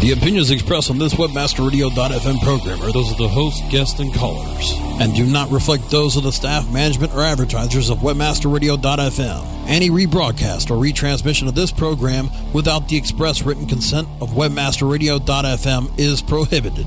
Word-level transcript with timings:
The 0.00 0.12
opinions 0.12 0.50
expressed 0.50 0.90
on 0.90 0.96
this 0.96 1.12
WebmasterRadio.fm 1.12 2.40
program 2.42 2.80
are 2.80 2.90
those 2.90 3.10
of 3.12 3.18
the 3.18 3.28
host, 3.28 3.62
guests, 3.70 4.00
and 4.00 4.14
callers, 4.14 4.72
and 4.98 5.14
do 5.14 5.26
not 5.26 5.50
reflect 5.50 5.90
those 5.90 6.16
of 6.16 6.22
the 6.22 6.32
staff, 6.32 6.66
management, 6.72 7.12
or 7.12 7.20
advertisers 7.20 7.90
of 7.90 7.98
WebmasterRadio.fm. 7.98 9.44
Any 9.68 9.90
rebroadcast 9.90 10.70
or 10.70 10.82
retransmission 10.82 11.48
of 11.48 11.54
this 11.54 11.70
program 11.70 12.30
without 12.54 12.88
the 12.88 12.96
express 12.96 13.42
written 13.42 13.66
consent 13.66 14.08
of 14.22 14.30
WebmasterRadio.fm 14.30 15.98
is 15.98 16.22
prohibited. 16.22 16.86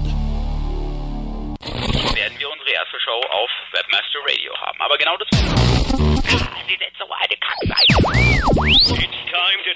Werden 1.62 2.38
wir 2.40 2.50
unsere 2.50 2.72
erste 2.74 2.98
Show 2.98 3.22
auf 3.30 3.50
Webmaster 3.74 4.22
Radio 4.26 4.54
haben. 4.58 4.80
Aber 4.82 4.98
genau 4.98 5.16
das. 5.18 5.28
Ah, 5.40 6.58
Sie 6.68 6.78
sind 6.80 6.94
so 6.98 7.06
eine. 7.14 7.34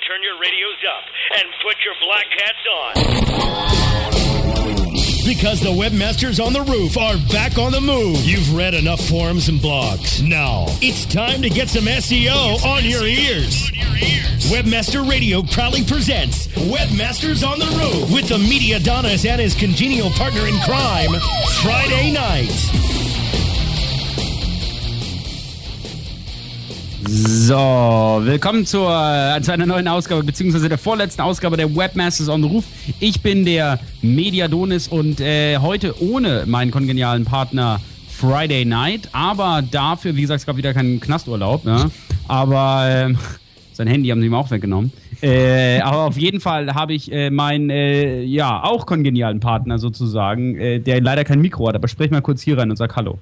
Turn 0.07 0.23
your 0.23 0.39
radios 0.39 0.77
up 0.87 1.03
and 1.37 1.49
put 1.61 1.75
your 1.83 1.93
black 1.99 2.27
hats 2.31 2.65
on. 2.71 2.93
Because 5.27 5.59
the 5.59 5.68
webmasters 5.68 6.41
on 6.41 6.54
the 6.54 6.61
roof 6.61 6.97
are 6.97 7.18
back 7.29 7.57
on 7.57 7.73
the 7.73 7.82
move. 7.82 8.23
You've 8.23 8.55
read 8.55 8.73
enough 8.73 9.01
forums 9.05 9.49
and 9.49 9.59
blogs. 9.59 10.25
Now, 10.25 10.68
it's 10.82 11.05
time 11.05 11.41
to 11.41 11.49
get 11.49 11.68
some 11.68 11.83
SEO 11.83 12.63
on 12.63 12.85
your 12.85 13.05
ears. 13.05 13.69
Webmaster 14.49 15.05
Radio 15.05 15.43
proudly 15.43 15.83
presents 15.83 16.47
Webmasters 16.55 17.46
on 17.46 17.60
the 17.60 17.65
Roof 17.65 18.10
with 18.13 18.29
the 18.29 18.37
media 18.37 18.77
Adonis 18.77 19.25
and 19.25 19.41
his 19.41 19.55
congenial 19.55 20.10
partner 20.11 20.47
in 20.47 20.57
crime, 20.60 21.11
Friday 21.61 22.13
night. 22.13 22.96
So, 27.10 27.56
willkommen 28.24 28.66
zur, 28.66 28.89
äh, 28.89 29.42
zu 29.42 29.54
einer 29.54 29.66
neuen 29.66 29.88
Ausgabe, 29.88 30.24
beziehungsweise 30.24 30.68
der 30.68 30.78
vorletzten 30.78 31.21
Ausgabe 31.21 31.56
der 31.56 31.74
Webmasters 31.74 32.28
on 32.28 32.44
the 32.44 32.50
Roof. 32.50 32.66
Ich 33.00 33.22
bin 33.22 33.45
der 33.45 33.80
Mediadonis 34.02 34.89
und 34.89 35.22
äh, 35.22 35.58
heute 35.59 36.02
ohne 36.03 36.44
meinen 36.47 36.70
kongenialen 36.70 37.23
Partner 37.23 37.80
Friday 38.09 38.66
Night, 38.66 39.08
aber 39.14 39.64
dafür, 39.72 40.17
wie 40.17 40.22
gesagt, 40.22 40.41
es 40.41 40.45
gab 40.45 40.58
wieder 40.58 40.73
keinen 40.73 40.99
Knasturlaub, 40.99 41.64
ne? 41.64 41.89
aber 42.27 42.89
äh, 42.89 43.14
sein 43.71 43.88
Handy 43.88 44.09
haben 44.09 44.19
sie 44.19 44.27
ihm 44.27 44.33
auch 44.33 44.52
weggenommen. 44.52 44.92
Äh, 45.21 45.80
aber 45.80 46.08
auf 46.08 46.17
jeden 46.17 46.42
Fall 46.42 46.75
habe 46.75 46.94
ich 46.94 47.09
äh, 47.09 47.30
meinen, 47.30 47.69
äh, 47.69 48.21
ja, 48.23 48.64
auch 48.64 48.86
kongenialen 48.86 49.39
Partner 49.39 49.80
sozusagen, 49.80 50.58
äh, 50.58 50.80
der 50.80 50.99
leider 50.99 51.23
kein 51.23 51.39
Mikro 51.39 51.69
hat, 51.69 51.75
aber 51.75 51.88
sprich 51.88 52.11
mal 52.11 52.21
kurz 52.21 52.42
hier 52.42 52.58
rein 52.58 52.69
und 52.69 52.75
sag 52.75 52.97
Hallo. 52.97 53.17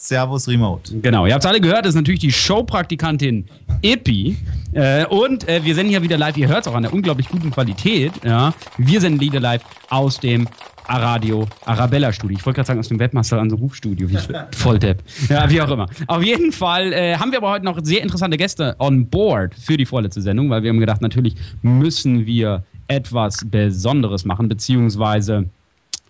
Servus 0.00 0.46
Remote. 0.46 1.00
Genau, 1.00 1.26
ihr 1.26 1.34
habt 1.34 1.42
es 1.42 1.50
alle 1.50 1.60
gehört, 1.60 1.80
das 1.80 1.88
ist 1.88 1.96
natürlich 1.96 2.20
die 2.20 2.30
Showpraktikantin 2.30 3.46
Ippi. 3.82 4.36
Äh, 4.72 5.04
und 5.06 5.48
äh, 5.48 5.64
wir 5.64 5.74
senden 5.74 5.90
hier 5.90 6.00
wieder 6.00 6.16
live, 6.16 6.36
ihr 6.36 6.46
hört 6.46 6.60
es 6.60 6.68
auch 6.68 6.76
an 6.76 6.84
der 6.84 6.92
unglaublich 6.92 7.28
guten 7.28 7.50
Qualität. 7.50 8.12
Ja. 8.24 8.54
Wir 8.76 9.00
senden 9.00 9.20
wieder 9.20 9.40
live 9.40 9.62
aus 9.90 10.20
dem 10.20 10.46
Aradio 10.86 11.48
Arabella 11.64 12.12
Studio. 12.12 12.38
Ich 12.38 12.46
wollte 12.46 12.58
gerade 12.58 12.68
sagen 12.68 12.78
aus 12.78 12.86
dem 12.86 13.00
Webmaster 13.00 13.40
an 13.40 13.50
so 13.50 13.56
Rufstudio, 13.56 14.08
wie 14.08 14.16
Volldepp. 14.56 15.02
Ja, 15.28 15.50
wie 15.50 15.60
auch 15.60 15.70
immer. 15.70 15.88
Auf 16.06 16.22
jeden 16.22 16.52
Fall 16.52 16.92
äh, 16.92 17.16
haben 17.16 17.32
wir 17.32 17.38
aber 17.38 17.50
heute 17.50 17.64
noch 17.64 17.80
sehr 17.82 18.00
interessante 18.00 18.36
Gäste 18.36 18.76
on 18.78 19.10
board 19.10 19.56
für 19.56 19.76
die 19.76 19.84
vorletzte 19.84 20.22
Sendung, 20.22 20.48
weil 20.48 20.62
wir 20.62 20.70
haben 20.70 20.78
gedacht, 20.78 21.02
natürlich 21.02 21.34
müssen 21.62 22.24
wir 22.24 22.62
etwas 22.86 23.44
Besonderes 23.44 24.24
machen, 24.24 24.48
beziehungsweise 24.48 25.50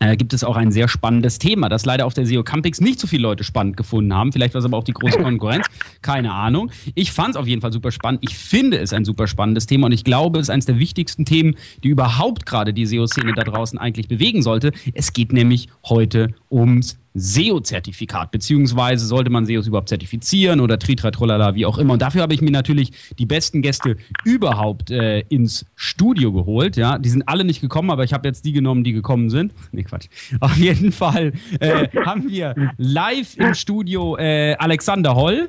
äh, 0.01 0.17
gibt 0.17 0.33
es 0.33 0.45
auch 0.45 0.57
ein 0.57 0.71
sehr 0.71 0.89
spannendes 0.89 1.39
Thema, 1.39 1.69
das 1.69 1.85
leider 1.85 2.07
auf 2.07 2.15
der 2.15 2.27
SEO 2.27 2.43
Campix 2.43 2.81
nicht 2.81 3.01
so 3.01 3.07
viele 3.07 3.23
Leute 3.23 3.45
spannend 3.45 3.77
gefunden 3.77 4.15
haben. 4.15 4.33
Vielleicht 4.33 4.55
war 4.55 4.61
es 4.61 4.65
aber 4.65 4.77
auch 4.77 4.85
die 4.85 4.93
große 4.93 5.19
Konkurrenz. 5.23 5.67
Keine 6.03 6.33
Ahnung. 6.33 6.71
Ich 6.95 7.13
fand 7.13 7.31
es 7.31 7.37
auf 7.37 7.47
jeden 7.47 7.61
Fall 7.61 7.73
super 7.73 7.91
spannend. 7.91 8.21
Ich 8.23 8.37
finde 8.37 8.79
es 8.79 8.93
ein 8.93 9.05
super 9.05 9.27
spannendes 9.27 9.67
Thema 9.67 9.87
und 9.87 9.93
ich 9.93 10.05
glaube, 10.05 10.39
es 10.39 10.47
ist 10.47 10.51
eines 10.51 10.67
der 10.67 10.79
wichtigsten 10.79 11.25
Themen, 11.25 11.57
die 11.83 11.89
überhaupt 11.89 12.47
gerade 12.47 12.73
die 12.73 12.87
SEO-Szene 12.87 13.33
da 13.35 13.45
draußen 13.45 13.79
eigentlich 13.79 14.09
bewegen 14.09 14.43
sollte. 14.43 14.73
Es 14.95 15.13
geht 15.13 15.33
nämlich 15.33 15.69
heute 15.85 16.35
ums 16.51 16.99
SEO-Zertifikat, 17.19 18.31
beziehungsweise 18.31 19.07
sollte 19.07 19.31
man 19.31 19.47
SEOs 19.47 19.67
überhaupt 19.67 19.89
zertifizieren 19.89 20.61
oder 20.61 20.79
Tritratrolala, 20.79 21.55
wie 21.55 21.67
auch 21.67 21.79
immer. 21.79 21.95
Und 21.95 22.03
dafür 22.03 22.23
habe 22.23 22.35
ich 22.35 22.41
mir 22.41 22.51
natürlich 22.51 22.93
die 23.19 23.27
besten 23.27 23.63
Gäste 23.63 23.97
überhaupt 24.25 24.91
äh, 24.91 25.21
ins 25.29 25.67
Studio 25.77 26.33
geholt. 26.33 26.77
Ja, 26.77 26.99
die 26.99 27.09
sind 27.09 27.29
alle 27.29 27.45
nicht 27.45 27.61
gekommen, 27.61 27.91
aber 27.91 28.05
ich 28.05 28.13
habe 28.13 28.27
jetzt 28.29 28.45
die 28.45 28.53
genommen, 28.53 28.85
die 28.85 28.93
gekommen 28.93 29.31
sind. 29.31 29.53
Nee, 29.73 29.85
Quatsch. 29.85 30.09
Auf 30.41 30.57
jeden 30.57 30.93
Fall 30.93 31.33
äh, 31.61 31.89
haben 32.05 32.29
wir 32.29 32.55
live 32.77 33.37
im 33.37 33.55
Studio 33.55 34.17
äh, 34.17 34.55
Alexander 34.59 35.15
Holl. 35.15 35.49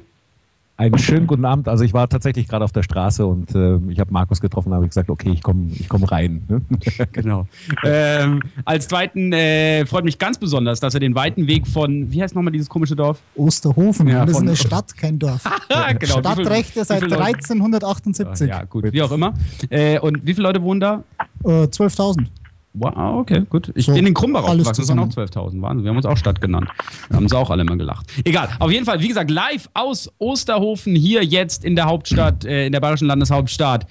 Einen 0.79 0.97
schönen 0.97 1.27
guten 1.27 1.43
Abend. 1.43 1.67
Also 1.67 1.83
ich 1.83 1.93
war 1.93 2.07
tatsächlich 2.07 2.47
gerade 2.47 2.63
auf 2.63 2.71
der 2.71 2.83
Straße 2.83 3.25
und 3.25 3.53
äh, 3.53 3.75
ich 3.89 3.99
habe 3.99 4.13
Markus 4.13 4.39
getroffen, 4.39 4.73
habe 4.73 4.85
ich 4.85 4.91
gesagt, 4.91 5.09
okay, 5.09 5.29
ich 5.29 5.43
komme 5.43 5.71
ich 5.73 5.89
komm 5.89 6.05
rein. 6.05 6.43
Ne? 6.47 6.61
genau. 7.11 7.47
Ähm, 7.83 8.41
als 8.63 8.87
zweiten 8.87 9.33
äh, 9.33 9.85
freut 9.85 10.05
mich 10.05 10.17
ganz 10.17 10.37
besonders, 10.37 10.79
dass 10.79 10.93
er 10.93 11.01
den 11.01 11.15
weiten 11.15 11.47
Weg 11.47 11.67
von, 11.67 12.09
wie 12.13 12.23
heißt 12.23 12.33
nochmal 12.33 12.53
dieses 12.53 12.69
komische 12.69 12.95
Dorf? 12.95 13.19
Osterhofen. 13.35 14.07
Ja, 14.07 14.25
das 14.25 14.37
ist 14.37 14.41
eine 14.41 14.55
Stadt, 14.55 14.95
kein 14.95 15.19
Dorf. 15.19 15.43
genau. 15.99 16.19
Stadtrechte 16.19 16.85
seit 16.85 17.03
viele 17.03 17.15
Leute- 17.17 17.25
1378. 17.25 18.47
Ja, 18.47 18.63
gut, 18.63 18.85
wie 18.93 19.01
auch 19.01 19.11
immer. 19.11 19.33
Äh, 19.69 19.99
und 19.99 20.25
wie 20.25 20.33
viele 20.33 20.47
Leute 20.47 20.61
wohnen 20.61 20.79
da? 20.79 21.03
Äh, 21.43 21.63
12.000. 21.65 22.27
Wow, 22.73 23.19
okay, 23.21 23.43
gut. 23.49 23.71
Ich 23.75 23.87
So, 23.87 23.93
bin 23.93 24.05
in 24.05 24.13
Krumbach 24.13 24.43
aufgewachsen, 24.43 24.81
das 24.81 24.87
sind 24.87 24.99
auch 24.99 25.09
zusammen. 25.09 25.27
12.000. 25.57 25.61
Wahnsinn, 25.61 25.83
wir 25.85 25.89
haben 25.89 25.97
uns 25.97 26.05
auch 26.05 26.17
Stadt 26.17 26.39
genannt. 26.39 26.69
Da 27.09 27.15
haben 27.15 27.27
sie 27.27 27.35
auch 27.37 27.49
alle 27.49 27.63
immer 27.63 27.75
gelacht. 27.77 28.05
Egal, 28.23 28.49
auf 28.59 28.71
jeden 28.71 28.85
Fall, 28.85 29.01
wie 29.01 29.07
gesagt, 29.07 29.31
live 29.31 29.69
aus 29.73 30.11
Osterhofen, 30.19 30.95
hier 30.95 31.23
jetzt 31.23 31.65
in 31.65 31.75
der 31.75 31.85
Hauptstadt, 31.85 32.45
äh, 32.45 32.67
in 32.67 32.71
der 32.71 32.79
bayerischen 32.79 33.07
Landeshauptstadt. 33.07 33.87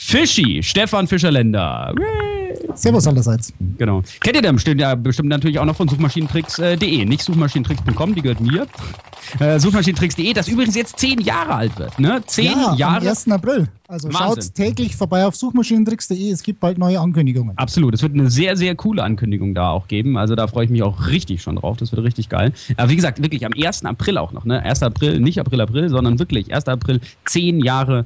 Fischi, 0.00 0.62
Stefan 0.62 1.08
Fischerländer. 1.08 1.92
Servus 2.74 3.06
allerseits. 3.08 3.52
Genau. 3.76 4.02
Kennt 4.20 4.36
ihr 4.36 4.42
den 4.42 4.54
bestimmt, 4.54 4.80
ja, 4.80 4.94
bestimmt 4.94 5.28
natürlich 5.28 5.58
auch 5.58 5.64
noch 5.64 5.74
von 5.74 5.88
suchmaschinentricks.de. 5.88 7.04
Nicht 7.04 7.22
suchmaschinentricks.com, 7.22 8.14
die 8.14 8.22
gehört 8.22 8.40
mir. 8.40 8.68
Äh, 9.40 9.58
suchmaschinentricks.de, 9.58 10.32
das 10.32 10.46
übrigens 10.46 10.76
jetzt 10.76 11.00
zehn 11.00 11.20
Jahre 11.20 11.52
alt 11.52 11.78
wird. 11.78 11.98
Ne? 11.98 12.22
Zehn 12.26 12.52
ja, 12.52 12.74
Jahre. 12.76 13.00
am 13.00 13.08
1. 13.08 13.28
April. 13.28 13.68
Also 13.88 14.08
Wahnsinn. 14.08 14.42
schaut 14.42 14.54
täglich 14.54 14.96
vorbei 14.96 15.26
auf 15.26 15.34
suchmaschinentricks.de. 15.34 16.30
Es 16.30 16.44
gibt 16.44 16.60
bald 16.60 16.78
neue 16.78 17.00
Ankündigungen. 17.00 17.58
Absolut. 17.58 17.92
Es 17.92 18.00
wird 18.00 18.14
eine 18.14 18.30
sehr, 18.30 18.56
sehr 18.56 18.76
coole 18.76 19.02
Ankündigung 19.02 19.52
da 19.54 19.70
auch 19.70 19.88
geben. 19.88 20.16
Also 20.16 20.36
da 20.36 20.46
freue 20.46 20.64
ich 20.64 20.70
mich 20.70 20.84
auch 20.84 21.08
richtig 21.08 21.42
schon 21.42 21.56
drauf. 21.56 21.76
Das 21.76 21.90
wird 21.90 22.04
richtig 22.04 22.28
geil. 22.28 22.52
Aber 22.76 22.88
wie 22.88 22.96
gesagt, 22.96 23.20
wirklich 23.20 23.44
am 23.44 23.52
1. 23.52 23.84
April 23.84 24.16
auch 24.16 24.30
noch. 24.32 24.44
Ne? 24.44 24.62
1. 24.62 24.84
April, 24.84 25.18
nicht 25.18 25.40
April, 25.40 25.60
April, 25.60 25.88
sondern 25.88 26.20
wirklich 26.20 26.54
1. 26.54 26.68
April, 26.68 27.00
10 27.26 27.60
Jahre 27.60 28.04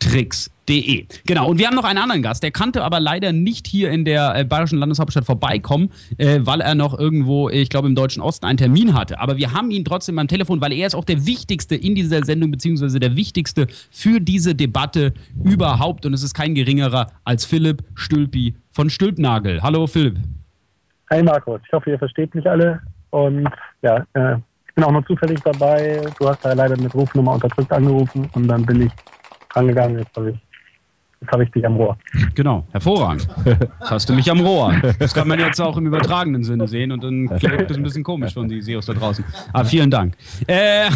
Suchmaschinentricks.de. 0.00 1.06
Genau. 1.26 1.48
Und 1.48 1.58
wir 1.58 1.66
haben 1.66 1.74
noch 1.74 1.84
einen 1.84 1.98
anderen 1.98 2.22
Gast. 2.22 2.42
Der 2.42 2.50
kannte 2.50 2.82
aber 2.82 3.00
leider 3.00 3.32
nicht 3.32 3.66
hier 3.66 3.90
in 3.90 4.04
der 4.04 4.34
äh, 4.36 4.44
bayerischen 4.44 4.78
Landeshauptstadt 4.78 5.24
vorbeikommen, 5.24 5.90
äh, 6.18 6.40
weil 6.42 6.60
er 6.60 6.74
noch 6.74 6.98
irgendwo, 6.98 7.48
ich 7.48 7.68
glaube, 7.68 7.88
im 7.88 7.94
deutschen 7.94 8.22
Osten 8.22 8.46
einen 8.46 8.58
Termin 8.58 8.94
hatte. 8.94 9.18
Aber 9.20 9.36
wir 9.36 9.52
haben 9.52 9.70
ihn 9.70 9.84
trotzdem 9.84 10.18
am 10.18 10.28
Telefon, 10.28 10.60
weil 10.60 10.72
er 10.72 10.86
ist 10.86 10.94
auch 10.94 11.04
der 11.04 11.26
Wichtigste 11.26 11.74
in 11.74 11.94
dieser 11.94 12.24
Sendung, 12.24 12.50
beziehungsweise 12.50 13.00
der 13.00 13.16
Wichtigste 13.16 13.66
für 13.90 14.20
diese 14.20 14.54
Debatte 14.54 15.12
überhaupt. 15.44 16.06
Und 16.06 16.14
es 16.14 16.22
ist 16.22 16.34
kein 16.34 16.54
geringerer 16.54 17.08
als 17.24 17.44
Philipp 17.44 17.82
Stülpi 17.94 18.54
von 18.70 18.90
Stülpnagel. 18.90 19.62
Hallo 19.62 19.86
Philipp. 19.86 20.18
Hi 21.10 21.22
Markus, 21.22 21.60
ich 21.66 21.72
hoffe, 21.72 21.90
ihr 21.90 21.98
versteht 21.98 22.34
mich 22.34 22.48
alle. 22.48 22.80
Und 23.10 23.48
ja, 23.82 24.06
äh, 24.14 24.36
ich 24.68 24.74
bin 24.76 24.84
auch 24.84 24.92
nur 24.92 25.04
zufällig 25.04 25.40
dabei. 25.40 26.00
Du 26.20 26.28
hast 26.28 26.44
da 26.44 26.52
leider 26.52 26.76
mit 26.80 26.94
Rufnummer 26.94 27.32
unterdrückt 27.32 27.72
angerufen 27.72 28.30
und 28.34 28.46
dann 28.46 28.64
bin 28.64 28.82
ich 28.82 28.92
underground 29.56 29.96
resource 29.96 30.38
Jetzt 31.22 31.32
habe 31.32 31.44
ich, 31.44 31.50
dich 31.50 31.66
am 31.66 31.76
Rohr. 31.76 31.98
Genau, 32.34 32.64
hervorragend. 32.72 33.28
Jetzt 33.44 33.68
hast 33.80 34.08
du 34.08 34.14
mich 34.14 34.30
am 34.30 34.40
Rohr. 34.40 34.74
Das 34.98 35.12
kann 35.12 35.28
man 35.28 35.38
jetzt 35.38 35.60
auch 35.60 35.76
im 35.76 35.86
übertragenen 35.86 36.42
Sinne 36.44 36.66
sehen 36.66 36.92
und 36.92 37.04
dann 37.04 37.28
klingt 37.38 37.68
das 37.68 37.76
ein 37.76 37.82
bisschen 37.82 38.02
komisch 38.02 38.32
von 38.32 38.48
die 38.48 38.62
SEOs 38.62 38.86
da 38.86 38.94
draußen. 38.94 39.22
Aber 39.52 39.66
vielen 39.66 39.90
Dank. 39.90 40.14
Äh, 40.46 40.88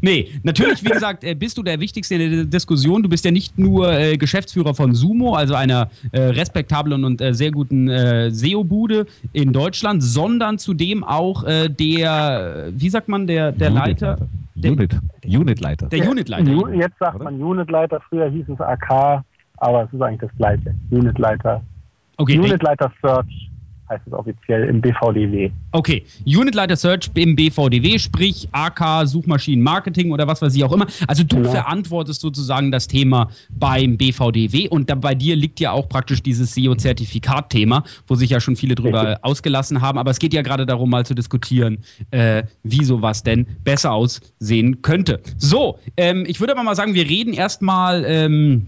nee, 0.00 0.30
natürlich, 0.44 0.84
wie 0.84 0.90
gesagt, 0.90 1.24
äh, 1.24 1.34
bist 1.34 1.58
du 1.58 1.64
der 1.64 1.80
Wichtigste 1.80 2.14
in 2.14 2.30
der 2.30 2.44
Diskussion. 2.44 3.02
Du 3.02 3.08
bist 3.08 3.24
ja 3.24 3.32
nicht 3.32 3.58
nur 3.58 3.92
äh, 3.92 4.16
Geschäftsführer 4.16 4.72
von 4.72 4.94
Sumo, 4.94 5.34
also 5.34 5.56
einer 5.56 5.90
äh, 6.12 6.20
respektablen 6.20 7.04
und 7.04 7.20
äh, 7.20 7.34
sehr 7.34 7.50
guten 7.50 7.88
äh, 7.88 8.30
SEO-Bude 8.30 9.06
in 9.32 9.52
Deutschland, 9.52 10.04
sondern 10.04 10.58
zudem 10.58 11.02
auch 11.02 11.42
äh, 11.42 11.68
der, 11.68 12.68
wie 12.70 12.88
sagt 12.88 13.08
man, 13.08 13.26
der, 13.26 13.50
der 13.50 13.70
Leiter, 13.70 14.28
der, 14.54 14.70
Unit, 14.70 14.96
Unitleiter. 15.26 15.88
der 15.88 16.08
Unitleiter. 16.08 16.72
Jetzt 16.72 16.98
sagt 17.00 17.20
man 17.20 17.42
Unitleiter, 17.42 18.00
früher 18.08 18.30
hieß 18.30 18.48
es 18.48 18.60
AK, 18.60 19.24
aber 19.58 19.84
es 19.84 19.92
ist 19.92 20.00
eigentlich 20.02 20.20
das 20.20 20.36
gleiche. 20.36 20.74
Unitleiter. 20.90 21.62
Okay, 22.18 22.38
Unitleiter 22.38 22.92
Search 23.02 23.48
heißt 23.88 24.06
es 24.06 24.12
offiziell 24.14 24.64
im 24.68 24.80
BVDW. 24.80 25.50
Okay, 25.72 26.04
Unitleiter 26.24 26.76
Search 26.76 27.10
im 27.14 27.36
BVDW, 27.36 27.98
sprich 27.98 28.48
AK 28.52 29.06
Suchmaschinenmarketing 29.06 30.12
oder 30.12 30.26
was 30.26 30.40
weiß 30.40 30.54
ich 30.54 30.64
auch 30.64 30.72
immer. 30.72 30.86
Also 31.06 31.24
du 31.24 31.36
Genau. 31.36 31.50
verantwortest 31.50 32.20
sozusagen 32.22 32.70
das 32.72 32.88
Thema 32.88 33.28
beim 33.50 33.98
BVDW 33.98 34.68
und 34.68 34.88
da 34.88 34.94
bei 34.94 35.14
dir 35.14 35.36
liegt 35.36 35.60
ja 35.60 35.72
auch 35.72 35.88
praktisch 35.90 36.22
dieses 36.22 36.54
SEO-Zertifikat-Thema, 36.54 37.84
wo 38.06 38.14
sich 38.14 38.30
ja 38.30 38.40
schon 38.40 38.56
viele 38.56 38.74
drüber 38.74 39.02
Richtig. 39.08 39.24
ausgelassen 39.24 39.80
haben. 39.82 39.98
Aber 39.98 40.10
es 40.10 40.18
geht 40.18 40.32
ja 40.32 40.42
gerade 40.42 40.64
darum, 40.64 40.88
mal 40.88 41.04
zu 41.04 41.14
diskutieren, 41.14 41.78
äh, 42.12 42.44
wie 42.62 42.84
sowas 42.84 43.22
denn 43.22 43.46
besser 43.64 43.92
aussehen 43.92 44.80
könnte. 44.82 45.20
So, 45.36 45.78
ähm, 45.96 46.24
ich 46.26 46.40
würde 46.40 46.52
aber 46.54 46.62
mal 46.62 46.76
sagen, 46.76 46.94
wir 46.94 47.04
reden 47.08 47.34
erstmal. 47.34 48.04
Ähm, 48.06 48.66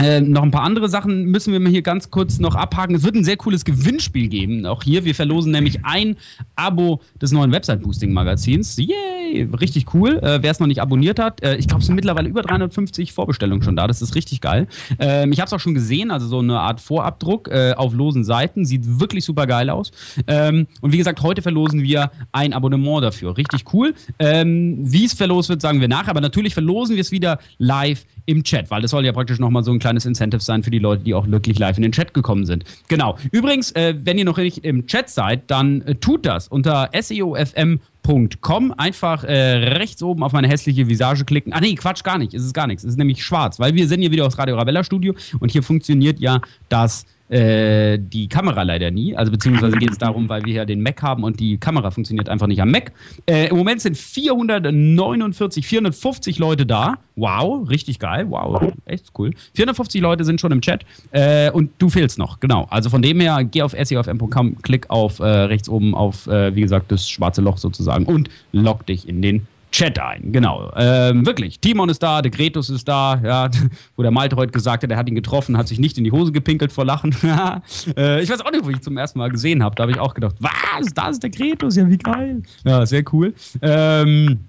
Äh, 0.00 0.20
noch 0.20 0.42
ein 0.42 0.50
paar 0.50 0.62
andere 0.62 0.88
Sachen 0.88 1.26
müssen 1.26 1.52
wir 1.52 1.60
mal 1.60 1.70
hier 1.70 1.82
ganz 1.82 2.10
kurz 2.10 2.38
noch 2.38 2.54
abhaken. 2.54 2.94
Es 2.94 3.02
wird 3.02 3.14
ein 3.14 3.24
sehr 3.24 3.36
cooles 3.36 3.64
Gewinnspiel 3.64 4.28
geben. 4.28 4.66
Auch 4.66 4.82
hier, 4.82 5.04
wir 5.04 5.14
verlosen 5.14 5.52
nämlich 5.52 5.84
ein 5.84 6.16
Abo 6.56 7.00
des 7.20 7.32
neuen 7.32 7.52
Website-Boosting-Magazins. 7.52 8.76
Yay! 8.78 9.48
Richtig 9.60 9.94
cool. 9.94 10.18
Äh, 10.22 10.42
Wer 10.42 10.50
es 10.50 10.60
noch 10.60 10.66
nicht 10.66 10.80
abonniert 10.80 11.18
hat, 11.18 11.42
äh, 11.42 11.56
ich 11.56 11.68
glaube, 11.68 11.80
es 11.80 11.86
sind 11.86 11.94
mittlerweile 11.94 12.28
über 12.28 12.42
350 12.42 13.12
Vorbestellungen 13.12 13.62
schon 13.62 13.76
da. 13.76 13.86
Das 13.86 14.02
ist 14.02 14.14
richtig 14.14 14.40
geil. 14.40 14.66
Ähm, 14.98 15.32
ich 15.32 15.40
habe 15.40 15.46
es 15.46 15.52
auch 15.52 15.60
schon 15.60 15.74
gesehen, 15.74 16.10
also 16.10 16.26
so 16.26 16.38
eine 16.38 16.58
Art 16.60 16.80
Vorabdruck 16.80 17.48
äh, 17.48 17.74
auf 17.76 17.92
losen 17.92 18.24
Seiten. 18.24 18.64
Sieht 18.64 19.00
wirklich 19.00 19.24
super 19.24 19.46
geil 19.46 19.70
aus. 19.70 19.90
Ähm, 20.26 20.66
und 20.80 20.92
wie 20.92 20.98
gesagt, 20.98 21.22
heute 21.22 21.42
verlosen 21.42 21.82
wir 21.82 22.10
ein 22.32 22.52
Abonnement 22.52 23.04
dafür. 23.04 23.36
Richtig 23.36 23.64
cool. 23.72 23.94
Ähm, 24.18 24.78
wie 24.80 25.04
es 25.04 25.12
verlost 25.12 25.48
wird, 25.48 25.60
sagen 25.60 25.80
wir 25.80 25.88
nachher. 25.88 26.10
Aber 26.10 26.20
natürlich 26.20 26.54
verlosen 26.54 26.96
wir 26.96 27.02
es 27.02 27.12
wieder 27.12 27.38
live 27.58 28.04
im 28.26 28.44
Chat, 28.44 28.70
weil 28.70 28.82
das 28.82 28.90
soll 28.90 29.04
ja 29.04 29.12
praktisch 29.12 29.38
nochmal 29.38 29.64
so 29.64 29.72
ein 29.72 29.78
kleines 29.78 30.06
Incentive 30.06 30.40
sein 30.40 30.62
für 30.62 30.70
die 30.70 30.78
Leute, 30.78 31.04
die 31.04 31.14
auch 31.14 31.26
wirklich 31.28 31.58
live 31.58 31.76
in 31.76 31.82
den 31.82 31.92
Chat 31.92 32.14
gekommen 32.14 32.46
sind. 32.46 32.64
Genau. 32.88 33.16
Übrigens, 33.32 33.72
äh, 33.72 33.94
wenn 33.98 34.18
ihr 34.18 34.24
noch 34.24 34.36
nicht 34.36 34.64
im 34.64 34.86
Chat 34.86 35.08
seid, 35.10 35.50
dann 35.50 35.82
äh, 35.82 35.94
tut 35.94 36.26
das 36.26 36.48
unter 36.48 36.90
seofm.com. 36.98 38.74
Einfach 38.76 39.24
äh, 39.24 39.32
rechts 39.32 40.02
oben 40.02 40.22
auf 40.22 40.32
meine 40.32 40.48
hässliche 40.48 40.88
Visage 40.88 41.24
klicken. 41.24 41.52
Ah 41.52 41.60
nee, 41.60 41.74
Quatsch, 41.74 42.04
gar 42.04 42.18
nicht. 42.18 42.34
Es 42.34 42.44
ist 42.44 42.54
gar 42.54 42.66
nichts. 42.66 42.84
Es 42.84 42.90
ist 42.90 42.98
nämlich 42.98 43.24
schwarz, 43.24 43.58
weil 43.58 43.74
wir 43.74 43.88
sind 43.88 44.00
hier 44.00 44.10
wieder 44.10 44.26
aus 44.26 44.38
Radio 44.38 44.56
Ravella 44.56 44.84
Studio 44.84 45.14
und 45.38 45.50
hier 45.50 45.62
funktioniert 45.62 46.20
ja 46.20 46.40
das 46.68 47.06
äh, 47.30 47.98
die 47.98 48.28
Kamera 48.28 48.62
leider 48.62 48.90
nie. 48.90 49.16
Also 49.16 49.30
beziehungsweise 49.30 49.76
geht 49.76 49.92
es 49.92 49.98
darum, 49.98 50.28
weil 50.28 50.44
wir 50.44 50.52
hier 50.52 50.64
den 50.64 50.82
Mac 50.82 51.02
haben 51.02 51.22
und 51.22 51.38
die 51.38 51.58
Kamera 51.58 51.90
funktioniert 51.90 52.28
einfach 52.28 52.46
nicht 52.46 52.60
am 52.60 52.70
Mac. 52.70 52.92
Äh, 53.26 53.48
Im 53.48 53.56
Moment 53.56 53.80
sind 53.80 53.96
449, 53.96 55.66
450 55.66 56.38
Leute 56.38 56.66
da. 56.66 56.98
Wow, 57.16 57.68
richtig 57.68 57.98
geil. 57.98 58.26
Wow, 58.28 58.72
echt 58.84 59.12
cool. 59.18 59.32
450 59.54 60.00
Leute 60.00 60.24
sind 60.24 60.40
schon 60.40 60.52
im 60.52 60.60
Chat 60.60 60.84
äh, 61.12 61.50
und 61.50 61.70
du 61.78 61.88
fehlst 61.88 62.18
noch. 62.18 62.40
Genau. 62.40 62.66
Also 62.70 62.90
von 62.90 63.02
dem 63.02 63.20
her, 63.20 63.44
geh 63.44 63.62
auf 63.62 63.72
seofm.com, 63.72 64.62
klick 64.62 64.90
auf 64.90 65.20
äh, 65.20 65.24
rechts 65.24 65.68
oben 65.68 65.94
auf, 65.94 66.26
äh, 66.26 66.54
wie 66.54 66.62
gesagt, 66.62 66.90
das 66.90 67.08
schwarze 67.08 67.42
Loch 67.42 67.58
sozusagen 67.58 68.06
und 68.06 68.28
log 68.52 68.86
dich 68.86 69.08
in 69.08 69.22
den 69.22 69.46
Chat 69.72 69.98
ein, 69.98 70.32
genau. 70.32 70.72
Ähm, 70.76 71.24
wirklich. 71.24 71.60
Timon 71.60 71.88
ist 71.88 72.02
da, 72.02 72.22
der 72.22 72.30
Gretus 72.30 72.70
ist 72.70 72.88
da, 72.88 73.20
ja, 73.22 73.50
wo 73.96 74.02
der 74.02 74.10
Malte 74.10 74.36
heute 74.36 74.52
gesagt 74.52 74.82
hat, 74.82 74.90
er 74.90 74.96
hat 74.96 75.08
ihn 75.08 75.14
getroffen, 75.14 75.56
hat 75.56 75.68
sich 75.68 75.78
nicht 75.78 75.96
in 75.98 76.04
die 76.04 76.12
Hose 76.12 76.32
gepinkelt 76.32 76.72
vor 76.72 76.84
Lachen. 76.84 77.14
äh, 77.96 78.22
ich 78.22 78.30
weiß 78.30 78.40
auch 78.40 78.50
nicht, 78.50 78.64
wo 78.64 78.70
ich 78.70 78.76
ihn 78.76 78.82
zum 78.82 78.96
ersten 78.96 79.18
Mal 79.18 79.30
gesehen 79.30 79.62
habe. 79.62 79.76
Da 79.76 79.82
habe 79.84 79.92
ich 79.92 79.98
auch 79.98 80.14
gedacht, 80.14 80.36
was? 80.40 80.92
Da 80.94 81.08
ist 81.08 81.22
der 81.22 81.30
Gretus, 81.30 81.76
ja, 81.76 81.88
wie 81.88 81.98
geil. 81.98 82.42
Ja, 82.64 82.84
sehr 82.84 83.04
cool. 83.12 83.32
Ähm, 83.62 84.40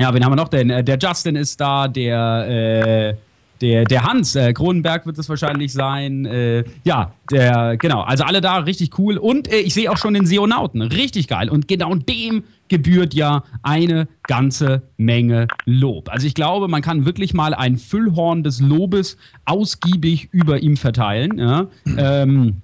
ja, 0.00 0.12
wen 0.12 0.24
haben 0.24 0.32
wir 0.32 0.36
noch 0.36 0.48
denn? 0.48 0.70
Äh, 0.70 0.82
Der 0.82 0.98
Justin 0.98 1.36
ist 1.36 1.60
da, 1.60 1.86
der, 1.86 2.48
äh, 2.48 3.14
der, 3.60 3.84
der 3.84 4.02
Hans, 4.04 4.34
äh, 4.34 4.52
Kronenberg 4.52 5.06
wird 5.06 5.18
es 5.18 5.28
wahrscheinlich 5.28 5.72
sein. 5.72 6.26
Äh, 6.26 6.64
ja, 6.84 7.12
der, 7.30 7.76
genau. 7.76 8.00
Also 8.00 8.24
alle 8.24 8.40
da, 8.40 8.56
richtig 8.58 8.98
cool. 8.98 9.16
Und 9.16 9.50
äh, 9.50 9.58
ich 9.58 9.74
sehe 9.74 9.90
auch 9.90 9.96
schon 9.96 10.14
den 10.14 10.26
Seonauten, 10.26 10.82
richtig 10.82 11.28
geil. 11.28 11.48
Und 11.48 11.68
genau 11.68 11.94
dem 11.94 12.44
gebührt 12.68 13.14
ja 13.14 13.44
eine 13.62 14.08
ganze 14.24 14.82
Menge 14.96 15.48
Lob. 15.64 16.08
Also 16.10 16.26
ich 16.26 16.34
glaube, 16.34 16.68
man 16.68 16.82
kann 16.82 17.04
wirklich 17.04 17.34
mal 17.34 17.54
ein 17.54 17.76
Füllhorn 17.76 18.42
des 18.42 18.60
Lobes 18.60 19.16
ausgiebig 19.44 20.28
über 20.32 20.62
ihm 20.62 20.76
verteilen. 20.76 21.38
Ja? 21.38 21.66
Ähm, 21.96 22.62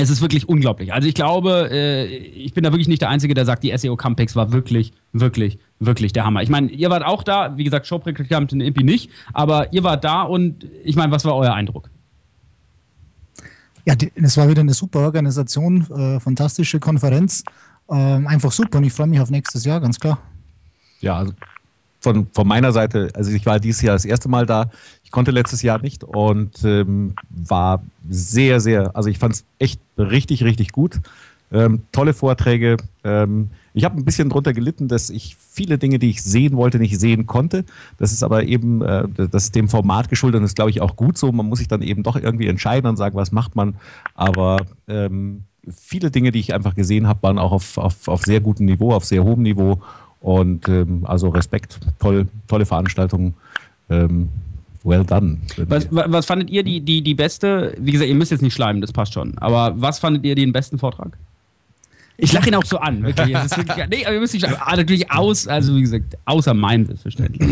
es 0.00 0.10
ist 0.10 0.20
wirklich 0.20 0.48
unglaublich. 0.48 0.92
Also 0.92 1.08
ich 1.08 1.14
glaube, 1.14 1.70
äh, 1.72 2.06
ich 2.06 2.54
bin 2.54 2.62
da 2.62 2.72
wirklich 2.72 2.88
nicht 2.88 3.02
der 3.02 3.08
Einzige, 3.08 3.34
der 3.34 3.44
sagt, 3.44 3.64
die 3.64 3.76
SEO 3.76 3.96
Campex 3.96 4.36
war 4.36 4.52
wirklich, 4.52 4.92
wirklich, 5.12 5.58
wirklich 5.80 6.12
der 6.12 6.24
Hammer. 6.24 6.42
Ich 6.42 6.50
meine, 6.50 6.70
ihr 6.70 6.88
wart 6.90 7.04
auch 7.04 7.22
da, 7.22 7.56
wie 7.56 7.64
gesagt, 7.64 7.86
Shop-Reklamant 7.86 8.52
Impi 8.52 8.84
nicht, 8.84 9.10
aber 9.32 9.72
ihr 9.72 9.82
wart 9.82 10.04
da 10.04 10.22
und 10.22 10.66
ich 10.84 10.94
meine, 10.94 11.10
was 11.10 11.24
war 11.24 11.34
euer 11.34 11.52
Eindruck? 11.52 11.90
Ja, 13.86 13.94
es 14.14 14.36
war 14.36 14.48
wieder 14.48 14.60
eine 14.60 14.74
super 14.74 15.00
Organisation, 15.00 15.86
äh, 15.90 16.20
fantastische 16.20 16.78
Konferenz. 16.78 17.42
Ähm, 17.90 18.26
einfach 18.26 18.52
super 18.52 18.78
und 18.78 18.84
ich 18.84 18.92
freue 18.92 19.06
mich 19.06 19.20
auf 19.20 19.30
nächstes 19.30 19.64
Jahr, 19.64 19.80
ganz 19.80 19.98
klar. 19.98 20.18
Ja, 21.00 21.16
also 21.16 21.32
von, 22.00 22.26
von 22.32 22.46
meiner 22.46 22.72
Seite, 22.72 23.10
also 23.14 23.30
ich 23.30 23.44
war 23.46 23.58
dieses 23.58 23.82
Jahr 23.82 23.94
das 23.94 24.04
erste 24.04 24.28
Mal 24.28 24.46
da. 24.46 24.70
Ich 25.04 25.10
konnte 25.10 25.30
letztes 25.30 25.62
Jahr 25.62 25.80
nicht 25.80 26.04
und 26.04 26.64
ähm, 26.64 27.14
war 27.28 27.82
sehr, 28.08 28.60
sehr, 28.60 28.94
also 28.94 29.08
ich 29.08 29.18
fand 29.18 29.34
es 29.34 29.44
echt 29.58 29.80
richtig, 29.96 30.44
richtig 30.44 30.72
gut. 30.72 31.00
Ähm, 31.50 31.82
tolle 31.92 32.12
Vorträge. 32.12 32.76
Ähm, 33.04 33.50
ich 33.72 33.84
habe 33.84 33.96
ein 33.96 34.04
bisschen 34.04 34.28
drunter 34.28 34.52
gelitten, 34.52 34.88
dass 34.88 35.08
ich 35.08 35.36
viele 35.36 35.78
Dinge, 35.78 35.98
die 35.98 36.10
ich 36.10 36.22
sehen 36.22 36.56
wollte, 36.56 36.78
nicht 36.78 36.98
sehen 36.98 37.26
konnte. 37.26 37.64
Das 37.96 38.12
ist 38.12 38.22
aber 38.22 38.44
eben, 38.44 38.82
äh, 38.82 39.08
das 39.16 39.44
ist 39.44 39.54
dem 39.54 39.68
Format 39.68 40.10
geschuldet 40.10 40.40
und 40.40 40.44
ist, 40.44 40.56
glaube 40.56 40.70
ich, 40.70 40.82
auch 40.82 40.96
gut 40.96 41.16
so. 41.16 41.32
Man 41.32 41.46
muss 41.46 41.58
sich 41.58 41.68
dann 41.68 41.80
eben 41.80 42.02
doch 42.02 42.16
irgendwie 42.16 42.48
entscheiden 42.48 42.88
und 42.88 42.96
sagen, 42.96 43.16
was 43.16 43.32
macht 43.32 43.56
man. 43.56 43.76
Aber 44.14 44.58
ähm, 44.88 45.44
viele 45.72 46.10
Dinge, 46.10 46.32
die 46.32 46.40
ich 46.40 46.54
einfach 46.54 46.74
gesehen 46.74 47.06
habe, 47.06 47.22
waren 47.22 47.38
auch 47.38 47.52
auf, 47.52 47.78
auf, 47.78 48.08
auf 48.08 48.22
sehr 48.22 48.40
gutem 48.40 48.66
Niveau, 48.66 48.92
auf 48.92 49.04
sehr 49.04 49.24
hohem 49.24 49.42
Niveau. 49.42 49.80
Und 50.20 50.68
ähm, 50.68 51.04
also 51.04 51.28
Respekt, 51.28 51.78
toll, 52.00 52.26
tolle 52.48 52.66
Veranstaltung. 52.66 53.34
Ähm, 53.90 54.28
well 54.84 55.04
done. 55.04 55.38
Was, 55.68 55.90
wa- 55.92 56.06
was 56.08 56.26
fandet 56.26 56.50
ihr 56.50 56.62
die, 56.62 56.80
die, 56.80 57.02
die 57.02 57.14
beste, 57.14 57.74
wie 57.78 57.92
gesagt, 57.92 58.08
ihr 58.08 58.14
müsst 58.14 58.30
jetzt 58.30 58.42
nicht 58.42 58.54
schleimen, 58.54 58.80
das 58.80 58.92
passt 58.92 59.12
schon, 59.12 59.36
aber 59.38 59.74
was 59.80 59.98
fandet 59.98 60.24
ihr 60.24 60.34
den 60.34 60.52
besten 60.52 60.78
Vortrag? 60.78 61.16
Ich 62.16 62.32
lache 62.32 62.48
ihn 62.48 62.54
auch 62.56 62.64
so 62.64 62.78
an, 62.78 63.02
wirklich. 63.04 63.34
Es 63.34 63.44
ist 63.46 63.56
wirklich 63.58 63.86
nee, 63.88 64.04
aber 64.04 64.14
ihr 64.14 64.20
müsst 64.20 64.34
nicht. 64.34 64.44
Ah, 64.48 64.74
natürlich 64.76 65.10
aus, 65.12 65.46
also 65.46 65.76
wie 65.76 65.82
gesagt, 65.82 66.16
außer 66.24 66.52
mein 66.52 66.84
selbstverständlich. 66.86 67.48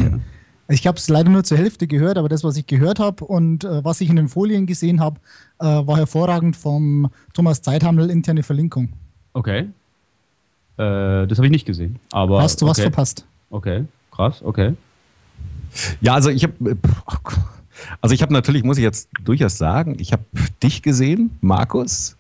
Ich 0.69 0.87
habe 0.87 0.99
es 0.99 1.09
leider 1.09 1.31
nur 1.31 1.45
zur 1.45 1.59
Hälfte 1.59 1.87
gehört, 1.87 2.19
aber 2.19 2.29
das, 2.29 2.43
was 2.43 2.57
ich 2.57 2.67
gehört 2.67 2.99
habe 2.99 3.25
und 3.25 3.65
äh, 3.65 3.85
was 3.85 4.01
ich 4.01 4.11
in 4.11 4.17
den 4.17 4.29
Folien 4.29 4.67
gesehen 4.67 5.01
habe, 5.01 5.21
äh, 5.61 5.65
war 5.65 5.97
hervorragend 5.97 6.57
vom 6.57 7.11
Thomas 7.35 7.63
Zeithandel 7.63 8.11
interne 8.11 8.43
Verlinkung. 8.43 8.89
Okay. 9.33 9.69
Äh, 10.77 11.27
das 11.27 11.39
habe 11.39 11.47
ich 11.47 11.53
nicht 11.53 11.67
gesehen. 11.67 11.99
Aber 12.11 12.43
Hast 12.43 12.61
du 12.61 12.67
was 12.67 12.79
okay. 12.79 12.83
verpasst? 12.83 13.25
Okay, 13.51 13.85
krass, 14.11 14.43
okay. 14.43 14.75
Ja, 16.01 16.15
also 16.15 16.31
ich 16.31 16.43
habe, 16.43 16.77
also 18.01 18.15
ich 18.15 18.23
habe 18.23 18.33
natürlich, 18.33 18.65
muss 18.65 18.79
ich 18.79 18.83
jetzt 18.83 19.09
durchaus 19.23 19.59
sagen, 19.59 19.97
ich 19.99 20.13
habe 20.13 20.25
dich 20.63 20.83
gesehen, 20.83 21.31
Markus. 21.41 22.17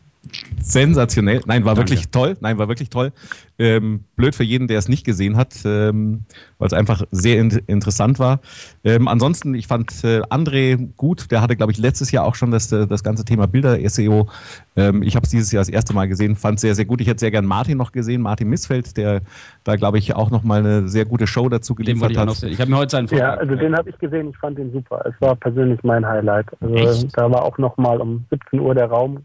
Sensationell. 0.60 1.40
Nein, 1.46 1.64
war 1.64 1.74
Danke. 1.74 1.90
wirklich 1.90 2.08
toll. 2.08 2.36
Nein, 2.40 2.58
war 2.58 2.68
wirklich 2.68 2.90
toll. 2.90 3.12
Ähm, 3.58 4.04
blöd 4.16 4.34
für 4.34 4.42
jeden, 4.44 4.68
der 4.68 4.78
es 4.78 4.88
nicht 4.88 5.04
gesehen 5.04 5.36
hat, 5.36 5.54
ähm, 5.64 6.24
weil 6.58 6.66
es 6.66 6.72
einfach 6.74 7.02
sehr 7.10 7.38
in 7.38 7.50
interessant 7.66 8.18
war. 8.18 8.40
Ähm, 8.84 9.08
ansonsten, 9.08 9.54
ich 9.54 9.66
fand 9.66 9.90
äh, 10.04 10.20
André 10.22 10.90
gut. 10.96 11.30
Der 11.30 11.40
hatte, 11.40 11.56
glaube 11.56 11.72
ich, 11.72 11.78
letztes 11.78 12.10
Jahr 12.10 12.24
auch 12.24 12.34
schon 12.34 12.50
das, 12.50 12.70
äh, 12.72 12.86
das 12.86 13.02
ganze 13.02 13.24
Thema 13.24 13.46
Bilder-SEO. 13.46 14.28
Ähm, 14.76 15.02
ich 15.02 15.16
habe 15.16 15.24
es 15.24 15.30
dieses 15.30 15.52
Jahr 15.52 15.62
das 15.62 15.70
erste 15.70 15.94
Mal 15.94 16.06
gesehen, 16.06 16.36
fand 16.36 16.60
sehr, 16.60 16.74
sehr 16.74 16.84
gut. 16.84 17.00
Ich 17.00 17.08
hätte 17.08 17.20
sehr 17.20 17.30
gern 17.30 17.46
Martin 17.46 17.78
noch 17.78 17.92
gesehen, 17.92 18.20
Martin 18.20 18.48
Missfeld, 18.48 18.96
der 18.96 19.22
da, 19.64 19.76
glaube 19.76 19.98
ich, 19.98 20.14
auch 20.14 20.30
noch 20.30 20.42
mal 20.42 20.60
eine 20.60 20.88
sehr 20.88 21.06
gute 21.06 21.26
Show 21.26 21.48
dazu 21.48 21.74
geliefert 21.74 22.10
ich 22.10 22.18
hat. 22.18 22.42
Ich 22.42 22.60
habe 22.60 22.70
mir 22.70 22.76
heute 22.76 22.90
seinen 22.90 23.06
Ja, 23.08 23.16
Vortrag 23.16 23.40
also 23.40 23.54
den 23.54 23.76
habe 23.76 23.88
ich 23.90 23.98
gesehen, 23.98 24.30
ich 24.30 24.36
fand 24.36 24.58
den 24.58 24.72
super. 24.72 25.04
Es 25.06 25.14
war 25.20 25.34
persönlich 25.36 25.82
mein 25.82 26.06
Highlight. 26.06 26.46
Also 26.60 26.74
Echt? 26.74 27.18
da 27.18 27.30
war 27.30 27.42
auch 27.42 27.58
nochmal 27.58 28.00
um 28.00 28.26
17 28.30 28.60
Uhr 28.60 28.74
der 28.74 28.86
Raum 28.86 29.24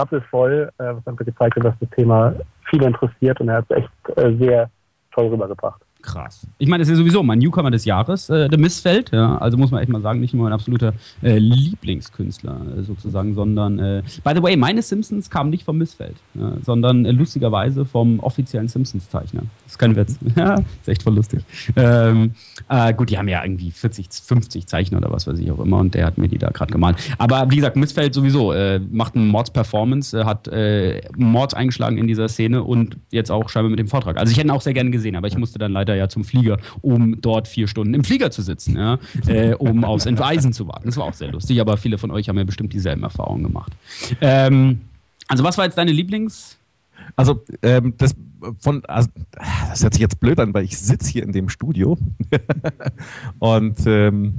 rappelvoll, 0.00 0.70
äh, 0.78 0.84
was 0.84 1.06
einfach 1.06 1.24
gezeigt 1.24 1.56
hat, 1.56 1.64
dass 1.64 1.74
das 1.80 1.90
Thema 1.90 2.34
viele 2.68 2.86
interessiert 2.86 3.40
und 3.40 3.48
er 3.48 3.56
hat 3.56 3.66
es 3.68 3.76
echt 3.78 4.18
äh, 4.18 4.36
sehr 4.36 4.70
toll 5.12 5.28
rübergebracht. 5.28 5.80
Krass. 6.02 6.46
Ich 6.58 6.68
meine, 6.68 6.82
das 6.82 6.88
ist 6.88 6.92
ja 6.92 6.96
sowieso 6.98 7.22
mein 7.22 7.38
Newcomer 7.38 7.70
des 7.70 7.84
Jahres, 7.84 8.30
äh, 8.30 8.48
der 8.48 8.58
Missfeld. 8.58 9.10
Ja, 9.12 9.38
also 9.38 9.56
muss 9.56 9.70
man 9.70 9.82
echt 9.82 9.90
mal 9.90 10.00
sagen, 10.00 10.20
nicht 10.20 10.34
nur 10.34 10.44
mein 10.44 10.52
absoluter 10.52 10.94
äh, 11.22 11.38
Lieblingskünstler 11.38 12.60
äh, 12.78 12.82
sozusagen, 12.82 13.34
sondern, 13.34 13.78
äh, 13.78 14.02
by 14.24 14.32
the 14.34 14.42
way, 14.42 14.56
meine 14.56 14.82
Simpsons 14.82 15.28
kamen 15.30 15.50
nicht 15.50 15.64
vom 15.64 15.78
Missfeld, 15.78 16.16
ja, 16.34 16.52
sondern 16.64 17.04
äh, 17.04 17.12
lustigerweise 17.12 17.84
vom 17.84 18.20
offiziellen 18.20 18.68
Simpsons-Zeichner. 18.68 19.42
Das 19.64 19.72
ist 19.72 19.78
kein 19.78 19.94
Witz. 19.96 20.18
ja, 20.36 20.54
ist 20.54 20.88
echt 20.88 21.02
voll 21.02 21.14
lustig. 21.14 21.40
Ähm, 21.76 22.32
äh, 22.68 22.94
gut, 22.94 23.10
die 23.10 23.18
haben 23.18 23.28
ja 23.28 23.44
irgendwie 23.44 23.70
40, 23.70 24.08
50 24.10 24.66
Zeichner 24.66 24.98
oder 24.98 25.12
was 25.12 25.26
weiß 25.26 25.38
ich 25.38 25.50
auch 25.50 25.60
immer 25.60 25.78
und 25.78 25.94
der 25.94 26.06
hat 26.06 26.18
mir 26.18 26.28
die 26.28 26.38
da 26.38 26.50
gerade 26.50 26.72
gemalt. 26.72 26.96
Aber 27.18 27.50
wie 27.50 27.56
gesagt, 27.56 27.76
Missfeld 27.76 28.14
sowieso 28.14 28.52
äh, 28.52 28.80
macht 28.90 29.14
eine 29.14 29.24
Mords-Performance, 29.24 30.24
hat 30.24 30.48
äh, 30.48 31.02
Mords 31.16 31.54
eingeschlagen 31.54 31.98
in 31.98 32.06
dieser 32.06 32.28
Szene 32.28 32.62
und 32.62 32.96
jetzt 33.10 33.30
auch 33.30 33.48
scheinbar 33.48 33.70
mit 33.70 33.78
dem 33.78 33.88
Vortrag. 33.88 34.18
Also 34.18 34.30
ich 34.30 34.38
hätte 34.38 34.48
ihn 34.48 34.52
auch 34.52 34.62
sehr 34.62 34.74
gerne 34.74 34.90
gesehen, 34.90 35.16
aber 35.16 35.28
ich 35.28 35.36
musste 35.36 35.58
dann 35.58 35.72
leider 35.72 35.89
ja 35.94 36.08
zum 36.08 36.24
Flieger, 36.24 36.58
um 36.82 37.20
dort 37.20 37.48
vier 37.48 37.68
Stunden 37.68 37.94
im 37.94 38.04
Flieger 38.04 38.30
zu 38.30 38.42
sitzen, 38.42 38.76
ja, 38.76 38.98
äh, 39.26 39.54
um 39.54 39.84
aufs 39.84 40.06
Entweisen 40.06 40.52
zu 40.52 40.66
warten. 40.68 40.86
Das 40.86 40.96
war 40.96 41.04
auch 41.04 41.14
sehr 41.14 41.30
lustig, 41.30 41.60
aber 41.60 41.76
viele 41.76 41.98
von 41.98 42.10
euch 42.10 42.28
haben 42.28 42.38
ja 42.38 42.44
bestimmt 42.44 42.72
dieselben 42.72 43.02
Erfahrungen 43.02 43.42
gemacht. 43.42 43.72
Ähm, 44.20 44.80
also 45.28 45.44
was 45.44 45.58
war 45.58 45.64
jetzt 45.64 45.78
deine 45.78 45.92
Lieblings... 45.92 46.56
Also, 47.16 47.42
ähm, 47.62 47.94
das 47.98 48.14
von, 48.60 48.84
also, 48.84 49.08
das 49.68 49.82
hört 49.82 49.94
sich 49.94 50.00
jetzt 50.00 50.20
blöd 50.20 50.38
an, 50.38 50.54
weil 50.54 50.64
ich 50.64 50.78
sitze 50.78 51.10
hier 51.10 51.22
in 51.22 51.32
dem 51.32 51.48
Studio. 51.48 51.98
Und 53.38 53.78
ähm, 53.86 54.34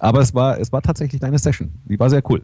aber 0.00 0.20
es 0.20 0.34
war, 0.34 0.58
es 0.58 0.72
war 0.72 0.82
tatsächlich 0.82 1.20
deine 1.20 1.38
Session. 1.38 1.70
Die 1.84 1.98
war 1.98 2.10
sehr 2.10 2.22
cool. 2.30 2.42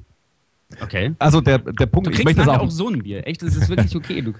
Okay. 0.83 1.15
Also 1.19 1.41
der, 1.41 1.59
der 1.59 1.87
Punkt, 1.87 2.09
Du 2.09 2.11
ich 2.11 2.17
kriegst 2.17 2.25
möchte 2.25 2.45
das 2.45 2.49
auch, 2.49 2.65
auch 2.65 2.71
so 2.71 2.89
ein 2.89 3.03
Bier. 3.03 3.27
Echt, 3.27 3.41
das 3.43 3.55
ist 3.55 3.69
wirklich 3.69 3.95
okay. 3.95 4.21
Du, 4.21 4.33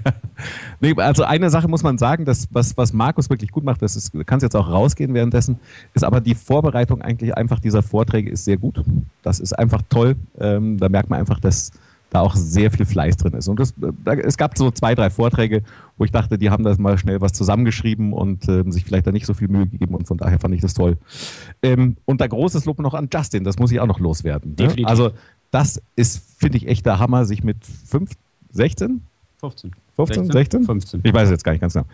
Nee, 0.80 0.94
also 0.96 1.24
eine 1.24 1.50
Sache 1.50 1.68
muss 1.68 1.82
man 1.82 1.98
sagen, 1.98 2.24
dass, 2.24 2.48
was, 2.52 2.76
was 2.76 2.92
Markus 2.92 3.28
wirklich 3.28 3.50
gut 3.50 3.64
macht, 3.64 3.82
das 3.82 3.94
ist, 3.94 4.14
du 4.14 4.24
kannst 4.24 4.42
jetzt 4.42 4.56
auch 4.56 4.68
rausgehen 4.68 5.12
währenddessen, 5.12 5.58
ist 5.94 6.04
aber 6.04 6.20
die 6.20 6.34
Vorbereitung 6.34 7.02
eigentlich 7.02 7.36
einfach 7.36 7.60
dieser 7.60 7.82
Vorträge 7.82 8.30
ist 8.30 8.44
sehr 8.44 8.56
gut. 8.56 8.82
Das 9.22 9.40
ist 9.40 9.52
einfach 9.52 9.82
toll. 9.90 10.16
Ähm, 10.38 10.78
da 10.78 10.88
merkt 10.88 11.10
man 11.10 11.20
einfach, 11.20 11.38
dass 11.38 11.72
da 12.10 12.20
auch 12.20 12.34
sehr 12.34 12.70
viel 12.70 12.86
Fleiß 12.86 13.16
drin 13.18 13.34
ist. 13.34 13.48
Und 13.48 13.60
das, 13.60 13.74
da, 13.76 14.14
es 14.14 14.38
gab 14.38 14.56
so 14.56 14.70
zwei, 14.70 14.94
drei 14.94 15.10
Vorträge, 15.10 15.62
wo 15.98 16.04
ich 16.04 16.10
dachte, 16.10 16.38
die 16.38 16.48
haben 16.48 16.64
da 16.64 16.74
mal 16.78 16.96
schnell 16.96 17.20
was 17.20 17.32
zusammengeschrieben 17.32 18.12
und 18.12 18.48
ähm, 18.48 18.72
sich 18.72 18.84
vielleicht 18.84 19.06
da 19.06 19.12
nicht 19.12 19.26
so 19.26 19.34
viel 19.34 19.48
Mühe 19.48 19.66
gegeben 19.66 19.94
und 19.94 20.06
von 20.06 20.16
daher 20.16 20.38
fand 20.38 20.54
ich 20.54 20.62
das 20.62 20.74
toll. 20.74 20.96
Ähm, 21.62 21.96
und 22.06 22.20
da 22.20 22.26
großes 22.26 22.64
Lob 22.64 22.78
noch 22.78 22.94
an 22.94 23.08
Justin, 23.12 23.44
das 23.44 23.58
muss 23.58 23.70
ich 23.72 23.80
auch 23.80 23.86
noch 23.86 24.00
loswerden. 24.00 24.50
Ne? 24.52 24.56
Definitiv. 24.56 24.86
Also 24.86 25.10
das 25.50 25.82
ist, 25.96 26.22
finde 26.38 26.58
ich, 26.58 26.68
echt 26.68 26.86
der 26.86 26.98
Hammer, 26.98 27.24
sich 27.24 27.42
mit 27.42 27.58
5, 27.64 28.10
16, 28.50 29.02
15. 29.40 29.72
15, 29.96 30.32
16? 30.32 30.64
15. 30.64 31.00
Ich 31.02 31.12
weiß 31.12 31.24
es 31.24 31.30
jetzt 31.30 31.44
gar 31.44 31.52
nicht 31.52 31.60
ganz 31.60 31.72
genau. 31.72 31.86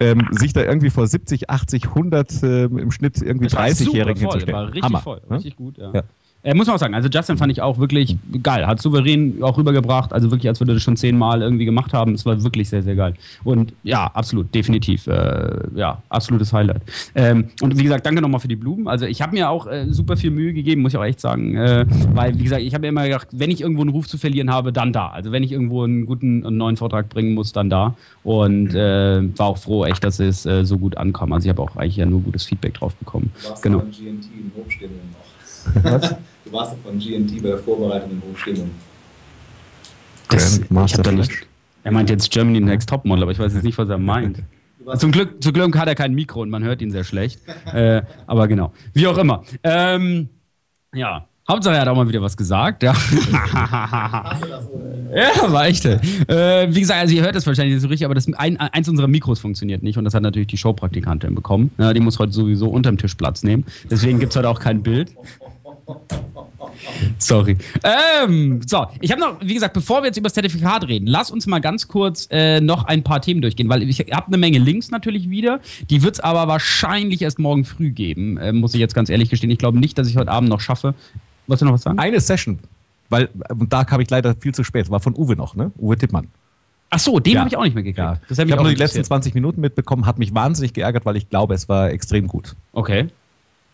Ähm, 0.00 0.28
sich 0.30 0.52
da 0.52 0.62
irgendwie 0.62 0.90
vor 0.90 1.06
70, 1.06 1.50
80, 1.50 1.88
100 1.88 2.42
ähm, 2.44 2.78
im 2.78 2.90
Schnitt 2.92 3.20
irgendwie 3.20 3.46
Es 3.46 3.54
war 3.54 3.64
30-Jährigen 3.64 4.20
super 4.20 4.30
voll, 4.30 4.40
hinzustellen. 4.40 4.52
War 4.52 4.66
richtig 4.66 4.82
Hammer, 4.84 5.00
voll, 5.00 5.20
ne? 5.28 5.36
richtig 5.36 5.56
gut, 5.56 5.76
ja. 5.78 5.92
Ja. 5.92 6.02
Äh, 6.42 6.54
muss 6.54 6.66
man 6.66 6.76
auch 6.76 6.80
sagen, 6.80 6.94
also 6.94 7.08
Justin 7.08 7.36
fand 7.36 7.50
ich 7.50 7.60
auch 7.60 7.78
wirklich 7.78 8.16
geil, 8.42 8.66
hat 8.66 8.80
souverän 8.80 9.42
auch 9.42 9.58
rübergebracht, 9.58 10.12
also 10.12 10.30
wirklich, 10.30 10.48
als 10.48 10.60
würde 10.60 10.74
das 10.74 10.82
schon 10.82 10.96
zehnmal 10.96 11.42
irgendwie 11.42 11.64
gemacht 11.64 11.92
haben, 11.92 12.14
es 12.14 12.24
war 12.24 12.42
wirklich 12.42 12.68
sehr, 12.68 12.82
sehr 12.82 12.94
geil. 12.94 13.14
Und 13.44 13.72
ja, 13.82 14.06
absolut, 14.06 14.54
definitiv, 14.54 15.06
äh, 15.08 15.50
ja, 15.74 16.00
absolutes 16.08 16.52
Highlight. 16.52 16.82
Ähm, 17.14 17.48
und 17.60 17.76
wie 17.78 17.82
gesagt, 17.82 18.06
danke 18.06 18.22
nochmal 18.22 18.40
für 18.40 18.48
die 18.48 18.56
Blumen, 18.56 18.86
also 18.86 19.06
ich 19.06 19.20
habe 19.20 19.34
mir 19.34 19.50
auch 19.50 19.66
äh, 19.66 19.86
super 19.90 20.16
viel 20.16 20.30
Mühe 20.30 20.52
gegeben, 20.52 20.82
muss 20.82 20.92
ich 20.92 20.98
auch 20.98 21.04
echt 21.04 21.20
sagen, 21.20 21.56
äh, 21.56 21.84
weil, 22.14 22.38
wie 22.38 22.44
gesagt, 22.44 22.62
ich 22.62 22.72
habe 22.72 22.82
mir 22.82 22.88
immer 22.88 23.04
gedacht, 23.04 23.28
wenn 23.32 23.50
ich 23.50 23.60
irgendwo 23.60 23.82
einen 23.82 23.90
Ruf 23.90 24.06
zu 24.06 24.16
verlieren 24.16 24.50
habe, 24.50 24.72
dann 24.72 24.92
da. 24.92 25.08
Also 25.08 25.32
wenn 25.32 25.42
ich 25.42 25.52
irgendwo 25.52 25.82
einen 25.82 26.06
guten, 26.06 26.46
einen 26.46 26.56
neuen 26.56 26.76
Vortrag 26.76 27.08
bringen 27.08 27.34
muss, 27.34 27.52
dann 27.52 27.68
da. 27.68 27.94
Und 28.24 28.74
äh, 28.74 29.22
war 29.38 29.46
auch 29.46 29.58
froh, 29.58 29.84
echt, 29.84 30.04
dass 30.04 30.20
es 30.20 30.46
äh, 30.46 30.64
so 30.64 30.78
gut 30.78 30.96
ankam. 30.96 31.32
Also 31.32 31.46
ich 31.46 31.50
habe 31.50 31.62
auch 31.62 31.76
eigentlich 31.76 31.96
ja 31.96 32.06
nur 32.06 32.20
gutes 32.20 32.44
Feedback 32.44 32.74
drauf 32.74 32.94
bekommen. 32.96 33.30
Genau. 33.62 33.80
GNT 33.80 34.00
in 34.02 34.52
Hochstimmung. 34.56 34.98
Was? 35.82 36.14
Du 36.44 36.52
warst 36.52 36.72
doch 36.72 36.78
von 36.84 36.98
GNT 36.98 37.42
bei 37.42 37.48
der 37.48 37.58
Vorbereitung 37.58 38.10
in 38.10 38.22
Hochstimmung. 38.30 38.70
Das, 40.28 40.58
ich 40.58 40.94
hab 40.94 41.02
da 41.02 41.12
nicht. 41.12 41.30
Er 41.84 41.92
meint 41.92 42.10
jetzt 42.10 42.30
Germany 42.30 42.60
Next 42.60 42.88
Topmodel, 42.88 43.22
aber 43.22 43.32
ich 43.32 43.38
weiß 43.38 43.54
jetzt 43.54 43.64
nicht, 43.64 43.78
was 43.78 43.88
er 43.88 43.98
meint. 43.98 44.42
Zum 44.96 45.12
Glück, 45.12 45.42
zum 45.42 45.52
Glück 45.52 45.76
hat 45.76 45.86
er 45.86 45.94
kein 45.94 46.14
Mikro 46.14 46.40
und 46.40 46.48
man 46.48 46.64
hört 46.64 46.80
ihn 46.80 46.90
sehr 46.90 47.04
schlecht. 47.04 47.40
äh, 47.74 48.00
aber 48.26 48.48
genau. 48.48 48.72
Wie 48.94 49.06
auch 49.06 49.18
immer. 49.18 49.42
Ähm, 49.62 50.30
ja. 50.94 51.26
Hauptsache, 51.46 51.74
er 51.74 51.82
hat 51.82 51.88
auch 51.88 51.96
mal 51.96 52.08
wieder 52.08 52.20
was 52.20 52.36
gesagt. 52.36 52.82
Ja, 52.82 52.92
ja 55.14 55.50
war 55.50 55.66
echt. 55.66 55.86
Äh, 55.86 56.68
wie 56.74 56.80
gesagt, 56.80 57.00
also 57.00 57.14
ihr 57.14 57.22
hört 57.22 57.36
es 57.36 57.46
wahrscheinlich 57.46 57.74
nicht 57.74 57.82
so 57.82 57.88
richtig, 57.88 58.04
aber 58.04 58.14
das, 58.14 58.30
ein, 58.34 58.58
eins 58.58 58.86
unserer 58.86 59.08
Mikros 59.08 59.40
funktioniert 59.40 59.82
nicht 59.82 59.96
und 59.96 60.04
das 60.04 60.12
hat 60.12 60.22
natürlich 60.22 60.48
die 60.48 60.58
Showpraktikantin 60.58 61.34
bekommen. 61.34 61.70
Ja, 61.78 61.94
die 61.94 62.00
muss 62.00 62.18
heute 62.18 62.32
sowieso 62.32 62.68
unterm 62.68 62.98
Tisch 62.98 63.14
Platz 63.14 63.42
nehmen. 63.42 63.64
Deswegen 63.90 64.18
gibt 64.18 64.32
es 64.32 64.36
heute 64.36 64.50
auch 64.50 64.60
kein 64.60 64.82
Bild. 64.82 65.14
Sorry. 67.18 67.56
Ähm, 67.82 68.60
so, 68.66 68.86
ich 69.00 69.10
habe 69.10 69.20
noch, 69.20 69.40
wie 69.40 69.54
gesagt, 69.54 69.74
bevor 69.74 70.02
wir 70.02 70.06
jetzt 70.06 70.16
über 70.16 70.26
das 70.26 70.34
Zertifikat 70.34 70.86
reden, 70.86 71.06
lass 71.06 71.30
uns 71.30 71.46
mal 71.46 71.58
ganz 71.60 71.88
kurz 71.88 72.28
äh, 72.30 72.60
noch 72.60 72.84
ein 72.84 73.02
paar 73.02 73.20
Themen 73.20 73.40
durchgehen, 73.42 73.68
weil 73.68 73.82
ich 73.82 73.98
habe 74.00 74.26
eine 74.28 74.36
Menge 74.38 74.58
Links 74.58 74.90
natürlich 74.90 75.28
wieder. 75.30 75.60
Die 75.90 76.02
wird 76.02 76.14
es 76.14 76.20
aber 76.20 76.46
wahrscheinlich 76.48 77.22
erst 77.22 77.38
morgen 77.38 77.64
früh 77.64 77.90
geben, 77.90 78.36
äh, 78.38 78.52
muss 78.52 78.74
ich 78.74 78.80
jetzt 78.80 78.94
ganz 78.94 79.08
ehrlich 79.10 79.30
gestehen. 79.30 79.50
Ich 79.50 79.58
glaube 79.58 79.78
nicht, 79.78 79.98
dass 79.98 80.08
ich 80.08 80.16
heute 80.16 80.30
Abend 80.30 80.48
noch 80.48 80.60
schaffe. 80.60 80.94
Wolltest 81.46 81.62
du 81.62 81.66
noch 81.66 81.72
was 81.74 81.82
sagen? 81.82 81.98
Eine 81.98 82.20
Session, 82.20 82.58
weil 83.08 83.28
und 83.50 83.72
da 83.72 83.84
kam 83.84 84.00
ich 84.00 84.10
leider 84.10 84.34
viel 84.38 84.54
zu 84.54 84.62
spät, 84.64 84.90
war 84.90 85.00
von 85.00 85.14
Uwe 85.16 85.34
noch, 85.36 85.54
ne? 85.54 85.72
Uwe 85.78 85.96
Tippmann. 85.96 86.28
Ach 86.90 86.98
so, 86.98 87.18
den 87.18 87.34
Ja. 87.34 87.40
habe 87.40 87.48
ich 87.50 87.56
auch 87.56 87.64
nicht 87.64 87.74
mehr 87.74 87.82
gekriegt. 87.82 87.98
Ja. 87.98 88.18
Ich 88.30 88.38
habe 88.38 88.48
nur 88.48 88.56
die 88.64 88.70
letzten 88.70 88.98
interessiert. 88.98 89.06
20 89.06 89.34
Minuten 89.34 89.60
mitbekommen, 89.60 90.06
hat 90.06 90.18
mich 90.18 90.34
wahnsinnig 90.34 90.72
geärgert, 90.72 91.04
weil 91.04 91.16
ich 91.16 91.28
glaube, 91.28 91.54
es 91.54 91.68
war 91.68 91.90
extrem 91.90 92.26
gut. 92.28 92.54
Okay. 92.72 93.08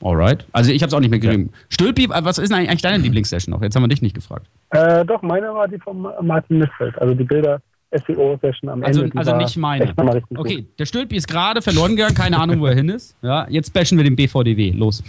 Alright. 0.04 0.46
Also 0.52 0.70
ich 0.70 0.82
habe 0.82 0.88
es 0.88 0.94
auch 0.94 1.00
nicht 1.00 1.10
mehr 1.10 1.18
gekriegt. 1.18 1.50
Stülpi, 1.70 2.04
äh, 2.04 2.08
was 2.24 2.36
ist 2.38 2.52
eigentlich 2.52 2.82
deine 2.82 2.98
Lieblingssession 3.02 3.52
noch? 3.54 3.62
Jetzt 3.62 3.74
haben 3.74 3.82
wir 3.82 3.88
dich 3.88 4.02
nicht 4.02 4.14
gefragt. 4.14 4.46
Äh, 4.70 5.04
doch, 5.06 5.22
meine 5.22 5.46
war 5.54 5.66
die 5.66 5.78
von 5.78 6.06
Martin 6.20 6.58
Missfeld. 6.58 6.96
Also 7.00 7.14
die 7.14 7.24
Bilder 7.24 7.60
SEO-Session 7.90 8.68
am 8.70 8.84
Also, 8.84 9.02
Ende. 9.02 9.16
also 9.16 9.36
nicht 9.36 9.56
meine. 9.56 9.94
Okay, 10.36 10.66
der 10.78 10.84
Stülpi 10.84 11.16
ist 11.16 11.26
gerade 11.26 11.62
verloren 11.62 11.96
gegangen, 11.96 12.14
keine 12.14 12.38
Ahnung, 12.38 12.60
wo 12.60 12.66
er 12.66 12.74
hin 12.74 12.88
ist. 12.90 13.16
Ja, 13.22 13.46
jetzt 13.48 13.72
bashen 13.72 13.96
wir 13.96 14.04
den 14.04 14.14
BVDW. 14.16 14.72
Los. 14.72 15.02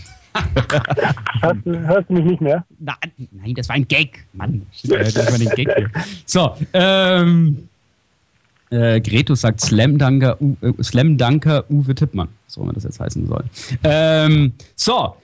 Gut. 0.53 0.65
Hörst, 1.41 1.59
du- 1.65 1.79
hörst 1.87 2.09
du 2.09 2.13
mich 2.13 2.25
nicht 2.25 2.41
mehr? 2.41 2.65
Na, 2.79 2.93
nein, 3.31 3.53
das 3.55 3.67
war 3.69 3.75
ein 3.75 3.87
Gag. 3.87 4.25
Mann, 4.33 4.61
war 4.83 5.37
den 5.37 5.49
Gag 5.49 5.75
hier. 5.75 5.89
So, 6.25 6.55
ähm. 6.73 7.67
Äh, 8.69 9.01
Gretus 9.01 9.41
sagt 9.41 9.61
Slam 9.61 9.97
Dunker, 9.97 10.41
U, 10.41 10.55
äh, 10.61 10.71
Uwe 11.69 11.95
Tippmann. 11.95 12.29
So, 12.47 12.65
wenn 12.65 12.73
das 12.73 12.83
jetzt 12.83 12.99
heißen 12.99 13.27
soll. 13.27 13.43
Ähm, 13.83 14.53
so. 14.75 15.15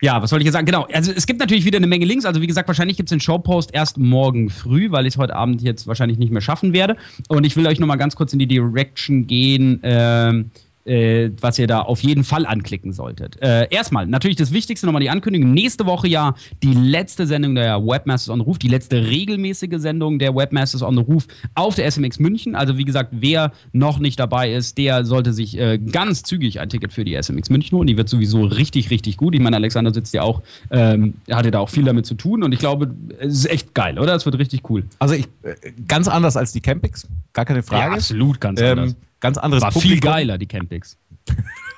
Ja, 0.00 0.22
was 0.22 0.30
wollte 0.30 0.42
ich 0.42 0.46
jetzt 0.46 0.54
sagen? 0.54 0.66
Genau, 0.66 0.86
also 0.92 1.10
es 1.10 1.26
gibt 1.26 1.40
natürlich 1.40 1.64
wieder 1.64 1.78
eine 1.78 1.88
Menge 1.88 2.04
Links. 2.04 2.24
Also 2.24 2.40
wie 2.40 2.46
gesagt, 2.46 2.68
wahrscheinlich 2.68 2.96
gibt 2.96 3.08
es 3.08 3.10
den 3.10 3.20
Showpost 3.20 3.74
erst 3.74 3.98
morgen 3.98 4.48
früh, 4.48 4.92
weil 4.92 5.06
ich 5.06 5.14
es 5.14 5.18
heute 5.18 5.34
Abend 5.34 5.60
jetzt 5.60 5.88
wahrscheinlich 5.88 6.18
nicht 6.18 6.30
mehr 6.30 6.40
schaffen 6.40 6.72
werde. 6.72 6.96
Und 7.28 7.44
ich 7.44 7.56
will 7.56 7.66
euch 7.66 7.80
nochmal 7.80 7.98
ganz 7.98 8.14
kurz 8.14 8.32
in 8.32 8.38
die 8.38 8.46
Direction 8.46 9.26
gehen, 9.26 9.80
ähm, 9.82 10.50
äh, 10.84 11.30
was 11.40 11.58
ihr 11.58 11.66
da 11.66 11.80
auf 11.80 12.02
jeden 12.02 12.24
Fall 12.24 12.46
anklicken 12.46 12.92
solltet. 12.92 13.40
Äh, 13.42 13.68
erstmal, 13.70 14.06
natürlich 14.06 14.36
das 14.36 14.52
Wichtigste 14.52 14.86
nochmal 14.86 15.02
die 15.02 15.10
Ankündigung. 15.10 15.52
Nächste 15.52 15.86
Woche 15.86 16.08
ja 16.08 16.34
die 16.62 16.74
letzte 16.74 17.26
Sendung 17.26 17.54
der 17.54 17.84
Webmasters 17.84 18.30
on 18.30 18.40
the 18.40 18.44
Roof, 18.44 18.58
die 18.58 18.68
letzte 18.68 19.06
regelmäßige 19.06 19.78
Sendung 19.78 20.18
der 20.18 20.34
Webmasters 20.34 20.82
on 20.82 20.96
the 20.96 21.02
Roof 21.02 21.26
auf 21.54 21.74
der 21.74 21.90
SMX 21.90 22.18
München. 22.18 22.54
Also 22.54 22.78
wie 22.78 22.84
gesagt, 22.84 23.10
wer 23.12 23.52
noch 23.72 23.98
nicht 23.98 24.18
dabei 24.18 24.52
ist, 24.52 24.78
der 24.78 25.04
sollte 25.04 25.32
sich 25.32 25.58
äh, 25.58 25.78
ganz 25.78 26.22
zügig 26.22 26.60
ein 26.60 26.68
Ticket 26.68 26.92
für 26.92 27.04
die 27.04 27.20
SMX 27.20 27.50
München 27.50 27.76
holen. 27.76 27.86
Die 27.86 27.96
wird 27.96 28.08
sowieso 28.08 28.44
richtig, 28.44 28.90
richtig 28.90 29.16
gut. 29.16 29.34
Ich 29.34 29.40
meine, 29.40 29.56
Alexander 29.56 29.92
sitzt 29.92 30.14
ja 30.14 30.22
auch, 30.22 30.42
ähm, 30.70 31.14
hatte 31.30 31.50
da 31.50 31.60
auch 31.60 31.70
viel 31.70 31.84
damit 31.84 32.06
zu 32.06 32.14
tun 32.14 32.42
und 32.42 32.52
ich 32.52 32.58
glaube, 32.58 32.94
es 33.18 33.34
ist 33.34 33.50
echt 33.50 33.74
geil, 33.74 33.98
oder? 33.98 34.14
Es 34.14 34.24
wird 34.24 34.38
richtig 34.38 34.68
cool. 34.70 34.84
Also 34.98 35.14
ich 35.14 35.26
äh, 35.42 35.54
ganz 35.86 36.08
anders 36.08 36.36
als 36.36 36.52
die 36.52 36.60
Campings, 36.60 37.06
gar 37.32 37.44
keine 37.44 37.62
Frage. 37.62 37.92
absolut 37.92 38.40
ganz 38.40 38.60
anders. 38.60 38.96
Ganz 39.20 39.36
anderes 39.38 39.62
War 39.62 39.72
viel 39.72 39.82
Publikum, 39.82 40.10
geiler, 40.12 40.38
die 40.38 40.46
Campings. 40.46 40.96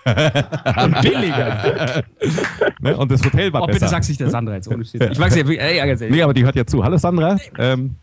und 0.04 1.00
billiger. 1.02 2.04
Ne? 2.82 2.96
Und 2.96 3.10
das 3.10 3.22
Hotel 3.22 3.52
war 3.52 3.62
Oh, 3.62 3.66
besser. 3.66 3.80
bitte 3.80 3.90
sag's 3.90 4.08
nicht 4.08 4.20
der 4.20 4.30
Sandra 4.30 4.54
jetzt 4.54 4.66
ohne 4.68 4.84
Shit. 4.86 5.02
Ich 5.12 5.18
mag's 5.18 5.36
ja, 5.36 5.46
ey, 5.46 5.76
ja, 5.76 5.84
ganz 5.84 6.00
ehrlich. 6.00 6.16
Nee, 6.16 6.22
aber 6.22 6.32
die 6.32 6.44
hört 6.44 6.56
ja 6.56 6.64
zu. 6.64 6.82
Hallo 6.82 6.96
Sandra. 6.96 7.36
Ähm, 7.58 7.96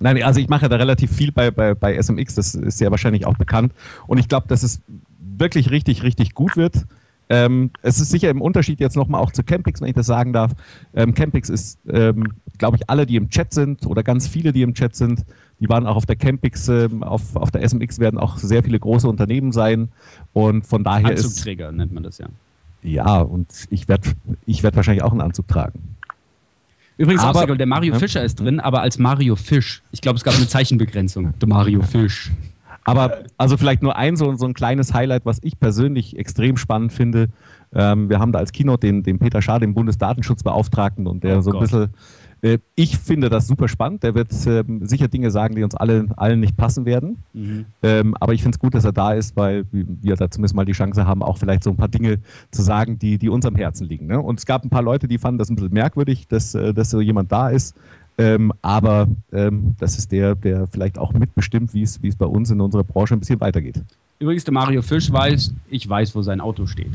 nein, 0.00 0.22
also 0.22 0.40
ich 0.40 0.48
mache 0.48 0.68
da 0.70 0.76
relativ 0.76 1.12
viel 1.14 1.32
bei, 1.32 1.50
bei, 1.50 1.74
bei 1.74 2.00
SMX, 2.00 2.34
das 2.34 2.54
ist 2.54 2.80
ja 2.80 2.90
wahrscheinlich 2.90 3.26
auch 3.26 3.36
bekannt. 3.36 3.74
Und 4.06 4.16
ich 4.18 4.28
glaube, 4.28 4.48
dass 4.48 4.62
es 4.62 4.80
wirklich 5.18 5.70
richtig, 5.70 6.02
richtig 6.02 6.32
gut 6.34 6.56
wird. 6.56 6.86
Ähm, 7.28 7.70
es 7.82 8.00
ist 8.00 8.10
sicher 8.10 8.30
im 8.30 8.40
Unterschied 8.40 8.80
jetzt 8.80 8.96
nochmal 8.96 9.20
auch 9.20 9.32
zu 9.32 9.42
Campix, 9.42 9.80
wenn 9.82 9.88
ich 9.88 9.94
das 9.94 10.06
sagen 10.06 10.32
darf. 10.32 10.52
Ähm, 10.94 11.14
Campix 11.14 11.48
ist, 11.50 11.78
ähm, 11.88 12.32
glaube 12.58 12.76
ich, 12.78 12.88
alle, 12.90 13.04
die 13.06 13.16
im 13.16 13.28
Chat 13.30 13.52
sind 13.52 13.86
oder 13.86 14.02
ganz 14.02 14.28
viele, 14.28 14.52
die 14.52 14.62
im 14.62 14.74
Chat 14.74 14.96
sind, 14.96 15.24
die 15.62 15.68
waren 15.68 15.86
auch 15.86 15.96
auf 15.96 16.06
der 16.06 16.16
Campix, 16.16 16.68
ähm, 16.68 17.02
auf, 17.04 17.36
auf 17.36 17.50
der 17.52 17.62
SMX 17.66 18.00
werden 18.00 18.18
auch 18.18 18.36
sehr 18.36 18.62
viele 18.64 18.78
große 18.80 19.08
Unternehmen 19.08 19.52
sein. 19.52 19.88
Und 20.32 20.66
von 20.66 20.82
daher 20.84 21.12
ist. 21.12 21.24
Anzugträger 21.24 21.70
nennt 21.72 21.92
man 21.92 22.02
das 22.02 22.18
ja. 22.18 22.26
Ja, 22.82 23.20
und 23.20 23.46
ich 23.70 23.86
werde 23.88 24.10
ich 24.44 24.64
werd 24.64 24.74
wahrscheinlich 24.74 25.04
auch 25.04 25.12
einen 25.12 25.20
Anzug 25.20 25.46
tragen. 25.46 25.96
Übrigens 26.96 27.22
auch 27.22 27.28
Aber- 27.28 27.48
cool, 27.48 27.56
der 27.56 27.66
Mario. 27.66 27.94
Fischer 27.94 28.22
ist 28.24 28.40
drin, 28.40 28.58
aber 28.60 28.82
als 28.82 28.98
Mario 28.98 29.36
Fisch. 29.36 29.82
Ich 29.92 30.00
glaube, 30.00 30.16
es 30.16 30.24
gab 30.24 30.34
eine 30.34 30.48
Zeichenbegrenzung. 30.48 31.32
Der 31.40 31.48
Mario 31.48 31.82
Fisch. 31.82 32.32
Aber 32.84 33.18
also 33.38 33.56
vielleicht 33.56 33.82
nur 33.82 33.94
ein 33.96 34.16
so, 34.16 34.34
so 34.34 34.44
ein 34.46 34.54
kleines 34.54 34.92
Highlight, 34.92 35.24
was 35.24 35.38
ich 35.42 35.58
persönlich 35.60 36.18
extrem 36.18 36.56
spannend 36.56 36.92
finde. 36.92 37.28
Ähm, 37.72 38.08
wir 38.10 38.18
haben 38.18 38.32
da 38.32 38.40
als 38.40 38.50
Keynote 38.50 38.84
den, 38.86 39.04
den 39.04 39.20
Peter 39.20 39.40
Schaar, 39.40 39.60
den 39.60 39.72
Bundesdatenschutzbeauftragten, 39.74 41.06
und 41.06 41.22
der 41.22 41.38
Oh 41.38 41.40
so 41.42 41.50
ein 41.50 41.52
Gott. 41.52 41.60
bisschen. 41.62 41.88
Äh, 42.42 42.58
ich 42.74 42.98
finde 42.98 43.30
das 43.30 43.46
super 43.46 43.68
spannend. 43.68 44.02
Der 44.02 44.14
wird 44.14 44.32
ähm, 44.46 44.84
sicher 44.86 45.08
Dinge 45.08 45.30
sagen, 45.30 45.54
die 45.54 45.62
uns 45.62 45.74
alle, 45.74 46.08
allen 46.16 46.40
nicht 46.40 46.56
passen 46.56 46.84
werden. 46.84 47.18
Mhm. 47.32 47.66
Ähm, 47.82 48.16
aber 48.20 48.34
ich 48.34 48.42
finde 48.42 48.56
es 48.56 48.58
gut, 48.58 48.74
dass 48.74 48.84
er 48.84 48.92
da 48.92 49.12
ist, 49.12 49.36
weil 49.36 49.64
wir 49.70 50.16
da 50.16 50.30
zumindest 50.30 50.54
mal 50.54 50.64
die 50.64 50.72
Chance 50.72 51.06
haben, 51.06 51.22
auch 51.22 51.38
vielleicht 51.38 51.62
so 51.62 51.70
ein 51.70 51.76
paar 51.76 51.88
Dinge 51.88 52.18
zu 52.50 52.62
sagen, 52.62 52.98
die, 52.98 53.16
die 53.16 53.28
uns 53.28 53.46
am 53.46 53.54
Herzen 53.54 53.88
liegen. 53.88 54.06
Ne? 54.06 54.20
Und 54.20 54.40
es 54.40 54.46
gab 54.46 54.64
ein 54.64 54.70
paar 54.70 54.82
Leute, 54.82 55.08
die 55.08 55.18
fanden 55.18 55.38
das 55.38 55.48
ein 55.48 55.56
bisschen 55.56 55.72
merkwürdig, 55.72 56.26
dass, 56.28 56.54
äh, 56.54 56.74
dass 56.74 56.90
so 56.90 57.00
jemand 57.00 57.30
da 57.32 57.48
ist. 57.48 57.76
Ähm, 58.18 58.52
aber 58.60 59.08
ähm, 59.32 59.74
das 59.78 59.96
ist 59.96 60.12
der, 60.12 60.34
der 60.34 60.66
vielleicht 60.66 60.98
auch 60.98 61.14
mitbestimmt, 61.14 61.72
wie 61.72 61.82
es 61.82 62.02
wie 62.02 62.08
es 62.08 62.16
bei 62.16 62.26
uns 62.26 62.50
in 62.50 62.60
unserer 62.60 62.84
Branche 62.84 63.14
ein 63.14 63.20
bisschen 63.20 63.40
weitergeht. 63.40 63.82
Übrigens, 64.22 64.44
der 64.44 64.54
Mario 64.54 64.82
Fisch 64.82 65.10
weiß, 65.10 65.52
ich 65.68 65.88
weiß, 65.88 66.14
wo 66.14 66.22
sein 66.22 66.40
Auto 66.40 66.64
steht. 66.66 66.92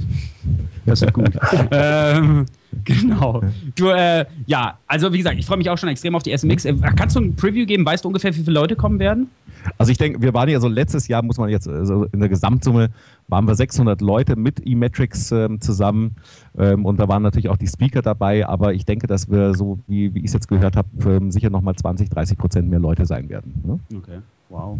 Das 0.85 1.01
ist 1.01 1.11
gut. 1.11 1.31
ähm, 1.71 2.45
genau. 2.85 3.41
Du, 3.75 3.89
äh, 3.89 4.25
ja, 4.45 4.77
also 4.87 5.11
wie 5.11 5.17
gesagt, 5.17 5.37
ich 5.37 5.45
freue 5.45 5.57
mich 5.57 5.69
auch 5.69 5.77
schon 5.77 5.89
extrem 5.89 6.15
auf 6.15 6.23
die 6.23 6.35
SMX. 6.35 6.63
Äh, 6.63 6.75
kannst 6.95 7.17
du 7.17 7.19
ein 7.19 7.35
Preview 7.35 7.65
geben? 7.65 7.85
Weißt 7.85 8.05
du 8.05 8.07
ungefähr, 8.07 8.33
wie 8.33 8.39
viele 8.39 8.53
Leute 8.53 8.77
kommen 8.77 8.97
werden? 8.99 9.29
Also 9.77 9.91
ich 9.91 9.97
denke, 9.97 10.21
wir 10.21 10.33
waren 10.33 10.47
ja 10.47 10.61
so 10.61 10.69
letztes 10.69 11.09
Jahr, 11.09 11.21
muss 11.21 11.37
man 11.37 11.49
jetzt, 11.49 11.67
also 11.67 12.05
in 12.13 12.21
der 12.21 12.29
Gesamtsumme 12.29 12.91
waren 13.27 13.45
wir 13.45 13.55
600 13.55 13.99
Leute 13.99 14.37
mit 14.37 14.65
E-Metrics 14.65 15.33
ähm, 15.33 15.59
zusammen 15.59 16.15
ähm, 16.57 16.85
und 16.85 16.97
da 16.97 17.09
waren 17.09 17.23
natürlich 17.23 17.49
auch 17.49 17.57
die 17.57 17.67
Speaker 17.67 18.01
dabei, 18.01 18.47
aber 18.47 18.73
ich 18.73 18.85
denke, 18.85 19.07
dass 19.07 19.29
wir 19.29 19.53
so, 19.53 19.79
wie, 19.87 20.13
wie 20.13 20.19
ich 20.19 20.27
es 20.27 20.33
jetzt 20.33 20.47
gehört 20.47 20.77
habe, 20.77 20.87
ähm, 21.05 21.31
sicher 21.31 21.49
nochmal 21.49 21.75
20, 21.75 22.09
30 22.09 22.37
Prozent 22.37 22.69
mehr 22.69 22.79
Leute 22.79 23.05
sein 23.05 23.27
werden. 23.27 23.61
Ne? 23.65 23.79
Okay, 23.97 24.19
wow. 24.47 24.79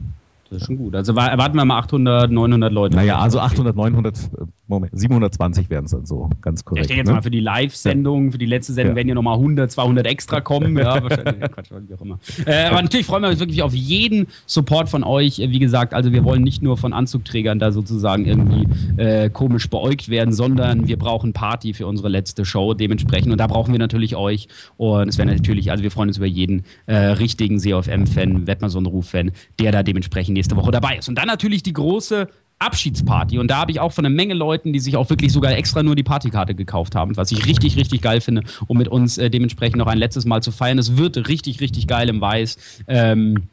Das 0.50 0.62
ist 0.62 0.66
schon 0.66 0.78
gut. 0.78 0.96
Also 0.96 1.16
wa- 1.16 1.28
erwarten 1.28 1.58
wir 1.58 1.66
mal 1.66 1.78
800, 1.80 2.32
900 2.32 2.72
Leute. 2.72 2.96
Naja, 2.96 3.20
also 3.20 3.40
800, 3.40 3.76
900, 3.76 4.18
äh, 4.18 4.46
Moment, 4.68 4.92
720 5.00 5.70
werden 5.70 5.86
es 5.86 5.92
dann 5.92 6.06
so, 6.06 6.30
ganz 6.42 6.66
korrekt. 6.66 6.86
ich 6.86 6.88
denke 6.88 7.00
jetzt 7.00 7.08
ne? 7.08 7.14
mal 7.14 7.22
für 7.22 7.32
die 7.32 7.40
Live-Sendung, 7.40 8.32
für 8.34 8.38
die 8.38 8.46
letzte 8.46 8.74
Sendung 8.74 8.92
Ja. 8.94 8.96
werden 8.98 9.08
ja 9.08 9.16
nochmal 9.16 9.36
100, 9.36 9.72
200 9.72 10.06
extra 10.06 10.42
kommen. 10.42 10.78
Ja, 10.88 11.02
wahrscheinlich. 11.02 11.52
Quatsch, 11.52 11.70
wie 11.72 11.94
auch 11.94 12.02
immer. 12.02 12.20
Äh, 12.46 12.66
aber 12.66 12.82
natürlich 12.82 13.06
freuen 13.06 13.24
wir 13.24 13.30
uns 13.30 13.40
wirklich 13.40 13.64
auf 13.64 13.74
jeden 13.74 14.28
Support 14.46 14.90
von 14.90 15.04
euch. 15.04 15.40
Äh, 15.40 15.50
Wie 15.52 15.60
gesagt, 15.60 15.94
also 15.94 16.12
wir 16.12 16.24
wollen 16.24 16.44
nicht 16.44 16.62
nur 16.62 16.78
von 16.78 16.94
Anzugträgern 16.94 17.58
da 17.60 17.72
sozusagen 17.72 18.26
irgendwie 18.26 18.68
äh, 19.02 19.30
komisch 19.30 19.70
beäugt 19.70 20.10
werden, 20.10 20.34
sondern 20.34 20.88
wir 20.88 20.98
brauchen 20.98 21.34
Party 21.34 21.74
für 21.74 21.88
unsere 21.88 22.10
letzte 22.10 22.46
Show 22.46 22.74
dementsprechend. 22.74 23.32
Und 23.32 23.38
da 23.40 23.48
brauchen 23.48 23.72
wir 23.72 23.80
natürlich 23.80 24.16
euch. 24.16 24.48
Und 24.78 25.08
es 25.10 25.18
wäre 25.18 25.28
natürlich, 25.28 25.72
also 25.72 25.84
wir 25.84 25.92
freuen 25.92 26.10
uns 26.10 26.18
über 26.18 26.26
jeden 26.28 26.64
äh, 26.86 26.96
richtigen 26.96 27.60
COFM-Fan, 27.62 28.46
Wettmason-Ruf-Fan, 28.48 29.32
der 29.60 29.72
da 29.72 29.84
dementsprechend 29.84 30.34
nächste 30.36 30.56
Woche 30.58 30.72
dabei 30.72 30.98
ist. 30.98 31.08
Und 31.10 31.18
dann 31.18 31.28
natürlich 31.28 31.64
die 31.64 31.74
große 31.74 32.28
Abschiedsparty. 32.60 33.38
Und 33.38 33.50
da 33.50 33.58
habe 33.58 33.72
ich 33.72 33.80
auch 33.80 33.92
von 33.92 34.06
einer 34.06 34.14
Menge 34.14 34.34
Leuten, 34.34 34.74
die 34.74 34.80
sich 34.80 34.98
auch 34.98 35.10
wirklich 35.10 35.32
sogar 35.32 35.56
extra 35.56 35.84
nur 35.84 35.96
die 35.96 36.04
Partykarte 36.04 36.56
gekauft 36.56 36.96
haben, 36.96 37.16
was 37.16 37.32
ich 37.32 37.46
richtig, 37.46 37.78
richtig 37.78 38.02
geil 38.02 38.22
finde, 38.22 38.44
um 38.68 38.78
mit 38.78 38.88
uns 38.88 39.18
äh, 39.18 39.30
dementsprechend 39.30 39.78
noch 39.78 39.88
ein 39.88 39.98
letztes 39.98 40.26
Mal 40.26 40.42
zu 40.42 40.52
feiern. 40.52 40.80
Es 40.80 40.98
wird 40.98 41.28
richtig, 41.28 41.60
richtig 41.62 41.88
geil 41.88 42.10
im 42.10 42.20
Weiß. 42.20 42.58
Ähm, 42.88 43.50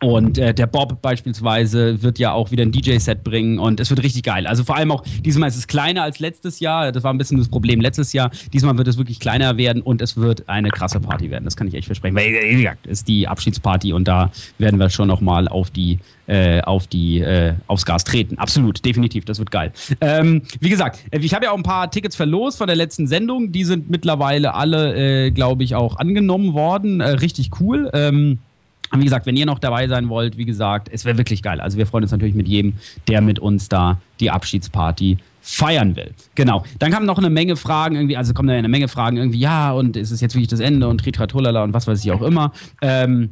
und 0.00 0.38
äh, 0.38 0.54
der 0.54 0.66
Bob 0.66 1.02
beispielsweise 1.02 2.02
wird 2.02 2.18
ja 2.18 2.32
auch 2.32 2.52
wieder 2.52 2.62
ein 2.62 2.70
DJ-Set 2.70 3.24
bringen 3.24 3.58
und 3.58 3.80
es 3.80 3.90
wird 3.90 4.02
richtig 4.02 4.22
geil. 4.22 4.46
Also 4.46 4.62
vor 4.62 4.76
allem 4.76 4.92
auch, 4.92 5.02
diesmal 5.24 5.48
ist 5.48 5.56
es 5.56 5.66
kleiner 5.66 6.04
als 6.04 6.20
letztes 6.20 6.60
Jahr. 6.60 6.92
Das 6.92 7.02
war 7.02 7.12
ein 7.12 7.18
bisschen 7.18 7.38
das 7.38 7.48
Problem 7.48 7.80
letztes 7.80 8.12
Jahr. 8.12 8.30
Diesmal 8.52 8.78
wird 8.78 8.86
es 8.86 8.96
wirklich 8.96 9.18
kleiner 9.18 9.56
werden 9.56 9.82
und 9.82 10.00
es 10.00 10.16
wird 10.16 10.48
eine 10.48 10.70
krasse 10.70 11.00
Party 11.00 11.30
werden. 11.30 11.44
Das 11.44 11.56
kann 11.56 11.66
ich 11.66 11.74
echt 11.74 11.86
versprechen. 11.86 12.14
Weil, 12.14 12.32
wie 12.32 12.62
gesagt, 12.62 12.86
es 12.86 13.00
ist 13.00 13.08
die 13.08 13.26
Abschiedsparty 13.26 13.92
und 13.92 14.06
da 14.06 14.30
werden 14.58 14.78
wir 14.78 14.88
schon 14.90 15.08
nochmal 15.08 15.48
auf 15.48 15.70
die, 15.70 15.98
äh, 16.28 16.60
auf 16.60 16.86
die, 16.86 17.20
äh, 17.20 17.54
aufs 17.66 17.84
Gas 17.84 18.04
treten. 18.04 18.38
Absolut, 18.38 18.84
definitiv. 18.84 19.24
Das 19.24 19.40
wird 19.40 19.50
geil. 19.50 19.72
Ähm, 20.00 20.42
wie 20.60 20.70
gesagt, 20.70 21.00
äh, 21.10 21.18
ich 21.18 21.34
habe 21.34 21.46
ja 21.46 21.50
auch 21.50 21.56
ein 21.56 21.64
paar 21.64 21.90
Tickets 21.90 22.14
verlost 22.14 22.58
von 22.58 22.68
der 22.68 22.76
letzten 22.76 23.08
Sendung. 23.08 23.50
Die 23.50 23.64
sind 23.64 23.90
mittlerweile 23.90 24.54
alle, 24.54 25.26
äh, 25.26 25.30
glaube 25.32 25.64
ich, 25.64 25.74
auch 25.74 25.96
angenommen 25.96 26.54
worden. 26.54 27.00
Äh, 27.00 27.10
richtig 27.10 27.50
cool. 27.60 27.90
Ähm, 27.92 28.38
wie 28.96 29.04
gesagt, 29.04 29.26
wenn 29.26 29.36
ihr 29.36 29.46
noch 29.46 29.58
dabei 29.58 29.88
sein 29.88 30.08
wollt, 30.08 30.36
wie 30.36 30.44
gesagt, 30.44 30.88
es 30.90 31.04
wäre 31.04 31.18
wirklich 31.18 31.42
geil. 31.42 31.60
Also 31.60 31.78
wir 31.78 31.86
freuen 31.86 32.04
uns 32.04 32.12
natürlich 32.12 32.34
mit 32.34 32.48
jedem, 32.48 32.74
der 33.06 33.20
mit 33.20 33.38
uns 33.38 33.68
da 33.68 34.00
die 34.20 34.30
Abschiedsparty 34.30 35.18
feiern 35.40 35.96
will. 35.96 36.12
Genau. 36.34 36.64
Dann 36.78 36.90
kamen 36.90 37.06
noch 37.06 37.18
eine 37.18 37.30
Menge 37.30 37.56
Fragen 37.56 37.96
irgendwie, 37.96 38.16
also 38.16 38.34
kommen 38.34 38.48
da 38.48 38.54
eine 38.54 38.68
Menge 38.68 38.88
Fragen 38.88 39.16
irgendwie, 39.16 39.38
ja, 39.38 39.72
und 39.72 39.96
ist 39.96 40.10
es 40.10 40.20
jetzt 40.20 40.34
wirklich 40.34 40.48
das 40.48 40.60
Ende 40.60 40.88
und 40.88 40.98
Tritratolala 41.00 41.64
und 41.64 41.72
was 41.72 41.86
weiß 41.86 42.04
ich 42.04 42.12
auch 42.12 42.22
immer. 42.22 42.52
Ähm, 42.82 43.30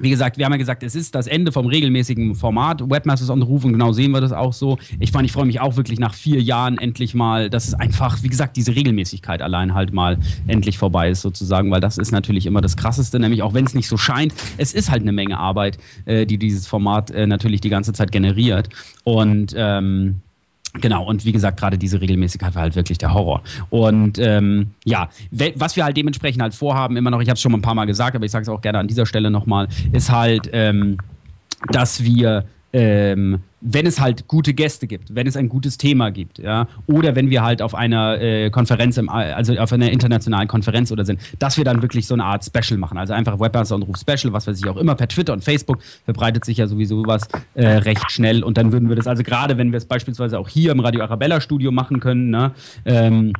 wie 0.00 0.10
gesagt, 0.10 0.38
wir 0.38 0.44
haben 0.44 0.52
ja 0.52 0.58
gesagt, 0.58 0.82
es 0.82 0.94
ist 0.94 1.14
das 1.14 1.26
Ende 1.26 1.52
vom 1.52 1.66
regelmäßigen 1.66 2.34
Format. 2.34 2.88
Webmasters 2.88 3.30
on 3.30 3.40
the 3.40 3.46
Roof 3.46 3.64
und 3.64 3.72
genau 3.72 3.92
sehen 3.92 4.12
wir 4.12 4.20
das 4.20 4.32
auch 4.32 4.52
so. 4.52 4.78
Ich 4.98 5.12
meine, 5.12 5.26
ich 5.26 5.32
freue 5.32 5.46
mich 5.46 5.60
auch 5.60 5.76
wirklich 5.76 6.00
nach 6.00 6.14
vier 6.14 6.40
Jahren 6.40 6.78
endlich 6.78 7.14
mal, 7.14 7.50
dass 7.50 7.68
es 7.68 7.74
einfach, 7.74 8.22
wie 8.22 8.28
gesagt, 8.28 8.56
diese 8.56 8.74
Regelmäßigkeit 8.74 9.42
allein 9.42 9.74
halt 9.74 9.92
mal 9.92 10.18
endlich 10.46 10.78
vorbei 10.78 11.10
ist 11.10 11.20
sozusagen, 11.20 11.70
weil 11.70 11.80
das 11.80 11.98
ist 11.98 12.12
natürlich 12.12 12.46
immer 12.46 12.60
das 12.60 12.76
Krasseste, 12.76 13.20
nämlich 13.20 13.42
auch 13.42 13.54
wenn 13.54 13.66
es 13.66 13.74
nicht 13.74 13.88
so 13.88 13.96
scheint, 13.96 14.34
es 14.56 14.72
ist 14.72 14.90
halt 14.90 15.02
eine 15.02 15.12
Menge 15.12 15.38
Arbeit, 15.38 15.78
äh, 16.06 16.26
die 16.26 16.38
dieses 16.38 16.66
Format 16.66 17.10
äh, 17.10 17.26
natürlich 17.26 17.60
die 17.60 17.70
ganze 17.70 17.92
Zeit 17.92 18.10
generiert 18.10 18.70
und 19.04 19.54
ähm, 19.56 20.22
Genau, 20.74 21.04
und 21.04 21.24
wie 21.24 21.32
gesagt, 21.32 21.58
gerade 21.58 21.78
diese 21.78 22.00
Regelmäßigkeit 22.00 22.54
war 22.54 22.62
halt 22.62 22.76
wirklich 22.76 22.98
der 22.98 23.12
Horror. 23.12 23.42
Und 23.70 24.18
ähm, 24.18 24.68
ja, 24.84 25.08
was 25.56 25.74
wir 25.74 25.84
halt 25.84 25.96
dementsprechend 25.96 26.42
halt 26.42 26.54
vorhaben, 26.54 26.96
immer 26.96 27.10
noch, 27.10 27.20
ich 27.20 27.28
habe 27.28 27.34
es 27.34 27.40
schon 27.40 27.52
ein 27.52 27.62
paar 27.62 27.74
Mal 27.74 27.86
gesagt, 27.86 28.14
aber 28.14 28.24
ich 28.24 28.30
sage 28.30 28.44
es 28.44 28.48
auch 28.48 28.60
gerne 28.60 28.78
an 28.78 28.86
dieser 28.86 29.04
Stelle 29.04 29.30
nochmal, 29.30 29.66
ist 29.92 30.12
halt, 30.12 30.48
ähm, 30.52 30.98
dass 31.72 32.04
wir, 32.04 32.44
ähm, 32.72 33.40
wenn 33.60 33.86
es 33.86 34.00
halt 34.00 34.28
gute 34.28 34.54
Gäste 34.54 34.86
gibt, 34.86 35.14
wenn 35.14 35.26
es 35.26 35.36
ein 35.36 35.48
gutes 35.48 35.78
Thema 35.78 36.10
gibt, 36.10 36.38
ja, 36.38 36.66
oder 36.86 37.14
wenn 37.14 37.30
wir 37.30 37.42
halt 37.42 37.62
auf 37.62 37.74
einer 37.74 38.20
äh, 38.20 38.50
Konferenz, 38.50 38.96
im, 38.96 39.08
also 39.08 39.54
auf 39.56 39.72
einer 39.72 39.90
internationalen 39.90 40.48
Konferenz 40.48 40.90
oder 40.92 41.04
sind, 41.04 41.20
dass 41.38 41.56
wir 41.56 41.64
dann 41.64 41.82
wirklich 41.82 42.06
so 42.06 42.14
eine 42.14 42.24
Art 42.24 42.44
Special 42.44 42.78
machen. 42.78 42.98
Also 42.98 43.12
einfach 43.12 43.38
Webmaster 43.38 43.74
und 43.74 43.82
Ruf 43.82 43.96
Special, 43.98 44.32
was 44.32 44.46
weiß 44.46 44.58
ich 44.58 44.68
auch 44.68 44.76
immer, 44.76 44.94
per 44.94 45.08
Twitter 45.08 45.32
und 45.32 45.44
Facebook 45.44 45.80
verbreitet 46.04 46.44
sich 46.44 46.58
ja 46.58 46.66
sowieso 46.66 47.02
was 47.06 47.28
äh, 47.54 47.66
recht 47.66 48.10
schnell 48.10 48.42
und 48.42 48.56
dann 48.56 48.72
würden 48.72 48.88
wir 48.88 48.96
das, 48.96 49.06
also 49.06 49.22
gerade 49.22 49.58
wenn 49.58 49.72
wir 49.72 49.76
es 49.78 49.84
beispielsweise 49.84 50.38
auch 50.38 50.48
hier 50.48 50.72
im 50.72 50.80
Radio 50.80 51.02
Arabella 51.02 51.40
Studio 51.40 51.70
machen 51.70 52.00
können, 52.00 52.30
ne, 52.30 52.52
ähm, 52.84 53.32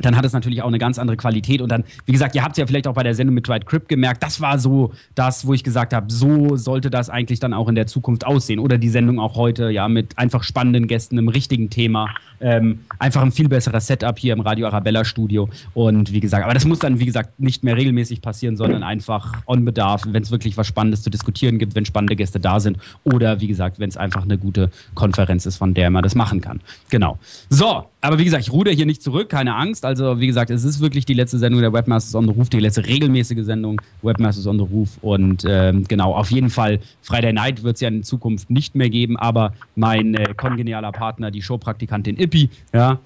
dann 0.00 0.16
hat 0.16 0.24
es 0.24 0.32
natürlich 0.32 0.62
auch 0.62 0.68
eine 0.68 0.78
ganz 0.78 0.98
andere 0.98 1.16
Qualität. 1.16 1.60
Und 1.60 1.70
dann, 1.70 1.84
wie 2.06 2.12
gesagt, 2.12 2.34
ihr 2.34 2.42
habt 2.42 2.52
es 2.52 2.58
ja 2.58 2.66
vielleicht 2.66 2.86
auch 2.86 2.94
bei 2.94 3.02
der 3.02 3.14
Sendung 3.14 3.34
mit 3.34 3.46
Dwight 3.46 3.66
Crip 3.66 3.88
gemerkt, 3.88 4.22
das 4.22 4.40
war 4.40 4.58
so 4.58 4.92
das, 5.14 5.46
wo 5.46 5.54
ich 5.54 5.62
gesagt 5.62 5.92
habe, 5.92 6.12
so 6.12 6.56
sollte 6.56 6.90
das 6.90 7.10
eigentlich 7.10 7.40
dann 7.40 7.52
auch 7.52 7.68
in 7.68 7.74
der 7.74 7.86
Zukunft 7.86 8.26
aussehen. 8.26 8.58
Oder 8.58 8.78
die 8.78 8.88
Sendung 8.88 9.20
auch 9.20 9.36
heute, 9.36 9.70
ja, 9.70 9.88
mit 9.88 10.18
einfach 10.18 10.42
spannenden 10.42 10.88
Gästen, 10.88 11.18
einem 11.18 11.28
richtigen 11.28 11.70
Thema. 11.70 12.08
Ähm, 12.40 12.80
einfach 12.98 13.22
ein 13.22 13.32
viel 13.32 13.48
besseres 13.48 13.86
Setup 13.86 14.18
hier 14.18 14.32
im 14.32 14.40
Radio 14.40 14.66
Arabella 14.66 15.04
Studio. 15.04 15.48
Und 15.74 16.12
wie 16.12 16.20
gesagt, 16.20 16.44
aber 16.44 16.54
das 16.54 16.64
muss 16.64 16.80
dann, 16.80 16.98
wie 16.98 17.06
gesagt, 17.06 17.38
nicht 17.38 17.62
mehr 17.62 17.76
regelmäßig 17.76 18.20
passieren, 18.20 18.56
sondern 18.56 18.82
einfach 18.82 19.32
on 19.46 19.64
Bedarf, 19.64 20.02
wenn 20.06 20.22
es 20.22 20.30
wirklich 20.30 20.56
was 20.56 20.66
Spannendes 20.66 21.02
zu 21.02 21.10
diskutieren 21.10 21.58
gibt, 21.58 21.74
wenn 21.74 21.84
spannende 21.84 22.16
Gäste 22.16 22.40
da 22.40 22.58
sind. 22.60 22.78
Oder 23.04 23.40
wie 23.40 23.46
gesagt, 23.46 23.78
wenn 23.78 23.88
es 23.88 23.96
einfach 23.96 24.22
eine 24.22 24.38
gute 24.38 24.70
Konferenz 24.94 25.46
ist, 25.46 25.56
von 25.56 25.74
der 25.74 25.90
man 25.90 26.02
das 26.02 26.14
machen 26.14 26.40
kann. 26.40 26.60
Genau. 26.90 27.18
So, 27.48 27.84
aber 28.04 28.18
wie 28.18 28.24
gesagt, 28.24 28.42
ich 28.42 28.52
ruder 28.52 28.70
hier 28.70 28.84
nicht 28.84 29.02
zurück, 29.02 29.30
keine 29.30 29.54
Angst. 29.56 29.86
Also, 29.86 30.20
wie 30.20 30.26
gesagt, 30.26 30.50
es 30.50 30.62
ist 30.62 30.80
wirklich 30.80 31.06
die 31.06 31.14
letzte 31.14 31.38
Sendung 31.38 31.62
der 31.62 31.72
Webmasters 31.72 32.14
on 32.14 32.26
the 32.26 32.34
Roof, 32.34 32.50
die 32.50 32.60
letzte 32.60 32.86
regelmäßige 32.86 33.42
Sendung 33.44 33.80
Webmasters 34.02 34.46
on 34.46 34.58
the 34.58 34.64
Roof. 34.64 34.98
Und 35.00 35.44
ähm, 35.48 35.84
genau, 35.88 36.14
auf 36.14 36.30
jeden 36.30 36.50
Fall, 36.50 36.80
Friday 37.00 37.32
Night 37.32 37.62
wird 37.62 37.76
es 37.76 37.80
ja 37.80 37.88
in 37.88 38.02
Zukunft 38.02 38.50
nicht 38.50 38.74
mehr 38.74 38.90
geben, 38.90 39.16
aber 39.16 39.54
mein 39.74 40.14
äh, 40.14 40.34
kongenialer 40.34 40.92
Partner, 40.92 41.30
die 41.30 41.40
Showpraktikantin 41.40 42.18
Ippi, 42.18 42.50
ja, 42.74 42.98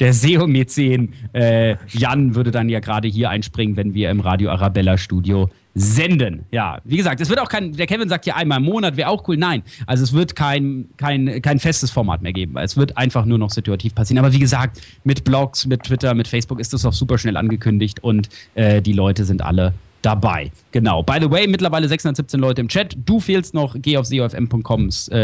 der 0.00 0.12
SEO-Mäzen 0.12 1.12
äh, 1.32 1.76
Jan 1.92 2.34
würde 2.34 2.50
dann 2.50 2.68
ja 2.68 2.80
gerade 2.80 3.06
hier 3.06 3.30
einspringen, 3.30 3.76
wenn 3.76 3.94
wir 3.94 4.10
im 4.10 4.18
Radio 4.18 4.50
Arabella 4.50 4.98
Studio 4.98 5.50
senden. 5.74 6.44
Ja, 6.50 6.80
wie 6.84 6.96
gesagt, 6.96 7.20
es 7.20 7.28
wird 7.28 7.40
auch 7.40 7.48
kein, 7.48 7.72
der 7.72 7.86
Kevin 7.86 8.08
sagt 8.08 8.26
ja 8.26 8.36
einmal 8.36 8.58
im 8.58 8.64
Monat, 8.64 8.96
wäre 8.96 9.08
auch 9.08 9.26
cool. 9.28 9.36
Nein, 9.36 9.62
also 9.86 10.04
es 10.04 10.12
wird 10.12 10.36
kein, 10.36 10.88
kein, 10.96 11.40
kein 11.40 11.58
festes 11.58 11.90
Format 11.90 12.22
mehr 12.22 12.32
geben. 12.32 12.56
Es 12.58 12.76
wird 12.76 12.96
einfach 12.96 13.24
nur 13.24 13.38
noch 13.38 13.50
situativ 13.50 13.94
passieren. 13.94 14.22
Aber 14.24 14.32
wie 14.32 14.38
gesagt, 14.38 14.80
mit 15.04 15.24
Blogs, 15.24 15.66
mit 15.66 15.84
Twitter, 15.84 16.14
mit 16.14 16.28
Facebook 16.28 16.60
ist 16.60 16.72
das 16.72 16.84
auch 16.84 16.92
super 16.92 17.18
schnell 17.18 17.36
angekündigt 17.36 18.02
und 18.02 18.28
äh, 18.54 18.82
die 18.82 18.92
Leute 18.92 19.24
sind 19.24 19.42
alle 19.42 19.72
dabei. 20.02 20.50
Genau. 20.72 21.02
By 21.02 21.18
the 21.20 21.30
way, 21.30 21.46
mittlerweile 21.46 21.88
617 21.88 22.38
Leute 22.38 22.60
im 22.60 22.68
Chat. 22.68 22.96
Du 23.06 23.20
fehlst 23.20 23.54
noch. 23.54 23.76
Geh 23.78 23.96
auf 23.96 24.06
seofm.com 24.06 24.90
äh, 25.10 25.16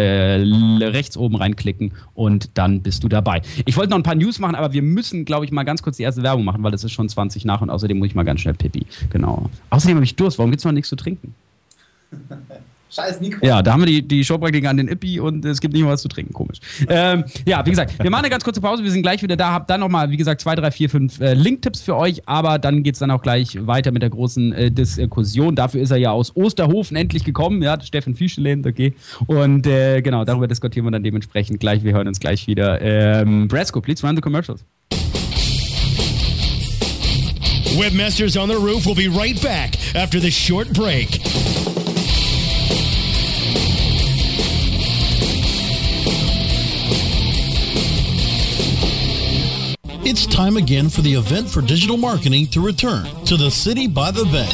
rechts 0.85 1.17
oben 1.17 1.37
reinklicken 1.37 1.93
und 2.15 2.51
dann 2.55 2.83
bist 2.83 3.05
du 3.05 3.09
dabei. 3.09 3.43
Ich 3.67 3.77
wollte 3.77 3.91
noch 3.91 3.99
ein 3.99 4.03
paar 4.03 4.15
News 4.15 4.39
machen, 4.39 4.55
aber 4.55 4.73
wir 4.73 4.83
müssen, 4.83 5.25
glaube 5.25 5.45
ich, 5.45 5.53
mal 5.53 5.65
ganz 5.65 5.83
kurz 5.83 5.97
die 5.97 6.05
erste 6.05 6.23
Werbung 6.23 6.45
machen, 6.45 6.63
weil 6.63 6.73
es 6.75 6.85
ist 6.85 6.93
schon 6.93 7.09
20 7.09 7.45
nach 7.45 7.61
und 7.61 7.71
außerdem 7.71 7.99
muss 7.99 8.09
ich 8.09 8.15
mal 8.15 8.25
ganz 8.25 8.41
schnell 8.41 8.55
pipi. 8.55 8.87
Genau. 9.11 9.51
Außerdem 9.71 9.97
habe 9.97 10.05
ich 10.05 10.17
Durst. 10.17 10.39
Warum 10.39 10.51
gibt 10.51 10.61
es 10.61 10.65
noch 10.65 10.73
nichts 10.73 10.89
zu 10.89 10.97
trinken? 10.97 11.35
Scheiß 12.91 13.21
Mikro. 13.21 13.45
Ja, 13.47 13.63
da 13.63 13.73
haben 13.73 13.81
wir 13.81 13.87
die, 13.87 14.07
die 14.07 14.25
Showpraktiker 14.25 14.71
an 14.71 14.79
den 14.79 14.89
Ippi 14.89 15.21
und 15.21 15.45
es 15.45 15.61
gibt 15.61 15.75
nicht 15.75 15.83
mal 15.83 15.93
was 15.93 16.03
zu 16.03 16.09
trinken. 16.09 16.33
Komisch. 16.33 16.59
Ähm, 16.89 17.25
ja, 17.47 17.65
wie 17.65 17.71
gesagt, 17.71 18.03
wir 18.03 18.11
machen 18.11 18.25
eine 18.25 18.31
ganz 18.31 18.45
kurze 18.45 18.61
Pause. 18.61 18.83
Wir 18.83 18.91
sind 18.91 19.03
gleich 19.03 19.23
wieder 19.23 19.37
da. 19.37 19.53
Hab 19.53 19.67
dann 19.69 19.81
nochmal, 19.81 20.11
wie 20.11 20.17
gesagt, 20.17 20.41
zwei, 20.41 20.55
drei, 20.55 20.71
vier, 20.71 20.89
fünf 20.89 21.21
äh, 21.21 21.35
Link-Tipps 21.35 21.83
für 21.83 21.97
euch. 21.97 22.27
Aber 22.27 22.59
dann 22.59 22.83
geht 22.83 22.95
es 22.95 23.01
dann 23.01 23.11
auch 23.11 23.23
gleich 23.23 23.67
weiter 23.67 23.93
mit 23.93 24.03
der 24.03 24.11
großen 24.11 24.53
äh, 24.53 24.71
Diskussion. 24.71 25.55
Dafür 25.55 25.83
ist 25.83 25.91
er 25.91 25.99
ja 25.99 26.11
aus 26.13 26.35
Osterhofen 26.35 26.97
endlich 26.97 27.25
gekommen. 27.25 27.63
Ja, 27.63 27.79
Steffen 27.81 28.15
Fischelend, 28.15 28.67
okay. 28.67 28.95
Und 29.27 29.67
äh, 29.67 30.01
genau, 30.01 30.25
darüber 30.25 30.49
diskutieren 30.49 30.87
wir 30.87 30.91
dann 30.91 31.03
dementsprechend 31.03 31.61
gleich. 31.61 31.85
Wir 31.85 31.93
hören 31.93 32.09
uns 32.09 32.21
gleich 32.21 32.47
wieder. 32.47 32.81
Ähm, 32.81 33.49
Brasco, 33.49 33.81
please 33.81 34.07
run 34.07 34.17
the 34.17 34.23
commercials. 34.23 34.65
Webmasters 37.77 38.37
on 38.37 38.49
the 38.49 38.57
Roof 38.57 38.87
will 38.87 38.95
be 38.95 39.09
right 39.09 39.41
back 39.43 39.77
after 39.95 40.19
this 40.19 40.35
short 40.35 40.73
break. 40.73 41.21
It's 50.11 50.25
time 50.25 50.57
again 50.57 50.89
for 50.89 51.03
the 51.03 51.13
event 51.13 51.51
for 51.51 51.61
digital 51.61 51.99
marketing 51.99 52.47
to 52.47 52.63
return 52.63 53.05
to 53.27 53.37
the 53.37 53.51
city 53.51 53.87
by 53.87 54.11
the 54.11 54.25
bay. 54.25 54.49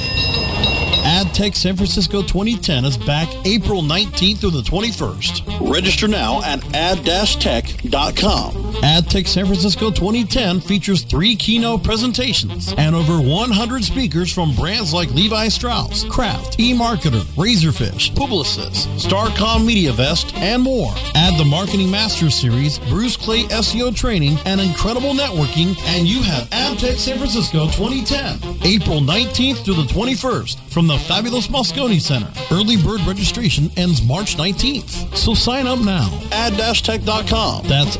AdTech 1.04 1.54
San 1.54 1.76
Francisco 1.76 2.22
2010 2.22 2.84
is 2.84 2.98
back 2.98 3.28
April 3.46 3.80
19th 3.80 4.38
through 4.38 4.50
the 4.50 4.62
21st. 4.62 5.70
Register 5.72 6.08
now 6.08 6.42
at 6.42 6.58
ad-tech.com 6.74 8.63
AdTech 8.84 9.26
San 9.26 9.46
Francisco 9.46 9.90
2010 9.90 10.60
features 10.60 11.04
three 11.04 11.34
keynote 11.36 11.82
presentations 11.82 12.74
and 12.76 12.94
over 12.94 13.18
100 13.18 13.82
speakers 13.82 14.30
from 14.30 14.54
brands 14.54 14.92
like 14.92 15.10
Levi 15.14 15.48
Strauss, 15.48 16.04
Kraft, 16.04 16.58
eMarketer, 16.58 17.22
Razorfish, 17.34 18.10
Publicis, 18.12 18.86
Starcom 18.98 19.64
MediaVest, 19.66 20.36
and 20.36 20.62
more. 20.62 20.92
Add 21.14 21.38
the 21.38 21.46
Marketing 21.46 21.90
Masters 21.90 22.38
Series, 22.38 22.78
Bruce 22.78 23.16
Clay 23.16 23.44
SEO 23.44 23.96
training, 23.96 24.36
and 24.44 24.60
incredible 24.60 25.14
networking, 25.14 25.74
and 25.86 26.06
you 26.06 26.22
have 26.22 26.50
AdTech 26.50 26.98
San 26.98 27.16
Francisco 27.16 27.64
2010, 27.68 28.34
April 28.64 29.00
19th 29.00 29.64
through 29.64 29.74
the 29.74 29.84
21st 29.84 30.60
from 30.70 30.86
the 30.86 30.98
fabulous 30.98 31.46
Moscone 31.46 31.98
Center. 32.00 32.30
Early 32.52 32.76
bird 32.76 33.00
registration 33.06 33.70
ends 33.78 34.02
March 34.02 34.36
19th. 34.36 35.16
So 35.16 35.32
sign 35.32 35.66
up 35.66 35.78
now. 35.78 36.10
Ad-tech.com. 36.32 37.66
That's 37.66 37.96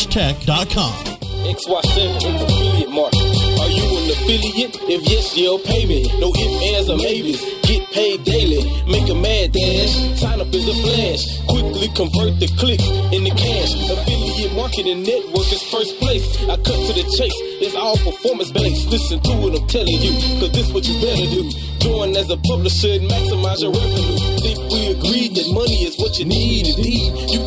ad-tech.com. 0.00 1.20
XY7 1.44 2.16
affiliate 2.40 2.90
market. 2.90 3.20
Are 3.60 3.68
you 3.68 3.84
an 4.00 4.10
affiliate? 4.16 4.76
If 4.88 5.04
yes, 5.08 5.36
you'll 5.36 5.58
pay 5.58 5.84
me. 5.84 6.08
No 6.20 6.32
ifs, 6.32 6.56
ands, 6.72 6.88
or 6.88 6.96
maybes. 6.96 7.40
Get 7.68 7.84
paid 7.92 8.24
daily. 8.24 8.64
Make 8.88 9.08
a 9.08 9.14
mad 9.14 9.52
dash. 9.52 9.92
Sign 10.20 10.40
up 10.40 10.48
as 10.52 10.68
a 10.68 10.76
flash. 10.84 11.22
Quickly 11.48 11.88
convert 11.92 12.40
the 12.40 12.48
clicks 12.56 12.88
into 13.12 13.32
cash. 13.36 13.72
Affiliate 13.92 14.52
marketing 14.56 15.02
network 15.02 15.48
is 15.52 15.62
first 15.68 15.98
place. 16.00 16.24
I 16.48 16.56
cut 16.56 16.80
to 16.80 16.92
the 16.96 17.04
chase. 17.16 17.36
It's 17.60 17.74
all 17.74 17.96
performance 18.00 18.52
based. 18.52 18.88
Listen 18.88 19.20
to 19.20 19.32
what 19.36 19.52
I'm 19.52 19.66
telling 19.68 20.00
you. 20.00 20.12
Cause 20.40 20.52
this 20.52 20.72
what 20.72 20.88
you 20.88 20.96
better 21.00 21.28
do. 21.28 21.44
Join 21.80 22.16
as 22.16 22.28
a 22.30 22.36
publisher 22.48 23.00
and 23.00 23.08
maximize 23.08 23.60
your 23.60 23.72
revenue. 23.72 24.18
Think 24.44 24.58
we 24.72 24.80
agreed 24.92 25.36
that 25.36 25.48
money 25.52 25.84
is 25.88 25.96
what 25.96 26.18
you 26.18 26.24
need. 26.24 26.68
Indeed, 26.68 27.32
you 27.32 27.40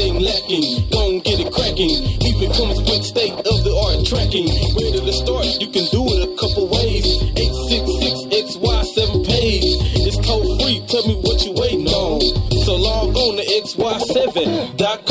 Not 0.00 0.14
one 0.14 0.20
thing 0.20 0.24
lacking. 0.24 0.88
Gon' 0.90 1.20
get 1.20 1.40
it 1.40 1.52
cracking. 1.52 1.90
Even 2.24 2.52
comes 2.52 2.80
with 2.80 3.04
state 3.04 3.32
of 3.32 3.64
the 3.64 3.72
art 3.84 4.06
tracking. 4.06 4.48
Where 4.74 4.92
to 4.92 5.12
start? 5.12 5.46
You 5.60 5.68
can 5.68 5.84
do 5.92 6.04
it 6.08 6.24
a 6.24 6.32
couple 6.40 6.68
ways. 6.68 7.04
866XY7 7.36 9.26
page. 9.26 9.64
It's 10.06 10.16
toll 10.26 10.58
free. 10.58 10.80
Tell 10.88 11.06
me 11.06 11.16
what 11.20 11.44
you 11.44 11.52
waiting 11.52 11.88
on. 11.88 12.20
So 12.64 12.76
log 12.76 13.16
on 13.16 13.36
to 13.36 13.44
XY7.com. 13.44 15.09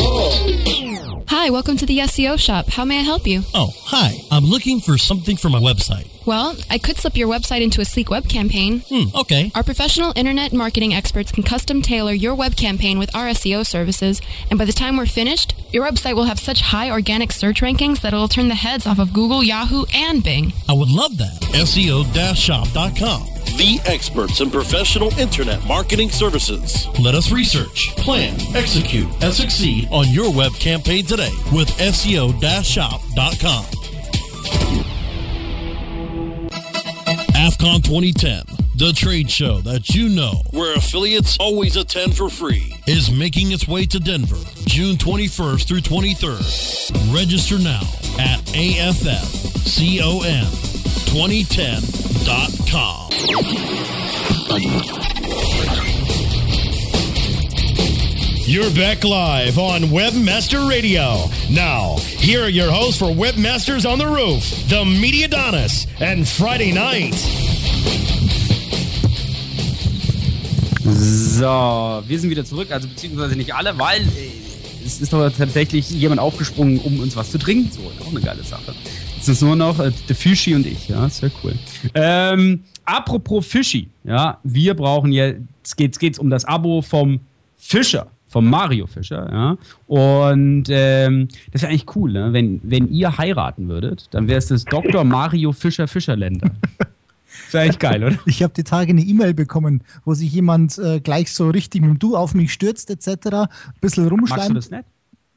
Hi, 1.42 1.50
welcome 1.52 1.78
to 1.78 1.86
the 1.86 2.00
SEO 2.00 2.38
shop. 2.38 2.68
How 2.68 2.84
may 2.84 3.00
I 3.00 3.04
help 3.04 3.26
you? 3.26 3.44
Oh, 3.54 3.72
hi. 3.86 4.18
I'm 4.30 4.44
looking 4.44 4.82
for 4.82 4.98
something 4.98 5.38
for 5.38 5.48
my 5.48 5.58
website. 5.58 6.10
Well, 6.26 6.58
I 6.70 6.78
could 6.78 6.98
slip 6.98 7.16
your 7.16 7.30
website 7.30 7.62
into 7.62 7.80
a 7.80 7.86
sleek 7.86 8.10
web 8.10 8.28
campaign. 8.28 8.82
Hmm, 8.90 9.16
okay. 9.16 9.50
Our 9.56 9.64
professional 9.64 10.12
internet 10.18 10.52
marketing 10.52 10.94
experts 10.94 11.32
can 11.32 11.44
custom 11.44 11.82
tailor 11.82 12.12
your 12.12 12.36
web 12.36 12.58
campaign 12.58 13.00
with 13.00 13.16
our 13.16 13.28
SEO 13.28 13.66
services, 13.66 14.22
and 14.50 14.60
by 14.60 14.66
the 14.66 14.74
time 14.74 14.98
we're 14.98 15.06
finished, 15.06 15.56
your 15.72 15.86
website 15.90 16.14
will 16.14 16.26
have 16.26 16.42
such 16.42 16.60
high 16.60 16.92
organic 16.92 17.32
search 17.32 17.62
rankings 17.62 18.02
that 18.02 18.12
it'll 18.12 18.28
turn 18.28 18.50
the 18.50 18.56
heads 18.56 18.86
off 18.86 19.00
of 19.00 19.14
Google, 19.14 19.42
Yahoo, 19.42 19.86
and 19.94 20.22
Bing. 20.22 20.52
I 20.68 20.74
would 20.74 20.90
love 20.90 21.18
that. 21.20 21.40
SEO-shop.com. 21.54 23.39
The 23.60 23.78
experts 23.84 24.40
in 24.40 24.50
professional 24.52 25.12
internet 25.20 25.62
marketing 25.66 26.12
services. 26.12 26.88
Let 26.98 27.14
us 27.14 27.30
research, 27.30 27.94
plan, 27.98 28.40
execute, 28.56 29.10
and 29.22 29.34
succeed 29.34 29.90
on 29.92 30.08
your 30.12 30.32
web 30.32 30.54
campaign 30.54 31.06
today 31.06 31.34
with 31.52 31.68
SEO-shop.com. 31.78 33.66
AFCON 37.36 37.84
2010, 37.84 38.44
the 38.78 38.94
trade 38.94 39.30
show 39.30 39.60
that 39.60 39.90
you 39.90 40.08
know 40.08 40.42
where 40.52 40.74
affiliates 40.76 41.36
always 41.38 41.76
attend 41.76 42.16
for 42.16 42.30
free, 42.30 42.74
is 42.88 43.12
making 43.12 43.52
its 43.52 43.68
way 43.68 43.86
to 43.88 44.00
Denver 44.00 44.42
June 44.68 44.96
21st 44.96 45.68
through 45.68 45.82
23rd. 45.82 47.14
Register 47.14 47.60
now 47.60 47.82
at 48.18 48.40
AFFCon2010.com. 51.10 53.10
You're 58.46 58.70
back 58.72 59.04
live 59.04 59.58
on 59.58 59.82
Webmaster 59.90 60.70
Radio. 60.70 61.26
Now, 61.50 61.98
here 61.98 62.44
are 62.44 62.50
your 62.50 62.70
hosts 62.72 63.00
for 63.00 63.08
Webmasters 63.08 63.92
on 63.92 63.98
the 63.98 64.06
Roof, 64.08 64.44
the 64.70 64.86
Media 64.86 65.28
Donis, 65.28 65.88
and 66.00 66.28
Friday 66.28 66.72
Night. 66.72 67.16
So, 70.84 72.04
wir 72.08 72.20
sind 72.20 72.30
wieder 72.30 72.46
zurück, 72.46 72.72
also 72.72 72.88
beziehungsweise 72.88 73.36
nicht 73.36 73.54
alle, 73.56 73.76
weil 73.78 74.02
äh, 74.02 74.06
es 74.86 75.02
ist 75.02 75.12
doch 75.14 75.30
tatsächlich 75.32 75.90
jemand 75.90 76.22
aufgesprungen, 76.22 76.80
um 76.80 77.00
uns 77.00 77.16
was 77.16 77.32
zu 77.32 77.38
trinken 77.40 77.72
holen. 77.84 77.96
Auch 78.02 78.10
eine 78.10 78.22
geile 78.22 78.44
Sache. 78.44 78.74
Es 79.20 79.28
ist 79.28 79.42
nur 79.42 79.56
noch 79.56 79.80
äh, 79.80 79.92
der 80.08 80.16
Fischi 80.16 80.56
und 80.56 80.66
ich, 80.66 80.88
ja, 80.88 81.10
sehr 81.10 81.30
cool. 81.44 81.54
Ähm, 81.94 82.64
apropos 82.86 83.46
Fischi, 83.46 83.90
ja, 84.06 84.40
wir 84.44 84.74
brauchen 84.74 85.12
jetzt 85.12 85.76
geht's 85.76 86.00
geht's 86.00 86.20
um 86.20 86.30
das 86.30 86.46
Abo 86.46 86.82
vom 86.82 87.20
Fischer, 87.58 88.08
vom 88.30 88.50
Mario 88.50 88.88
Fischer, 88.88 89.30
ja. 89.30 89.58
Und 89.88 90.66
ähm, 90.70 91.28
das 91.52 91.62
wäre 91.62 91.72
eigentlich 91.72 91.96
cool, 91.96 92.14
ne? 92.14 92.32
wenn 92.32 92.62
wenn 92.64 92.88
ihr 92.90 93.18
heiraten 93.18 93.68
würdet, 93.68 94.08
dann 94.12 94.30
wäre 94.30 94.38
es 94.38 94.48
das 94.48 94.64
Dr. 94.64 95.04
Mario 95.04 95.52
Fischer 95.52 95.88
Fischerländer. 95.88 96.52
Das 97.46 97.54
wäre 97.54 97.70
echt 97.70 97.80
geil, 97.80 98.04
oder? 98.04 98.18
Ich 98.26 98.42
habe 98.42 98.54
die 98.54 98.64
Tage 98.64 98.92
eine 98.92 99.02
E-Mail 99.02 99.34
bekommen, 99.34 99.82
wo 100.06 100.14
sich 100.14 100.32
jemand 100.32 100.78
äh, 100.78 101.00
gleich 101.00 101.32
so 101.34 101.50
richtig 101.50 101.82
mit 101.82 101.90
dem 101.90 102.00
Du 102.00 102.16
auf 102.16 102.34
mich 102.34 102.54
stürzt, 102.54 102.90
etc. 102.90 103.28
Ein 103.28 103.48
bisschen 103.82 104.08
rumschleimt. 104.08 104.38
Magst 104.38 104.50
du 104.50 104.54
das 104.54 104.72
nicht? 104.72 104.86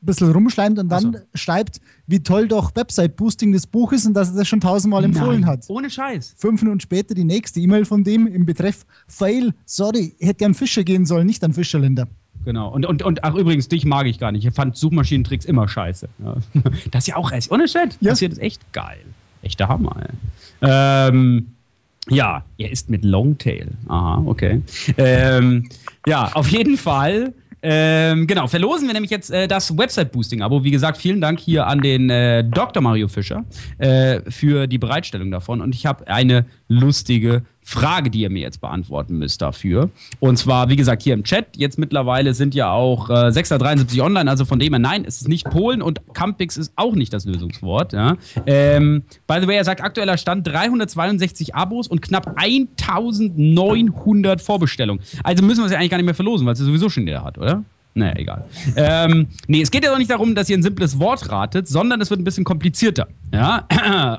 Bisschen 0.07 0.31
rumschleimt 0.31 0.79
und 0.79 0.89
dann 0.89 1.17
schreibt, 1.35 1.81
wie 2.07 2.23
toll 2.23 2.49
doch 2.49 2.75
Website-Boosting 2.75 3.53
des 3.53 3.67
Buches 3.67 4.07
und 4.07 4.15
dass 4.15 4.31
er 4.31 4.37
das 4.37 4.49
schon 4.49 4.61
tausendmal 4.61 5.05
empfohlen 5.05 5.43
Nein, 5.43 5.51
hat. 5.51 5.65
Ohne 5.69 5.91
Scheiß. 5.91 6.35
Fünf 6.37 6.63
Minuten 6.63 6.81
später 6.81 7.15
die 7.15 7.25
nächste 7.25 7.61
E-Mail 7.61 7.85
von 7.85 8.05
dem 8.05 8.27
im 8.27 8.45
Betreff 8.45 8.85
Fail, 9.07 9.53
sorry, 9.65 10.15
hätte 10.19 10.39
gern 10.39 10.55
Fischer 10.55 10.85
gehen 10.85 11.07
sollen, 11.07 11.27
nicht 11.27 11.43
an 11.45 11.53
Fischerländer. 11.53 12.09
Genau. 12.45 12.69
Und, 12.71 12.87
und, 12.87 13.03
und 13.03 13.25
ach, 13.25 13.35
übrigens, 13.35 13.69
dich 13.69 13.85
mag 13.85 14.07
ich 14.07 14.19
gar 14.19 14.33
nicht. 14.33 14.45
Ich 14.45 14.55
fand 14.55 14.77
Suchmaschinentricks 14.77 15.45
immer 15.45 15.69
scheiße. 15.69 16.09
Ja. 16.25 16.37
Das 16.91 17.05
ist 17.05 17.09
ja 17.09 17.17
auch 17.17 17.31
echt. 17.31 17.51
Ohne 17.51 17.69
Shit. 17.69 17.97
Ja. 18.01 18.11
Das 18.11 18.19
hier 18.19 18.31
ist 18.31 18.39
echt 18.39 18.73
geil. 18.73 18.99
Echter 19.43 19.69
Hammer, 19.69 19.97
ey. 20.01 20.09
Ähm, 20.63 21.49
ja, 22.09 22.45
er 22.59 22.71
ist 22.71 22.91
mit 22.91 23.05
Longtail. 23.05 23.69
Aha, 23.89 24.23
okay. 24.27 24.63
Ähm, 24.97 25.69
ja, 26.07 26.33
auf 26.33 26.49
jeden 26.49 26.77
Fall. 26.77 27.33
Ähm, 27.65 28.27
genau, 28.27 28.49
verlosen 28.49 28.89
wir 28.89 28.93
nämlich 28.93 29.13
jetzt 29.13 29.31
äh, 29.31 29.47
das 29.47 29.77
Website-Boosting-Abo. 29.77 30.65
Wie 30.65 30.73
gesagt, 30.73 30.99
vielen 30.99 31.21
Dank 31.21 31.39
hier 31.39 31.67
an 31.69 31.81
den 31.81 32.11
äh, 32.11 32.43
Dr. 32.43 32.83
Mario 32.83 33.07
Fischer 33.07 33.45
äh, 33.79 34.21
für 34.29 34.67
die 34.67 34.79
Bereitstellung 34.79 35.31
davon. 35.31 35.61
Und 35.61 35.75
ich 35.75 35.87
habe 35.87 36.09
eine 36.09 36.47
lustige 36.69 37.43
Frage, 37.63 38.11
die 38.11 38.21
ihr 38.21 38.31
mir 38.31 38.43
jetzt 38.43 38.61
beantworten 38.61 39.19
müsst 39.19 39.41
dafür. 39.41 39.91
Und 40.21 40.37
zwar, 40.37 40.69
wie 40.69 40.77
gesagt, 40.77 41.03
hier 41.03 41.15
im 41.15 41.25
Chat. 41.25 41.57
Jetzt 41.57 41.79
mittlerweile 41.79 42.35
sind 42.35 42.55
ja 42.55 42.73
auch 42.73 43.09
äh, 43.09 43.31
673 43.31 44.03
online, 44.03 44.29
also 44.29 44.45
von 44.45 44.59
dem 44.59 44.73
her, 44.73 44.81
nein, 44.81 45.05
es 45.07 45.21
ist 45.21 45.29
nicht 45.29 45.49
Polen 45.49 45.81
und 45.81 46.01
Campix 46.13 46.57
ist 46.57 46.73
auch 46.77 46.95
nicht 46.95 47.13
das 47.13 47.25
Lösungswort. 47.25 47.93
Ja. 47.93 48.17
Ähm, 48.47 49.05
by 49.27 49.39
the 49.41 49.47
way, 49.47 49.57
er 49.57 49.65
sagt 49.65 49.83
aktueller 49.83 50.17
Stand 50.17 50.47
362 50.47 51.55
Abos 51.55 51.87
und 51.87 52.03
knapp 52.03 52.35
1900 52.37 54.41
Vorbestellungen. 54.41 55.03
Also 55.23 55.45
müssen 55.45 55.61
wir 55.61 55.67
es 55.67 55.73
ja 55.73 55.79
eigentlich 55.79 55.91
gar 55.91 55.99
nicht 55.99 56.07
mehr 56.07 56.15
verlosen, 56.15 56.47
weil 56.47 56.55
es 56.55 56.59
ja 56.59 56.67
sowieso 56.67 56.89
schon 56.89 57.07
jeder 57.07 57.23
hat, 57.23 57.39
oder? 57.39 57.65
Naja, 57.95 58.15
egal. 58.17 58.45
ähm, 58.77 59.27
nee, 59.49 59.61
es 59.61 59.71
geht 59.71 59.85
ja 59.85 59.91
doch 59.91 59.99
nicht 59.99 60.11
darum, 60.11 60.35
dass 60.35 60.49
ihr 60.49 60.57
ein 60.57 60.63
simples 60.63 60.99
Wort 60.99 61.31
ratet, 61.31 61.69
sondern 61.69 62.01
es 62.01 62.11
wird 62.11 62.21
ein 62.21 62.25
bisschen 62.25 62.45
komplizierter. 62.45 63.09
Ja? 63.33 63.67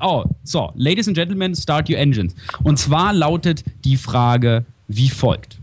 oh, 0.02 0.24
so, 0.44 0.72
Ladies 0.76 1.08
and 1.08 1.16
Gentlemen, 1.16 1.54
start 1.56 1.90
your 1.90 1.98
engines. 1.98 2.34
Und 2.62 2.78
zwar 2.78 3.12
lautet 3.12 3.64
die 3.84 3.96
Frage 3.96 4.64
wie 4.86 5.08
folgt. 5.08 5.58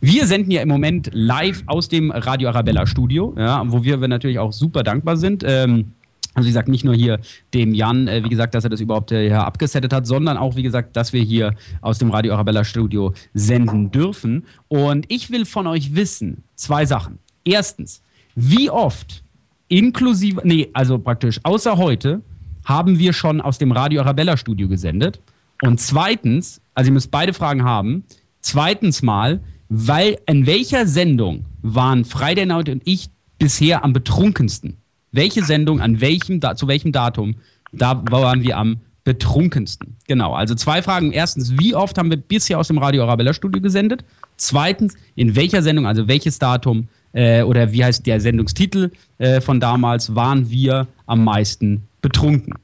Wir 0.00 0.26
senden 0.28 0.52
ja 0.52 0.62
im 0.62 0.68
Moment 0.68 1.10
live 1.12 1.64
aus 1.66 1.88
dem 1.88 2.12
Radio 2.12 2.50
Arabella 2.50 2.86
Studio, 2.86 3.34
ja, 3.36 3.64
wo 3.66 3.82
wir 3.82 3.96
natürlich 3.96 4.38
auch 4.38 4.52
super 4.52 4.84
dankbar 4.84 5.16
sind. 5.16 5.42
Ähm, 5.44 5.92
also 6.34 6.46
wie 6.46 6.50
gesagt, 6.50 6.68
nicht 6.68 6.84
nur 6.84 6.94
hier 6.94 7.18
dem 7.52 7.74
Jan, 7.74 8.06
äh, 8.06 8.22
wie 8.22 8.28
gesagt, 8.28 8.54
dass 8.54 8.62
er 8.62 8.70
das 8.70 8.80
überhaupt 8.80 9.10
äh, 9.10 9.26
hier 9.26 9.44
abgesettet 9.44 9.92
hat, 9.92 10.06
sondern 10.06 10.36
auch, 10.36 10.54
wie 10.54 10.62
gesagt, 10.62 10.96
dass 10.96 11.12
wir 11.12 11.20
hier 11.20 11.54
aus 11.80 11.98
dem 11.98 12.12
Radio 12.12 12.34
Arabella 12.34 12.62
Studio 12.62 13.12
senden 13.34 13.90
dürfen. 13.90 14.44
Und 14.68 15.06
ich 15.08 15.32
will 15.32 15.44
von 15.44 15.66
euch 15.66 15.96
wissen, 15.96 16.44
zwei 16.54 16.86
Sachen. 16.86 17.18
Erstens, 17.48 18.02
wie 18.34 18.70
oft 18.70 19.22
inklusive, 19.68 20.40
nee, 20.44 20.68
also 20.72 20.98
praktisch 20.98 21.40
außer 21.42 21.76
heute, 21.76 22.20
haben 22.64 22.98
wir 22.98 23.12
schon 23.12 23.40
aus 23.40 23.58
dem 23.58 23.72
Radio 23.72 24.02
Arabella 24.02 24.36
Studio 24.36 24.68
gesendet? 24.68 25.20
Und 25.62 25.80
zweitens, 25.80 26.60
also 26.74 26.90
ihr 26.90 26.92
müsst 26.92 27.10
beide 27.10 27.32
Fragen 27.32 27.64
haben. 27.64 28.04
Zweitens 28.40 29.02
mal, 29.02 29.40
weil 29.68 30.18
in 30.26 30.46
welcher 30.46 30.86
Sendung 30.86 31.46
waren 31.62 32.04
Friday 32.04 32.46
Night 32.46 32.68
und 32.68 32.82
ich 32.84 33.08
bisher 33.38 33.84
am 33.84 33.92
betrunkensten? 33.92 34.76
Welche 35.10 35.42
Sendung, 35.42 35.80
an 35.80 36.00
welchem, 36.00 36.40
zu 36.56 36.68
welchem 36.68 36.92
Datum, 36.92 37.36
da 37.72 38.02
waren 38.10 38.42
wir 38.42 38.58
am 38.58 38.80
betrunkensten. 39.04 39.96
Genau, 40.06 40.34
also 40.34 40.54
zwei 40.54 40.82
Fragen. 40.82 41.12
Erstens, 41.12 41.58
wie 41.58 41.74
oft 41.74 41.96
haben 41.96 42.10
wir 42.10 42.18
bisher 42.18 42.58
aus 42.58 42.68
dem 42.68 42.76
Radio 42.76 43.04
Arabella 43.04 43.32
Studio 43.32 43.62
gesendet? 43.62 44.04
Zweitens, 44.36 44.94
in 45.14 45.34
welcher 45.34 45.62
Sendung, 45.62 45.86
also 45.86 46.08
welches 46.08 46.38
Datum 46.38 46.88
äh, 47.18 47.42
oder 47.42 47.72
wie 47.72 47.84
heißt 47.84 48.06
der 48.06 48.20
Sendungstitel 48.20 48.92
äh, 49.18 49.40
von 49.40 49.58
damals, 49.58 50.14
waren 50.14 50.48
wir 50.50 50.86
am 51.06 51.24
meisten 51.24 51.82
betrunken? 52.00 52.54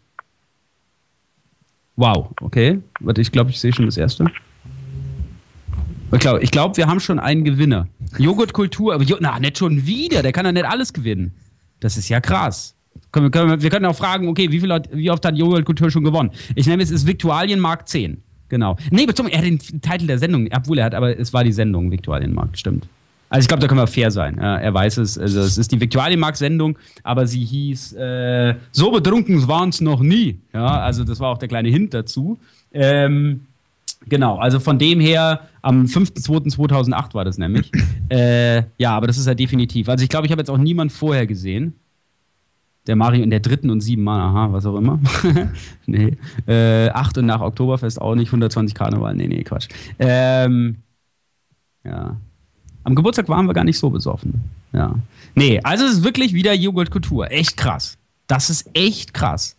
Wow, 1.96 2.30
okay. 2.40 2.78
Warte, 3.00 3.20
ich 3.20 3.32
glaube, 3.32 3.50
ich 3.50 3.58
sehe 3.58 3.72
schon 3.72 3.86
das 3.86 3.96
erste. 3.96 4.26
Ich 6.12 6.20
glaube, 6.20 6.38
glaub, 6.40 6.76
wir 6.76 6.86
haben 6.86 7.00
schon 7.00 7.18
einen 7.18 7.42
Gewinner. 7.42 7.88
Joghurtkultur, 8.18 8.94
aber 8.94 9.02
jo 9.02 9.16
na, 9.18 9.40
nicht 9.40 9.58
schon 9.58 9.86
wieder, 9.86 10.22
der 10.22 10.30
kann 10.30 10.46
ja 10.46 10.52
nicht 10.52 10.66
alles 10.66 10.92
gewinnen. 10.92 11.34
Das 11.80 11.96
ist 11.96 12.08
ja 12.08 12.20
krass. 12.20 12.76
Können 13.10 13.26
wir, 13.26 13.30
können 13.32 13.50
wir, 13.50 13.62
wir 13.62 13.70
können 13.70 13.86
auch 13.86 13.96
fragen, 13.96 14.28
okay, 14.28 14.52
wie, 14.52 14.60
viel, 14.60 14.70
wie 14.92 15.10
oft 15.10 15.24
hat 15.24 15.36
Joghurtkultur 15.36 15.90
schon 15.90 16.04
gewonnen? 16.04 16.30
Ich 16.54 16.68
nehme 16.68 16.82
es, 16.84 16.92
ist 16.92 17.08
Viktualienmarkt 17.08 17.88
10. 17.88 18.22
Genau. 18.48 18.76
Nee, 18.92 19.06
bezogen, 19.06 19.30
er 19.30 19.38
hat 19.38 19.44
den 19.44 19.58
Titel 19.58 20.06
der 20.06 20.20
Sendung, 20.20 20.48
obwohl 20.54 20.78
er 20.78 20.84
hat, 20.84 20.94
aber 20.94 21.18
es 21.18 21.32
war 21.32 21.42
die 21.42 21.52
Sendung 21.52 21.90
Viktualienmarkt, 21.90 22.56
stimmt. 22.56 22.86
Also 23.34 23.46
ich 23.46 23.48
glaube, 23.48 23.62
da 23.62 23.66
können 23.66 23.80
wir 23.80 23.88
fair 23.88 24.12
sein. 24.12 24.38
Er 24.38 24.72
weiß 24.72 24.98
es. 24.98 25.18
Also 25.18 25.40
es 25.40 25.58
ist 25.58 25.72
die 25.72 25.80
Viktualienmarkt-Sendung, 25.80 26.78
aber 27.02 27.26
sie 27.26 27.44
hieß 27.44 27.94
äh, 27.94 28.54
So 28.70 28.92
betrunken 28.92 29.48
waren 29.48 29.70
es 29.70 29.80
noch 29.80 30.02
nie. 30.02 30.38
Ja, 30.52 30.78
also 30.78 31.02
das 31.02 31.18
war 31.18 31.30
auch 31.30 31.38
der 31.38 31.48
kleine 31.48 31.68
Hint 31.68 31.94
dazu. 31.94 32.38
Ähm, 32.72 33.40
Genau, 34.06 34.36
also 34.36 34.60
von 34.60 34.78
dem 34.78 35.00
her, 35.00 35.48
am 35.62 35.86
5.2.2008 35.86 37.14
war 37.14 37.24
das 37.24 37.36
nämlich. 37.38 37.72
äh, 38.08 38.62
ja, 38.78 38.90
aber 38.90 39.08
das 39.08 39.18
ist 39.18 39.26
ja 39.26 39.34
definitiv. 39.34 39.88
Also 39.88 40.04
ich 40.04 40.10
glaube, 40.10 40.26
ich 40.26 40.30
habe 40.30 40.42
jetzt 40.42 40.50
auch 40.50 40.58
niemand 40.58 40.92
vorher 40.92 41.26
gesehen. 41.26 41.74
Der 42.86 42.94
Mario 42.94 43.24
in 43.24 43.30
der 43.30 43.40
dritten 43.40 43.68
und 43.70 43.80
sieben 43.80 44.04
Mal, 44.04 44.20
aha, 44.20 44.52
was 44.52 44.64
auch 44.64 44.76
immer. 44.76 45.00
nee. 45.86 46.18
Äh, 46.46 46.90
acht 46.90 47.18
und 47.18 47.26
nach 47.26 47.40
Oktoberfest 47.40 48.00
auch 48.00 48.14
nicht, 48.14 48.28
120 48.28 48.76
Karneval, 48.76 49.16
nee, 49.16 49.26
nee, 49.26 49.42
Quatsch. 49.42 49.68
Ähm, 49.98 50.76
ja. 51.82 52.16
Am 52.84 52.94
Geburtstag 52.94 53.28
waren 53.28 53.46
wir 53.46 53.54
gar 53.54 53.64
nicht 53.64 53.78
so 53.78 53.90
besoffen. 53.90 54.44
Ja. 54.72 54.94
Nee, 55.34 55.60
also 55.62 55.84
es 55.84 55.94
ist 55.94 56.04
wirklich 56.04 56.34
wieder 56.34 56.52
Joghurtkultur. 56.54 57.30
Echt 57.30 57.56
krass. 57.56 57.96
Das 58.26 58.50
ist 58.50 58.70
echt 58.74 59.12
krass. 59.12 59.56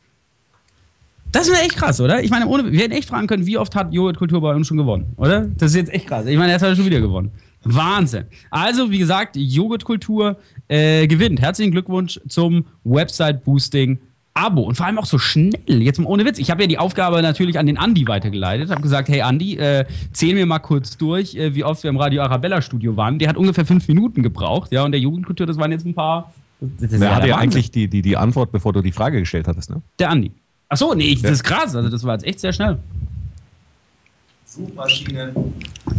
Das 1.32 1.48
ist 1.48 1.62
echt 1.62 1.76
krass, 1.76 2.00
oder? 2.00 2.24
Ich 2.24 2.32
meine, 2.32 2.48
ohne, 2.48 2.72
wir 2.72 2.80
hätten 2.80 2.94
echt 2.94 3.10
fragen 3.10 3.28
können, 3.28 3.46
wie 3.46 3.58
oft 3.58 3.76
hat 3.76 3.94
Joghurtkultur 3.94 4.40
bei 4.40 4.56
uns 4.56 4.68
schon 4.68 4.78
gewonnen, 4.78 5.08
oder? 5.18 5.42
Das 5.58 5.72
ist 5.72 5.76
jetzt 5.76 5.94
echt 5.94 6.08
krass. 6.08 6.26
Ich 6.28 6.38
meine, 6.38 6.54
er 6.54 6.62
hat 6.62 6.78
schon 6.78 6.86
wieder 6.86 7.02
gewonnen. 7.02 7.32
Wahnsinn. 7.64 8.26
Also, 8.52 8.92
wie 8.92 9.00
gesagt, 9.00 9.36
Joghurtkultur 9.36 10.38
äh, 10.68 11.08
gewinnt. 11.08 11.42
Herzlichen 11.42 11.72
Glückwunsch 11.72 12.20
zum 12.30 12.66
Website-Boosting. 12.84 14.00
Abo 14.38 14.64
und 14.64 14.76
vor 14.76 14.86
allem 14.86 15.00
auch 15.00 15.06
so 15.06 15.18
schnell. 15.18 15.54
Jetzt 15.66 15.98
mal 15.98 16.08
ohne 16.08 16.26
Witz. 16.26 16.40
Ich 16.40 16.52
habe 16.52 16.62
ja 16.62 16.68
die 16.68 16.78
Aufgabe 16.78 17.22
natürlich 17.22 17.58
an 17.58 17.66
den 17.66 17.78
Andi 17.78 18.06
weitergeleitet. 18.06 18.70
Habe 18.70 18.82
gesagt, 18.82 19.08
hey 19.08 19.22
Andi, 19.22 19.58
äh, 19.58 19.86
zähl 20.12 20.36
mir 20.36 20.46
mal 20.46 20.60
kurz 20.60 20.98
durch, 20.98 21.36
äh, 21.36 21.56
wie 21.56 21.64
oft 21.64 21.82
wir 21.84 21.90
im 21.90 21.96
Radio 21.96 22.22
Arabella 22.22 22.62
Studio 22.62 22.98
waren. 22.98 23.18
Der 23.18 23.30
hat 23.30 23.38
ungefähr 23.38 23.66
fünf 23.66 23.88
Minuten 23.88 24.24
gebraucht. 24.24 24.74
Ja, 24.74 24.84
und 24.84 24.92
der 24.92 25.00
Jugendkultur, 25.00 25.48
das 25.48 25.58
waren 25.58 25.72
jetzt 25.72 25.86
ein 25.86 25.94
paar. 25.94 26.34
Das 26.60 26.92
ist 26.92 27.00
Wer 27.00 27.16
hatte 27.16 27.30
ja 27.30 27.38
eigentlich 27.38 27.72
die, 27.72 27.88
die, 27.88 28.02
die 28.02 28.18
Antwort, 28.18 28.52
bevor 28.52 28.74
du 28.74 28.82
die 28.82 28.92
Frage 28.92 29.20
gestellt 29.20 29.48
hattest, 29.48 29.70
ne? 29.70 29.82
Der 30.00 30.10
Andi. 30.10 30.32
Ach 30.68 30.78
so, 30.78 30.94
nee, 30.94 31.18
das 31.22 31.32
ist 31.32 31.44
krass. 31.44 31.74
Also 31.74 31.88
das 31.88 32.04
war 32.04 32.16
jetzt 32.16 32.26
echt 32.26 32.42
sehr 32.42 32.52
schnell. 32.52 32.78
Suchmaschine. 34.46 35.34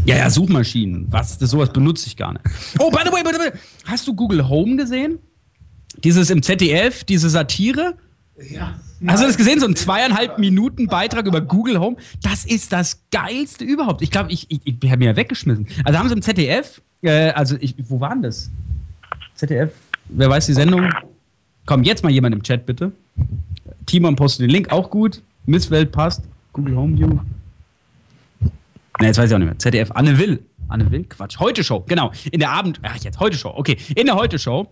Ja, 0.05 0.17
ja, 0.17 0.29
Suchmaschinen. 0.31 1.07
Was? 1.09 1.39
Das, 1.39 1.51
sowas 1.51 1.73
benutze 1.73 2.07
ich 2.07 2.17
gar 2.17 2.35
nicht. 2.35 2.45
Oh, 2.79 2.91
by 2.91 3.01
the 3.05 3.13
way, 3.13 3.23
by 3.23 3.31
the 3.33 3.39
way. 3.39 3.53
Hast 3.87 4.07
du 4.07 4.15
Google 4.15 4.47
Home 4.47 4.77
gesehen? 4.77 5.19
Dieses 6.05 6.29
im 6.29 6.43
ZDF, 6.43 7.05
diese 7.05 7.31
Satire? 7.31 7.95
Ja. 8.51 8.79
Hast 9.07 9.23
du 9.23 9.27
das 9.27 9.37
gesehen? 9.37 9.61
So 9.61 9.67
ein 9.67 9.77
zweieinhalb 9.77 10.39
Minuten 10.39 10.87
Beitrag 10.87 11.27
über 11.27 11.41
Google 11.41 11.81
Home. 11.81 11.97
Das 12.23 12.45
ist 12.45 12.73
das 12.73 13.03
Geilste 13.11 13.65
überhaupt. 13.65 14.03
Ich 14.03 14.11
glaube, 14.11 14.31
ich, 14.31 14.47
ich, 14.51 14.61
ich 14.65 14.91
habe 14.91 14.99
mir 14.99 15.07
ja 15.07 15.17
weggeschmissen. 15.17 15.67
Also 15.85 15.99
haben 15.99 16.09
sie 16.09 16.15
im 16.15 16.23
ZDF, 16.23 16.83
äh, 17.03 17.31
also 17.31 17.57
ich, 17.61 17.75
wo 17.89 18.01
waren 18.01 18.23
das? 18.23 18.51
ZDF, 19.35 19.73
wer 20.09 20.29
weiß 20.29 20.47
die 20.47 20.53
Sendung? 20.53 20.91
Komm, 21.65 21.83
jetzt 21.83 22.03
mal 22.03 22.11
jemand 22.11 22.35
im 22.35 22.43
Chat 22.43 22.67
bitte. 22.67 22.93
Timon 23.87 24.17
postet 24.17 24.45
den 24.45 24.51
Link, 24.51 24.71
auch 24.71 24.91
gut. 24.91 25.23
Misswelt 25.47 25.93
passt. 25.93 26.23
Google 26.53 26.77
Home 26.77 26.99
View. 26.99 27.19
Ne, 29.01 29.07
jetzt 29.07 29.19
weiß 29.19 29.29
ich 29.29 29.35
auch 29.35 29.39
nicht 29.39 29.49
mehr. 29.49 29.59
ZDF, 29.59 29.91
Anne 29.93 30.19
Will. 30.19 30.43
Anne 30.69 30.91
Will? 30.91 31.05
Quatsch. 31.05 31.39
Heute 31.39 31.63
Show, 31.63 31.85
genau. 31.87 32.13
In 32.31 32.41
der 32.41 32.51
Abend. 32.51 32.81
Ach, 32.83 32.97
jetzt 32.97 33.21
Heute 33.21 33.37
Show. 33.37 33.53
Okay. 33.55 33.77
In 33.95 34.07
der 34.07 34.17
Heute 34.17 34.39
Show. 34.39 34.69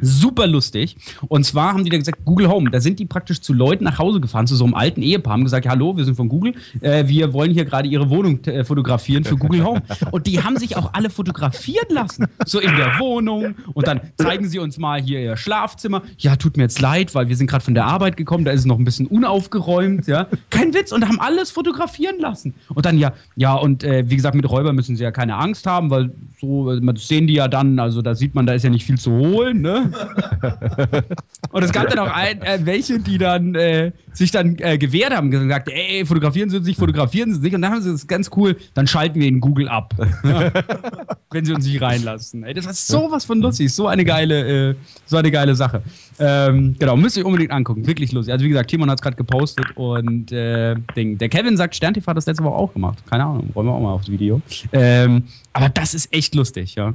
Super 0.00 0.46
lustig. 0.46 0.96
Und 1.28 1.44
zwar 1.44 1.72
haben 1.72 1.84
die 1.84 1.90
da 1.90 1.96
gesagt, 1.96 2.24
Google 2.24 2.48
Home. 2.48 2.70
Da 2.70 2.80
sind 2.80 2.98
die 2.98 3.06
praktisch 3.06 3.40
zu 3.40 3.52
Leuten 3.52 3.84
nach 3.84 3.98
Hause 3.98 4.20
gefahren, 4.20 4.46
zu 4.46 4.56
so 4.56 4.64
einem 4.64 4.74
alten 4.74 5.02
Ehepaar, 5.02 5.34
haben 5.34 5.44
gesagt, 5.44 5.66
hallo, 5.66 5.96
wir 5.96 6.04
sind 6.04 6.14
von 6.14 6.28
Google, 6.28 6.54
äh, 6.80 7.06
wir 7.06 7.32
wollen 7.32 7.52
hier 7.52 7.64
gerade 7.64 7.88
ihre 7.88 8.10
Wohnung 8.10 8.42
äh, 8.44 8.64
fotografieren 8.64 9.24
für 9.24 9.36
Google 9.36 9.64
Home. 9.64 9.82
Und 10.10 10.26
die 10.26 10.42
haben 10.42 10.56
sich 10.56 10.76
auch 10.76 10.92
alle 10.92 11.10
fotografieren 11.10 11.86
lassen. 11.90 12.26
So 12.44 12.60
in 12.60 12.76
der 12.76 12.98
Wohnung. 12.98 13.54
Und 13.74 13.86
dann 13.86 14.00
zeigen 14.16 14.48
sie 14.48 14.58
uns 14.58 14.78
mal 14.78 15.00
hier 15.00 15.20
ihr 15.20 15.36
Schlafzimmer. 15.36 16.02
Ja, 16.18 16.36
tut 16.36 16.56
mir 16.56 16.64
jetzt 16.64 16.80
leid, 16.80 17.14
weil 17.14 17.28
wir 17.28 17.36
sind 17.36 17.48
gerade 17.48 17.64
von 17.64 17.74
der 17.74 17.86
Arbeit 17.86 18.16
gekommen, 18.16 18.44
da 18.44 18.52
ist 18.52 18.60
es 18.60 18.66
noch 18.66 18.78
ein 18.78 18.84
bisschen 18.84 19.06
unaufgeräumt, 19.06 20.06
ja. 20.06 20.26
Kein 20.50 20.74
Witz. 20.74 20.92
Und 20.92 21.06
haben 21.06 21.20
alles 21.20 21.50
fotografieren 21.50 22.18
lassen. 22.18 22.54
Und 22.74 22.86
dann 22.86 22.98
ja, 22.98 23.12
ja, 23.36 23.54
und 23.54 23.84
äh, 23.84 24.04
wie 24.08 24.16
gesagt, 24.16 24.34
mit 24.34 24.48
Räubern 24.48 24.76
müssen 24.76 24.96
sie 24.96 25.02
ja 25.02 25.10
keine 25.10 25.36
Angst 25.36 25.66
haben, 25.66 25.90
weil 25.90 26.10
so, 26.40 26.78
das 26.80 27.08
sehen 27.08 27.26
die 27.26 27.34
ja 27.34 27.48
dann, 27.48 27.78
also 27.78 28.02
da 28.02 28.14
sieht 28.14 28.34
man, 28.34 28.46
da 28.46 28.52
ist 28.52 28.62
ja 28.62 28.70
nicht 28.70 28.84
viel 28.84 28.98
zu 28.98 29.10
holen, 29.10 29.60
ne? 29.60 29.85
Und 31.50 31.62
es 31.62 31.72
gab 31.72 31.88
dann 31.88 31.98
auch 31.98 32.12
ein, 32.12 32.42
äh, 32.42 32.58
welche, 32.62 32.98
die 32.98 33.18
dann 33.18 33.54
äh, 33.54 33.92
sich 34.12 34.30
dann 34.30 34.56
äh, 34.58 34.78
gewehrt 34.78 35.14
haben, 35.14 35.30
gesagt, 35.30 35.68
ey, 35.68 36.04
fotografieren 36.04 36.50
Sie 36.50 36.56
uns 36.56 36.66
nicht, 36.66 36.78
fotografieren 36.78 37.30
Sie 37.30 37.36
uns 37.36 37.44
nicht. 37.44 37.54
Und 37.54 37.62
dann 37.62 37.72
haben 37.72 37.82
sie 37.82 37.92
das 37.92 38.06
ganz 38.06 38.30
cool, 38.36 38.56
dann 38.74 38.86
schalten 38.86 39.20
wir 39.20 39.28
in 39.28 39.40
Google 39.40 39.68
ab. 39.68 39.94
Wenn 41.30 41.44
sie 41.44 41.52
uns 41.52 41.66
nicht 41.66 41.82
reinlassen. 41.82 42.44
Ey, 42.44 42.54
das 42.54 42.66
ist 42.66 42.86
sowas 42.86 43.24
von 43.24 43.40
lustig, 43.40 43.72
so 43.72 43.88
eine 43.88 44.04
geile, 44.04 44.70
äh, 44.70 44.74
so 45.04 45.16
eine 45.16 45.30
geile 45.30 45.54
Sache. 45.54 45.82
Ähm, 46.18 46.76
genau, 46.78 46.96
müsst 46.96 47.16
ihr 47.16 47.22
euch 47.22 47.26
unbedingt 47.26 47.50
angucken, 47.50 47.86
wirklich 47.86 48.12
lustig. 48.12 48.32
Also 48.32 48.44
wie 48.44 48.48
gesagt, 48.48 48.70
Timon 48.70 48.90
hat 48.90 48.98
es 48.98 49.02
gerade 49.02 49.16
gepostet 49.16 49.66
und 49.76 50.32
äh, 50.32 50.76
Ding. 50.96 51.18
Der 51.18 51.28
Kevin 51.28 51.56
sagt, 51.56 51.74
Sterntv 51.74 52.06
hat 52.06 52.16
das 52.16 52.26
letzte 52.26 52.44
Woche 52.44 52.54
auch 52.54 52.72
gemacht. 52.72 52.98
Keine 53.10 53.24
Ahnung, 53.24 53.50
wollen 53.52 53.66
wir 53.66 53.72
auch 53.72 53.80
mal 53.80 53.92
aufs 53.92 54.08
Video. 54.08 54.40
Ähm, 54.72 55.24
aber 55.52 55.68
das 55.68 55.94
ist 55.94 56.12
echt 56.12 56.34
lustig, 56.34 56.74
ja. 56.74 56.94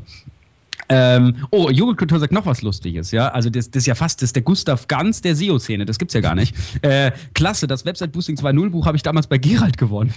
Ähm, 0.93 1.35
oh, 1.51 1.69
Joghurtkultur 1.69 2.19
sagt 2.19 2.33
noch 2.33 2.45
was 2.45 2.61
Lustiges, 2.61 3.11
ja. 3.11 3.29
Also 3.29 3.49
das, 3.49 3.71
das 3.71 3.83
ist 3.83 3.87
ja 3.87 3.95
fast 3.95 4.21
das 4.21 4.29
ist 4.29 4.35
der 4.35 4.43
Gustav 4.43 4.87
Ganz 4.87 5.21
der 5.21 5.35
SEO-Szene, 5.35 5.85
das 5.85 5.97
gibt's 5.97 6.13
ja 6.13 6.21
gar 6.21 6.35
nicht. 6.35 6.55
Äh, 6.81 7.11
klasse, 7.33 7.67
das 7.67 7.85
Website 7.85 8.11
Boosting 8.11 8.35
2.0 8.37 8.69
Buch 8.71 8.85
habe 8.85 8.97
ich 8.97 9.03
damals 9.03 9.27
bei 9.27 9.37
Gerald 9.37 9.77
gewonnen. 9.77 10.13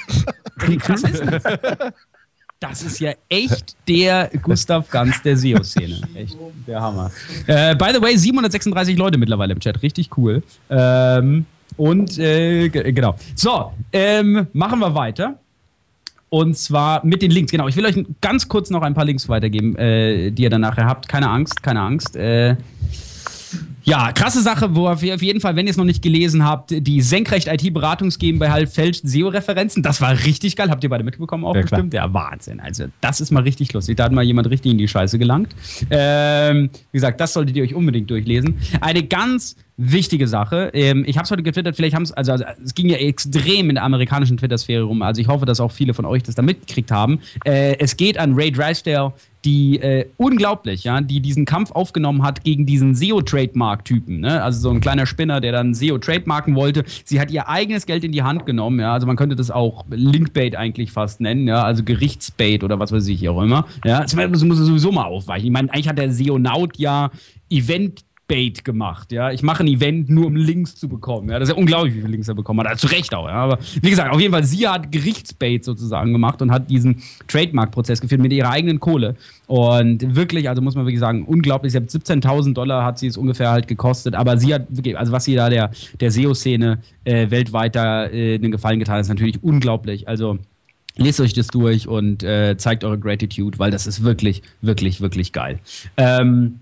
Wie 0.66 0.76
krass 0.78 1.02
ist 1.02 1.22
das? 1.22 1.42
Das 2.60 2.82
ist 2.82 2.98
ja 2.98 3.12
echt 3.28 3.76
der 3.86 4.30
Gustav 4.42 4.88
Ganz 4.90 5.20
der 5.22 5.36
SEO-Szene. 5.36 6.00
Echt 6.14 6.36
der 6.66 6.80
Hammer. 6.80 7.10
Äh, 7.46 7.76
by 7.76 7.90
the 7.94 8.00
way, 8.00 8.16
736 8.16 8.96
Leute 8.96 9.18
mittlerweile 9.18 9.52
im 9.52 9.60
Chat, 9.60 9.82
richtig 9.82 10.16
cool. 10.16 10.42
Ähm, 10.70 11.44
und 11.76 12.18
äh, 12.18 12.68
genau. 12.68 13.16
So, 13.34 13.72
ähm, 13.92 14.46
machen 14.52 14.80
wir 14.80 14.94
weiter. 14.94 15.38
Und 16.30 16.56
zwar 16.58 17.04
mit 17.06 17.22
den 17.22 17.30
Links. 17.30 17.50
Genau, 17.52 17.68
ich 17.68 17.76
will 17.76 17.86
euch 17.86 17.96
ganz 18.20 18.48
kurz 18.48 18.70
noch 18.70 18.82
ein 18.82 18.94
paar 18.94 19.04
Links 19.04 19.28
weitergeben, 19.28 19.76
äh, 19.76 20.30
die 20.30 20.42
ihr 20.42 20.50
dann 20.50 20.60
nachher 20.60 20.84
habt. 20.86 21.08
Keine 21.08 21.30
Angst, 21.30 21.62
keine 21.62 21.80
Angst. 21.80 22.16
Äh, 22.16 22.56
ja, 23.84 24.12
krasse 24.12 24.42
Sache, 24.42 24.74
wo 24.74 24.90
ihr 25.00 25.14
auf 25.14 25.22
jeden 25.22 25.40
Fall, 25.40 25.56
wenn 25.56 25.66
ihr 25.66 25.70
es 25.70 25.78
noch 25.78 25.84
nicht 25.86 26.02
gelesen 26.02 26.44
habt, 26.44 26.70
die 26.70 27.00
Senkrecht 27.00 27.48
IT-Beratungs 27.48 28.18
GmbH 28.18 28.52
halt 28.52 28.68
fälscht 28.68 29.06
SEO-Referenzen. 29.06 29.82
Das 29.82 30.02
war 30.02 30.12
richtig 30.24 30.56
geil. 30.56 30.68
Habt 30.68 30.84
ihr 30.84 30.90
beide 30.90 31.04
mitbekommen 31.04 31.44
auch 31.46 31.54
Ja, 31.54 31.62
klar. 31.62 31.78
bestimmt? 31.80 31.94
Ja, 31.94 32.12
Wahnsinn. 32.12 32.60
Also, 32.60 32.84
das 33.00 33.22
ist 33.22 33.30
mal 33.30 33.42
richtig 33.44 33.72
lustig. 33.72 33.96
Da 33.96 34.04
hat 34.04 34.12
mal 34.12 34.22
jemand 34.24 34.50
richtig 34.50 34.72
in 34.72 34.76
die 34.78 34.88
Scheiße 34.88 35.18
gelangt. 35.18 35.54
Ähm, 35.88 36.68
wie 36.92 36.96
gesagt, 36.98 37.18
das 37.20 37.32
solltet 37.32 37.56
ihr 37.56 37.62
euch 37.62 37.74
unbedingt 37.74 38.10
durchlesen. 38.10 38.58
Eine 38.82 39.04
ganz 39.04 39.56
wichtige 39.78 40.26
Sache. 40.26 40.70
Ähm, 40.74 41.04
ich 41.06 41.16
habe 41.16 41.24
es 41.24 41.30
heute 41.30 41.44
getwittert, 41.44 41.76
vielleicht 41.76 41.94
haben 41.94 42.02
es, 42.02 42.12
also, 42.12 42.32
also 42.32 42.44
es 42.62 42.74
ging 42.74 42.88
ja 42.88 42.96
extrem 42.96 43.70
in 43.70 43.76
der 43.76 43.84
amerikanischen 43.84 44.36
Twitter-Sphäre 44.36 44.82
rum. 44.82 45.02
Also 45.02 45.20
ich 45.22 45.28
hoffe, 45.28 45.46
dass 45.46 45.60
auch 45.60 45.72
viele 45.72 45.94
von 45.94 46.04
euch 46.04 46.24
das 46.24 46.34
da 46.34 46.42
mitgekriegt 46.42 46.90
haben. 46.90 47.20
Äh, 47.44 47.78
es 47.78 47.96
geht 47.96 48.18
an 48.18 48.34
Ray 48.34 48.50
Drysdale, 48.50 49.12
die 49.44 49.78
äh, 49.78 50.06
unglaublich, 50.16 50.82
ja, 50.82 51.00
die 51.00 51.20
diesen 51.20 51.44
Kampf 51.44 51.70
aufgenommen 51.70 52.24
hat 52.24 52.42
gegen 52.42 52.66
diesen 52.66 52.96
SEO-Trademark-Typen. 52.96 54.18
Ne? 54.20 54.42
Also 54.42 54.58
so 54.58 54.70
ein 54.70 54.80
kleiner 54.80 55.06
Spinner, 55.06 55.40
der 55.40 55.52
dann 55.52 55.74
SEO 55.74 55.98
trademarken 55.98 56.56
wollte. 56.56 56.84
Sie 57.04 57.20
hat 57.20 57.30
ihr 57.30 57.48
eigenes 57.48 57.86
Geld 57.86 58.02
in 58.02 58.10
die 58.10 58.24
Hand 58.24 58.46
genommen, 58.46 58.80
ja. 58.80 58.92
Also 58.92 59.06
man 59.06 59.16
könnte 59.16 59.36
das 59.36 59.52
auch 59.52 59.84
Linkbait 59.90 60.56
eigentlich 60.56 60.90
fast 60.90 61.20
nennen, 61.20 61.46
ja, 61.46 61.62
also 61.62 61.84
Gerichtsbait 61.84 62.64
oder 62.64 62.80
was 62.80 62.90
weiß 62.90 63.06
ich 63.06 63.28
auch 63.28 63.40
immer. 63.40 63.66
Ja, 63.84 64.00
das 64.02 64.16
muss 64.16 64.42
muss 64.42 64.58
sowieso 64.58 64.90
mal 64.90 65.04
aufweichen. 65.04 65.46
Ich 65.46 65.52
meine, 65.52 65.72
eigentlich 65.72 65.88
hat 65.88 65.98
der 65.98 66.10
SEO-Naut 66.10 66.76
ja 66.78 67.10
Event 67.50 68.04
Clickbait 68.28 68.64
gemacht. 68.64 69.10
Ja, 69.10 69.30
ich 69.30 69.42
mache 69.42 69.64
ein 69.64 69.68
Event 69.68 70.08
nur 70.08 70.26
um 70.26 70.36
Links 70.36 70.76
zu 70.76 70.88
bekommen. 70.88 71.30
Ja, 71.30 71.38
das 71.38 71.48
ist 71.48 71.54
ja 71.54 71.58
unglaublich, 71.58 71.94
wie 71.94 72.00
viele 72.00 72.12
Links 72.12 72.28
er 72.28 72.34
bekommen 72.34 72.60
hat. 72.60 72.68
Also 72.68 72.86
zu 72.86 72.94
Recht 72.94 73.14
auch. 73.14 73.26
Ja. 73.26 73.34
Aber 73.34 73.58
wie 73.80 73.90
gesagt, 73.90 74.12
auf 74.12 74.20
jeden 74.20 74.32
Fall, 74.32 74.44
sie 74.44 74.68
hat 74.68 74.92
Gerichtsbait 74.92 75.64
sozusagen 75.64 76.12
gemacht 76.12 76.40
und 76.42 76.50
hat 76.50 76.70
diesen 76.70 77.02
Trademark-Prozess 77.26 78.00
geführt 78.00 78.20
mit 78.20 78.32
ihrer 78.32 78.50
eigenen 78.50 78.80
Kohle. 78.80 79.16
Und 79.46 80.14
wirklich, 80.14 80.48
also 80.48 80.60
muss 80.60 80.74
man 80.74 80.84
wirklich 80.84 81.00
sagen, 81.00 81.24
unglaublich. 81.24 81.72
Sie 81.72 81.78
hat 81.78 81.88
17.000 81.88 82.54
Dollar 82.54 82.84
hat 82.84 82.98
sie 82.98 83.06
es 83.06 83.16
ungefähr 83.16 83.50
halt 83.50 83.66
gekostet. 83.66 84.14
Aber 84.14 84.36
sie 84.36 84.54
hat 84.54 84.66
wirklich, 84.68 84.98
also 84.98 85.12
was 85.12 85.24
sie 85.24 85.34
da 85.34 85.48
der, 85.48 85.70
der 86.00 86.10
SEO-Szene 86.10 86.78
äh, 87.04 87.30
weltweit 87.30 87.74
da 87.74 88.06
äh, 88.06 88.34
einen 88.34 88.52
Gefallen 88.52 88.78
getan 88.78 88.96
hat, 88.96 89.02
ist 89.02 89.08
natürlich 89.08 89.42
unglaublich. 89.42 90.06
Also 90.06 90.38
Lest 91.00 91.20
euch 91.20 91.32
das 91.32 91.46
durch 91.46 91.86
und 91.86 92.24
äh, 92.24 92.56
zeigt 92.56 92.82
eure 92.82 92.98
Gratitude, 92.98 93.60
weil 93.60 93.70
das 93.70 93.86
ist 93.86 94.02
wirklich, 94.02 94.42
wirklich, 94.62 95.00
wirklich 95.00 95.32
geil. 95.32 95.60
Ähm, 95.96 96.58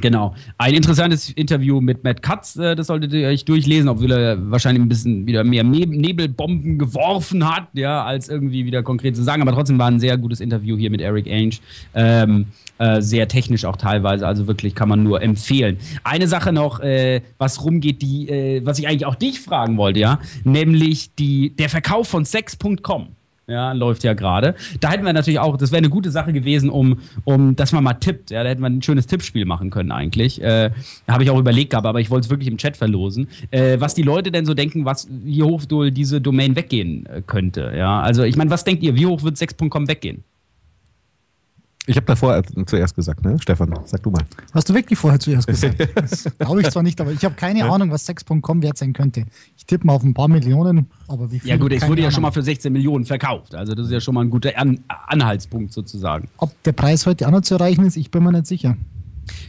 Genau. 0.00 0.34
Ein 0.58 0.74
interessantes 0.74 1.30
Interview 1.30 1.80
mit 1.80 2.02
Matt 2.02 2.20
Katz, 2.20 2.56
äh, 2.56 2.74
das 2.74 2.88
solltet 2.88 3.12
ihr 3.12 3.28
euch 3.28 3.44
durchlesen, 3.44 3.88
obwohl 3.88 4.10
er 4.10 4.50
wahrscheinlich 4.50 4.82
ein 4.82 4.88
bisschen 4.88 5.26
wieder 5.26 5.44
mehr 5.44 5.62
Ne- 5.62 5.86
Nebelbomben 5.86 6.78
geworfen 6.78 7.48
hat, 7.48 7.68
ja, 7.74 8.04
als 8.04 8.28
irgendwie 8.28 8.64
wieder 8.64 8.82
konkret 8.82 9.14
zu 9.14 9.22
sagen. 9.22 9.40
Aber 9.42 9.52
trotzdem 9.52 9.78
war 9.78 9.86
ein 9.88 10.00
sehr 10.00 10.16
gutes 10.18 10.40
Interview 10.40 10.76
hier 10.76 10.90
mit 10.90 11.00
Eric 11.00 11.26
Ainge. 11.28 11.56
Ähm, 11.94 12.46
äh, 12.78 13.00
sehr 13.00 13.28
technisch 13.28 13.64
auch 13.64 13.76
teilweise, 13.76 14.26
also 14.26 14.48
wirklich 14.48 14.74
kann 14.74 14.88
man 14.88 15.04
nur 15.04 15.22
empfehlen. 15.22 15.76
Eine 16.02 16.26
Sache 16.26 16.52
noch, 16.52 16.80
äh, 16.80 17.20
was 17.38 17.64
rumgeht, 17.64 18.02
die, 18.02 18.28
äh, 18.28 18.66
was 18.66 18.80
ich 18.80 18.88
eigentlich 18.88 19.06
auch 19.06 19.14
dich 19.14 19.40
fragen 19.40 19.76
wollte, 19.76 20.00
ja, 20.00 20.18
nämlich 20.42 21.14
die, 21.14 21.50
der 21.56 21.68
Verkauf 21.68 22.08
von 22.08 22.24
Sex.com. 22.24 23.08
Ja, 23.46 23.72
läuft 23.72 24.04
ja 24.04 24.14
gerade. 24.14 24.54
Da 24.80 24.90
hätten 24.90 25.04
wir 25.04 25.12
natürlich 25.12 25.38
auch, 25.38 25.56
das 25.56 25.70
wäre 25.70 25.78
eine 25.78 25.90
gute 25.90 26.10
Sache 26.10 26.32
gewesen, 26.32 26.70
um, 26.70 27.00
um, 27.24 27.54
dass 27.56 27.72
man 27.72 27.84
mal 27.84 27.94
tippt. 27.94 28.30
Ja, 28.30 28.42
da 28.42 28.48
hätten 28.48 28.62
wir 28.62 28.70
ein 28.70 28.80
schönes 28.80 29.06
Tippspiel 29.06 29.44
machen 29.44 29.70
können 29.70 29.92
eigentlich. 29.92 30.42
Äh, 30.42 30.70
Habe 31.06 31.24
ich 31.24 31.30
auch 31.30 31.38
überlegt 31.38 31.70
gehabt, 31.70 31.86
aber 31.86 32.00
ich 32.00 32.10
wollte 32.10 32.26
es 32.26 32.30
wirklich 32.30 32.48
im 32.48 32.56
Chat 32.56 32.76
verlosen. 32.76 33.28
Äh, 33.50 33.80
was 33.80 33.94
die 33.94 34.02
Leute 34.02 34.30
denn 34.30 34.46
so 34.46 34.54
denken, 34.54 34.84
was, 34.84 35.08
wie 35.10 35.42
hoch 35.42 35.62
diese 35.90 36.20
Domain 36.20 36.56
weggehen 36.56 37.06
äh, 37.06 37.22
könnte. 37.26 37.72
Ja, 37.76 38.00
also 38.00 38.22
ich 38.22 38.36
meine, 38.36 38.50
was 38.50 38.64
denkt 38.64 38.82
ihr, 38.82 38.96
wie 38.96 39.06
hoch 39.06 39.22
wird 39.22 39.36
6.com 39.36 39.88
weggehen? 39.88 40.24
Ich 41.86 41.96
habe 41.96 42.06
davor 42.06 42.42
zuerst 42.64 42.94
gesagt, 42.94 43.24
ne? 43.24 43.36
Stefan, 43.40 43.74
sag 43.84 44.02
du 44.02 44.10
mal. 44.10 44.22
Hast 44.54 44.68
du 44.70 44.74
wirklich 44.74 44.98
vorher 44.98 45.20
zuerst 45.20 45.46
gesagt? 45.46 45.76
Das 45.94 46.24
glaube 46.38 46.62
ich 46.62 46.70
zwar 46.70 46.82
nicht, 46.82 46.98
aber 47.00 47.12
ich 47.12 47.22
habe 47.24 47.34
keine 47.34 47.58
Ja. 47.60 47.70
Ahnung, 47.70 47.90
was 47.90 48.06
Sex.com 48.06 48.62
wert 48.62 48.78
sein 48.78 48.92
könnte. 48.94 49.24
Ich 49.56 49.66
tippe 49.66 49.86
mal 49.86 49.92
auf 49.94 50.02
ein 50.02 50.14
paar 50.14 50.28
Millionen, 50.28 50.86
aber 51.08 51.30
wie 51.30 51.40
viel? 51.40 51.50
Ja 51.50 51.56
gut, 51.58 51.72
es 51.72 51.86
wurde 51.86 52.00
ja 52.00 52.06
Ahnung. 52.08 52.14
schon 52.14 52.22
mal 52.22 52.30
für 52.30 52.42
16 52.42 52.72
Millionen 52.72 53.04
verkauft. 53.04 53.54
Also 53.54 53.74
das 53.74 53.86
ist 53.86 53.92
ja 53.92 54.00
schon 54.00 54.14
mal 54.14 54.22
ein 54.22 54.30
guter 54.30 54.56
An 54.56 54.80
Anhaltspunkt 54.88 55.72
sozusagen. 55.74 56.28
Ob 56.38 56.50
der 56.62 56.72
Preis 56.72 57.06
heute 57.06 57.26
auch 57.26 57.32
noch 57.32 57.42
zu 57.42 57.54
erreichen 57.54 57.84
ist, 57.84 57.96
ich 57.96 58.10
bin 58.10 58.22
mir 58.22 58.32
nicht 58.32 58.46
sicher. 58.46 58.76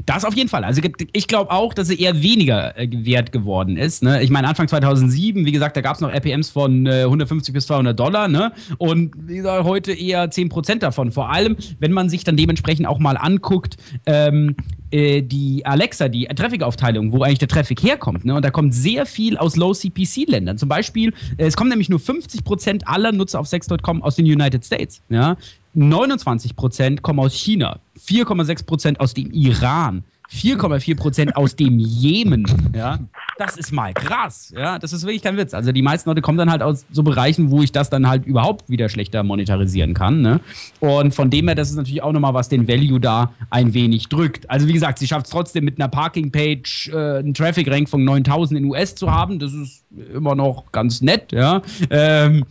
Das 0.06 0.26
auf 0.26 0.36
jeden 0.36 0.50
Fall. 0.50 0.64
Also 0.64 0.82
ich 1.14 1.28
glaube 1.28 1.52
auch, 1.52 1.74
dass 1.74 1.90
er 1.90 2.00
eher 2.00 2.22
weniger 2.22 2.78
äh, 2.78 2.88
wert 2.92 3.32
geworden 3.32 3.78
ist. 3.78 4.04
Ne? 4.04 4.22
Ich 4.24 4.30
meine, 4.30 4.48
Anfang 4.48 4.68
2007, 4.68 5.46
wie 5.46 5.52
gesagt, 5.52 5.78
da 5.78 5.82
gab 5.82 5.96
es 5.96 6.02
noch 6.02 6.12
RPMs 6.12 6.50
von 6.50 6.86
äh, 6.86 7.04
150 7.04 7.54
bis 7.54 7.68
200 7.68 8.00
Dollar. 8.00 8.28
Ne? 8.28 8.52
Und 8.78 9.14
wie 9.18 9.38
gesagt, 9.38 9.64
heute 9.64 9.94
eher 9.94 10.30
10% 10.30 10.80
davon. 10.80 11.12
Vor 11.12 11.30
allem, 11.30 11.56
wenn 11.80 11.92
man 11.92 12.10
sich 12.10 12.24
dann 12.24 12.38
dementsprechend 12.38 12.88
auch 12.88 13.00
mal 13.00 13.18
anguckt, 13.18 13.78
ähm, 14.06 14.56
äh, 14.92 15.22
die 15.22 15.66
Alexa, 15.66 16.08
die 16.08 16.26
Traffic-Aufteilung, 16.26 17.12
wo 17.12 17.24
eigentlich 17.24 17.40
der 17.40 17.48
Traffic 17.48 17.82
herkommt. 17.84 18.24
Ne? 18.24 18.36
Und 18.36 18.46
da 18.46 18.52
kommt 18.52 18.74
sehr 18.74 19.06
viel 19.06 19.38
aus 19.38 19.56
Low-CPC-Ländern. 19.56 20.58
Zum 20.58 20.70
Beispiel, 20.70 21.14
äh, 21.38 21.46
es 21.46 21.58
kommen 21.58 21.70
nämlich 21.70 21.90
nur 21.90 22.00
50% 22.00 22.84
aller 22.86 23.12
Nutzer 23.12 23.40
auf 23.40 23.48
Sex.com 23.48 24.02
aus 24.02 24.16
den 24.16 24.26
United 24.26 24.64
States. 24.64 25.02
Ja? 25.10 25.38
29% 25.76 27.02
kommen 27.02 27.20
aus 27.20 27.34
China, 27.34 27.80
4,6% 28.00 28.98
aus 28.98 29.14
dem 29.14 29.32
Iran, 29.32 30.04
4,4% 30.32 31.34
aus 31.34 31.56
dem 31.56 31.80
Jemen. 31.80 32.46
Ja? 32.74 33.00
Das 33.38 33.58
ist 33.58 33.72
mal 33.72 33.94
krass. 33.94 34.54
Ja? 34.56 34.80
Das 34.80 34.94
ist 34.94 35.04
wirklich 35.04 35.22
kein 35.22 35.38
Witz. 35.38 35.54
Also 35.54 35.72
die 35.72 35.82
meisten 35.82 36.10
Leute 36.10 36.22
kommen 36.22 36.38
dann 36.38 36.50
halt 36.50 36.62
aus 36.62 36.86
so 36.92 37.04
Bereichen, 37.04 37.52
wo 37.52 37.62
ich 37.62 37.72
das 37.72 37.90
dann 37.90 38.08
halt 38.08 38.26
überhaupt 38.26 38.70
wieder 38.70 38.90
schlechter 38.90 39.24
monetarisieren 39.24 39.94
kann. 39.94 40.22
Ne? 40.22 40.40
Und 40.80 41.14
von 41.14 41.30
dem 41.30 41.48
her, 41.48 41.56
das 41.56 41.70
ist 41.70 41.76
natürlich 41.76 42.02
auch 42.02 42.12
nochmal, 42.12 42.34
was 42.34 42.50
den 42.50 42.68
Value 42.68 43.00
da 43.00 43.34
ein 43.50 43.74
wenig 43.74 44.10
drückt. 44.10 44.50
Also 44.50 44.68
wie 44.68 44.74
gesagt, 44.74 45.00
sie 45.00 45.08
schafft 45.08 45.26
es 45.26 45.32
trotzdem 45.32 45.64
mit 45.66 45.80
einer 45.80 45.90
Parking-Page 45.90 46.92
äh, 46.94 47.18
einen 47.20 47.34
Traffic-Rank 47.34 47.90
von 47.90 48.04
9000 48.04 48.60
in 48.60 48.66
US 48.66 48.96
zu 48.96 49.12
haben. 49.12 49.40
Das 49.40 49.54
ist 49.54 49.84
immer 50.14 50.36
noch 50.36 50.72
ganz 50.72 51.02
nett. 51.02 51.32
Ja? 51.32 51.62
Ähm, 51.90 52.46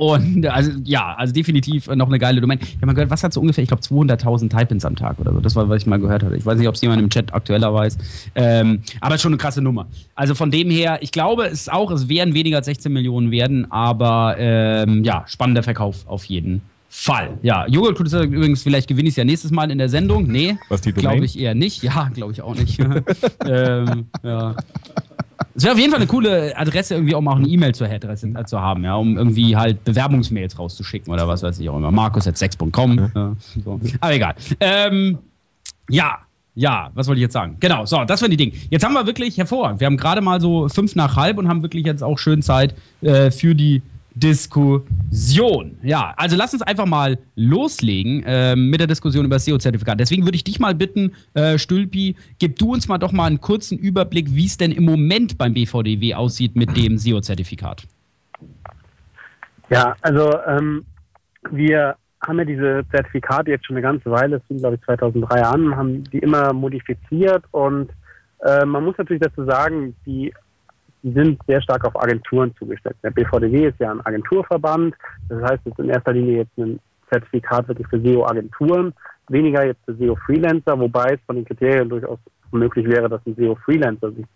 und 0.00 0.46
also 0.46 0.70
ja, 0.84 1.12
also 1.12 1.34
definitiv 1.34 1.86
noch 1.88 2.06
eine 2.06 2.18
geile 2.18 2.40
Domain. 2.40 2.58
Ich 2.62 2.76
habe 2.76 2.86
mal 2.86 2.94
gehört, 2.94 3.10
was 3.10 3.22
hat 3.22 3.34
so 3.34 3.40
ungefähr, 3.42 3.62
ich 3.62 3.68
glaube 3.68 3.82
200.000 3.82 4.48
Type-ins 4.48 4.86
am 4.86 4.96
Tag 4.96 5.18
oder 5.18 5.34
so. 5.34 5.40
Das 5.40 5.54
war, 5.56 5.68
was 5.68 5.82
ich 5.82 5.86
mal 5.86 6.00
gehört 6.00 6.22
hatte. 6.22 6.36
Ich 6.36 6.46
weiß 6.46 6.56
nicht, 6.56 6.68
ob 6.68 6.74
es 6.74 6.80
jemand 6.80 7.02
im 7.02 7.10
Chat 7.10 7.34
aktueller 7.34 7.74
weiß. 7.74 7.98
Ähm, 8.34 8.80
aber 9.02 9.18
schon 9.18 9.32
eine 9.32 9.36
krasse 9.36 9.60
Nummer. 9.60 9.88
Also 10.14 10.34
von 10.34 10.50
dem 10.50 10.70
her, 10.70 11.00
ich 11.02 11.12
glaube 11.12 11.44
es 11.48 11.68
auch, 11.68 11.90
es 11.90 12.08
werden 12.08 12.32
weniger 12.32 12.56
als 12.56 12.64
16 12.64 12.90
Millionen 12.90 13.30
werden, 13.30 13.70
aber 13.70 14.36
ähm, 14.38 15.04
ja, 15.04 15.24
spannender 15.26 15.62
Verkauf 15.62 16.06
auf 16.06 16.24
jeden 16.24 16.62
Fall. 16.88 17.38
Ja, 17.42 17.66
Joghurt 17.66 17.98
tut 17.98 18.10
übrigens, 18.10 18.62
vielleicht 18.62 18.88
gewinne 18.88 19.08
ich 19.08 19.12
es 19.12 19.16
ja 19.16 19.24
nächstes 19.24 19.50
Mal 19.50 19.70
in 19.70 19.76
der 19.76 19.90
Sendung. 19.90 20.26
Nee, 20.28 20.56
glaube 20.94 21.26
ich 21.26 21.38
eher 21.38 21.54
nicht. 21.54 21.82
Ja, 21.82 22.08
glaube 22.14 22.32
ich 22.32 22.40
auch 22.40 22.54
nicht. 22.54 22.78
ähm, 23.46 24.06
ja. 24.24 24.56
Es 25.54 25.64
wäre 25.64 25.74
auf 25.74 25.78
jeden 25.78 25.90
Fall 25.90 26.00
eine 26.00 26.08
coole 26.08 26.56
Adresse, 26.56 26.94
irgendwie 26.94 27.14
auch 27.14 27.20
mal 27.20 27.36
eine 27.36 27.46
E-Mail 27.46 27.74
zur 27.74 27.88
Adresse 27.88 28.28
äh, 28.28 28.44
zu 28.44 28.60
haben, 28.60 28.84
ja, 28.84 28.94
um 28.94 29.16
irgendwie 29.16 29.56
halt 29.56 29.84
Bewerbungsmails 29.84 30.58
rauszuschicken 30.58 31.12
oder 31.12 31.26
was 31.26 31.42
weiß 31.42 31.58
ich 31.58 31.68
auch 31.68 31.76
immer. 31.76 31.90
Markus.sex.com. 31.90 33.10
Ja, 33.14 33.36
so. 33.64 33.80
Aber 34.00 34.14
egal. 34.14 34.34
Ähm, 34.60 35.18
ja, 35.88 36.18
ja, 36.54 36.90
was 36.94 37.06
wollte 37.06 37.20
ich 37.20 37.22
jetzt 37.22 37.32
sagen? 37.32 37.56
Genau, 37.60 37.86
so, 37.86 38.04
das 38.04 38.20
waren 38.22 38.30
die 38.30 38.36
Dinge. 38.36 38.52
Jetzt 38.70 38.84
haben 38.84 38.92
wir 38.92 39.06
wirklich 39.06 39.38
hervorragend. 39.38 39.80
Wir 39.80 39.86
haben 39.86 39.96
gerade 39.96 40.20
mal 40.20 40.40
so 40.40 40.68
fünf 40.68 40.94
nach 40.94 41.16
halb 41.16 41.38
und 41.38 41.48
haben 41.48 41.62
wirklich 41.62 41.86
jetzt 41.86 42.02
auch 42.02 42.18
schön 42.18 42.42
Zeit 42.42 42.74
äh, 43.02 43.30
für 43.30 43.54
die 43.54 43.82
Diskussion. 44.20 45.78
Ja, 45.82 46.14
also 46.16 46.36
lass 46.36 46.52
uns 46.52 46.62
einfach 46.62 46.86
mal 46.86 47.18
loslegen 47.36 48.22
ähm, 48.26 48.70
mit 48.70 48.80
der 48.80 48.86
Diskussion 48.86 49.24
über 49.24 49.36
das 49.36 49.46
SEO-Zertifikat. 49.46 49.98
Deswegen 49.98 50.24
würde 50.24 50.36
ich 50.36 50.44
dich 50.44 50.60
mal 50.60 50.74
bitten, 50.74 51.12
äh, 51.34 51.58
Stülpi, 51.58 52.16
gib 52.38 52.58
du 52.58 52.72
uns 52.72 52.86
mal 52.86 52.98
doch 52.98 53.12
mal 53.12 53.26
einen 53.26 53.40
kurzen 53.40 53.78
Überblick, 53.78 54.26
wie 54.30 54.46
es 54.46 54.58
denn 54.58 54.72
im 54.72 54.84
Moment 54.84 55.38
beim 55.38 55.54
BVDW 55.54 56.14
aussieht 56.14 56.54
mit 56.54 56.76
dem 56.76 56.98
SEO-Zertifikat. 56.98 57.86
Ja, 59.70 59.96
also 60.02 60.38
ähm, 60.46 60.84
wir 61.50 61.96
haben 62.26 62.38
ja 62.38 62.44
diese 62.44 62.82
Zertifikate 62.90 63.50
jetzt 63.50 63.66
schon 63.66 63.76
eine 63.76 63.82
ganze 63.82 64.10
Weile, 64.10 64.38
das 64.38 64.46
fing 64.46 64.58
glaube 64.58 64.76
ich 64.76 64.82
2003 64.82 65.42
an, 65.42 65.76
haben 65.76 66.04
die 66.04 66.18
immer 66.18 66.52
modifiziert 66.52 67.44
und 67.50 67.90
äh, 68.44 68.64
man 68.64 68.84
muss 68.84 68.98
natürlich 68.98 69.22
dazu 69.22 69.44
sagen, 69.44 69.94
die, 70.04 70.32
die 71.02 71.12
sind 71.12 71.40
sehr 71.46 71.62
stark 71.62 71.84
auf 71.84 72.02
Agenturen 72.02 72.54
zugestellt. 72.56 72.96
Der 73.02 73.10
BVDW 73.10 73.68
ist 73.68 73.80
ja 73.80 73.90
ein 73.90 74.04
Agenturverband, 74.04 74.94
das 75.28 75.42
heißt, 75.42 75.60
es 75.64 75.72
ist 75.72 75.78
in 75.78 75.88
erster 75.88 76.12
Linie 76.12 76.38
jetzt 76.38 76.58
ein 76.58 76.78
Zertifikat 77.10 77.68
wirklich 77.68 77.88
für 77.88 78.00
SEO-Agenturen, 78.00 78.92
weniger 79.28 79.64
jetzt 79.64 79.84
für 79.84 79.94
SEO-Freelancer, 79.94 80.78
wobei 80.78 81.14
es 81.14 81.20
von 81.26 81.36
den 81.36 81.44
Kriterien 81.44 81.88
durchaus 81.88 82.18
möglich 82.52 82.86
wäre, 82.86 83.08
dass 83.08 83.24
ein 83.26 83.34
SEO-Freelancer 83.36 84.12
sich 84.12 84.26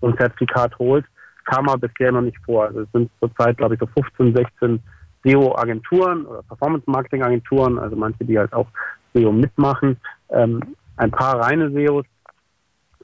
so 0.00 0.08
ein 0.08 0.16
Zertifikat 0.16 0.78
holt, 0.78 1.04
kam 1.44 1.68
aber 1.68 1.88
bisher 1.88 2.12
noch 2.12 2.22
nicht 2.22 2.38
vor. 2.44 2.66
Also 2.66 2.80
es 2.80 2.92
sind 2.92 3.10
zurzeit, 3.20 3.56
glaube 3.56 3.74
ich, 3.74 3.80
so 3.80 3.86
15, 3.86 4.34
16 4.34 4.80
SEO-Agenturen 5.24 6.26
oder 6.26 6.42
Performance-Marketing-Agenturen, 6.44 7.78
also 7.78 7.96
manche, 7.96 8.24
die 8.24 8.38
halt 8.38 8.52
auch 8.52 8.68
SEO 9.14 9.32
mitmachen, 9.32 9.96
ähm, 10.30 10.60
ein 10.96 11.10
paar 11.10 11.40
reine 11.40 11.70
SEOs, 11.70 12.06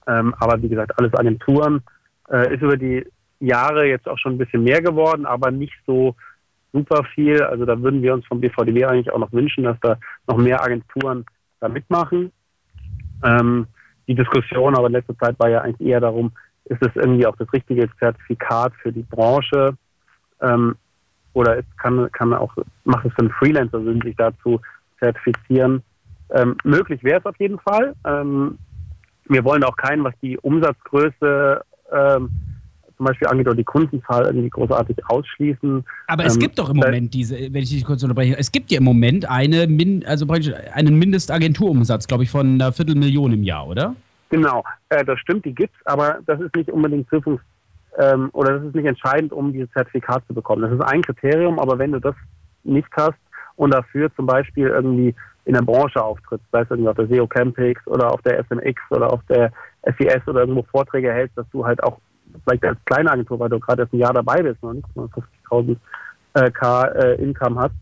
ähm, 0.07 0.35
aber 0.39 0.61
wie 0.63 0.69
gesagt, 0.69 0.99
alles 0.99 1.15
Agenturen. 1.15 1.83
Äh, 2.35 2.53
ist 2.53 2.63
über 2.63 2.77
die 2.77 3.07
Jahre 3.39 3.87
jetzt 3.87 4.09
auch 4.09 4.19
schon 4.19 4.35
ein 4.35 4.39
bisschen 4.39 4.65
mehr 4.65 4.83
geworden, 4.83 5.25
aber 5.25 5.53
nicht 5.53 5.75
so 5.87 6.17
super 6.73 7.05
viel. 7.15 7.41
Also 7.43 7.65
da 7.65 7.81
würden 7.81 8.03
wir 8.03 8.13
uns 8.13 8.27
vom 8.27 8.41
BVDW 8.41 8.85
eigentlich 8.87 9.13
auch 9.13 9.21
noch 9.21 9.33
wünschen, 9.33 9.63
dass 9.63 9.79
da 9.81 9.97
noch 10.27 10.37
mehr 10.37 10.61
Agenturen 10.61 11.25
da 11.61 11.69
mitmachen. 11.69 12.33
Ähm, 13.23 13.69
die 14.09 14.17
Diskussion 14.17 14.75
aber 14.75 14.89
in 14.89 14.95
letzter 14.95 15.17
Zeit 15.17 15.39
war 15.39 15.49
ja 15.49 15.61
eigentlich 15.61 15.89
eher 15.89 16.01
darum, 16.01 16.33
ist 16.65 16.83
es 16.83 16.97
irgendwie 16.97 17.25
auch 17.25 17.37
das 17.37 17.53
richtige 17.53 17.89
Zertifikat 18.01 18.73
für 18.83 18.91
die 18.91 19.05
Branche 19.05 19.77
ähm, 20.41 20.75
oder 21.35 21.59
es 21.59 21.65
kann, 21.77 22.11
kann 22.11 22.35
auch, 22.35 22.57
macht 22.83 23.07
es 23.07 23.13
für 23.13 23.21
einen 23.21 23.31
Freelancer 23.31 23.81
Sinn, 23.85 24.01
sich 24.03 24.17
dazu 24.17 24.61
zertifizieren. 24.99 25.85
Ähm, 26.31 26.57
möglich 26.65 27.05
wäre 27.05 27.21
es 27.21 27.27
auf 27.27 27.39
jeden 27.39 27.61
Fall. 27.61 27.95
Ähm, 28.05 28.59
wir 29.27 29.45
wollen 29.45 29.63
auch 29.63 29.77
keinen, 29.77 30.03
was 30.03 30.15
die 30.21 30.37
Umsatzgröße 30.39 31.63
ähm, 31.95 32.31
zum 32.97 33.07
Beispiel 33.07 33.27
angeht 33.27 33.47
oder 33.49 33.57
die 33.57 33.65
Kundenzahl 33.65 34.27
irgendwie 34.27 34.51
großartig 34.51 34.97
ausschließen. 35.09 35.85
Aber 36.07 36.25
es 36.25 36.35
Ähm, 36.35 36.41
gibt 36.41 36.59
doch 36.59 36.71
im 36.71 36.79
da- 36.81 36.87
Moment 36.87 37.13
diese, 37.13 37.35
wenn 37.37 37.63
ich 37.63 37.71
dich 37.71 37.85
kurz 37.85 38.03
unterbreche, 38.05 38.37
es 38.39 38.53
gibt 38.53 38.71
ja 38.71 38.79
im 38.79 38.85
Moment 38.85 39.29
eine, 39.29 39.67
Min, 39.67 40.05
also 40.07 40.27
praktisch 40.27 40.53
einen 40.73 40.99
Mindestagenturumsatz, 40.99 42.07
glaube 42.07 42.23
ich, 42.23 42.31
von 42.31 42.55
einer 42.55 42.73
Viertelmillion 42.73 43.33
im 43.33 43.43
Jahr, 43.43 43.67
oder? 43.67 43.97
Genau, 44.31 44.63
äh, 44.91 45.05
das 45.05 45.19
stimmt, 45.21 45.45
die 45.45 45.55
gibt's, 45.55 45.77
aber 45.87 46.19
das 46.27 46.41
ist 46.41 46.55
nicht 46.55 46.71
unbedingt 46.71 47.09
prüfungs- 47.11 47.41
ähm, 47.99 48.29
oder 48.33 48.59
das 48.59 48.65
ist 48.69 48.75
nicht 48.75 48.87
entscheidend, 48.87 49.33
um 49.33 49.53
dieses 49.53 49.71
Zertifikat 49.73 50.25
zu 50.27 50.35
bekommen. 50.35 50.63
Das 50.63 50.73
ist 50.73 50.81
ein 50.81 51.03
Kriterium, 51.03 51.59
aber 51.59 51.79
wenn 51.79 51.93
du 51.93 52.01
das 52.01 52.15
nicht 52.65 52.89
hast 52.97 53.19
und 53.57 53.73
dafür 53.75 54.13
zum 54.17 54.27
Beispiel 54.27 54.69
irgendwie 54.69 55.15
in 55.45 55.55
der 55.55 55.63
Branche 55.63 56.03
auftrittst, 56.03 56.47
sei 56.51 56.63
es 56.63 56.71
irgendwie 56.71 56.89
auf 56.89 56.97
der 56.97 57.07
SEO 57.09 57.27
Campix 57.27 57.87
oder 57.87 58.11
auf 58.13 58.23
der 58.23 58.39
SMX 58.45 58.81
oder 58.91 59.13
auf 59.13 59.21
der 59.29 59.53
FES 59.85 60.27
oder 60.27 60.41
irgendwo 60.41 60.63
Vorträge 60.63 61.13
hältst, 61.13 61.37
dass 61.37 61.47
du 61.51 61.65
halt 61.65 61.83
auch 61.83 61.99
vielleicht 62.43 62.65
als 62.65 62.79
kleine 62.85 63.11
Agentur, 63.11 63.39
weil 63.39 63.49
du 63.49 63.61
gerade 63.61 63.83
erst 63.83 63.93
ein 63.93 63.99
Jahr 63.99 64.13
dabei 64.13 64.43
bist, 64.43 64.63
noch 64.63 64.73
nicht 64.73 64.97
mal 64.97 65.09
50.000 65.51 65.77
äh, 66.35 66.51
K 66.51 66.85
äh, 66.85 67.23
Income 67.23 67.61
hast, 67.61 67.75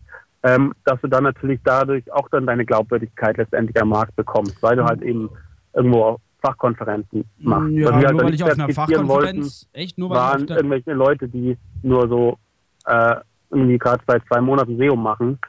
ähm, 0.43 0.73
dass 0.83 0.99
du 1.01 1.07
dann 1.07 1.23
natürlich 1.23 1.59
dadurch 1.63 2.11
auch 2.11 2.29
dann 2.29 2.45
deine 2.45 2.65
Glaubwürdigkeit 2.65 3.37
letztendlich 3.37 3.81
am 3.81 3.89
Markt 3.89 4.15
bekommst, 4.15 4.61
weil 4.61 4.75
du 4.75 4.83
halt 4.83 5.01
eben 5.01 5.29
irgendwo 5.73 6.19
Fachkonferenzen 6.41 7.23
machst. 7.39 7.71
Ja, 7.71 7.93
halt 7.93 8.01
nur 8.01 8.17
dann 8.19 8.27
weil 8.27 8.33
ich 8.33 8.43
auf 8.43 8.51
einer 8.51 8.69
Fachkonferenz, 8.69 9.69
echt 9.73 9.97
nur 9.97 10.09
weil 10.09 10.17
ich 10.17 10.21
waren 10.21 10.41
auf 10.41 10.47
der, 10.47 10.57
irgendwelche 10.57 10.93
Leute, 10.93 11.27
die 11.27 11.57
nur 11.81 12.07
so 12.07 12.37
äh, 12.85 13.15
irgendwie 13.49 13.77
gerade 13.77 14.03
seit 14.05 14.23
zwei 14.27 14.41
Monaten 14.41 14.77
SEO 14.77 14.95
machen 14.95 15.39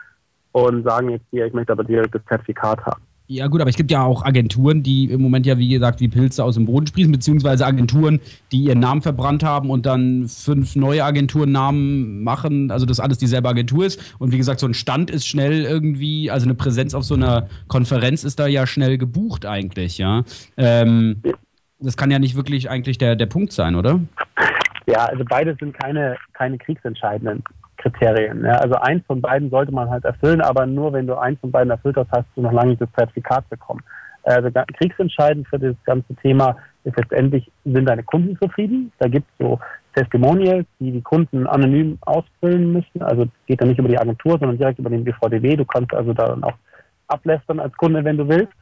und 0.52 0.84
sagen 0.84 1.10
jetzt 1.10 1.24
hier, 1.30 1.46
ich 1.46 1.52
möchte 1.52 1.72
aber 1.72 1.84
direkt 1.84 2.14
das 2.14 2.24
Zertifikat 2.26 2.84
haben. 2.86 3.02
Ja 3.26 3.46
gut, 3.46 3.62
aber 3.62 3.70
es 3.70 3.76
gibt 3.76 3.90
ja 3.90 4.02
auch 4.02 4.22
Agenturen, 4.22 4.82
die 4.82 5.06
im 5.06 5.22
Moment 5.22 5.46
ja 5.46 5.56
wie 5.56 5.68
gesagt 5.70 6.00
wie 6.00 6.08
Pilze 6.08 6.44
aus 6.44 6.56
dem 6.56 6.66
Boden 6.66 6.86
sprießen, 6.86 7.10
beziehungsweise 7.10 7.64
Agenturen, 7.64 8.20
die 8.52 8.64
ihren 8.64 8.80
Namen 8.80 9.00
verbrannt 9.00 9.42
haben 9.42 9.70
und 9.70 9.86
dann 9.86 10.28
fünf 10.28 10.76
neue 10.76 11.02
Agenturnamen 11.02 12.22
machen, 12.22 12.70
also 12.70 12.84
dass 12.84 13.00
alles 13.00 13.16
dieselbe 13.16 13.48
Agentur 13.48 13.86
ist. 13.86 14.14
Und 14.18 14.32
wie 14.32 14.36
gesagt, 14.36 14.60
so 14.60 14.66
ein 14.66 14.74
Stand 14.74 15.10
ist 15.10 15.26
schnell 15.26 15.64
irgendwie, 15.64 16.30
also 16.30 16.44
eine 16.44 16.54
Präsenz 16.54 16.92
auf 16.92 17.04
so 17.04 17.14
einer 17.14 17.48
Konferenz 17.66 18.24
ist 18.24 18.38
da 18.38 18.46
ja 18.46 18.66
schnell 18.66 18.98
gebucht 18.98 19.46
eigentlich, 19.46 19.96
ja. 19.96 20.24
Ähm, 20.58 21.22
das 21.80 21.96
kann 21.96 22.10
ja 22.10 22.18
nicht 22.18 22.36
wirklich 22.36 22.68
eigentlich 22.68 22.98
der, 22.98 23.16
der 23.16 23.26
Punkt 23.26 23.52
sein, 23.52 23.74
oder? 23.74 24.00
Ja, 24.86 25.06
also 25.06 25.24
beides 25.24 25.56
sind 25.58 25.72
keine, 25.72 26.18
keine 26.34 26.58
kriegsentscheidenden 26.58 27.42
Kriterien. 27.84 28.44
Ja. 28.44 28.56
Also 28.56 28.76
eins 28.76 29.04
von 29.06 29.20
beiden 29.20 29.50
sollte 29.50 29.72
man 29.72 29.90
halt 29.90 30.04
erfüllen, 30.04 30.40
aber 30.40 30.66
nur 30.66 30.92
wenn 30.92 31.06
du 31.06 31.14
eins 31.14 31.38
von 31.40 31.50
beiden 31.50 31.70
erfüllt 31.70 31.96
hast, 31.96 32.10
hast 32.10 32.26
du 32.34 32.40
noch 32.40 32.52
lange 32.52 32.70
nicht 32.70 32.80
das 32.80 32.92
Zertifikat 32.96 33.48
bekommen. 33.50 33.82
Also 34.22 34.48
kriegsentscheidend 34.78 35.46
für 35.48 35.58
das 35.58 35.76
ganze 35.84 36.14
Thema 36.16 36.56
ist 36.84 36.96
letztendlich, 36.96 37.50
sind 37.64 37.86
deine 37.86 38.02
Kunden 38.02 38.38
zufrieden? 38.40 38.90
Da 38.98 39.08
gibt 39.08 39.28
es 39.32 39.46
so 39.46 39.60
Testimonials, 39.94 40.66
die 40.80 40.92
die 40.92 41.02
Kunden 41.02 41.46
anonym 41.46 41.98
ausfüllen 42.00 42.72
müssen. 42.72 43.02
Also 43.02 43.26
geht 43.46 43.60
dann 43.60 43.68
nicht 43.68 43.78
über 43.78 43.88
die 43.88 43.98
Agentur, 43.98 44.38
sondern 44.38 44.56
direkt 44.56 44.78
über 44.78 44.90
den 44.90 45.04
BVDW. 45.04 45.56
Du 45.56 45.66
kannst 45.66 45.92
also 45.92 46.14
da 46.14 46.28
dann 46.28 46.42
auch 46.42 46.56
ablästern 47.08 47.60
als 47.60 47.76
Kunde, 47.76 48.02
wenn 48.02 48.16
du 48.16 48.26
willst. 48.28 48.52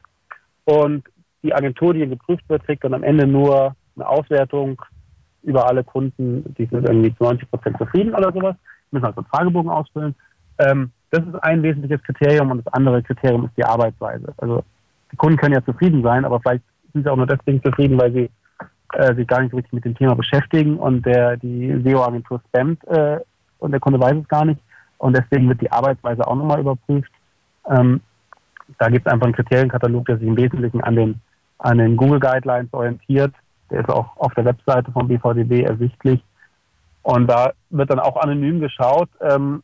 Und 0.64 1.04
die 1.44 1.54
Agentur, 1.54 1.94
die 1.94 2.08
geprüft 2.08 2.48
wird, 2.48 2.64
kriegt 2.64 2.82
dann 2.82 2.94
am 2.94 3.04
Ende 3.04 3.26
nur 3.26 3.76
eine 3.96 4.08
Auswertung 4.08 4.82
über 5.42 5.68
alle 5.68 5.84
Kunden, 5.84 6.54
die 6.56 6.66
sind 6.66 6.88
irgendwie 6.88 7.14
zu 7.16 7.24
90 7.24 7.50
Prozent 7.50 7.78
zufrieden 7.78 8.14
oder 8.14 8.32
sowas, 8.32 8.56
müssen 8.92 9.06
also 9.06 9.20
einen 9.20 9.26
Fragebogen 9.26 9.70
ausfüllen. 9.70 10.14
Ähm, 10.58 10.90
das 11.10 11.24
ist 11.26 11.42
ein 11.42 11.62
wesentliches 11.62 12.02
Kriterium 12.02 12.50
und 12.50 12.64
das 12.64 12.72
andere 12.72 13.02
Kriterium 13.02 13.44
ist 13.44 13.56
die 13.56 13.64
Arbeitsweise. 13.64 14.32
Also 14.38 14.64
die 15.10 15.16
Kunden 15.16 15.36
können 15.36 15.54
ja 15.54 15.64
zufrieden 15.64 16.02
sein, 16.02 16.24
aber 16.24 16.40
vielleicht 16.40 16.64
sind 16.92 17.04
sie 17.04 17.10
auch 17.10 17.16
nur 17.16 17.26
deswegen 17.26 17.62
zufrieden, 17.62 17.98
weil 17.98 18.12
sie 18.12 18.30
äh, 18.94 19.14
sich 19.14 19.26
gar 19.26 19.40
nicht 19.40 19.50
so 19.50 19.56
richtig 19.56 19.72
mit 19.72 19.84
dem 19.84 19.94
Thema 19.94 20.14
beschäftigen 20.14 20.78
und 20.78 21.04
der 21.04 21.36
die 21.36 21.80
SEO-Agentur 21.84 22.40
spammt 22.48 22.82
äh, 22.88 23.18
und 23.58 23.72
der 23.72 23.80
Kunde 23.80 24.00
weiß 24.00 24.16
es 24.16 24.28
gar 24.28 24.44
nicht. 24.44 24.60
Und 24.98 25.16
deswegen 25.16 25.48
wird 25.48 25.60
die 25.60 25.70
Arbeitsweise 25.70 26.26
auch 26.26 26.36
nochmal 26.36 26.60
überprüft. 26.60 27.10
Ähm, 27.68 28.00
da 28.78 28.88
gibt 28.88 29.06
es 29.06 29.12
einfach 29.12 29.26
einen 29.26 29.34
Kriterienkatalog, 29.34 30.06
der 30.06 30.18
sich 30.18 30.28
im 30.28 30.36
Wesentlichen 30.36 30.80
an 30.82 30.96
den, 30.96 31.20
an 31.58 31.78
den 31.78 31.96
Google 31.96 32.20
Guidelines 32.20 32.72
orientiert. 32.72 33.34
Der 33.70 33.80
ist 33.80 33.88
auch 33.88 34.16
auf 34.16 34.32
der 34.34 34.44
Webseite 34.44 34.92
vom 34.92 35.08
BVDW 35.08 35.62
ersichtlich. 35.62 36.22
Und 37.02 37.26
da 37.26 37.52
wird 37.70 37.90
dann 37.90 37.98
auch 37.98 38.16
anonym 38.16 38.60
geschaut. 38.60 39.08
Ähm, 39.20 39.62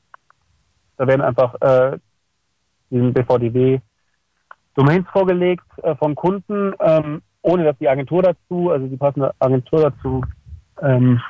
da 0.96 1.06
werden 1.06 1.22
einfach 1.22 1.54
äh, 1.60 1.98
diesen 2.90 3.12
BVDW 3.12 3.80
Domains 4.74 5.06
vorgelegt 5.12 5.66
äh, 5.82 5.94
von 5.96 6.14
Kunden, 6.14 6.72
ähm, 6.80 7.22
ohne 7.42 7.64
dass 7.64 7.78
die 7.78 7.88
Agentur 7.88 8.22
dazu, 8.22 8.70
also 8.70 8.86
die 8.86 8.96
passende 8.96 9.32
Agentur 9.38 9.90
dazu 9.90 10.22
ähm, 10.82 11.20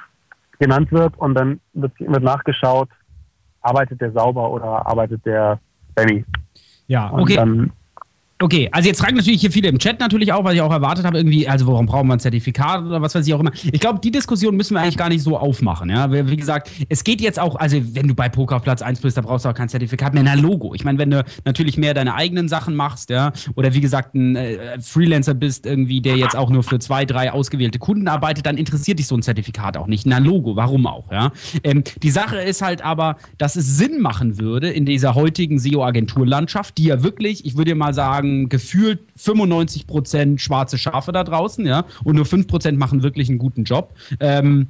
genannt 0.58 0.90
wird. 0.92 1.16
Und 1.18 1.34
dann 1.34 1.60
wird, 1.72 1.92
wird 1.98 2.22
nachgeschaut, 2.22 2.88
arbeitet 3.60 4.00
der 4.00 4.12
sauber 4.12 4.50
oder 4.50 4.86
arbeitet 4.86 5.24
der 5.24 5.60
spammy. 5.90 6.24
Ja, 6.86 7.08
Und 7.08 7.22
okay. 7.22 7.36
dann 7.36 7.72
Okay, 8.40 8.68
also 8.70 8.88
jetzt 8.88 9.00
fragen 9.00 9.16
natürlich 9.16 9.40
hier 9.40 9.50
viele 9.50 9.68
im 9.68 9.80
Chat 9.80 9.98
natürlich 9.98 10.32
auch, 10.32 10.44
weil 10.44 10.54
ich 10.54 10.60
auch 10.60 10.70
erwartet 10.70 11.04
habe, 11.04 11.18
irgendwie, 11.18 11.48
also 11.48 11.66
warum 11.66 11.86
brauchen 11.86 12.06
wir 12.06 12.12
ein 12.12 12.20
Zertifikat 12.20 12.84
oder 12.84 13.02
was 13.02 13.12
weiß 13.12 13.26
ich 13.26 13.34
auch 13.34 13.40
immer. 13.40 13.50
Ich 13.72 13.80
glaube, 13.80 13.98
die 13.98 14.12
Diskussion 14.12 14.56
müssen 14.56 14.74
wir 14.74 14.80
eigentlich 14.80 14.96
gar 14.96 15.08
nicht 15.08 15.22
so 15.22 15.36
aufmachen. 15.36 15.90
Ja, 15.90 16.12
wie 16.12 16.36
gesagt, 16.36 16.70
es 16.88 17.02
geht 17.02 17.20
jetzt 17.20 17.40
auch, 17.40 17.56
also 17.56 17.76
wenn 17.94 18.06
du 18.06 18.14
bei 18.14 18.28
Poker 18.28 18.56
auf 18.56 18.62
Platz 18.62 18.80
1 18.80 19.00
bist, 19.00 19.16
da 19.16 19.22
brauchst 19.22 19.44
du 19.44 19.48
auch 19.48 19.54
kein 19.54 19.68
Zertifikat 19.68 20.14
mehr. 20.14 20.22
Na, 20.22 20.34
Logo. 20.34 20.72
Ich 20.74 20.84
meine, 20.84 20.98
wenn 20.98 21.10
du 21.10 21.24
natürlich 21.44 21.78
mehr 21.78 21.94
deine 21.94 22.14
eigenen 22.14 22.48
Sachen 22.48 22.76
machst, 22.76 23.10
ja, 23.10 23.32
oder 23.56 23.74
wie 23.74 23.80
gesagt, 23.80 24.14
ein 24.14 24.36
äh, 24.36 24.80
Freelancer 24.80 25.34
bist, 25.34 25.66
irgendwie, 25.66 26.00
der 26.00 26.16
jetzt 26.16 26.36
auch 26.36 26.50
nur 26.50 26.62
für 26.62 26.78
zwei, 26.78 27.04
drei 27.04 27.32
ausgewählte 27.32 27.80
Kunden 27.80 28.06
arbeitet, 28.06 28.46
dann 28.46 28.56
interessiert 28.56 29.00
dich 29.00 29.08
so 29.08 29.16
ein 29.16 29.22
Zertifikat 29.22 29.76
auch 29.76 29.88
nicht. 29.88 30.06
Na, 30.06 30.18
Logo, 30.18 30.54
warum 30.54 30.86
auch, 30.86 31.10
ja. 31.10 31.32
Ähm, 31.64 31.82
die 32.04 32.10
Sache 32.10 32.36
ist 32.36 32.62
halt 32.62 32.82
aber, 32.82 33.16
dass 33.36 33.56
es 33.56 33.78
Sinn 33.78 34.00
machen 34.00 34.38
würde 34.38 34.70
in 34.70 34.86
dieser 34.86 35.16
heutigen 35.16 35.58
SEO-Agenturlandschaft, 35.58 36.78
die 36.78 36.84
ja 36.84 37.02
wirklich, 37.02 37.44
ich 37.44 37.56
würde 37.56 37.74
mal 37.74 37.94
sagen, 37.94 38.27
gefühlt 38.48 39.00
95% 39.18 40.38
schwarze 40.38 40.78
Schafe 40.78 41.12
da 41.12 41.24
draußen, 41.24 41.66
ja, 41.66 41.84
und 42.04 42.16
nur 42.16 42.24
5% 42.24 42.72
machen 42.72 43.02
wirklich 43.02 43.28
einen 43.28 43.38
guten 43.38 43.64
Job. 43.64 43.94
Ähm, 44.20 44.68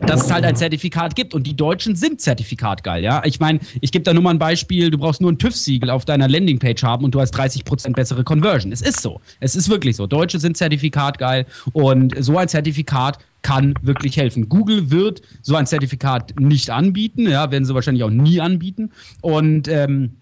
dass 0.00 0.24
es 0.24 0.32
halt 0.32 0.44
ein 0.44 0.56
Zertifikat 0.56 1.14
gibt 1.14 1.34
und 1.34 1.46
die 1.46 1.56
Deutschen 1.56 1.94
sind 1.94 2.20
zertifikatgeil, 2.20 3.02
ja. 3.02 3.22
Ich 3.24 3.40
meine, 3.40 3.60
ich 3.80 3.92
gebe 3.92 4.02
da 4.02 4.12
nur 4.12 4.22
mal 4.22 4.30
ein 4.30 4.38
Beispiel, 4.38 4.90
du 4.90 4.98
brauchst 4.98 5.20
nur 5.20 5.30
ein 5.30 5.38
TÜV-Siegel 5.38 5.90
auf 5.90 6.04
deiner 6.04 6.28
Landingpage 6.28 6.82
haben 6.82 7.04
und 7.04 7.14
du 7.14 7.20
hast 7.20 7.34
30% 7.38 7.92
bessere 7.92 8.24
Conversion. 8.24 8.72
Es 8.72 8.82
ist 8.82 9.00
so. 9.00 9.20
Es 9.40 9.54
ist 9.54 9.68
wirklich 9.68 9.96
so. 9.96 10.06
Deutsche 10.06 10.38
sind 10.38 10.56
zertifikatgeil 10.56 11.46
und 11.72 12.14
so 12.18 12.36
ein 12.38 12.48
Zertifikat 12.48 13.18
kann 13.42 13.74
wirklich 13.82 14.16
helfen. 14.16 14.48
Google 14.48 14.90
wird 14.90 15.22
so 15.42 15.54
ein 15.54 15.66
Zertifikat 15.66 16.40
nicht 16.40 16.70
anbieten, 16.70 17.28
ja, 17.28 17.50
werden 17.50 17.64
sie 17.64 17.74
wahrscheinlich 17.74 18.02
auch 18.02 18.10
nie 18.10 18.40
anbieten 18.40 18.90
und 19.20 19.68
ähm, 19.68 20.16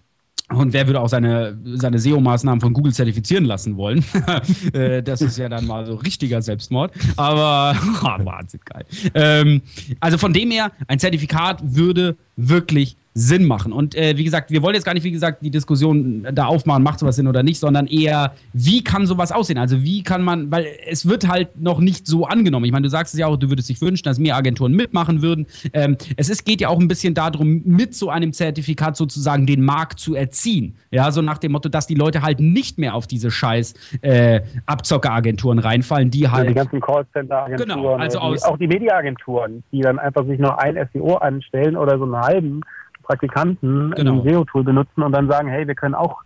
und 0.49 0.73
wer 0.73 0.87
würde 0.87 0.99
auch 0.99 1.07
seine, 1.07 1.57
seine 1.75 1.97
SEO-Maßnahmen 1.97 2.59
von 2.61 2.73
Google 2.73 2.93
zertifizieren 2.93 3.45
lassen 3.45 3.77
wollen? 3.77 4.03
Äh, 4.73 5.03
das 5.03 5.21
ist 5.21 5.37
ja 5.37 5.49
dann 5.49 5.65
mal 5.65 5.85
so 5.85 5.95
richtiger 5.95 6.41
Selbstmord. 6.41 6.91
Aber 7.15 7.75
oh, 8.01 8.25
Wahnsinn 8.25 8.59
geil. 8.65 8.85
Ähm, 9.13 9.61
also 9.99 10.17
von 10.17 10.33
dem 10.33 10.51
her, 10.51 10.71
ein 10.87 10.99
Zertifikat 10.99 11.61
würde 11.63 12.15
wirklich 12.35 12.97
Sinn 13.15 13.45
machen. 13.45 13.71
Und 13.73 13.93
äh, 13.95 14.17
wie 14.17 14.23
gesagt, 14.23 14.49
wir 14.49 14.63
wollen 14.63 14.73
jetzt 14.73 14.85
gar 14.85 14.93
nicht, 14.95 15.03
wie 15.03 15.11
gesagt, 15.11 15.43
die 15.43 15.51
Diskussion 15.51 16.25
da 16.33 16.45
aufmachen, 16.45 16.81
macht 16.81 16.97
sowas 16.99 17.15
Sinn 17.15 17.27
oder 17.27 17.43
nicht, 17.43 17.59
sondern 17.59 17.85
eher, 17.85 18.33
wie 18.53 18.83
kann 18.83 19.05
sowas 19.05 19.31
aussehen? 19.31 19.59
Also 19.59 19.83
wie 19.83 20.01
kann 20.01 20.23
man, 20.23 20.49
weil 20.51 20.65
es 20.89 21.07
wird 21.07 21.27
halt 21.27 21.59
noch 21.61 21.79
nicht 21.79 22.07
so 22.07 22.25
angenommen. 22.25 22.65
Ich 22.65 22.71
meine, 22.71 22.83
du 22.83 22.89
sagst 22.89 23.13
es 23.13 23.19
ja 23.19 23.27
auch, 23.27 23.37
du 23.37 23.49
würdest 23.49 23.69
dich 23.69 23.79
wünschen, 23.81 24.03
dass 24.03 24.17
mehr 24.17 24.35
Agenturen 24.35 24.71
mitmachen 24.73 25.21
würden. 25.21 25.45
Ähm, 25.73 25.95
es 26.17 26.29
ist, 26.29 26.43
geht 26.43 26.59
ja 26.61 26.69
auch 26.69 26.79
ein 26.79 26.87
bisschen 26.87 27.13
darum, 27.13 27.61
mit 27.65 27.93
so 27.93 28.09
einem 28.09 28.33
Zertifikat 28.33 28.97
sozusagen 28.97 29.45
den 29.45 29.63
Markt 29.63 29.99
zu 29.99 30.15
erziehen. 30.15 30.75
Ja, 30.89 31.11
so 31.11 31.21
nach 31.21 31.37
dem 31.37 31.51
Motto, 31.51 31.69
dass 31.69 31.85
die 31.85 31.95
Leute 31.95 32.23
halt 32.23 32.39
nicht 32.39 32.79
mehr 32.79 32.95
auf 32.95 33.05
diese 33.05 33.29
scheiß 33.29 33.75
äh, 34.01 34.41
Abzockeragenturen 34.65 35.59
reinfallen, 35.59 36.09
die 36.09 36.27
halt. 36.29 36.49
die 36.49 36.53
ganzen 36.53 36.81
Callcenter-Agenturen, 36.81 37.69
Genau, 37.69 37.93
also 37.95 38.19
aus- 38.19 38.43
auch 38.43 38.57
die 38.57 38.67
Media-Agenturen, 38.67 39.63
die 39.71 39.81
dann 39.81 39.99
einfach 39.99 40.25
sich 40.25 40.39
nur 40.39 40.59
ein 40.61 40.75
SEO 40.93 41.15
anstellen 41.15 41.77
oder 41.77 41.97
so 41.97 42.03
einen 42.05 42.17
halben 42.17 42.61
Praktikanten 43.03 43.91
Genau. 43.91 44.11
einem 44.13 44.23
SEO-Tool 44.23 44.63
benutzen 44.63 45.03
und 45.03 45.11
dann 45.11 45.27
sagen, 45.27 45.47
hey, 45.47 45.67
wir 45.67 45.75
können 45.75 45.95
auch 45.95 46.21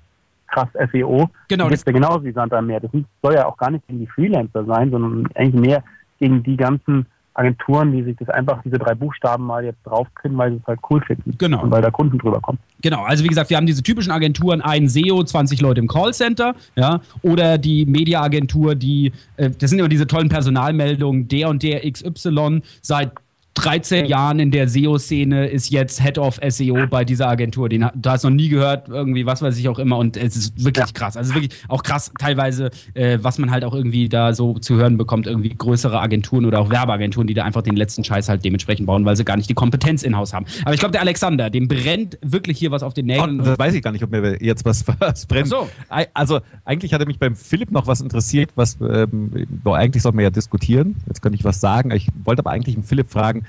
krass 0.48 0.70
SEO. 0.92 1.30
Genau, 1.50 1.66
Das 1.70 1.80
ist 1.80 1.88
ja 1.88 1.94
genauso 1.94 2.24
wie 2.24 2.32
Sand 2.32 2.54
am 2.54 2.68
Meer. 2.68 2.80
Das 2.80 2.92
soll 3.22 3.34
ja 3.34 3.46
auch 3.46 3.58
gar 3.58 3.70
nicht 3.72 3.86
gegen 3.88 4.00
die 4.00 4.08
Freelancer 4.08 4.64
sein, 4.66 4.90
sondern 4.92 5.28
eigentlich 5.36 5.62
mehr 5.62 5.84
gegen 6.20 6.42
die 6.44 6.56
ganzen 6.58 7.06
Agenturen, 7.34 7.92
die 7.92 8.02
sich 8.02 8.16
das 8.18 8.30
einfach 8.30 8.64
diese 8.64 8.80
drei 8.80 8.96
Buchstaben 8.96 9.46
mal 9.46 9.64
jetzt 9.64 9.78
draufkriegen, 9.86 10.36
weil 10.40 10.52
sie 10.54 10.58
es 10.58 10.66
halt 10.66 10.80
cool 10.90 11.02
finden. 11.02 11.36
Genau. 11.38 11.62
Und 11.62 11.70
weil 11.70 11.84
da 11.84 11.92
Kunden 11.92 12.18
drüber 12.18 12.40
kommen. 12.40 12.58
Genau, 12.82 13.04
also 13.04 13.24
wie 13.24 13.28
gesagt, 13.28 13.52
wir 13.52 13.58
haben 13.58 13.68
diese 13.68 13.84
typischen 13.84 14.12
Agenturen, 14.12 14.62
ein 14.62 14.88
SEO, 14.90 15.24
20 15.24 15.62
Leute 15.62 15.80
im 15.80 15.88
Callcenter, 15.88 16.56
ja, 16.76 17.00
oder 17.22 17.60
die 17.60 17.86
Mediaagentur, 17.86 18.74
die, 18.74 19.12
äh, 19.36 19.52
das 19.52 19.70
sind 19.70 19.78
immer 19.78 19.88
diese 19.90 20.08
tollen 20.08 20.30
Personalmeldungen, 20.30 21.28
der 21.28 21.50
und 21.50 21.62
der 21.62 21.82
XY 21.92 22.62
seit 22.82 23.12
13 23.58 24.06
Jahren 24.06 24.40
in 24.40 24.52
der 24.52 24.68
SEO-Szene 24.68 25.48
ist 25.48 25.70
jetzt 25.72 26.02
Head 26.02 26.18
of 26.18 26.40
SEO 26.48 26.88
bei 26.88 27.04
dieser 27.04 27.28
Agentur. 27.28 27.70
Den, 27.70 27.90
du 27.96 28.10
hast 28.10 28.24
noch 28.24 28.30
nie 28.30 28.50
gehört, 28.50 28.88
irgendwie, 28.88 29.26
was 29.26 29.42
weiß 29.42 29.58
ich 29.58 29.68
auch 29.68 29.80
immer. 29.80 29.98
Und 29.98 30.16
es 30.16 30.36
ist 30.36 30.64
wirklich 30.64 30.94
krass. 30.94 31.18
Also 31.18 31.34
wirklich 31.34 31.54
auch 31.68 31.84
krass, 31.84 32.12
teilweise, 32.20 32.70
äh, 32.94 33.18
was 33.22 33.40
man 33.40 33.50
halt 33.52 33.64
auch 33.64 33.74
irgendwie 33.74 34.10
da 34.10 34.34
so 34.34 34.60
zu 34.60 34.76
hören 34.76 34.98
bekommt, 34.98 35.28
irgendwie 35.28 35.50
größere 35.50 36.00
Agenturen 36.00 36.46
oder 36.46 36.60
auch 36.60 36.70
Werbeagenturen, 36.70 37.28
die 37.28 37.34
da 37.34 37.44
einfach 37.44 37.64
den 37.64 37.76
letzten 37.76 38.04
Scheiß 38.04 38.30
halt 38.30 38.46
dementsprechend 38.46 38.86
bauen, 38.86 39.06
weil 39.06 39.16
sie 39.16 39.26
gar 39.26 39.38
nicht 39.38 39.50
die 39.50 39.56
Kompetenz 39.56 40.04
in-house 40.04 40.34
haben. 40.34 40.46
Aber 40.64 40.74
ich 40.74 40.80
glaube, 40.80 40.92
der 40.92 41.02
Alexander, 41.02 41.50
dem 41.50 41.68
brennt 41.68 42.18
wirklich 42.22 42.60
hier 42.60 42.72
was 42.72 42.84
auf 42.84 42.94
den 42.94 43.08
Nägeln. 43.08 43.40
Das 43.40 43.58
weiß 43.58 43.74
ich 43.74 43.82
gar 43.82 43.92
nicht, 43.92 44.04
ob 44.04 44.12
mir 44.12 44.38
jetzt 44.42 44.66
was, 44.66 44.86
was 45.00 45.26
brennt. 45.26 45.48
So. 45.48 45.68
Also 46.14 46.42
eigentlich 46.64 46.94
hatte 46.94 47.06
mich 47.06 47.18
beim 47.18 47.36
Philipp 47.36 47.72
noch 47.72 47.88
was 47.88 48.02
interessiert, 48.02 48.52
was 48.56 48.78
ähm, 48.82 49.32
eigentlich 49.66 50.04
sollten 50.04 50.20
wir 50.20 50.24
ja 50.24 50.30
diskutieren. 50.30 50.96
Jetzt 51.08 51.22
könnte 51.22 51.38
ich 51.38 51.44
was 51.44 51.60
sagen. 51.60 51.92
Ich 51.92 52.08
wollte 52.24 52.42
aber 52.42 52.52
eigentlich 52.52 52.76
den 52.76 52.84
Philipp 52.84 53.10
fragen, 53.10 53.46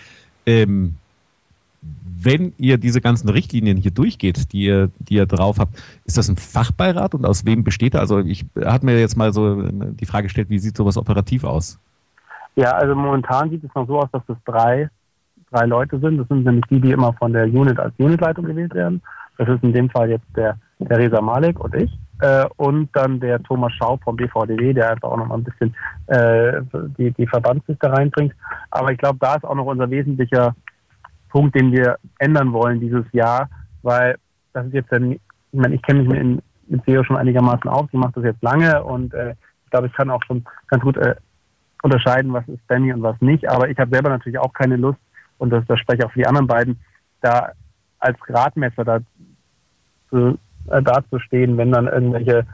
ähm, 0.49 0.95
wenn 2.21 2.53
ihr 2.59 2.79
diese 2.79 3.01
ganzen 3.01 3.29
Richtlinien 3.29 3.77
hier 3.77 3.91
durchgeht, 3.91 4.53
die 4.53 4.65
ihr, 4.65 4.91
die 4.99 5.15
ihr 5.15 5.27
drauf 5.27 5.59
habt, 5.59 5.77
ist 6.05 6.17
das 6.17 6.29
ein 6.29 6.37
Fachbeirat 6.37 7.15
und 7.15 7.25
aus 7.25 7.45
wem 7.45 7.63
besteht 7.63 7.95
er? 7.95 8.01
Also 8.01 8.19
ich 8.19 8.45
hatte 8.65 8.87
mir 8.87 8.99
jetzt 8.99 9.17
mal 9.17 9.33
so 9.33 9.63
die 9.63 10.07
Frage 10.07 10.25
gestellt, 10.25 10.51
wie 10.51 10.59
sieht 10.59 10.77
sowas 10.77 10.97
operativ 10.97 11.45
aus? 11.45 11.79
Ja, 12.57 12.73
also 12.73 12.95
momentan 12.97 13.51
sieht 13.51 13.63
es 13.63 13.73
noch 13.75 13.87
so 13.87 14.01
aus, 14.01 14.09
dass 14.11 14.23
es 14.27 14.37
drei, 14.45 14.91
drei 15.53 15.67
Leute 15.67 16.01
sind. 16.01 16.19
Das 16.19 16.27
sind 16.27 16.45
nämlich 16.45 16.65
die, 16.71 16.81
die 16.81 16.91
immer 16.91 17.13
von 17.13 17.33
der 17.33 17.45
Unit 17.45 17.79
als 17.79 17.95
Unitleitung 17.99 18.47
gewählt 18.47 18.75
werden. 18.75 19.01
Das 19.37 19.49
ist 19.49 19.63
in 19.63 19.73
dem 19.73 19.89
Fall 19.91 20.11
jetzt 20.11 20.27
der, 20.35 20.59
Reza 20.81 21.21
Malek 21.21 21.61
und 21.61 21.75
ich. 21.75 21.91
Äh, 22.21 22.47
und 22.57 22.89
dann 22.95 23.21
der 23.21 23.43
Thomas 23.43 23.73
Schaub 23.75 24.03
vom 24.03 24.17
BVDW, 24.17 24.73
der 24.73 24.91
einfach 24.91 25.11
auch 25.11 25.17
noch 25.17 25.31
ein 25.31 25.45
bisschen 25.45 25.75
äh, 26.07 26.61
die, 26.99 27.13
die 27.13 27.27
Verbandsliste 27.27 27.91
reinbringt. 27.91 28.35
Aber 28.71 28.91
ich 28.91 28.99
glaube, 28.99 29.19
da 29.21 29.37
ist 29.37 29.45
auch 29.45 29.55
noch 29.55 29.67
unser 29.67 29.91
wesentlicher 29.91 30.55
Punkt, 31.29 31.55
den 31.55 31.73
wir 31.73 31.99
ändern 32.19 32.53
wollen 32.53 32.81
dieses 32.81 33.05
Jahr, 33.13 33.49
weil 33.83 34.17
das 34.53 34.67
ist 34.67 34.75
jetzt, 34.75 34.93
ein, 34.93 35.13
ich 35.13 35.21
meine, 35.53 35.75
ich 35.75 35.83
kenne 35.83 36.03
mich 36.03 36.09
mit, 36.09 36.43
mit 36.67 36.85
SEO 36.87 37.05
schon 37.05 37.17
einigermaßen 37.17 37.69
aus, 37.69 37.87
ich 37.93 37.99
mache 37.99 38.13
das 38.15 38.25
jetzt 38.25 38.43
lange 38.43 38.83
und 38.83 39.15
äh, 39.15 39.35
ich 39.65 39.71
glaube, 39.71 39.87
ich 39.87 39.93
kann 39.93 40.11
auch 40.11 40.23
schon 40.27 40.45
ganz 40.69 40.83
gut 40.83 40.97
äh, 40.97 41.15
unterscheiden, 41.83 42.33
was 42.33 42.49
ist 42.49 42.61
Spammy 42.63 42.93
und 42.93 43.03
was 43.03 43.21
nicht. 43.21 43.49
Aber 43.49 43.69
ich 43.69 43.79
habe 43.79 43.91
selber 43.91 44.09
natürlich 44.09 44.39
auch 44.39 44.53
keine 44.53 44.77
Lust, 44.77 44.99
und 45.39 45.51
das, 45.51 45.65
das 45.67 45.79
spreche 45.79 46.01
ich 46.01 46.05
auch 46.05 46.13
für 46.13 46.19
die 46.19 46.27
anderen 46.27 46.47
beiden, 46.47 46.81
da 47.21 47.53
als 48.01 48.19
Gradmesser 48.21 48.85
da 48.85 48.99
zu, 50.11 50.39
äh, 50.71 50.83
dazustehen, 50.83 51.57
wenn 51.57 51.73
dann 51.73 51.87
irgendwelche 51.87 52.47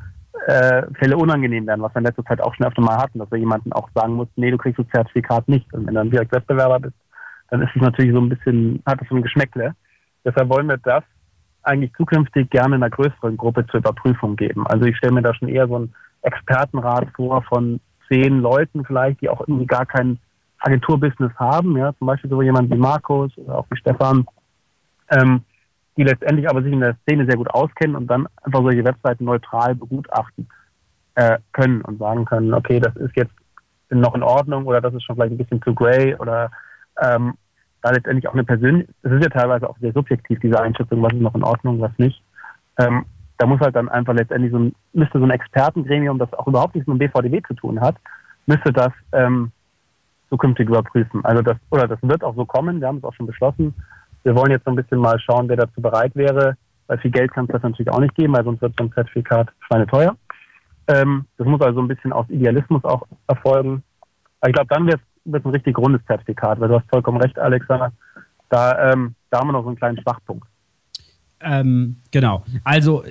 äh, 0.46 0.82
Fälle 0.98 1.16
unangenehm 1.16 1.66
werden, 1.66 1.82
was 1.82 1.94
wir 1.94 2.00
in 2.00 2.04
letzter 2.04 2.24
Zeit 2.24 2.40
auch 2.40 2.54
schon 2.54 2.66
öfter 2.66 2.82
mal 2.82 2.98
hatten, 2.98 3.18
dass 3.18 3.30
wir 3.30 3.38
jemanden 3.38 3.72
auch 3.72 3.88
sagen 3.94 4.14
mussten, 4.14 4.40
nee, 4.40 4.50
du 4.50 4.58
kriegst 4.58 4.78
das 4.78 4.88
Zertifikat 4.88 5.48
nicht. 5.48 5.72
Und 5.72 5.86
wenn 5.86 5.94
du 5.94 6.00
dann 6.00 6.10
direkt 6.10 6.32
Wettbewerber 6.32 6.80
bist, 6.80 6.94
dann 7.50 7.62
ist 7.62 7.70
es 7.74 7.82
natürlich 7.82 8.12
so 8.12 8.20
ein 8.20 8.28
bisschen, 8.28 8.82
hat 8.86 9.00
es 9.00 9.08
so 9.08 9.14
ein 9.14 9.22
Geschmäckle. 9.22 9.74
Deshalb 10.24 10.48
wollen 10.48 10.68
wir 10.68 10.78
das 10.78 11.04
eigentlich 11.62 11.92
zukünftig 11.96 12.50
gerne 12.50 12.76
in 12.76 12.82
einer 12.82 12.90
größeren 12.90 13.36
Gruppe 13.36 13.66
zur 13.66 13.80
Überprüfung 13.80 14.36
geben. 14.36 14.66
Also 14.66 14.84
ich 14.86 14.96
stelle 14.96 15.14
mir 15.14 15.22
da 15.22 15.34
schon 15.34 15.48
eher 15.48 15.66
so 15.66 15.76
einen 15.76 15.94
Expertenrat 16.22 17.08
vor 17.16 17.42
von 17.42 17.80
zehn 18.08 18.40
Leuten 18.40 18.84
vielleicht, 18.84 19.20
die 19.20 19.28
auch 19.28 19.40
irgendwie 19.40 19.66
gar 19.66 19.86
kein 19.86 20.18
Agenturbusiness 20.58 21.32
haben, 21.36 21.76
ja, 21.76 21.92
zum 21.98 22.06
Beispiel 22.06 22.30
so 22.30 22.42
jemand 22.42 22.70
wie 22.70 22.78
Markus 22.78 23.36
oder 23.36 23.58
auch 23.58 23.66
wie 23.70 23.78
Stefan, 23.78 24.26
ähm, 25.10 25.42
die 25.96 26.04
letztendlich 26.04 26.48
aber 26.48 26.62
sich 26.62 26.72
in 26.72 26.80
der 26.80 26.96
Szene 27.02 27.26
sehr 27.26 27.36
gut 27.36 27.48
auskennen 27.50 27.96
und 27.96 28.06
dann 28.08 28.26
einfach 28.42 28.62
solche 28.62 28.84
Webseiten 28.84 29.24
neutral 29.24 29.74
begutachten 29.74 30.48
äh, 31.14 31.38
können 31.52 31.82
und 31.82 31.98
sagen 31.98 32.24
können, 32.24 32.52
okay, 32.52 32.80
das 32.80 32.96
ist 32.96 33.16
jetzt 33.16 33.34
noch 33.90 34.14
in 34.14 34.22
Ordnung 34.22 34.66
oder 34.66 34.80
das 34.80 34.94
ist 34.94 35.04
schon 35.04 35.16
vielleicht 35.16 35.32
ein 35.32 35.38
bisschen 35.38 35.62
zu 35.62 35.74
grey 35.74 36.14
oder 36.16 36.50
ähm, 37.00 37.34
da 37.82 37.90
letztendlich 37.90 38.26
auch 38.28 38.32
eine 38.32 38.44
persönliche, 38.44 38.88
es 39.02 39.12
ist 39.12 39.22
ja 39.22 39.28
teilweise 39.28 39.68
auch 39.68 39.78
sehr 39.78 39.92
subjektiv, 39.92 40.40
diese 40.40 40.60
Einschätzung, 40.60 41.02
was 41.02 41.12
ist 41.12 41.20
noch 41.20 41.34
in 41.34 41.44
Ordnung, 41.44 41.80
was 41.80 41.92
nicht. 41.98 42.20
Ähm, 42.78 43.04
da 43.38 43.46
muss 43.46 43.60
halt 43.60 43.76
dann 43.76 43.88
einfach 43.88 44.14
letztendlich 44.14 44.52
so 44.52 44.58
ein, 44.58 44.74
müsste 44.92 45.18
so 45.18 45.24
ein 45.24 45.30
Expertengremium, 45.30 46.18
das 46.18 46.32
auch 46.32 46.46
überhaupt 46.46 46.74
nichts 46.74 46.88
mit 46.88 47.00
dem 47.00 47.10
BVDW 47.10 47.42
zu 47.46 47.54
tun 47.54 47.80
hat, 47.80 47.96
müsste 48.46 48.72
das 48.72 48.92
ähm, 49.12 49.52
zukünftig 50.30 50.68
überprüfen. 50.68 51.24
Also 51.24 51.42
das, 51.42 51.56
oder 51.70 51.86
das 51.86 51.98
wird 52.02 52.24
auch 52.24 52.34
so 52.34 52.44
kommen, 52.44 52.80
wir 52.80 52.88
haben 52.88 52.98
es 52.98 53.04
auch 53.04 53.14
schon 53.14 53.26
beschlossen. 53.26 53.74
Wir 54.24 54.34
wollen 54.34 54.50
jetzt 54.50 54.64
so 54.64 54.70
ein 54.70 54.76
bisschen 54.76 54.98
mal 54.98 55.18
schauen, 55.20 55.48
wer 55.48 55.56
dazu 55.56 55.80
bereit 55.80 56.14
wäre, 56.16 56.56
weil 56.86 56.98
viel 56.98 57.10
Geld 57.10 57.32
kann 57.32 57.44
es 57.44 57.52
das 57.52 57.62
natürlich 57.62 57.92
auch 57.92 58.00
nicht 58.00 58.14
geben, 58.14 58.34
weil 58.34 58.44
sonst 58.44 58.60
wird 58.60 58.74
so 58.78 58.84
ein 58.84 58.92
Zertifikat 58.92 59.48
schweineteuer. 59.66 60.16
Ähm, 60.88 61.26
das 61.38 61.46
muss 61.46 61.60
also 61.60 61.80
ein 61.80 61.88
bisschen 61.88 62.12
aus 62.12 62.28
Idealismus 62.28 62.84
auch 62.84 63.06
erfolgen. 63.26 63.82
Aber 64.40 64.50
ich 64.50 64.54
glaube, 64.54 64.74
dann 64.74 64.86
wird 64.86 65.00
es 65.24 65.44
ein 65.44 65.50
richtig 65.50 65.78
rundes 65.78 66.04
Zertifikat, 66.06 66.60
weil 66.60 66.68
du 66.68 66.76
hast 66.76 66.88
vollkommen 66.90 67.20
recht, 67.20 67.38
Alexander. 67.38 67.92
Da, 68.50 68.92
ähm, 68.92 69.14
da 69.30 69.38
haben 69.38 69.48
wir 69.48 69.52
noch 69.52 69.62
so 69.62 69.68
einen 69.68 69.78
kleinen 69.78 70.00
Schwachpunkt. 70.00 70.46
Ähm, 71.40 71.96
genau. 72.10 72.44
Also 72.64 73.04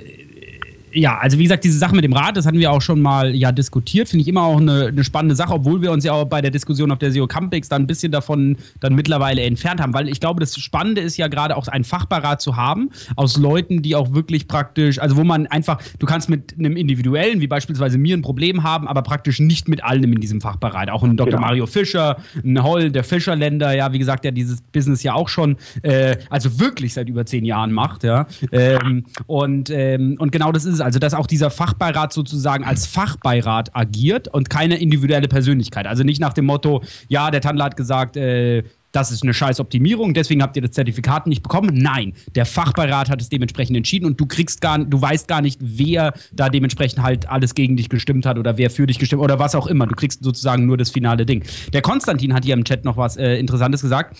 ja, 0.93 1.17
also 1.17 1.37
wie 1.39 1.43
gesagt, 1.43 1.63
diese 1.63 1.77
Sache 1.77 1.95
mit 1.95 2.03
dem 2.03 2.13
Rat, 2.13 2.37
das 2.37 2.45
hatten 2.45 2.59
wir 2.59 2.71
auch 2.71 2.81
schon 2.81 3.01
mal 3.01 3.35
ja 3.35 3.51
diskutiert, 3.51 4.09
finde 4.09 4.21
ich 4.21 4.27
immer 4.27 4.43
auch 4.43 4.59
eine, 4.59 4.87
eine, 4.87 5.03
spannende 5.03 5.35
Sache, 5.35 5.53
obwohl 5.53 5.81
wir 5.81 5.91
uns 5.91 6.03
ja 6.03 6.13
auch 6.13 6.25
bei 6.25 6.41
der 6.41 6.51
Diskussion 6.51 6.91
auf 6.91 6.99
der 6.99 7.11
SEO 7.11 7.27
Campix 7.27 7.69
dann 7.69 7.83
ein 7.83 7.87
bisschen 7.87 8.11
davon 8.11 8.57
dann 8.79 8.93
mittlerweile 8.93 9.41
entfernt 9.41 9.81
haben, 9.81 9.93
weil 9.93 10.07
ich 10.07 10.19
glaube, 10.19 10.39
das 10.39 10.57
Spannende 10.57 11.01
ist 11.01 11.17
ja 11.17 11.27
gerade 11.27 11.57
auch 11.57 11.67
einen 11.67 11.83
Fachberat 11.83 12.41
zu 12.41 12.55
haben 12.55 12.89
aus 13.15 13.37
Leuten, 13.37 13.81
die 13.81 13.95
auch 13.95 14.13
wirklich 14.13 14.47
praktisch, 14.47 14.99
also 14.99 15.17
wo 15.17 15.23
man 15.23 15.47
einfach, 15.47 15.81
du 15.99 16.05
kannst 16.05 16.29
mit 16.29 16.57
einem 16.57 16.77
individuellen, 16.77 17.41
wie 17.41 17.47
beispielsweise 17.47 17.97
mir, 17.97 18.15
ein 18.15 18.21
Problem 18.21 18.63
haben, 18.63 18.87
aber 18.87 19.01
praktisch 19.01 19.39
nicht 19.39 19.67
mit 19.67 19.83
allem 19.83 20.13
in 20.13 20.21
diesem 20.21 20.41
Fachbereich. 20.41 20.91
Auch 20.91 21.03
ein 21.03 21.17
Dr. 21.17 21.31
Genau. 21.31 21.41
Mario 21.41 21.65
Fischer, 21.65 22.17
ein 22.43 22.61
Holl, 22.63 22.91
der 22.91 23.03
Fischerländer, 23.03 23.75
ja, 23.75 23.91
wie 23.93 23.99
gesagt, 23.99 24.23
der 24.23 24.31
dieses 24.31 24.61
Business 24.61 25.01
ja 25.03 25.13
auch 25.13 25.29
schon, 25.29 25.57
äh, 25.81 26.17
also 26.29 26.59
wirklich 26.59 26.93
seit 26.93 27.09
über 27.09 27.25
zehn 27.25 27.45
Jahren 27.45 27.71
macht, 27.71 28.03
ja. 28.03 28.27
Ähm, 28.51 29.05
und, 29.25 29.69
ähm, 29.69 30.17
und 30.19 30.31
genau 30.31 30.51
das 30.51 30.65
ist 30.65 30.75
es 30.75 30.81
also 30.83 30.99
dass 30.99 31.13
auch 31.13 31.27
dieser 31.27 31.49
Fachbeirat 31.49 32.13
sozusagen 32.13 32.63
als 32.63 32.85
Fachbeirat 32.85 33.75
agiert 33.75 34.27
und 34.27 34.49
keine 34.49 34.77
individuelle 34.77 35.27
Persönlichkeit. 35.27 35.87
Also 35.87 36.03
nicht 36.03 36.19
nach 36.19 36.33
dem 36.33 36.45
Motto, 36.45 36.83
ja, 37.07 37.31
der 37.31 37.41
Tandler 37.41 37.65
hat 37.65 37.77
gesagt, 37.77 38.17
äh, 38.17 38.63
das 38.93 39.11
ist 39.11 39.23
eine 39.23 39.33
scheiß 39.33 39.59
Optimierung, 39.59 40.13
deswegen 40.13 40.41
habt 40.43 40.55
ihr 40.55 40.61
das 40.61 40.71
Zertifikat 40.71 41.25
nicht 41.27 41.41
bekommen. 41.41 41.71
Nein, 41.73 42.13
der 42.35 42.45
Fachbeirat 42.45 43.09
hat 43.09 43.21
es 43.21 43.27
dementsprechend 43.27 43.75
entschieden 43.75 44.05
und 44.05 44.21
du 44.21 44.27
kriegst 44.27 44.61
gar 44.61 44.77
du 44.77 45.01
weißt 45.01 45.27
gar 45.27 45.41
nicht, 45.41 45.59
wer 45.61 46.13
da 46.31 46.49
dementsprechend 46.49 47.01
halt 47.01 47.27
alles 47.27 47.55
gegen 47.55 47.75
dich 47.75 47.89
gestimmt 47.89 48.25
hat 48.25 48.37
oder 48.37 48.57
wer 48.57 48.69
für 48.69 48.85
dich 48.85 48.99
gestimmt 48.99 49.21
oder 49.21 49.39
was 49.39 49.55
auch 49.55 49.67
immer. 49.67 49.87
Du 49.87 49.95
kriegst 49.95 50.23
sozusagen 50.23 50.65
nur 50.67 50.77
das 50.77 50.91
finale 50.91 51.25
Ding. 51.25 51.43
Der 51.73 51.81
Konstantin 51.81 52.33
hat 52.33 52.45
hier 52.45 52.53
im 52.53 52.63
Chat 52.63 52.85
noch 52.85 52.95
was 52.95 53.17
äh, 53.17 53.35
Interessantes 53.37 53.81
gesagt. 53.81 54.15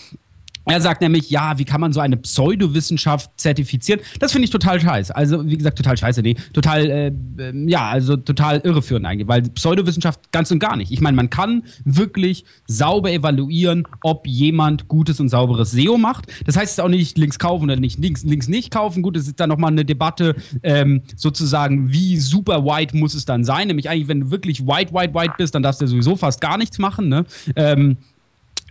Er 0.66 0.80
sagt 0.80 1.02
nämlich, 1.02 1.30
ja, 1.30 1.58
wie 1.58 1.64
kann 1.64 1.80
man 1.80 1.92
so 1.92 2.00
eine 2.00 2.16
Pseudowissenschaft 2.16 3.30
zertifizieren? 3.36 4.00
Das 4.18 4.32
finde 4.32 4.44
ich 4.46 4.50
total 4.50 4.80
scheiße. 4.80 5.14
Also, 5.14 5.46
wie 5.46 5.56
gesagt, 5.56 5.76
total 5.76 5.96
scheiße, 5.96 6.22
nee. 6.22 6.36
Total, 6.52 6.90
äh, 6.90 7.12
ähm, 7.38 7.68
ja, 7.68 7.88
also 7.88 8.16
total 8.16 8.60
irreführend 8.60 9.06
eigentlich, 9.06 9.28
weil 9.28 9.42
Pseudowissenschaft 9.42 10.32
ganz 10.32 10.50
und 10.50 10.58
gar 10.58 10.76
nicht. 10.76 10.90
Ich 10.90 11.00
meine, 11.00 11.16
man 11.16 11.28
kann 11.28 11.64
wirklich 11.84 12.44
sauber 12.66 13.12
evaluieren, 13.12 13.86
ob 14.02 14.26
jemand 14.26 14.88
gutes 14.88 15.20
und 15.20 15.28
sauberes 15.28 15.72
SEO 15.72 15.98
macht. 15.98 16.26
Das 16.46 16.56
heißt 16.56 16.80
auch 16.80 16.88
nicht 16.88 17.18
links 17.18 17.38
kaufen 17.38 17.64
oder 17.64 17.76
nicht 17.76 17.98
links, 17.98 18.24
links 18.24 18.48
nicht 18.48 18.70
kaufen. 18.70 19.02
Gut, 19.02 19.16
es 19.16 19.26
ist 19.26 19.40
dann 19.40 19.50
nochmal 19.50 19.72
eine 19.72 19.84
Debatte, 19.84 20.34
ähm, 20.62 21.02
sozusagen, 21.16 21.92
wie 21.92 22.16
super 22.16 22.64
white 22.64 22.96
muss 22.96 23.14
es 23.14 23.24
dann 23.24 23.44
sein? 23.44 23.68
Nämlich 23.68 23.90
eigentlich, 23.90 24.08
wenn 24.08 24.20
du 24.20 24.30
wirklich 24.30 24.66
white, 24.66 24.94
white, 24.94 25.14
white 25.14 25.34
bist, 25.36 25.54
dann 25.54 25.62
darfst 25.62 25.80
du 25.80 25.86
sowieso 25.86 26.16
fast 26.16 26.40
gar 26.40 26.56
nichts 26.56 26.78
machen, 26.78 27.08
ne? 27.08 27.24
Ähm, 27.56 27.98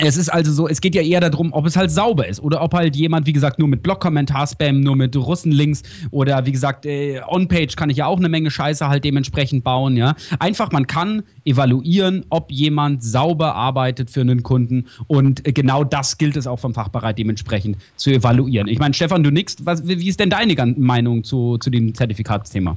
es 0.03 0.17
ist 0.17 0.29
also 0.29 0.51
so, 0.51 0.67
es 0.67 0.81
geht 0.81 0.95
ja 0.95 1.01
eher 1.01 1.19
darum, 1.19 1.53
ob 1.53 1.65
es 1.65 1.75
halt 1.75 1.91
sauber 1.91 2.27
ist 2.27 2.41
oder 2.41 2.61
ob 2.61 2.73
halt 2.73 2.95
jemand, 2.95 3.27
wie 3.27 3.33
gesagt, 3.33 3.59
nur 3.59 3.67
mit 3.67 3.83
Blog-Kommentar-Spam, 3.83 4.79
nur 4.79 4.95
mit 4.95 5.15
Russenlinks 5.15 5.83
oder 6.11 6.45
wie 6.45 6.51
gesagt, 6.51 6.85
äh, 6.85 7.21
On-Page 7.27 7.75
kann 7.75 7.89
ich 7.89 7.97
ja 7.97 8.05
auch 8.07 8.17
eine 8.17 8.29
Menge 8.29 8.51
Scheiße 8.51 8.87
halt 8.87 9.03
dementsprechend 9.03 9.63
bauen, 9.63 9.97
ja. 9.97 10.15
Einfach, 10.39 10.71
man 10.71 10.87
kann 10.87 11.23
evaluieren, 11.45 12.25
ob 12.29 12.51
jemand 12.51 13.03
sauber 13.03 13.55
arbeitet 13.55 14.09
für 14.09 14.21
einen 14.21 14.43
Kunden 14.43 14.85
und 15.07 15.43
genau 15.43 15.83
das 15.83 16.17
gilt 16.17 16.37
es 16.37 16.47
auch 16.47 16.59
vom 16.59 16.73
Fachbereich 16.73 17.15
dementsprechend 17.15 17.77
zu 17.95 18.11
evaluieren. 18.11 18.67
Ich 18.67 18.79
meine, 18.79 18.93
Stefan, 18.93 19.23
du 19.23 19.31
nix, 19.31 19.57
was, 19.63 19.87
wie 19.87 20.07
ist 20.07 20.19
denn 20.19 20.29
deine 20.29 20.53
Meinung 20.77 21.23
zu, 21.23 21.57
zu 21.57 21.69
dem 21.69 21.93
Zertifikatsthema? 21.93 22.75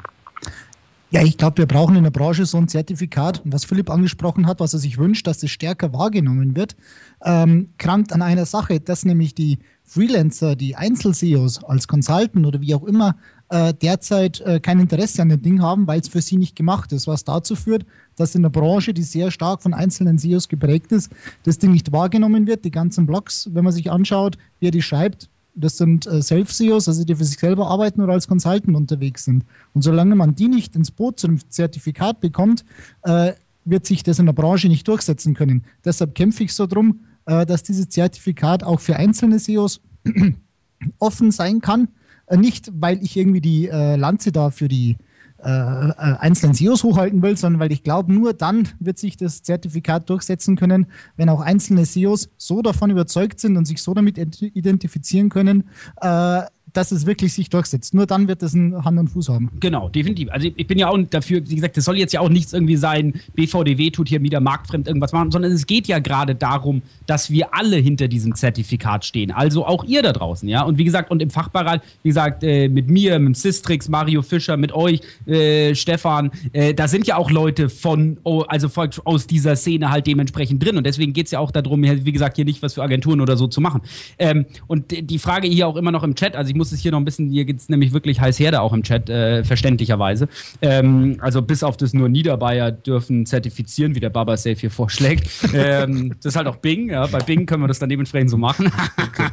Ja, 1.17 1.23
ich 1.23 1.39
glaube, 1.39 1.57
wir 1.57 1.67
brauchen 1.67 1.97
in 1.97 2.03
der 2.03 2.11
Branche 2.11 2.45
so 2.45 2.59
ein 2.59 2.69
Zertifikat. 2.69 3.41
was 3.47 3.65
Philipp 3.65 3.89
angesprochen 3.89 4.47
hat, 4.47 4.61
was 4.61 4.75
er 4.75 4.81
sich 4.81 4.99
wünscht, 4.99 5.27
dass 5.27 5.43
es 5.43 5.51
stärker 5.51 5.95
wahrgenommen 5.95 6.55
wird, 6.57 6.77
ähm, 7.25 7.71
krankt 7.79 8.13
an 8.13 8.21
einer 8.21 8.45
Sache, 8.45 8.81
dass 8.81 9.07
nämlich 9.07 9.35
die 9.35 9.59
Freelancer, 9.83 10.57
die 10.57 10.77
Einzel-SEOs 10.77 11.65
als 11.65 11.89
Consultant 11.89 12.45
oder 12.45 12.61
wie 12.61 12.75
auch 12.75 12.85
immer, 12.85 13.17
äh, 13.49 13.73
derzeit 13.73 14.43
äh, 14.43 14.61
kein 14.61 14.79
Interesse 14.79 15.23
an 15.23 15.31
dem 15.31 15.41
Ding 15.41 15.63
haben, 15.63 15.87
weil 15.87 16.01
es 16.01 16.09
für 16.09 16.21
sie 16.21 16.37
nicht 16.37 16.55
gemacht 16.55 16.93
ist. 16.93 17.07
Was 17.07 17.25
dazu 17.25 17.57
führt, 17.57 17.87
dass 18.17 18.35
in 18.35 18.43
der 18.43 18.51
Branche, 18.51 18.93
die 18.93 19.03
sehr 19.03 19.31
stark 19.31 19.63
von 19.63 19.73
einzelnen 19.73 20.19
SEOs 20.19 20.49
geprägt 20.49 20.93
ist, 20.93 21.11
das 21.45 21.57
Ding 21.57 21.73
nicht 21.73 21.93
wahrgenommen 21.93 22.47
wird. 22.47 22.67
Die 22.67 22.71
ganzen 22.71 23.07
Blogs, 23.07 23.49
wenn 23.55 23.65
man 23.65 23.73
sich 23.73 23.91
anschaut, 23.91 24.37
wer 24.61 24.71
die 24.71 24.83
schreibt, 24.83 25.31
das 25.57 25.79
sind 25.79 26.07
äh, 26.07 26.23
Self-SEOs, 26.23 26.87
also 26.87 27.05
die 27.05 27.15
für 27.15 27.25
sich 27.25 27.39
selber 27.39 27.69
arbeiten 27.69 28.01
oder 28.01 28.13
als 28.13 28.29
Consultant 28.29 28.77
unterwegs 28.77 29.25
sind. 29.25 29.45
Und 29.75 29.83
solange 29.83 30.15
man 30.15 30.35
die 30.35 30.49
nicht 30.49 30.77
ins 30.77 30.91
Boot 30.91 31.19
zum 31.19 31.39
Zertifikat 31.51 32.21
bekommt, 32.21 32.65
äh, 33.03 33.33
wird 33.65 33.87
sich 33.87 34.03
das 34.03 34.19
in 34.19 34.27
der 34.27 34.33
Branche 34.33 34.69
nicht 34.69 34.87
durchsetzen 34.87 35.35
können. 35.35 35.65
Deshalb 35.85 36.15
kämpfe 36.15 36.45
ich 36.45 36.55
so 36.55 36.67
drum, 36.67 37.01
äh, 37.25 37.47
dass 37.47 37.63
dieses 37.63 37.89
Zertifikat 37.89 38.63
auch 38.63 38.81
für 38.81 38.97
einzelne 38.97 39.39
SEOs 39.39 39.81
offen 40.99 41.31
sein 41.33 41.61
kann. 41.61 41.89
Äh, 42.27 42.37
nicht, 42.37 42.71
weil 42.75 43.03
ich 43.03 43.17
irgendwie 43.17 43.41
die 43.41 43.69
äh, 43.69 43.97
Lanze 43.97 44.33
da 44.33 44.51
für 44.51 44.69
die 44.69 44.97
äh, 45.45 45.51
äh, 45.51 45.93
einzelnen 46.19 46.55
SEOs 46.55 46.83
hochhalten 46.83 47.23
will, 47.23 47.37
sondern 47.37 47.61
weil 47.61 47.71
ich 47.71 47.83
glaube, 47.83 48.13
nur 48.13 48.33
dann 48.33 48.69
wird 48.81 48.99
sich 48.99 49.17
das 49.17 49.43
Zertifikat 49.43 50.09
durchsetzen 50.09 50.57
können, 50.57 50.87
wenn 51.17 51.29
auch 51.29 51.41
einzelne 51.41 51.85
SEOs 51.85 52.31
so 52.39 52.63
davon 52.63 52.91
überzeugt 52.91 53.41
sind 53.41 53.57
und 53.57 53.67
sich 53.67 53.83
so 53.83 53.93
damit 53.93 54.19
identifizieren 54.19 55.29
können, 55.29 55.69
äh, 56.01 56.43
dass 56.77 56.93
es 56.93 57.07
wirklich 57.07 57.33
sich 57.33 57.51
durchsetzt. 57.51 57.95
Nur 57.95 58.07
dann 58.07 58.29
wird 58.29 58.43
es 58.43 58.55
einen 58.55 58.85
Hand 58.85 58.99
und 58.99 59.09
Fuß 59.09 59.29
haben. 59.29 59.51
Genau, 59.61 59.89
definitiv. 59.89 60.29
Also 60.31 60.49
ich 60.55 60.67
bin 60.67 60.79
ja 60.79 60.89
auch 60.89 60.99
dafür, 61.11 61.41
wie 61.49 61.55
gesagt, 61.55 61.77
das 61.77 61.85
soll 61.85 61.97
jetzt 61.97 62.13
ja 62.13 62.21
auch 62.21 62.29
nichts 62.29 62.53
irgendwie 62.53 62.77
sein, 62.77 63.15
BVDW 63.35 63.91
tut 63.91 64.09
hier 64.09 64.23
wieder 64.23 64.41
marktfremd 64.41 64.87
irgendwas 64.87 65.13
machen, 65.13 65.31
sondern 65.31 65.53
es 65.53 65.67
geht 65.67 65.89
ja 65.89 65.99
gerade 65.99 66.35
darum, 66.35 66.83
dass 67.07 67.31
wir 67.31 67.55
alle 67.55 67.77
hinter 67.77 68.09
diesem 68.09 68.35
Zertifikat 68.35 69.05
stehen. 69.05 69.31
Also 69.31 69.65
auch 69.65 69.85
ihr 69.85 70.03
da 70.03 70.13
draußen, 70.13 70.49
ja. 70.49 70.63
Und 70.63 70.79
wie 70.79 70.85
gesagt, 70.85 71.11
und 71.11 71.23
im 71.23 71.31
Fachbereich, 71.31 71.81
wie 72.03 72.09
gesagt, 72.11 72.43
äh, 72.43 72.69
mit 72.69 72.91
mir, 72.91 73.19
mit 73.19 73.37
Sistrix, 73.37 73.89
Mario 73.89 74.23
Fischer, 74.23 74.57
mit 74.57 74.73
euch, 74.73 75.01
äh, 75.27 75.75
Stefan, 75.75 76.31
äh, 76.53 76.75
da 76.75 76.89
sind 76.89 77.07
ja 77.07 77.17
auch 77.17 77.31
Leute 77.31 77.69
von, 77.69 78.19
oh, 78.25 78.43
also 78.49 78.69
aus 79.05 79.27
dieser 79.27 79.57
Szene 79.57 79.91
halt 79.91 80.07
dementsprechend 80.07 80.65
drin. 80.65 80.77
Und 80.77 80.85
deswegen 80.85 81.13
geht 81.13 81.27
es 81.27 81.33
ja 81.33 81.39
auch 81.39 81.51
darum, 81.51 81.83
wie 81.83 82.13
gesagt, 82.13 82.37
hier 82.37 82.45
nicht 82.45 82.63
was 82.63 82.75
für 82.75 82.83
Agenturen 82.83 83.21
oder 83.21 83.37
so 83.37 83.47
zu 83.47 83.61
machen. 83.61 83.81
Ähm, 84.19 84.47
und 84.67 84.93
die 85.11 85.19
Frage 85.19 85.49
hier 85.49 85.67
auch 85.67 85.77
immer 85.77 85.91
noch 85.91 86.03
im 86.03 86.15
Chat, 86.15 86.37
also 86.37 86.51
ich 86.51 86.57
muss 86.57 86.66
es 86.73 86.81
hier 86.81 86.93
noch 86.93 86.99
ein 86.99 87.05
bisschen, 87.05 87.31
hier 87.31 87.45
geht 87.45 87.59
es 87.59 87.69
nämlich 87.69 87.93
wirklich 87.93 88.21
heiß 88.21 88.39
her 88.39 88.51
da 88.51 88.61
auch 88.61 88.73
im 88.73 88.83
Chat, 88.83 89.09
äh, 89.09 89.45
verständlicherweise. 89.45 90.29
Ähm, 90.63 91.17
also 91.21 91.43
bis 91.43 91.63
auf 91.63 91.77
das 91.77 91.95
nur 91.95 92.09
Niederbayer 92.09 92.73
dürfen 92.73 93.27
zertifizieren, 93.27 93.95
wie 93.95 94.01
der 94.01 94.11
Baba 94.11 94.37
Safe 94.37 94.57
hier 94.57 94.71
vorschlägt. 94.71 95.29
ähm, 95.55 96.15
das 96.23 96.33
ist 96.33 96.37
halt 96.37 96.47
auch 96.47 96.57
Bing, 96.57 96.91
ja, 96.91 97.07
bei 97.07 97.19
Bing 97.19 97.47
können 97.47 97.63
wir 97.63 97.69
das 97.69 97.79
dann 97.79 97.89
dementsprechend 97.89 98.31
so 98.31 98.37
machen. 98.37 98.71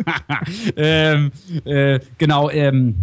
ähm, 0.75 1.31
äh, 1.65 1.99
genau, 2.17 2.49
ähm, 2.49 2.95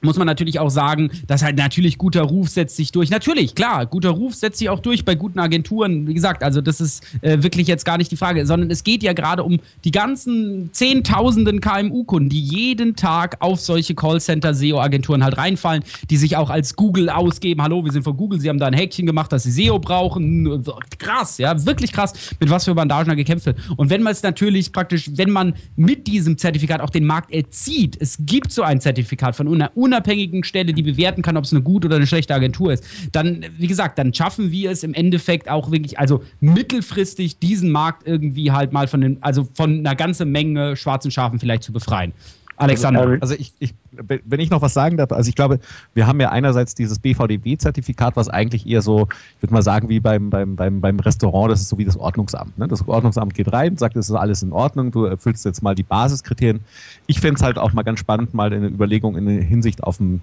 muss 0.00 0.16
man 0.16 0.26
natürlich 0.26 0.60
auch 0.60 0.70
sagen, 0.70 1.10
dass 1.26 1.42
halt 1.42 1.56
natürlich 1.56 1.98
guter 1.98 2.22
Ruf 2.22 2.48
setzt 2.48 2.76
sich 2.76 2.92
durch. 2.92 3.10
Natürlich, 3.10 3.54
klar, 3.54 3.86
guter 3.86 4.10
Ruf 4.10 4.34
setzt 4.34 4.58
sich 4.58 4.68
auch 4.68 4.80
durch 4.80 5.04
bei 5.04 5.14
guten 5.14 5.38
Agenturen. 5.40 6.06
Wie 6.06 6.14
gesagt, 6.14 6.42
also 6.42 6.60
das 6.60 6.80
ist 6.80 7.02
äh, 7.22 7.42
wirklich 7.42 7.66
jetzt 7.66 7.84
gar 7.84 7.98
nicht 7.98 8.10
die 8.10 8.16
Frage, 8.16 8.46
sondern 8.46 8.70
es 8.70 8.84
geht 8.84 9.02
ja 9.02 9.12
gerade 9.12 9.42
um 9.42 9.58
die 9.84 9.90
ganzen 9.90 10.70
Zehntausenden 10.72 11.60
KMU-Kunden, 11.60 12.28
die 12.28 12.40
jeden 12.40 12.94
Tag 12.94 13.36
auf 13.40 13.60
solche 13.60 13.94
Callcenter-SEO-Agenturen 13.94 15.24
halt 15.24 15.36
reinfallen, 15.36 15.82
die 16.10 16.16
sich 16.16 16.36
auch 16.36 16.50
als 16.50 16.76
Google 16.76 17.10
ausgeben. 17.10 17.62
Hallo, 17.62 17.84
wir 17.84 17.92
sind 17.92 18.04
von 18.04 18.16
Google, 18.16 18.40
sie 18.40 18.48
haben 18.48 18.58
da 18.58 18.66
ein 18.66 18.74
Häkchen 18.74 19.06
gemacht, 19.06 19.32
dass 19.32 19.42
sie 19.42 19.50
SEO 19.50 19.78
brauchen. 19.78 20.64
Krass, 20.98 21.38
ja, 21.38 21.66
wirklich 21.66 21.92
krass, 21.92 22.12
mit 22.38 22.50
was 22.50 22.64
für 22.64 22.74
Bandagen 22.74 23.08
da 23.08 23.14
gekämpft 23.14 23.46
wird. 23.46 23.58
Und 23.76 23.90
wenn 23.90 24.02
man 24.02 24.12
es 24.12 24.22
natürlich 24.22 24.72
praktisch, 24.72 25.10
wenn 25.14 25.30
man 25.30 25.54
mit 25.74 26.06
diesem 26.06 26.38
Zertifikat 26.38 26.80
auch 26.80 26.90
den 26.90 27.04
Markt 27.04 27.32
erzieht, 27.32 27.96
es 28.00 28.16
gibt 28.20 28.52
so 28.52 28.62
ein 28.62 28.80
Zertifikat 28.80 29.34
von 29.34 29.48
einer 29.48 29.76
unabhängigen 29.88 30.44
Stelle, 30.44 30.72
die 30.72 30.82
bewerten 30.82 31.22
kann, 31.22 31.36
ob 31.36 31.44
es 31.44 31.52
eine 31.52 31.62
gute 31.62 31.88
oder 31.88 31.96
eine 31.96 32.06
schlechte 32.06 32.34
Agentur 32.34 32.72
ist, 32.72 32.84
dann, 33.12 33.44
wie 33.56 33.66
gesagt, 33.66 33.98
dann 33.98 34.12
schaffen 34.14 34.52
wir 34.52 34.70
es 34.70 34.82
im 34.82 34.94
Endeffekt 34.94 35.48
auch 35.48 35.70
wirklich, 35.70 35.98
also 35.98 36.22
mittelfristig 36.40 37.38
diesen 37.38 37.70
Markt 37.70 38.06
irgendwie 38.06 38.52
halt 38.52 38.72
mal 38.72 38.86
von 38.86 39.00
den, 39.00 39.22
also 39.22 39.48
von 39.54 39.78
einer 39.78 39.96
ganzen 39.96 40.30
Menge 40.30 40.76
schwarzen 40.76 41.10
Schafen 41.10 41.38
vielleicht 41.38 41.62
zu 41.62 41.72
befreien. 41.72 42.12
Alexander. 42.58 43.18
Also 43.20 43.34
ich, 43.34 43.52
ich, 43.58 43.74
wenn 43.92 44.40
ich 44.40 44.50
noch 44.50 44.62
was 44.62 44.74
sagen 44.74 44.96
darf, 44.96 45.12
also 45.12 45.28
ich 45.28 45.34
glaube, 45.34 45.60
wir 45.94 46.06
haben 46.06 46.20
ja 46.20 46.30
einerseits 46.30 46.74
dieses 46.74 46.98
BVDW-Zertifikat, 46.98 48.16
was 48.16 48.28
eigentlich 48.28 48.66
eher 48.66 48.82
so, 48.82 49.08
ich 49.36 49.42
würde 49.42 49.54
mal 49.54 49.62
sagen, 49.62 49.88
wie 49.88 50.00
beim, 50.00 50.30
beim, 50.30 50.56
beim, 50.56 50.80
beim 50.80 51.00
Restaurant, 51.00 51.50
das 51.50 51.60
ist 51.60 51.68
so 51.68 51.78
wie 51.78 51.84
das 51.84 51.96
Ordnungsamt. 51.96 52.58
Ne? 52.58 52.68
Das 52.68 52.86
Ordnungsamt 52.86 53.34
geht 53.34 53.52
rein, 53.52 53.76
sagt, 53.76 53.96
es 53.96 54.08
ist 54.08 54.14
alles 54.14 54.42
in 54.42 54.52
Ordnung, 54.52 54.90
du 54.90 55.04
erfüllst 55.04 55.44
jetzt 55.44 55.62
mal 55.62 55.74
die 55.74 55.82
Basiskriterien. 55.82 56.60
Ich 57.06 57.20
fände 57.20 57.36
es 57.36 57.42
halt 57.42 57.58
auch 57.58 57.72
mal 57.72 57.82
ganz 57.82 58.00
spannend, 58.00 58.34
mal 58.34 58.52
eine 58.52 58.66
Überlegung 58.66 59.16
in 59.16 59.26
Hinsicht 59.26 59.84
auf 59.84 60.00
ein, 60.00 60.22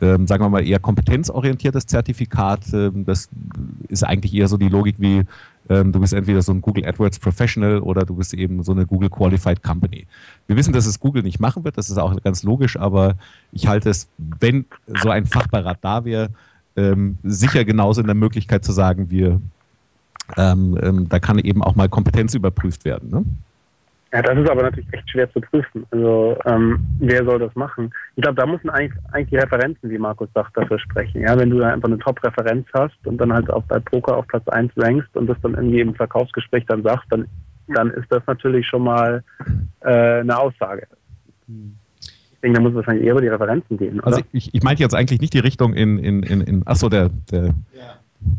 ähm, 0.00 0.26
sagen 0.26 0.44
wir 0.44 0.48
mal, 0.48 0.66
eher 0.66 0.78
kompetenzorientiertes 0.78 1.86
Zertifikat. 1.86 2.60
Ähm, 2.72 3.04
das 3.06 3.28
ist 3.88 4.04
eigentlich 4.04 4.34
eher 4.34 4.48
so 4.48 4.56
die 4.56 4.68
Logik 4.68 4.96
wie, 4.98 5.24
ähm, 5.68 5.92
du 5.92 6.00
bist 6.00 6.12
entweder 6.12 6.42
so 6.42 6.52
ein 6.52 6.60
Google 6.60 6.86
AdWords 6.86 7.18
Professional 7.18 7.80
oder 7.80 8.04
du 8.04 8.14
bist 8.14 8.34
eben 8.34 8.62
so 8.62 8.72
eine 8.72 8.86
Google 8.86 9.10
Qualified 9.10 9.62
Company. 9.62 10.06
Wir 10.46 10.56
wissen, 10.56 10.72
dass 10.72 10.86
es 10.86 11.00
Google 11.00 11.22
nicht 11.22 11.40
machen 11.40 11.64
wird, 11.64 11.76
das 11.76 11.90
ist 11.90 11.98
auch 11.98 12.14
ganz 12.22 12.42
logisch, 12.42 12.78
aber 12.78 13.16
ich 13.52 13.66
halte 13.66 13.90
es, 13.90 14.08
wenn 14.18 14.66
so 15.02 15.10
ein 15.10 15.26
Fachberat 15.26 15.78
da 15.80 16.04
wäre, 16.04 16.30
ähm, 16.76 17.18
sicher 17.22 17.64
genauso 17.64 18.00
in 18.00 18.06
der 18.06 18.14
Möglichkeit 18.14 18.64
zu 18.64 18.72
sagen, 18.72 19.10
wir, 19.10 19.40
ähm, 20.36 20.78
ähm, 20.82 21.08
da 21.08 21.18
kann 21.18 21.38
eben 21.38 21.62
auch 21.62 21.74
mal 21.74 21.88
Kompetenz 21.88 22.34
überprüft 22.34 22.84
werden. 22.84 23.10
Ne? 23.10 23.24
Ja, 24.16 24.22
das 24.22 24.38
ist 24.38 24.48
aber 24.48 24.62
natürlich 24.62 24.90
echt 24.94 25.10
schwer 25.10 25.30
zu 25.30 25.42
prüfen. 25.42 25.84
Also 25.90 26.38
ähm, 26.46 26.78
wer 27.00 27.22
soll 27.22 27.38
das 27.38 27.54
machen? 27.54 27.92
Ich 28.14 28.22
glaube, 28.22 28.40
da 28.40 28.46
müssen 28.46 28.70
eigentlich, 28.70 28.98
eigentlich 29.12 29.28
die 29.28 29.36
Referenzen, 29.36 29.90
wie 29.90 29.98
Markus 29.98 30.30
sagt, 30.34 30.56
dafür 30.56 30.78
sprechen. 30.78 31.20
Ja, 31.20 31.38
wenn 31.38 31.50
du 31.50 31.58
da 31.58 31.68
einfach 31.68 31.88
eine 31.88 31.98
Top-Referenz 31.98 32.66
hast 32.72 32.96
und 33.04 33.18
dann 33.18 33.30
halt 33.30 33.50
auch 33.50 33.62
bei 33.64 33.78
Poker 33.78 34.16
auf 34.16 34.26
Platz 34.26 34.48
1 34.48 34.72
rankst 34.78 35.14
und 35.18 35.26
das 35.26 35.36
dann 35.42 35.52
irgendwie 35.52 35.80
im 35.80 35.94
Verkaufsgespräch 35.94 36.64
dann 36.66 36.82
sagst, 36.82 37.04
dann, 37.10 37.26
dann 37.68 37.90
ist 37.90 38.06
das 38.08 38.22
natürlich 38.26 38.66
schon 38.66 38.84
mal 38.84 39.22
äh, 39.80 40.20
eine 40.20 40.38
Aussage. 40.38 40.86
Ich 41.46 42.40
denke, 42.42 42.56
da 42.56 42.62
muss 42.62 42.70
es 42.70 42.76
wahrscheinlich 42.76 43.04
eher 43.04 43.12
über 43.12 43.20
die 43.20 43.28
Referenzen 43.28 43.76
gehen. 43.76 43.98
Oder? 43.98 44.06
Also 44.06 44.22
ich, 44.32 44.54
ich 44.54 44.62
meinte 44.62 44.82
jetzt 44.82 44.94
eigentlich 44.94 45.20
nicht 45.20 45.34
die 45.34 45.40
Richtung 45.40 45.74
in, 45.74 45.98
in, 45.98 46.22
in, 46.22 46.40
in 46.40 46.66
achso, 46.66 46.88
der, 46.88 47.10
der 47.30 47.54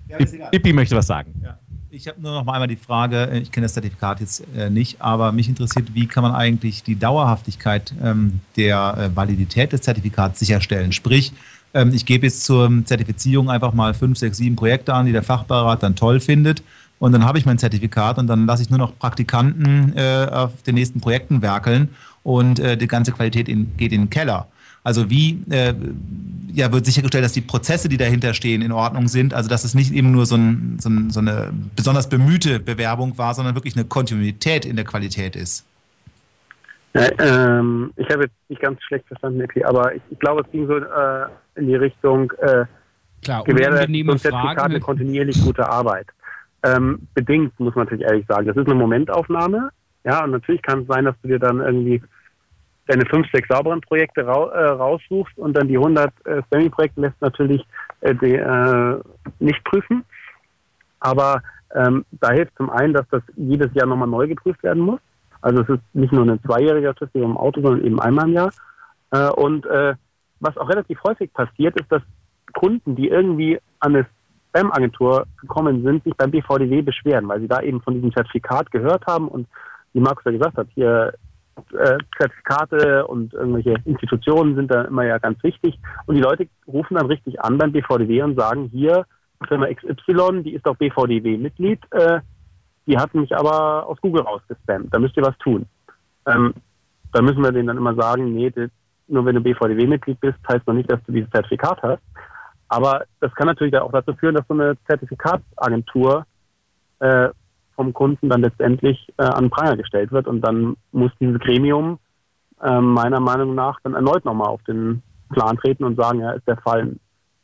Ja, 0.07 0.17
egal. 0.17 0.49
Ippi 0.53 0.73
möchte 0.73 0.95
was 0.95 1.05
sagen. 1.05 1.35
Ja. 1.43 1.59
Ich 1.97 2.07
habe 2.07 2.21
nur 2.21 2.31
noch 2.31 2.45
mal 2.45 2.53
einmal 2.53 2.67
die 2.67 2.75
Frage, 2.75 3.27
äh, 3.31 3.39
ich 3.39 3.51
kenne 3.51 3.65
das 3.65 3.73
Zertifikat 3.73 4.19
jetzt 4.19 4.43
äh, 4.55 4.69
nicht, 4.69 5.01
aber 5.01 5.31
mich 5.31 5.49
interessiert, 5.49 5.95
wie 5.95 6.05
kann 6.05 6.21
man 6.21 6.31
eigentlich 6.31 6.83
die 6.83 6.95
Dauerhaftigkeit 6.95 7.91
ähm, 8.03 8.39
der 8.55 8.97
äh, 8.99 9.15
Validität 9.15 9.73
des 9.73 9.81
Zertifikats 9.81 10.37
sicherstellen? 10.37 10.91
Sprich, 10.91 11.33
ähm, 11.73 11.91
ich 11.95 12.05
gebe 12.05 12.27
jetzt 12.27 12.45
zur 12.45 12.71
Zertifizierung 12.85 13.49
einfach 13.49 13.73
mal 13.73 13.95
fünf, 13.95 14.19
sechs, 14.19 14.37
sieben 14.37 14.55
Projekte 14.55 14.93
an, 14.93 15.07
die 15.07 15.11
der 15.11 15.23
Fachberat 15.23 15.81
dann 15.81 15.95
toll 15.95 16.19
findet. 16.19 16.61
Und 16.99 17.13
dann 17.13 17.25
habe 17.25 17.39
ich 17.39 17.47
mein 17.47 17.57
Zertifikat 17.57 18.19
und 18.19 18.27
dann 18.27 18.45
lasse 18.45 18.61
ich 18.61 18.69
nur 18.69 18.77
noch 18.77 18.95
Praktikanten 18.99 19.93
äh, 19.97 20.27
auf 20.31 20.61
den 20.67 20.75
nächsten 20.75 21.01
Projekten 21.01 21.41
werkeln 21.41 21.89
und 22.21 22.59
äh, 22.59 22.77
die 22.77 22.87
ganze 22.87 23.11
Qualität 23.11 23.49
in, 23.49 23.75
geht 23.75 23.91
in 23.91 24.01
den 24.01 24.09
Keller. 24.11 24.47
Also 24.87 25.09
wie 25.09 25.43
äh, 25.49 25.73
ja, 26.53 26.71
wird 26.71 26.85
sichergestellt, 26.85 27.25
dass 27.25 27.33
die 27.33 27.41
Prozesse, 27.41 27.89
die 27.89 27.97
dahinter 27.97 28.33
stehen, 28.33 28.61
in 28.61 28.71
Ordnung 28.71 29.09
sind. 29.09 29.33
Also 29.33 29.49
dass 29.49 29.65
es 29.65 29.75
nicht 29.75 29.91
eben 29.91 30.11
nur 30.11 30.25
so, 30.25 30.37
ein, 30.37 30.77
so, 30.79 30.87
ein, 30.87 31.09
so 31.09 31.19
eine 31.19 31.51
besonders 31.75 32.07
bemühte 32.07 32.61
Bewerbung 32.61 33.17
war, 33.17 33.33
sondern 33.33 33.53
wirklich 33.53 33.75
eine 33.75 33.83
Kontinuität 33.83 34.65
in 34.65 34.77
der 34.77 34.85
Qualität 34.85 35.35
ist. 35.35 35.65
Ja, 36.93 37.09
ähm, 37.19 37.91
ich 37.97 38.09
habe 38.09 38.23
jetzt 38.23 38.35
nicht 38.47 38.61
ganz 38.61 38.81
schlecht 38.81 39.05
verstanden, 39.07 39.41
Epi, 39.41 39.65
aber 39.65 39.93
ich, 39.93 40.01
ich 40.09 40.19
glaube, 40.19 40.43
es 40.45 40.51
ging 40.53 40.67
so 40.67 40.77
äh, 40.77 41.25
in 41.55 41.67
die 41.67 41.75
Richtung, 41.75 42.31
äh, 42.39 42.63
Klar, 43.23 43.43
gewährleistet 43.43 43.89
unangenehme 43.89 44.17
Fragen. 44.17 44.59
eine 44.61 44.79
kontinuierlich 44.79 45.43
gute 45.43 45.69
Arbeit. 45.69 46.07
Ähm, 46.63 47.09
bedingt, 47.13 47.59
muss 47.59 47.75
man 47.75 47.83
natürlich 47.83 48.05
ehrlich 48.05 48.25
sagen. 48.25 48.47
Das 48.47 48.55
ist 48.55 48.65
eine 48.65 48.75
Momentaufnahme. 48.75 49.69
Ja, 50.05 50.23
und 50.23 50.31
natürlich 50.31 50.61
kann 50.61 50.83
es 50.83 50.87
sein, 50.87 51.03
dass 51.03 51.15
du 51.21 51.27
dir 51.27 51.39
dann 51.39 51.59
irgendwie 51.59 52.01
deine 52.87 53.05
fünf, 53.05 53.27
sechs 53.31 53.47
sauberen 53.47 53.81
Projekte 53.81 54.25
rau 54.25 54.49
äh, 54.49 54.65
raussuchst 54.65 55.37
und 55.37 55.55
dann 55.55 55.67
die 55.67 55.77
100 55.77 56.11
äh, 56.25 56.41
Spamming-Projekte 56.43 57.01
lässt 57.01 57.21
natürlich 57.21 57.65
äh, 58.01 58.15
die, 58.15 58.35
äh, 58.35 58.99
nicht 59.39 59.63
prüfen. 59.63 60.03
Aber 60.99 61.41
ähm, 61.75 62.05
da 62.11 62.31
hilft 62.31 62.55
zum 62.57 62.69
einen, 62.69 62.93
dass 62.93 63.07
das 63.11 63.21
jedes 63.35 63.73
Jahr 63.73 63.87
nochmal 63.87 64.07
neu 64.07 64.27
geprüft 64.27 64.63
werden 64.63 64.83
muss. 64.83 64.99
Also 65.41 65.61
es 65.61 65.69
ist 65.69 65.81
nicht 65.93 66.11
nur 66.13 66.25
ein 66.25 66.41
zweijähriger 66.43 66.95
Test 66.95 67.13
wie 67.13 67.21
beim 67.21 67.37
Auto, 67.37 67.61
sondern 67.61 67.85
eben 67.85 67.99
einmal 67.99 68.27
im 68.27 68.33
Jahr. 68.33 68.51
Äh, 69.11 69.29
und 69.29 69.65
äh, 69.65 69.95
was 70.39 70.57
auch 70.57 70.69
relativ 70.69 71.01
häufig 71.03 71.31
passiert, 71.33 71.79
ist, 71.79 71.91
dass 71.91 72.01
Kunden, 72.53 72.95
die 72.95 73.09
irgendwie 73.09 73.59
an 73.79 73.95
eine 73.95 74.05
Spam-Agentur 74.49 75.27
gekommen 75.41 75.83
sind, 75.83 76.03
sich 76.03 76.15
beim 76.15 76.31
BVDW 76.31 76.81
beschweren, 76.81 77.27
weil 77.27 77.41
sie 77.41 77.47
da 77.47 77.61
eben 77.61 77.81
von 77.81 77.93
diesem 77.93 78.13
Zertifikat 78.13 78.71
gehört 78.71 79.05
haben 79.05 79.27
und 79.27 79.47
wie 79.93 79.99
Markus 79.99 80.25
ja 80.25 80.31
gesagt 80.31 80.57
hat, 80.57 80.67
hier 80.75 81.13
äh, 81.73 81.97
Zertifikate 82.17 83.05
und 83.07 83.33
irgendwelche 83.33 83.75
Institutionen 83.85 84.55
sind 84.55 84.71
da 84.71 84.83
immer 84.83 85.05
ja 85.05 85.17
ganz 85.17 85.41
wichtig. 85.43 85.79
Und 86.05 86.15
die 86.15 86.21
Leute 86.21 86.47
rufen 86.67 86.95
dann 86.95 87.07
richtig 87.07 87.41
an 87.41 87.57
beim 87.57 87.71
BVDW 87.71 88.21
und 88.21 88.39
sagen, 88.39 88.69
hier, 88.71 89.05
Firma 89.47 89.67
XY, 89.67 90.43
die 90.43 90.53
ist 90.53 90.65
doch 90.65 90.75
BVDW-Mitglied, 90.77 91.79
äh, 91.91 92.19
die 92.87 92.97
hat 92.97 93.13
mich 93.13 93.35
aber 93.35 93.85
aus 93.85 93.99
Google 94.01 94.23
rausgespammt, 94.23 94.93
da 94.93 94.99
müsst 94.99 95.17
ihr 95.17 95.23
was 95.23 95.37
tun. 95.39 95.65
Ähm, 96.25 96.53
da 97.11 97.21
müssen 97.21 97.43
wir 97.43 97.51
denen 97.51 97.67
dann 97.67 97.77
immer 97.77 97.95
sagen, 97.95 98.33
nee, 98.33 98.49
das, 98.49 98.69
nur 99.07 99.25
wenn 99.25 99.35
du 99.35 99.41
BVDW-Mitglied 99.41 100.19
bist, 100.19 100.37
heißt 100.47 100.65
noch 100.67 100.73
nicht, 100.73 100.91
dass 100.91 101.03
du 101.05 101.11
dieses 101.11 101.29
Zertifikat 101.29 101.81
hast. 101.81 102.01
Aber 102.69 103.05
das 103.19 103.33
kann 103.35 103.47
natürlich 103.47 103.77
auch 103.77 103.91
dazu 103.91 104.13
führen, 104.13 104.35
dass 104.35 104.47
so 104.47 104.53
eine 104.53 104.75
Zertifikatsagentur 104.87 106.25
äh, 106.99 107.29
vom 107.77 107.93
Kunden 107.93 108.27
dann 108.27 108.41
letztendlich 108.41 109.13
äh, 109.17 109.23
an 109.23 109.45
den 109.45 109.49
Pranger 109.49 109.77
gestellt 109.77 110.11
wird 110.11 110.27
und 110.27 110.41
dann 110.41 110.75
muss 110.91 111.11
dieses 111.21 111.39
Gremium 111.39 111.99
äh, 112.61 112.81
meiner 112.81 113.19
Meinung 113.19 113.55
nach 113.55 113.79
dann 113.83 113.93
erneut 113.93 114.25
nochmal 114.25 114.49
auf 114.49 114.63
den 114.63 115.03
Plan 115.29 115.57
treten 115.57 115.83
und 115.83 115.95
sagen, 115.95 116.19
ja, 116.19 116.31
ist 116.31 116.47
der 116.47 116.57
Fall 116.57 116.95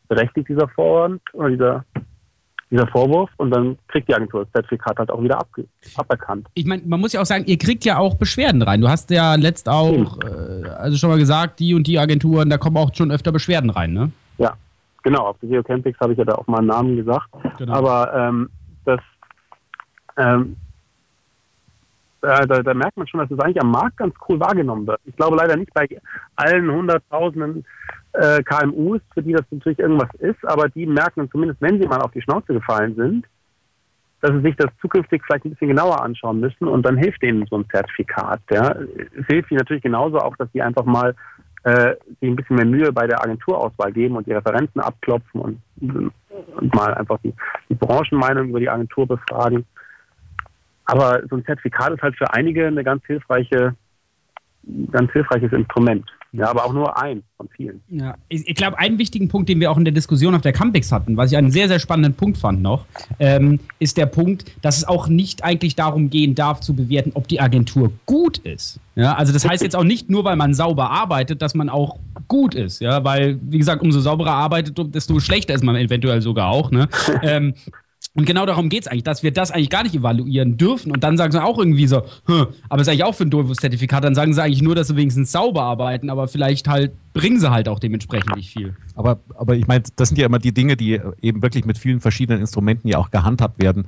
berechtigt, 0.07 0.49
dieser 0.49 0.67
Vorwand 0.69 1.21
oder 1.33 1.49
dieser, 1.49 1.85
dieser 2.71 2.87
Vorwurf 2.87 3.29
und 3.37 3.51
dann 3.51 3.77
kriegt 3.87 4.09
die 4.09 4.15
Agentur 4.15 4.41
das 4.43 4.51
Zertifikat 4.53 4.97
halt 4.97 5.11
auch 5.11 5.21
wieder 5.21 5.39
abge 5.39 5.65
aberkannt. 5.95 6.47
Ich 6.55 6.65
meine, 6.65 6.81
man 6.85 6.99
muss 6.99 7.13
ja 7.13 7.21
auch 7.21 7.25
sagen, 7.25 7.45
ihr 7.45 7.59
kriegt 7.59 7.85
ja 7.85 7.99
auch 7.99 8.15
Beschwerden 8.15 8.63
rein. 8.63 8.81
Du 8.81 8.89
hast 8.89 9.11
ja 9.11 9.35
letzt 9.35 9.69
auch, 9.69 10.17
äh, 10.23 10.67
also 10.77 10.97
schon 10.97 11.11
mal 11.11 11.19
gesagt, 11.19 11.59
die 11.59 11.75
und 11.75 11.85
die 11.85 11.99
Agenturen, 11.99 12.49
da 12.49 12.57
kommen 12.57 12.77
auch 12.77 12.93
schon 12.93 13.11
öfter 13.11 13.31
Beschwerden 13.31 13.69
rein, 13.69 13.93
ne? 13.93 14.11
Ja, 14.39 14.53
genau. 15.03 15.27
Auf 15.27 15.37
der 15.41 15.49
Geocampix 15.49 15.99
habe 15.99 16.13
ich 16.13 16.17
ja 16.17 16.25
da 16.25 16.33
auch 16.33 16.47
mal 16.47 16.57
einen 16.57 16.67
Namen 16.67 16.95
gesagt. 16.95 17.27
Genau. 17.59 17.73
Aber 17.73 18.11
ähm, 18.15 18.49
ähm, 20.17 20.55
äh, 22.21 22.47
da, 22.47 22.63
da 22.63 22.73
merkt 22.73 22.97
man 22.97 23.07
schon, 23.07 23.19
dass 23.19 23.31
es 23.31 23.39
eigentlich 23.39 23.61
am 23.61 23.71
Markt 23.71 23.97
ganz 23.97 24.15
cool 24.27 24.39
wahrgenommen 24.39 24.87
wird. 24.87 24.99
Ich 25.05 25.15
glaube 25.15 25.35
leider 25.35 25.57
nicht 25.57 25.73
bei 25.73 25.87
allen 26.35 26.71
hunderttausenden 26.71 27.65
äh, 28.13 28.41
KMUs, 28.43 29.01
für 29.13 29.21
die 29.21 29.33
das 29.33 29.45
natürlich 29.51 29.79
irgendwas 29.79 30.13
ist, 30.19 30.45
aber 30.47 30.69
die 30.69 30.85
merken 30.85 31.29
zumindest, 31.29 31.61
wenn 31.61 31.81
sie 31.81 31.87
mal 31.87 32.01
auf 32.01 32.11
die 32.11 32.21
Schnauze 32.21 32.53
gefallen 32.53 32.95
sind, 32.95 33.25
dass 34.21 34.31
sie 34.31 34.41
sich 34.41 34.55
das 34.55 34.71
zukünftig 34.79 35.21
vielleicht 35.25 35.43
ein 35.43 35.49
bisschen 35.51 35.67
genauer 35.67 36.01
anschauen 36.01 36.39
müssen 36.39 36.67
und 36.67 36.85
dann 36.85 36.95
hilft 36.97 37.21
ihnen 37.23 37.45
so 37.49 37.57
ein 37.57 37.69
Zertifikat. 37.69 38.39
Ja. 38.49 38.71
Es 38.71 39.25
hilft 39.27 39.51
ihnen 39.51 39.59
natürlich 39.59 39.83
genauso 39.83 40.19
auch, 40.19 40.37
dass 40.37 40.49
sie 40.53 40.61
einfach 40.61 40.85
mal 40.85 41.13
äh, 41.63 41.95
sich 42.21 42.29
ein 42.29 42.35
bisschen 42.37 42.55
mehr 42.55 42.65
Mühe 42.65 42.93
bei 42.93 43.05
der 43.05 43.21
Agenturauswahl 43.21 43.91
geben 43.91 44.15
und 44.15 44.25
die 44.25 44.31
Referenzen 44.31 44.79
abklopfen 44.79 45.41
und, 45.41 45.61
und 45.81 46.73
mal 46.73 46.93
einfach 46.93 47.19
die, 47.23 47.33
die 47.67 47.75
Branchenmeinung 47.75 48.49
über 48.49 48.61
die 48.61 48.69
Agentur 48.69 49.07
befragen. 49.07 49.65
Aber 50.85 51.21
so 51.29 51.35
ein 51.35 51.45
Zertifikat 51.45 51.93
ist 51.93 52.01
halt 52.01 52.15
für 52.17 52.33
einige 52.33 52.67
eine 52.67 52.83
ganz 52.83 53.05
hilfreiche, 53.05 53.75
ganz 54.91 55.11
hilfreiches 55.11 55.51
Instrument. 55.51 56.05
Ja, 56.35 56.49
aber 56.49 56.65
auch 56.65 56.73
nur 56.73 56.99
ein 56.99 57.21
von 57.37 57.47
vielen. 57.55 57.83
Ja, 57.89 58.15
ich, 58.27 58.47
ich 58.47 58.55
glaube, 58.55 58.79
einen 58.79 58.97
wichtigen 58.97 59.27
Punkt, 59.27 59.49
den 59.49 59.59
wir 59.59 59.69
auch 59.69 59.77
in 59.77 59.85
der 59.85 59.93
Diskussion 59.93 60.33
auf 60.33 60.41
der 60.41 60.51
Campix 60.51 60.91
hatten, 60.91 61.15
was 61.15 61.31
ich 61.31 61.37
einen 61.37 61.51
sehr, 61.51 61.67
sehr 61.67 61.77
spannenden 61.77 62.15
Punkt 62.15 62.39
fand 62.39 62.63
noch, 62.63 62.87
ähm, 63.19 63.59
ist 63.77 63.97
der 63.97 64.07
Punkt, 64.07 64.45
dass 64.63 64.77
es 64.77 64.87
auch 64.87 65.07
nicht 65.07 65.43
eigentlich 65.43 65.75
darum 65.75 66.09
gehen 66.09 66.33
darf, 66.33 66.59
zu 66.61 66.75
bewerten, 66.75 67.11
ob 67.13 67.27
die 67.27 67.39
Agentur 67.39 67.91
gut 68.07 68.39
ist. 68.39 68.79
Ja, 68.95 69.13
also 69.13 69.31
das 69.31 69.47
heißt 69.47 69.61
jetzt 69.61 69.75
auch 69.75 69.83
nicht 69.83 70.09
nur, 70.09 70.23
weil 70.23 70.35
man 70.35 70.55
sauber 70.55 70.89
arbeitet, 70.89 71.43
dass 71.43 71.53
man 71.53 71.69
auch 71.69 71.99
gut 72.27 72.55
ist, 72.55 72.79
ja, 72.81 73.03
weil, 73.03 73.39
wie 73.43 73.59
gesagt, 73.59 73.83
umso 73.83 73.99
sauberer 73.99 74.33
arbeitet, 74.33 74.75
desto 74.95 75.19
schlechter 75.19 75.53
ist 75.53 75.63
man 75.63 75.75
eventuell 75.75 76.21
sogar 76.21 76.49
auch, 76.49 76.71
ne? 76.71 76.89
ähm, 77.21 77.53
und 78.15 78.25
genau 78.25 78.45
darum 78.45 78.69
geht 78.69 78.83
es 78.83 78.87
eigentlich, 78.87 79.03
dass 79.03 79.23
wir 79.23 79.31
das 79.31 79.49
eigentlich 79.49 79.71
gar 79.71 79.81
nicht 79.81 79.95
evaluieren 79.95 80.55
dürfen. 80.55 80.91
Und 80.91 81.03
dann 81.03 81.17
sagen 81.17 81.31
sie 81.31 81.43
auch 81.43 81.57
irgendwie 81.57 81.87
so, 81.87 82.03
aber 82.69 82.81
ist 82.81 82.87
eigentlich 82.87 83.03
auch 83.03 83.15
für 83.15 83.23
ein 83.23 83.31
doofes 83.31 83.57
Zertifikat. 83.57 84.03
Dann 84.03 84.13
sagen 84.13 84.33
sie 84.33 84.43
eigentlich 84.43 84.61
nur, 84.61 84.75
dass 84.75 84.89
sie 84.89 84.95
wenigstens 84.95 85.31
sauber 85.31 85.63
arbeiten, 85.63 86.11
aber 86.11 86.27
vielleicht 86.27 86.67
halt 86.67 86.91
bringen 87.13 87.39
sie 87.39 87.49
halt 87.49 87.67
auch 87.67 87.79
dementsprechend 87.79 88.35
nicht 88.35 88.51
viel. 88.51 88.75
Aber, 88.95 89.19
aber 89.35 89.55
ich 89.55 89.65
meine, 89.65 89.83
das 89.95 90.09
sind 90.09 90.17
ja 90.19 90.27
immer 90.27 90.37
die 90.37 90.53
Dinge, 90.53 90.77
die 90.77 90.99
eben 91.21 91.41
wirklich 91.41 91.65
mit 91.65 91.79
vielen 91.79 91.99
verschiedenen 92.01 92.39
Instrumenten 92.39 92.87
ja 92.87 92.99
auch 92.99 93.09
gehandhabt 93.09 93.61
werden. 93.61 93.87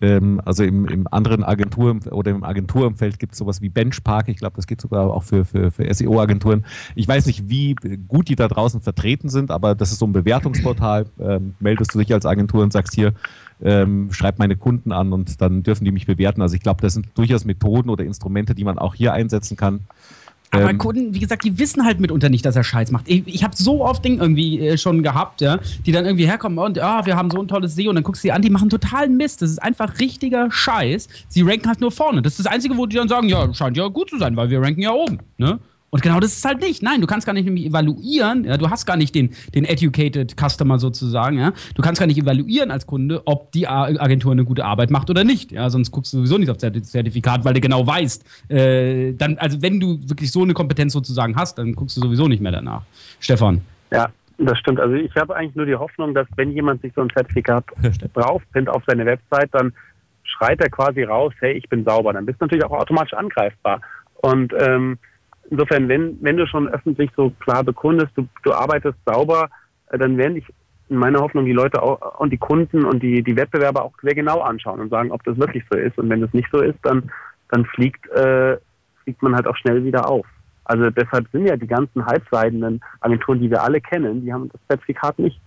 Ähm, 0.00 0.40
also 0.44 0.62
im, 0.62 0.86
im 0.86 1.08
anderen 1.10 1.42
Agentur- 1.42 2.12
oder 2.12 2.30
im 2.30 2.44
Agenturumfeld 2.44 3.18
gibt 3.18 3.32
es 3.32 3.38
sowas 3.38 3.60
wie 3.60 3.70
Benchmark. 3.70 4.28
Ich 4.28 4.36
glaube, 4.36 4.54
das 4.56 4.68
geht 4.68 4.80
sogar 4.80 5.12
auch 5.12 5.22
für, 5.22 5.44
für, 5.44 5.72
für 5.72 5.92
SEO-Agenturen. 5.92 6.64
Ich 6.94 7.08
weiß 7.08 7.26
nicht, 7.26 7.48
wie 7.48 7.74
gut 8.06 8.28
die 8.28 8.36
da 8.36 8.46
draußen 8.46 8.80
vertreten 8.80 9.28
sind, 9.28 9.50
aber 9.50 9.74
das 9.74 9.90
ist 9.90 9.98
so 9.98 10.06
ein 10.06 10.12
Bewertungsportal. 10.12 11.06
Ähm, 11.18 11.54
meldest 11.60 11.94
du 11.94 11.98
dich 11.98 12.12
als 12.12 12.26
Agentur 12.26 12.62
und 12.62 12.72
sagst 12.72 12.94
hier, 12.94 13.14
ähm, 13.62 14.12
schreib 14.12 14.38
meine 14.38 14.56
Kunden 14.56 14.92
an 14.92 15.12
und 15.12 15.40
dann 15.40 15.62
dürfen 15.62 15.84
die 15.84 15.92
mich 15.92 16.06
bewerten. 16.06 16.42
Also 16.42 16.54
ich 16.54 16.62
glaube, 16.62 16.82
das 16.82 16.94
sind 16.94 17.06
durchaus 17.14 17.44
Methoden 17.44 17.90
oder 17.90 18.04
Instrumente, 18.04 18.54
die 18.54 18.64
man 18.64 18.78
auch 18.78 18.94
hier 18.94 19.12
einsetzen 19.12 19.56
kann. 19.56 19.80
Aber 20.54 20.70
ähm, 20.70 20.78
Kunden, 20.78 21.14
wie 21.14 21.18
gesagt, 21.18 21.44
die 21.44 21.58
wissen 21.58 21.84
halt 21.84 22.00
mitunter 22.00 22.28
nicht, 22.28 22.44
dass 22.44 22.56
er 22.56 22.64
Scheiß 22.64 22.90
macht. 22.90 23.08
Ich, 23.08 23.26
ich 23.26 23.44
habe 23.44 23.56
so 23.56 23.84
oft 23.84 24.04
Dinge 24.04 24.20
irgendwie 24.20 24.60
äh, 24.60 24.78
schon 24.78 25.02
gehabt, 25.02 25.40
ja, 25.40 25.58
die 25.84 25.92
dann 25.92 26.04
irgendwie 26.04 26.26
herkommen 26.26 26.58
und 26.58 26.78
ah, 26.78 27.04
wir 27.04 27.16
haben 27.16 27.30
so 27.30 27.40
ein 27.40 27.48
tolles 27.48 27.74
SEO 27.74 27.90
und 27.90 27.96
dann 27.96 28.04
guckst 28.04 28.22
du 28.22 28.28
sie 28.28 28.32
an, 28.32 28.42
die 28.42 28.50
machen 28.50 28.70
totalen 28.70 29.16
Mist. 29.16 29.42
Das 29.42 29.50
ist 29.50 29.62
einfach 29.62 29.98
richtiger 29.98 30.50
Scheiß. 30.50 31.08
Sie 31.28 31.42
ranken 31.42 31.68
halt 31.68 31.80
nur 31.80 31.90
vorne. 31.90 32.22
Das 32.22 32.38
ist 32.38 32.46
das 32.46 32.52
Einzige, 32.52 32.76
wo 32.76 32.86
die 32.86 32.96
dann 32.96 33.08
sagen, 33.08 33.28
ja, 33.28 33.52
scheint 33.52 33.76
ja 33.76 33.88
gut 33.88 34.10
zu 34.10 34.18
sein, 34.18 34.36
weil 34.36 34.50
wir 34.50 34.60
ranken 34.60 34.82
ja 34.82 34.92
oben. 34.92 35.18
Ne? 35.38 35.58
Und 35.94 36.02
genau 36.02 36.18
das 36.18 36.32
ist 36.32 36.44
halt 36.44 36.60
nicht. 36.60 36.82
Nein, 36.82 37.00
du 37.00 37.06
kannst 37.06 37.24
gar 37.24 37.34
nicht 37.34 37.44
nämlich 37.44 37.66
evaluieren. 37.66 38.42
Ja, 38.42 38.56
du 38.56 38.68
hast 38.68 38.84
gar 38.84 38.96
nicht 38.96 39.14
den, 39.14 39.30
den 39.54 39.64
educated 39.64 40.34
Customer 40.36 40.80
sozusagen. 40.80 41.38
Ja. 41.38 41.52
Du 41.76 41.82
kannst 41.82 42.00
gar 42.00 42.08
nicht 42.08 42.18
evaluieren 42.18 42.72
als 42.72 42.88
Kunde, 42.88 43.22
ob 43.26 43.52
die 43.52 43.68
Agentur 43.68 44.32
eine 44.32 44.44
gute 44.44 44.64
Arbeit 44.64 44.90
macht 44.90 45.08
oder 45.08 45.22
nicht. 45.22 45.52
Ja, 45.52 45.70
sonst 45.70 45.92
guckst 45.92 46.12
du 46.12 46.16
sowieso 46.16 46.36
nicht 46.36 46.50
auf 46.50 46.58
Zertifikat, 46.58 47.44
weil 47.44 47.54
du 47.54 47.60
genau 47.60 47.86
weißt. 47.86 48.50
Äh, 48.50 49.12
dann, 49.12 49.38
also 49.38 49.62
wenn 49.62 49.78
du 49.78 50.00
wirklich 50.08 50.32
so 50.32 50.42
eine 50.42 50.52
Kompetenz 50.52 50.94
sozusagen 50.94 51.36
hast, 51.36 51.58
dann 51.58 51.74
guckst 51.74 51.96
du 51.96 52.00
sowieso 52.00 52.26
nicht 52.26 52.42
mehr 52.42 52.50
danach. 52.50 52.82
Stefan. 53.20 53.60
Ja, 53.92 54.08
das 54.38 54.58
stimmt. 54.58 54.80
Also 54.80 54.96
ich 54.96 55.14
habe 55.14 55.36
eigentlich 55.36 55.54
nur 55.54 55.66
die 55.66 55.76
Hoffnung, 55.76 56.12
dass 56.12 56.26
wenn 56.34 56.50
jemand 56.50 56.82
sich 56.82 56.92
so 56.96 57.02
ein 57.02 57.10
Zertifikat 57.10 57.66
draufpinnt 58.14 58.68
auf 58.68 58.82
seine 58.88 59.06
Website, 59.06 59.50
dann 59.52 59.72
schreit 60.24 60.60
er 60.60 60.70
quasi 60.70 61.04
raus, 61.04 61.32
hey, 61.38 61.52
ich 61.52 61.68
bin 61.68 61.84
sauber. 61.84 62.12
Dann 62.12 62.26
bist 62.26 62.40
du 62.40 62.46
natürlich 62.46 62.64
auch 62.64 62.80
automatisch 62.80 63.14
angreifbar. 63.14 63.80
Und 64.16 64.52
ähm, 64.58 64.98
insofern, 65.54 65.88
wenn, 65.88 66.18
wenn 66.20 66.36
du 66.36 66.46
schon 66.46 66.68
öffentlich 66.68 67.10
so 67.16 67.30
klar 67.38 67.62
bekundest, 67.62 68.10
du, 68.16 68.26
du 68.42 68.52
arbeitest 68.52 68.98
sauber, 69.06 69.48
äh, 69.90 69.98
dann 69.98 70.16
werden 70.18 70.34
dich 70.34 70.46
in 70.88 70.96
meiner 70.96 71.20
Hoffnung 71.20 71.44
die 71.44 71.52
Leute 71.52 71.80
auch, 71.82 72.18
und 72.18 72.30
die 72.30 72.38
Kunden 72.38 72.84
und 72.84 73.02
die, 73.02 73.22
die 73.22 73.36
Wettbewerber 73.36 73.84
auch 73.84 73.92
sehr 74.02 74.14
genau 74.14 74.40
anschauen 74.40 74.80
und 74.80 74.90
sagen, 74.90 75.12
ob 75.12 75.22
das 75.24 75.38
wirklich 75.38 75.64
so 75.70 75.78
ist. 75.78 75.96
Und 75.96 76.10
wenn 76.10 76.20
das 76.20 76.32
nicht 76.32 76.48
so 76.52 76.60
ist, 76.60 76.78
dann, 76.82 77.10
dann 77.50 77.64
fliegt, 77.66 78.06
äh, 78.10 78.58
fliegt 79.04 79.22
man 79.22 79.34
halt 79.34 79.46
auch 79.46 79.56
schnell 79.56 79.84
wieder 79.84 80.10
auf. 80.10 80.26
Also 80.64 80.90
deshalb 80.90 81.28
sind 81.30 81.46
ja 81.46 81.56
die 81.56 81.66
ganzen 81.66 82.04
halbseidenen 82.04 82.82
Agenturen, 83.00 83.40
die 83.40 83.50
wir 83.50 83.62
alle 83.62 83.80
kennen, 83.80 84.22
die 84.24 84.32
haben 84.32 84.48
das 84.50 84.60
Zertifikat 84.68 85.18
nicht. 85.18 85.40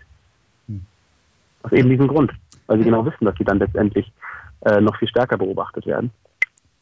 Hm. 0.68 0.86
Aus 1.64 1.72
eben 1.74 1.90
diesem 1.90 2.08
Grund, 2.08 2.32
weil 2.68 2.78
sie 2.78 2.86
genau 2.86 3.06
wissen, 3.06 3.26
dass 3.26 3.36
sie 3.38 3.44
dann 3.44 3.60
letztendlich 3.60 4.12
äh, 4.62 4.80
noch 4.80 4.98
viel 4.98 5.08
stärker 5.08 5.38
beobachtet 5.38 5.86
werden. 5.86 6.12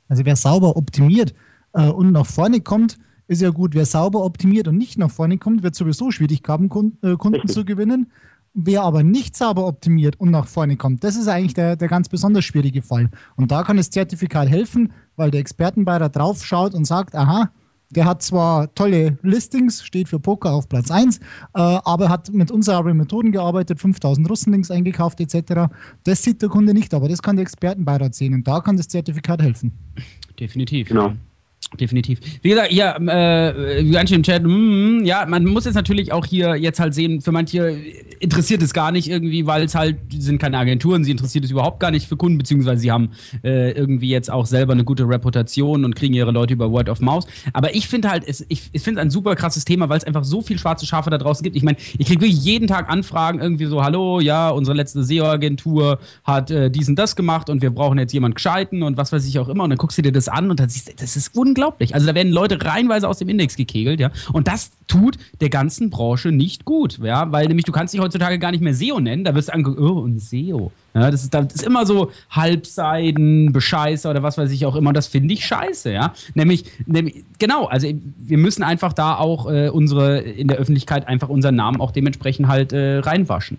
Also 0.10 0.24
wer 0.26 0.36
sauber 0.36 0.78
optimiert 0.78 1.34
äh, 1.74 1.90
und 1.90 2.12
nach 2.12 2.26
vorne 2.26 2.62
kommt, 2.62 2.98
ist 3.28 3.42
ja 3.42 3.50
gut. 3.50 3.74
Wer 3.74 3.86
sauber 3.86 4.24
optimiert 4.24 4.68
und 4.68 4.78
nicht 4.78 4.98
nach 4.98 5.12
vorne 5.12 5.38
kommt, 5.38 5.64
wird 5.64 5.76
sowieso 5.76 6.12
Schwierigkeiten, 6.12 6.70
Kunden, 6.70 7.18
Kunden 7.18 7.48
zu 7.48 7.66
gewinnen. 7.66 8.12
Wer 8.54 8.84
aber 8.84 9.04
nicht 9.04 9.36
sauber 9.36 9.68
optimiert 9.68 10.18
und 10.20 10.32
nach 10.32 10.48
vorne 10.48 10.78
kommt, 10.78 11.04
das 11.04 11.18
ist 11.18 11.28
eigentlich 11.28 11.56
der, 11.56 11.76
der 11.76 11.90
ganz 11.90 12.08
besonders 12.08 12.46
schwierige 12.46 12.82
Fall. 12.82 13.10
Und 13.36 13.52
da 13.52 13.64
kann 13.64 13.76
das 13.76 13.90
Zertifikat 13.90 14.48
helfen, 14.48 14.94
weil 15.18 15.30
der 15.30 15.42
Expertenbeirat 15.42 16.16
drauf 16.16 16.46
schaut 16.46 16.74
und 16.74 16.86
sagt, 16.86 17.16
aha, 17.16 17.52
der 17.90 18.06
hat 18.06 18.22
zwar 18.22 18.74
tolle 18.74 19.18
Listings, 19.22 19.84
steht 19.84 20.08
für 20.08 20.20
Poker 20.20 20.54
auf 20.54 20.70
Platz 20.70 20.90
1, 20.90 21.18
äh, 21.18 21.22
aber 21.54 22.10
hat 22.10 22.32
mit 22.32 22.50
unseren 22.50 22.98
Methoden 22.98 23.32
gearbeitet, 23.32 23.80
5000 23.80 24.30
Russenlinks 24.30 24.72
eingekauft 24.72 25.20
etc. 25.20 25.72
Das 26.04 26.24
sieht 26.24 26.42
der 26.42 26.50
Kunde 26.50 26.74
nicht, 26.74 26.94
aber 26.94 27.10
das 27.10 27.22
kann 27.22 27.36
der 27.36 27.44
Expertenbeirat 27.44 28.16
sehen 28.16 28.34
und 28.34 28.48
da 28.48 28.62
kann 28.62 28.78
das 28.78 28.88
Zertifikat 28.88 29.42
helfen. 29.42 29.74
Definitiv. 30.40 30.88
Genau. 30.88 31.14
Definitiv. 31.74 32.20
Wie 32.42 32.50
gesagt, 32.50 32.72
ja, 32.72 32.96
äh, 32.98 33.84
ganz 33.92 34.10
schön 34.10 34.18
im 34.18 34.24
Chat, 34.24 34.44
mm, 34.44 35.04
ja, 35.04 35.26
man 35.26 35.46
muss 35.46 35.66
jetzt 35.66 35.74
natürlich 35.74 36.12
auch 36.14 36.26
hier 36.26 36.56
jetzt 36.56 36.80
halt 36.80 36.94
sehen, 36.94 37.22
für 37.22 37.32
manche 37.32 37.76
interessiert 38.20 38.62
es 38.62 38.74
gar 38.74 38.92
nicht 38.92 39.10
irgendwie, 39.10 39.46
weil 39.46 39.64
es 39.64 39.76
halt, 39.76 39.98
sind 40.18 40.40
keine 40.40 40.58
Agenturen, 40.58 41.04
sie 41.04 41.12
interessiert 41.12 41.44
es 41.44 41.52
überhaupt 41.52 41.80
gar 41.80 41.92
nicht 41.92 42.08
für 42.08 42.16
Kunden, 42.16 42.38
beziehungsweise 42.38 42.82
sie 42.82 42.92
haben 42.92 43.10
äh, 43.44 43.72
irgendwie 43.72 44.10
jetzt 44.10 44.32
auch 44.32 44.46
selber 44.46 44.74
eine 44.74 44.86
gute 44.86 45.08
Reputation 45.08 45.84
und 45.84 45.96
kriegen 45.96 46.14
ihre 46.14 46.32
Leute 46.32 46.54
über 46.54 46.72
Word 46.72 46.88
of 46.88 47.02
Mouse. 47.02 47.26
Aber 47.52 47.76
ich 47.76 47.88
finde 47.88 48.10
halt, 48.10 48.24
es, 48.26 48.46
ich, 48.48 48.70
ich 48.72 48.82
finde 48.82 49.02
es 49.02 49.08
ein 49.08 49.10
super 49.10 49.36
krasses 49.36 49.66
Thema, 49.66 49.90
weil 49.90 49.98
es 49.98 50.06
einfach 50.06 50.24
so 50.24 50.42
viel 50.42 50.58
schwarze 50.58 50.86
Schafe 50.86 51.10
da 51.10 51.18
draußen 51.18 51.44
gibt. 51.44 51.58
Ich 51.58 51.64
meine, 51.64 51.78
ich 51.98 52.08
kriege 52.08 52.22
wirklich 52.22 52.44
jeden 52.44 52.68
Tag 52.68 52.90
Anfragen, 52.90 53.40
irgendwie 53.40 53.66
so, 53.66 53.84
hallo, 53.84 54.22
ja, 54.22 54.50
unsere 54.50 54.78
letzte 54.78 55.04
SEO-Agentur 55.04 56.00
hat 56.24 56.52
äh, 56.52 56.72
dies 56.72 56.88
und 56.88 56.98
das 56.98 57.16
gemacht 57.16 57.50
und 57.50 57.62
wir 57.62 57.72
brauchen 57.72 57.98
jetzt 57.98 58.14
jemanden 58.14 58.36
gescheiten 58.36 58.82
und 58.84 58.98
was 58.98 59.12
weiß 59.12 59.28
ich 59.28 59.40
auch 59.40 59.50
immer. 59.50 59.66
Und 59.66 59.72
dann 59.72 59.78
guckst 59.78 59.98
du 59.98 60.02
dir 60.02 60.14
das 60.14 60.30
an 60.30 60.50
und 60.50 60.60
dann 60.60 60.70
siehst 60.70 60.88
du, 60.88 60.94
das 60.96 61.18
ist 61.18 61.36
unglaublich 61.36 61.65
unglaublich. 61.66 61.94
Also 61.94 62.08
da 62.08 62.16
werden 62.16 62.32
Leute 62.32 62.64
reihenweise 62.64 63.08
aus 63.08 63.20
dem 63.20 63.30
Index 63.30 63.56
gekegelt, 63.56 64.00
ja. 64.00 64.12
Und 64.34 64.48
das 64.48 64.72
tut 64.88 65.18
der 65.42 65.50
ganzen 65.50 65.90
Branche 65.90 66.32
nicht 66.32 66.66
gut, 66.66 67.00
ja, 67.02 67.32
weil 67.32 67.48
nämlich 67.48 67.66
du 67.66 67.72
kannst 67.72 67.94
dich 67.94 68.02
heutzutage 68.02 68.40
gar 68.40 68.52
nicht 68.52 68.62
mehr 68.62 68.74
SEO 68.74 69.00
nennen, 69.00 69.24
da 69.24 69.34
wirst 69.36 69.50
du 69.50 69.54
angeguckt, 69.54 69.80
oh, 69.80 70.00
und 70.00 70.20
SEO. 70.20 70.72
Ja, 70.94 71.12
das 71.12 71.24
ist, 71.24 71.34
das 71.34 71.54
ist 71.54 71.64
immer 71.64 71.86
so 71.86 72.12
Halbseiden, 72.30 73.52
Bescheißer 73.52 74.12
oder 74.12 74.24
was 74.24 74.38
weiß 74.38 74.52
ich 74.52 74.66
auch 74.66 74.76
immer. 74.76 74.94
Das 74.94 75.08
finde 75.08 75.34
ich 75.34 75.46
scheiße, 75.46 75.92
ja. 75.92 76.14
Nämlich, 76.36 76.66
nämlich, 76.86 77.26
genau, 77.38 77.66
also 77.66 77.88
wir 78.18 78.38
müssen 78.38 78.64
einfach 78.64 78.94
da 78.94 79.16
auch 79.16 79.52
äh, 79.52 79.70
unsere, 79.70 80.20
in 80.20 80.48
der 80.48 80.58
Öffentlichkeit 80.58 81.08
einfach 81.08 81.30
unseren 81.30 81.56
Namen 81.56 81.82
auch 81.82 81.92
dementsprechend 81.92 82.48
halt 82.48 82.72
äh, 82.72 83.00
reinwaschen. 83.00 83.58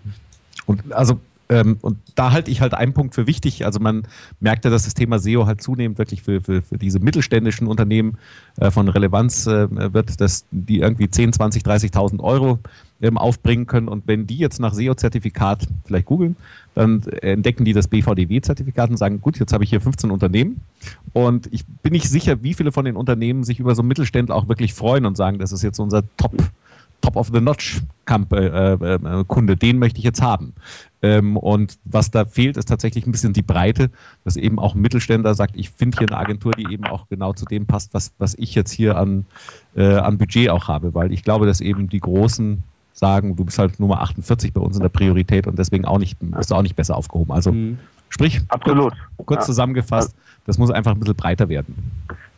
Und 0.65 0.91
also 0.91 1.19
ähm, 1.49 1.77
und 1.81 1.97
da 2.15 2.31
halte 2.31 2.51
ich 2.51 2.61
halt 2.61 2.73
einen 2.73 2.93
Punkt 2.93 3.15
für 3.15 3.27
wichtig. 3.27 3.65
Also 3.65 3.79
man 3.79 4.03
merkt 4.39 4.65
ja, 4.65 4.71
dass 4.71 4.83
das 4.83 4.93
Thema 4.93 5.19
SEO 5.19 5.45
halt 5.45 5.61
zunehmend 5.61 5.97
wirklich 5.97 6.21
für, 6.21 6.41
für, 6.41 6.61
für 6.61 6.77
diese 6.77 6.99
mittelständischen 6.99 7.67
Unternehmen 7.67 8.17
äh, 8.59 8.69
von 8.71 8.89
Relevanz 8.89 9.47
äh, 9.47 9.93
wird, 9.93 10.19
dass 10.19 10.45
die 10.51 10.79
irgendwie 10.79 11.09
10, 11.09 11.33
20, 11.33 11.63
30.000 11.63 12.19
Euro 12.19 12.59
ähm, 13.01 13.17
aufbringen 13.17 13.65
können. 13.65 13.87
Und 13.87 14.07
wenn 14.07 14.27
die 14.27 14.37
jetzt 14.37 14.59
nach 14.59 14.73
SEO-Zertifikat 14.73 15.67
vielleicht 15.85 16.05
googeln, 16.05 16.35
dann 16.75 17.01
entdecken 17.21 17.63
die 17.65 17.73
das 17.73 17.87
BVDW-Zertifikat 17.87 18.89
und 18.89 18.97
sagen, 18.97 19.21
gut, 19.21 19.39
jetzt 19.39 19.53
habe 19.53 19.63
ich 19.63 19.69
hier 19.69 19.81
15 19.81 20.11
Unternehmen. 20.11 20.61
Und 21.13 21.47
ich 21.51 21.65
bin 21.65 21.93
nicht 21.93 22.09
sicher, 22.09 22.43
wie 22.43 22.53
viele 22.53 22.71
von 22.71 22.85
den 22.85 22.95
Unternehmen 22.95 23.43
sich 23.43 23.59
über 23.59 23.73
so 23.73 23.83
Mittelständler 23.83 24.35
auch 24.35 24.47
wirklich 24.47 24.73
freuen 24.73 25.05
und 25.05 25.15
sagen, 25.15 25.39
das 25.39 25.51
ist 25.51 25.63
jetzt 25.63 25.79
unser 25.79 26.03
Top- 26.17 26.35
Top 27.07 27.15
of 27.15 27.29
the 27.33 27.39
Notch 27.39 27.81
äh, 28.09 28.73
äh, 28.73 29.23
Kunde, 29.27 29.55
den 29.55 29.79
möchte 29.79 29.99
ich 29.99 30.03
jetzt 30.03 30.21
haben. 30.21 30.53
Ähm, 31.01 31.37
und 31.37 31.77
was 31.85 32.11
da 32.11 32.25
fehlt, 32.25 32.57
ist 32.57 32.67
tatsächlich 32.67 33.07
ein 33.07 33.13
bisschen 33.13 33.31
die 33.31 33.41
Breite, 33.41 33.91
dass 34.25 34.35
eben 34.35 34.59
auch 34.59 34.75
ein 34.75 34.81
Mittelständler 34.81 35.33
sagt, 35.33 35.55
ich 35.55 35.69
finde 35.69 35.99
hier 35.99 36.09
eine 36.09 36.17
Agentur, 36.17 36.51
die 36.51 36.69
eben 36.69 36.83
auch 36.83 37.07
genau 37.07 37.31
zu 37.31 37.45
dem 37.45 37.65
passt, 37.65 37.93
was, 37.93 38.11
was 38.17 38.35
ich 38.35 38.55
jetzt 38.55 38.71
hier 38.71 38.97
an, 38.97 39.25
äh, 39.77 39.95
an 39.95 40.17
Budget 40.17 40.49
auch 40.49 40.67
habe, 40.67 40.93
weil 40.95 41.13
ich 41.13 41.23
glaube, 41.23 41.45
dass 41.45 41.61
eben 41.61 41.87
die 41.87 42.01
Großen 42.01 42.61
sagen, 42.91 43.37
du 43.37 43.45
bist 43.45 43.57
halt 43.57 43.79
Nummer 43.79 44.01
48 44.01 44.51
bei 44.51 44.59
uns 44.59 44.75
in 44.75 44.81
der 44.81 44.89
Priorität 44.89 45.47
und 45.47 45.57
deswegen 45.57 45.85
auch 45.85 45.99
nicht, 45.99 46.17
bist 46.19 46.51
du 46.51 46.55
auch 46.55 46.61
nicht 46.61 46.75
besser 46.75 46.97
aufgehoben. 46.97 47.31
Also 47.31 47.53
mhm. 47.53 47.77
Sprich, 48.09 48.41
Absolut. 48.49 48.93
kurz, 49.15 49.27
kurz 49.27 49.41
Ja. 49.41 49.45
zusammengefasst, 49.45 50.15
das 50.45 50.57
muss 50.57 50.71
einfach 50.71 50.91
ein 50.91 50.99
bisschen 50.99 51.15
breiter 51.15 51.49
werden. 51.49 51.91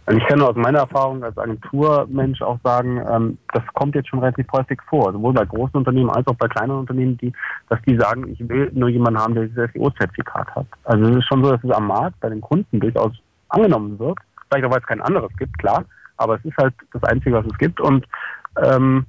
Und 0.09 0.17
ich 0.17 0.25
kann 0.25 0.39
nur 0.39 0.49
aus 0.49 0.55
meiner 0.55 0.79
Erfahrung 0.79 1.23
als 1.23 1.37
Agenturmensch 1.37 2.41
auch 2.41 2.57
sagen, 2.63 2.99
ähm, 3.07 3.37
das 3.53 3.61
kommt 3.75 3.93
jetzt 3.93 4.09
schon 4.09 4.17
relativ 4.17 4.47
häufig 4.51 4.79
vor, 4.89 5.13
sowohl 5.13 5.33
bei 5.33 5.45
großen 5.45 5.75
Unternehmen 5.75 6.09
als 6.09 6.25
auch 6.25 6.33
bei 6.33 6.47
kleineren 6.47 6.79
Unternehmen, 6.79 7.15
die, 7.17 7.31
dass 7.69 7.79
die 7.87 7.95
sagen, 7.95 8.27
ich 8.27 8.39
will 8.49 8.71
nur 8.73 8.89
jemanden 8.89 9.19
haben, 9.19 9.35
der 9.35 9.45
dieses 9.45 9.71
SEO-Zertifikat 9.71 10.49
hat. 10.55 10.65
Also 10.85 11.05
es 11.11 11.17
ist 11.17 11.27
schon 11.27 11.43
so, 11.43 11.51
dass 11.51 11.63
es 11.63 11.69
am 11.69 11.85
Markt 11.85 12.19
bei 12.21 12.29
den 12.29 12.41
Kunden 12.41 12.79
durchaus 12.79 13.11
angenommen 13.49 13.99
wird. 13.99 14.17
Vielleicht 14.47 14.65
auch, 14.65 14.71
weil 14.71 14.79
es 14.79 14.87
kein 14.87 15.01
anderes 15.01 15.29
gibt, 15.37 15.55
klar, 15.59 15.85
aber 16.17 16.37
es 16.37 16.45
ist 16.45 16.57
halt 16.57 16.73
das 16.91 17.03
Einzige, 17.03 17.35
was 17.35 17.45
es 17.45 17.57
gibt 17.59 17.79
und 17.79 18.03
ähm, 18.57 19.05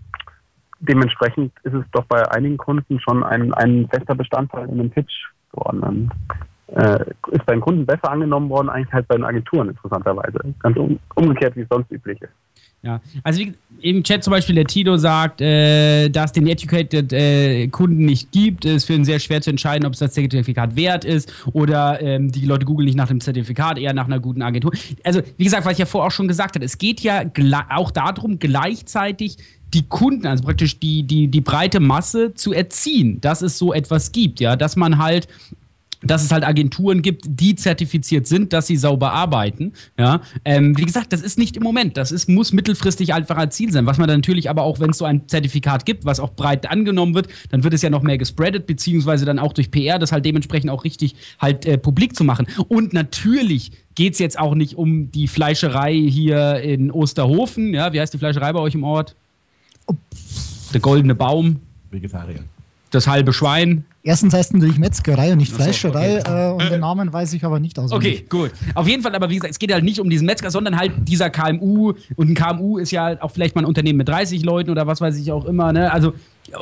dementsprechend 0.81 1.51
ist 1.63 1.73
es 1.73 1.85
doch 1.93 2.05
bei 2.05 2.31
einigen 2.31 2.59
Kunden 2.59 3.01
schon 3.01 3.25
ein, 3.25 3.55
ein 3.55 3.89
fester 3.89 4.15
Bestandteil 4.15 4.69
in 4.69 4.77
dem 4.77 4.91
Pitch 4.91 5.31
geworden. 5.51 6.11
Äh, 6.75 7.05
ist 7.33 7.45
bei 7.47 7.55
den 7.55 7.61
Kunden 7.61 7.85
besser 7.85 8.11
angenommen 8.11 8.49
worden, 8.49 8.69
eigentlich 8.69 8.93
halt 8.93 9.09
bei 9.09 9.17
den 9.17 9.25
Agenturen 9.25 9.71
interessanterweise. 9.71 10.39
Ganz 10.61 10.77
um, 10.77 10.99
umgekehrt, 11.17 11.57
wie 11.57 11.63
es 11.63 11.69
sonst 11.69 11.91
üblich 11.91 12.21
ist. 12.23 12.31
Ja, 12.83 13.01
also 13.25 13.41
wie, 13.41 13.53
im 13.83 14.03
Chat 14.05 14.25
zum 14.25 14.31
Beispiel 14.31 14.55
der 14.55 14.65
Tito 14.65 14.97
sagt, 14.97 15.43
äh, 15.43 16.09
dass 16.09 16.33
den 16.33 16.47
Educated 16.47 17.13
äh, 17.13 17.69
Kunden 17.69 18.07
nicht 18.07 18.33
gibt, 18.33 18.65
ist 18.65 18.87
für 18.87 18.95
ihn 18.95 19.05
sehr 19.05 19.19
schwer 19.19 19.43
zu 19.43 19.51
entscheiden, 19.51 19.85
ob 19.85 19.93
es 19.93 19.99
das 19.99 20.13
Zertifikat 20.13 20.77
wert 20.77 21.05
ist 21.05 21.31
oder 21.53 22.01
ähm, 22.01 22.33
die 22.33 22.47
Leute 22.47 22.65
googeln 22.65 22.87
nicht 22.87 22.97
nach 22.97 23.09
dem 23.09 23.21
Zertifikat, 23.21 23.77
eher 23.77 23.93
nach 23.93 24.07
einer 24.07 24.19
guten 24.19 24.41
Agentur. 24.41 24.73
Also 25.05 25.21
wie 25.37 25.45
gesagt, 25.45 25.67
was 25.67 25.73
ich 25.73 25.79
ja 25.79 25.87
vorher 25.87 26.07
auch 26.07 26.13
schon 26.13 26.29
gesagt 26.29 26.55
habe, 26.55 26.65
es 26.65 26.79
geht 26.79 27.01
ja 27.01 27.25
auch 27.69 27.91
darum, 27.91 28.39
gleichzeitig 28.39 29.37
die 29.75 29.87
Kunden, 29.87 30.27
also 30.27 30.45
praktisch 30.45 30.81
die, 30.81 31.03
die, 31.03 31.29
die 31.29 31.41
breite 31.43 31.81
Masse 31.81 32.35
zu 32.35 32.53
erziehen, 32.53 33.21
dass 33.21 33.43
es 33.43 33.59
so 33.59 33.73
etwas 33.75 34.13
gibt, 34.13 34.41
ja, 34.41 34.57
dass 34.57 34.77
man 34.77 34.99
halt 34.99 35.29
dass 36.03 36.25
es 36.25 36.33
halt 36.33 36.45
Agenturen 36.45 37.03
gibt, 37.03 37.25
die 37.27 37.55
zertifiziert 37.55 38.27
sind, 38.27 38.53
dass 38.53 38.67
sie 38.67 38.77
sauber 38.77 39.13
arbeiten. 39.13 39.73
Ja, 39.99 40.21
ähm, 40.45 40.77
wie 40.79 40.85
gesagt, 40.85 41.13
das 41.13 41.21
ist 41.21 41.39
nicht 41.39 41.57
im 41.57 41.63
Moment. 41.63 41.97
Das 41.97 42.13
ist, 42.13 42.29
muss 42.29 42.53
mittelfristig 42.53 43.13
einfach 43.15 43.37
als 43.37 43.57
Ziel 43.57 43.73
sein. 43.73 43.87
Was 43.87 43.99
man 43.99 44.09
dann 44.09 44.19
natürlich 44.19 44.49
aber 44.49 44.63
auch, 44.63 44.81
wenn 44.81 44.91
es 44.91 44.99
so 44.99 45.05
ein 45.05 45.29
Zertifikat 45.29 45.85
gibt, 45.85 46.05
was 46.05 46.21
auch 46.21 46.33
breit 46.33 46.71
angenommen 46.71 47.15
wird, 47.15 47.29
dann 47.51 47.65
wird 47.65 47.75
es 47.75 47.83
ja 47.83 47.91
noch 47.91 48.03
mehr 48.03 48.19
gespreadet, 48.19 48.67
beziehungsweise 48.67 49.25
dann 49.25 49.39
auch 49.39 49.53
durch 49.53 49.71
PR, 49.71 49.99
das 49.99 50.13
halt 50.13 50.25
dementsprechend 50.25 50.71
auch 50.71 50.85
richtig 50.85 51.15
halt 51.39 51.67
äh, 51.67 51.77
publik 51.79 52.17
zu 52.17 52.25
machen. 52.25 52.47
Und 52.69 52.93
natürlich 52.93 53.73
geht 53.95 54.15
es 54.15 54.19
jetzt 54.19 54.39
auch 54.39 54.55
nicht 54.55 54.77
um 54.77 55.11
die 55.11 55.29
Fleischerei 55.29 55.95
hier 55.95 56.61
in 56.61 56.91
Osterhofen. 56.91 57.75
Ja, 57.75 57.93
wie 57.93 58.01
heißt 58.01 58.15
die 58.15 58.19
Fleischerei 58.19 58.53
bei 58.53 58.61
euch 58.61 58.75
im 58.75 58.85
Ort? 58.85 59.15
Der 60.73 60.81
goldene 60.81 61.15
Baum. 61.15 61.61
Vegetarier. 61.91 62.45
Das 62.91 63.07
halbe 63.07 63.33
Schwein. 63.33 63.85
Erstens 64.03 64.33
heißt 64.33 64.55
natürlich 64.55 64.79
Metzgerei 64.79 65.33
und 65.33 65.39
nicht 65.39 65.51
so, 65.51 65.57
Fleischerei 65.57 66.21
okay. 66.21 66.49
äh, 66.49 66.53
und 66.53 66.71
den 66.71 66.81
Namen 66.81 67.13
weiß 67.13 67.35
ich 67.35 67.45
aber 67.45 67.61
nicht 67.61 67.79
auswendig. 67.79 68.21
Okay, 68.21 68.27
gut. 68.29 68.53
Auf 68.75 68.89
jeden 68.89 69.03
Fall, 69.03 69.15
aber 69.15 69.29
wie 69.29 69.35
gesagt, 69.35 69.53
es 69.53 69.59
geht 69.59 69.71
halt 69.73 69.85
nicht 69.85 70.01
um 70.01 70.09
diesen 70.09 70.25
Metzger, 70.25 70.51
sondern 70.51 70.79
halt 70.79 70.93
dieser 71.07 71.29
KMU. 71.29 71.93
Und 72.17 72.31
ein 72.31 72.35
KMU 72.35 72.79
ist 72.79 72.93
ja 72.93 73.23
auch 73.23 73.31
vielleicht 73.31 73.55
mal 73.55 73.63
ein 73.63 73.67
Unternehmen 73.67 73.99
mit 73.99 74.09
30 74.09 74.43
Leuten 74.43 74.71
oder 74.71 74.87
was 74.87 75.03
weiß 75.03 75.19
ich 75.19 75.31
auch 75.33 75.45
immer. 75.45 75.75
Ne? 75.75 75.93
Also, 75.93 76.15
äh, 76.49 76.55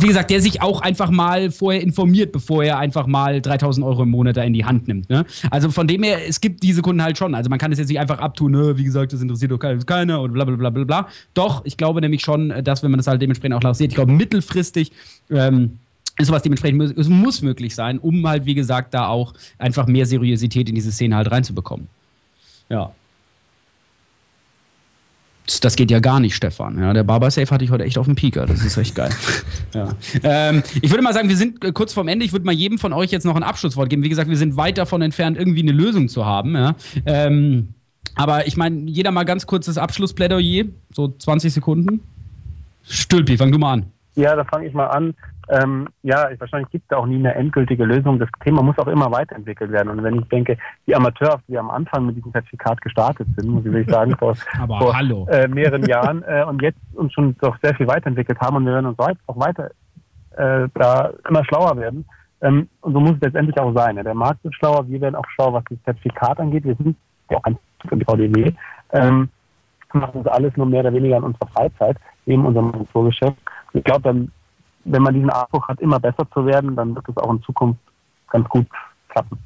wie 0.00 0.06
gesagt, 0.06 0.30
der 0.30 0.40
sich 0.40 0.62
auch 0.62 0.82
einfach 0.82 1.10
mal 1.10 1.50
vorher 1.50 1.82
informiert, 1.82 2.30
bevor 2.30 2.62
er 2.62 2.78
einfach 2.78 3.08
mal 3.08 3.42
3000 3.42 3.84
Euro 3.84 4.04
im 4.04 4.10
Monat 4.10 4.36
da 4.36 4.44
in 4.44 4.52
die 4.52 4.64
Hand 4.64 4.86
nimmt. 4.86 5.10
Ne? 5.10 5.24
Also 5.50 5.68
von 5.72 5.88
dem 5.88 6.04
her, 6.04 6.28
es 6.28 6.40
gibt 6.40 6.62
diese 6.62 6.80
Kunden 6.80 7.02
halt 7.02 7.18
schon. 7.18 7.34
Also 7.34 7.50
man 7.50 7.58
kann 7.58 7.72
es 7.72 7.80
jetzt 7.80 7.88
nicht 7.88 7.98
einfach 7.98 8.20
abtun, 8.20 8.52
ne? 8.52 8.78
wie 8.78 8.84
gesagt, 8.84 9.12
das 9.12 9.20
interessiert 9.20 9.50
doch 9.50 9.58
keiner 9.58 10.20
und 10.20 10.32
bla 10.32 10.44
bla 10.44 10.54
bla 10.54 10.70
bla 10.70 10.84
bla. 10.84 11.08
Doch, 11.34 11.64
ich 11.64 11.76
glaube 11.76 12.00
nämlich 12.00 12.22
schon, 12.22 12.54
dass 12.62 12.84
wenn 12.84 12.92
man 12.92 12.98
das 12.98 13.08
halt 13.08 13.20
dementsprechend 13.20 13.56
auch 13.56 13.62
lanciert, 13.62 13.90
ich 13.90 13.96
glaube 13.96 14.12
mittelfristig 14.12 14.92
ähm, 15.28 15.78
sowas 16.20 16.42
dementsprechend 16.42 16.96
es 16.98 17.08
muss 17.08 17.42
möglich 17.42 17.74
sein, 17.74 17.98
um 17.98 18.26
halt, 18.26 18.44
wie 18.44 18.54
gesagt, 18.54 18.94
da 18.94 19.06
auch 19.06 19.34
einfach 19.58 19.86
mehr 19.86 20.06
Seriosität 20.06 20.68
in 20.68 20.74
diese 20.74 20.92
Szene 20.92 21.16
halt 21.16 21.30
reinzubekommen. 21.30 21.88
Ja. 22.68 22.92
Das, 25.46 25.60
das 25.60 25.76
geht 25.76 25.90
ja 25.90 25.98
gar 25.98 26.20
nicht, 26.20 26.36
Stefan. 26.36 26.78
Ja, 26.78 26.92
der 26.92 27.02
Barbersafe 27.02 27.50
hatte 27.50 27.64
ich 27.64 27.70
heute 27.70 27.84
echt 27.84 27.98
auf 27.98 28.06
dem 28.06 28.14
Pieker. 28.14 28.46
Das 28.46 28.64
ist 28.64 28.76
echt 28.76 28.94
geil. 28.94 29.10
ja. 29.74 29.88
ähm, 30.22 30.62
ich 30.80 30.90
würde 30.90 31.02
mal 31.02 31.12
sagen, 31.12 31.28
wir 31.28 31.36
sind 31.36 31.64
äh, 31.64 31.72
kurz 31.72 31.92
vorm 31.92 32.08
Ende. 32.08 32.24
Ich 32.24 32.32
würde 32.32 32.46
mal 32.46 32.52
jedem 32.52 32.78
von 32.78 32.92
euch 32.92 33.10
jetzt 33.10 33.24
noch 33.24 33.34
ein 33.34 33.42
Abschlusswort 33.42 33.90
geben. 33.90 34.02
Wie 34.02 34.08
gesagt, 34.08 34.30
wir 34.30 34.36
sind 34.36 34.56
weit 34.56 34.78
davon 34.78 35.02
entfernt, 35.02 35.36
irgendwie 35.36 35.62
eine 35.62 35.72
Lösung 35.72 36.08
zu 36.08 36.24
haben. 36.24 36.54
Ja. 36.54 36.76
Ähm, 37.06 37.74
aber 38.14 38.46
ich 38.46 38.56
meine, 38.56 38.88
jeder 38.90 39.10
mal 39.10 39.24
ganz 39.24 39.46
kurzes 39.46 39.78
Abschlussplädoyer, 39.78 40.66
so 40.92 41.08
20 41.08 41.52
Sekunden. 41.52 42.00
Stülpi, 42.84 43.36
fang 43.36 43.50
du 43.50 43.58
mal 43.58 43.72
an. 43.72 43.86
Ja, 44.14 44.36
da 44.36 44.44
fange 44.44 44.66
ich 44.66 44.74
mal 44.74 44.86
an. 44.86 45.14
Ähm, 45.52 45.88
ja, 46.02 46.30
ich, 46.30 46.40
wahrscheinlich 46.40 46.70
gibt 46.70 46.90
es 46.90 46.96
auch 46.96 47.04
nie 47.04 47.16
eine 47.16 47.34
endgültige 47.34 47.84
Lösung. 47.84 48.18
Das 48.18 48.28
Thema 48.42 48.62
muss 48.62 48.78
auch 48.78 48.86
immer 48.86 49.10
weiterentwickelt 49.12 49.70
werden. 49.70 49.90
Und 49.90 50.02
wenn 50.02 50.18
ich 50.18 50.28
denke, 50.28 50.56
die 50.86 50.94
Amateure, 50.94 51.40
die 51.46 51.58
am 51.58 51.70
Anfang 51.70 52.06
mit 52.06 52.16
diesem 52.16 52.32
Zertifikat 52.32 52.80
gestartet 52.80 53.28
sind, 53.36 53.48
muss 53.50 53.66
ich 53.66 53.90
sagen, 53.90 54.16
vor, 54.18 54.34
vor. 54.34 55.28
Äh, 55.28 55.48
mehreren 55.48 55.84
Jahren 55.84 56.22
äh, 56.22 56.44
und 56.44 56.62
jetzt 56.62 56.78
uns 56.94 57.12
schon 57.12 57.36
doch 57.38 57.56
sehr 57.62 57.74
viel 57.74 57.86
weiterentwickelt 57.86 58.40
haben 58.40 58.56
und 58.56 58.64
wir 58.64 58.72
werden 58.72 58.86
uns 58.86 58.98
auch 58.98 59.38
weiter 59.38 59.70
äh, 60.36 60.68
da 60.74 61.12
immer 61.28 61.44
schlauer 61.44 61.76
werden. 61.76 62.06
Ähm, 62.40 62.68
und 62.80 62.92
so 62.92 63.00
muss 63.00 63.12
es 63.16 63.20
letztendlich 63.20 63.58
auch 63.58 63.74
sein. 63.74 63.96
Ja. 63.96 64.02
Der 64.02 64.14
Markt 64.14 64.42
wird 64.44 64.54
schlauer, 64.54 64.88
wir 64.88 65.00
werden 65.00 65.14
auch 65.14 65.28
schlauer, 65.34 65.54
was 65.54 65.64
das 65.68 65.78
Zertifikat 65.84 66.40
angeht. 66.40 66.64
Wir 66.64 66.74
sind 66.76 66.96
ja 67.30 67.38
auch 67.38 67.46
im 67.90 68.00
VDW. 68.00 68.52
Ähm, 68.92 69.28
machen 69.92 70.22
das 70.24 70.32
alles 70.32 70.56
nur 70.56 70.66
mehr 70.66 70.80
oder 70.80 70.92
weniger 70.92 71.18
in 71.18 71.24
unserer 71.24 71.48
Freizeit, 71.48 71.96
neben 72.26 72.46
unserem 72.46 72.68
Agenturgeschäft. 72.68 73.36
Ich 73.74 73.84
glaube, 73.84 74.02
dann, 74.02 74.32
wenn 74.84 75.02
man 75.02 75.14
diesen 75.14 75.30
Anspruch 75.30 75.66
hat, 75.68 75.80
immer 75.80 76.00
besser 76.00 76.26
zu 76.32 76.44
werden, 76.46 76.76
dann 76.76 76.94
wird 76.94 77.08
es 77.08 77.16
auch 77.16 77.32
in 77.32 77.42
Zukunft 77.42 77.80
ganz 78.30 78.48
gut 78.48 78.66
klappen. 79.08 79.38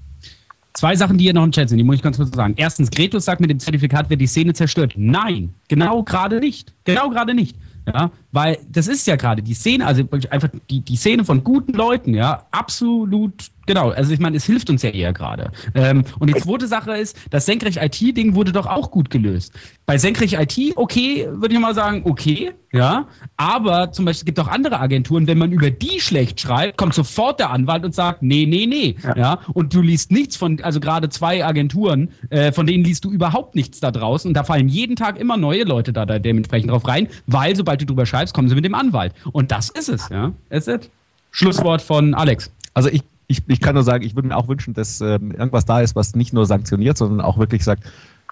Zwei 0.73 0.95
Sachen, 0.95 1.17
die 1.17 1.25
hier 1.25 1.33
noch 1.33 1.45
im 1.45 1.53
Chat 1.53 1.71
sind, 1.71 1.79
die 1.79 1.85
muss 1.85 1.97
ich 1.97 2.03
ganz 2.03 2.19
kurz 2.19 2.35
sagen. 2.35 2.53
Erstens, 2.57 2.91
Gretus 2.91 3.25
sagt, 3.25 3.41
mit 3.41 3.49
dem 3.49 3.59
Zertifikat 3.59 4.11
wird 4.11 4.21
die 4.21 4.27
Szene 4.27 4.53
zerstört. 4.53 4.93
Nein, 4.97 5.55
genau 5.69 6.03
gerade 6.03 6.39
nicht. 6.39 6.75
Genau 6.85 7.09
gerade 7.09 7.33
nicht. 7.33 7.57
Ja, 7.87 8.11
weil 8.33 8.59
das 8.69 8.89
ist 8.89 9.07
ja 9.07 9.17
gerade 9.17 9.43
die 9.43 9.55
Szene, 9.55 9.87
also 9.87 10.03
einfach 10.31 10.49
die, 10.69 10.81
die 10.81 10.97
Szene 10.97 11.25
von 11.25 11.45
guten 11.45 11.73
Leuten, 11.73 12.15
ja, 12.15 12.43
absolut, 12.51 13.51
genau. 13.67 13.91
Also 13.91 14.13
ich 14.13 14.21
meine, 14.21 14.37
es 14.37 14.45
hilft 14.45 14.71
uns 14.71 14.83
ja 14.83 14.91
eher 14.91 15.13
gerade. 15.13 15.51
Ähm, 15.75 16.05
und 16.19 16.35
die 16.35 16.41
zweite 16.41 16.67
Sache 16.67 16.97
ist, 16.97 17.17
das 17.31 17.47
Senkrecht-IT-Ding 17.47 18.35
wurde 18.35 18.53
doch 18.53 18.67
auch 18.67 18.91
gut 18.91 19.11
gelöst. 19.11 19.53
Bei 19.85 19.99
Senkrecht-IT, 19.99 20.77
okay, 20.77 21.29
würde 21.31 21.55
ich 21.55 21.61
mal 21.61 21.75
sagen, 21.75 22.03
okay, 22.05 22.53
ja, 22.73 23.07
aber 23.37 23.93
zum 23.93 24.05
Beispiel 24.05 24.21
es 24.21 24.25
gibt 24.25 24.41
auch 24.41 24.49
andere 24.49 24.81
Agenturen, 24.81 25.27
wenn 25.27 25.39
man 25.39 25.53
über 25.53 25.71
die 25.71 26.01
schlecht 26.01 26.41
schreibt, 26.41 26.77
kommt 26.77 26.95
sofort 26.95 27.39
der 27.41 27.51
Anwalt 27.51 27.85
und 27.85 27.95
sagt, 27.95 28.23
nee, 28.23 28.45
nee, 28.47 28.67
nee, 28.67 28.97
ja, 29.17 29.39
und 29.55 29.73
du 29.73 29.81
liest 29.81 30.11
nichts 30.11 30.37
von, 30.37 30.61
also 30.63 30.81
gerade 30.81 31.09
zwei 31.09 31.45
Agenturen, 31.45 32.11
äh, 32.31 32.53
von 32.53 32.67
denen 32.67 32.85
liest 32.85 33.05
du 33.05 33.11
überhaupt 33.11 33.55
nichts 33.55 33.81
da 33.81 33.91
draußen 33.91 34.29
und 34.29 34.35
da 34.35 34.45
fallen 34.45 34.69
jeden 34.69 34.97
Tag 34.97 35.19
immer 35.19 35.37
neue 35.37 35.65
Leute 35.65 35.93
da, 35.93 36.05
da 36.05 36.19
dementsprechend 36.19 36.71
drauf 36.71 36.87
rein, 36.87 37.09
weil 37.27 37.57
sobald 37.57 37.81
du 37.81 37.87
drüber 37.87 38.07
schreibst, 38.07 38.35
kommen 38.35 38.49
sie 38.49 38.55
mit 38.55 38.65
dem 38.65 38.75
Anwalt. 38.75 39.15
Und 39.33 39.53
das 39.53 39.71
ist 39.71 39.89
es, 39.89 40.09
ja. 40.09 40.33
That's 40.51 40.67
it. 40.67 40.91
Schlusswort 41.31 41.83
von 41.83 42.15
Alex. 42.15 42.51
Also 42.75 42.89
ich, 42.89 43.03
ich, 43.29 43.43
ich 43.47 43.61
kann 43.61 43.75
nur 43.75 43.85
sagen, 43.85 44.05
ich 44.05 44.15
würde 44.15 44.29
mir 44.29 44.37
auch 44.37 44.49
wünschen, 44.49 44.75
dass 44.75 45.01
ähm, 45.01 45.33
irgendwas 45.33 45.65
da 45.65 45.81
ist, 45.81 45.97
was 45.97 46.15
nicht 46.15 46.33
nur 46.33 46.47
sanktioniert, 46.47 46.97
sondern 46.97 47.21
auch 47.21 47.39
wirklich 47.39 47.65
sagt, 47.65 47.85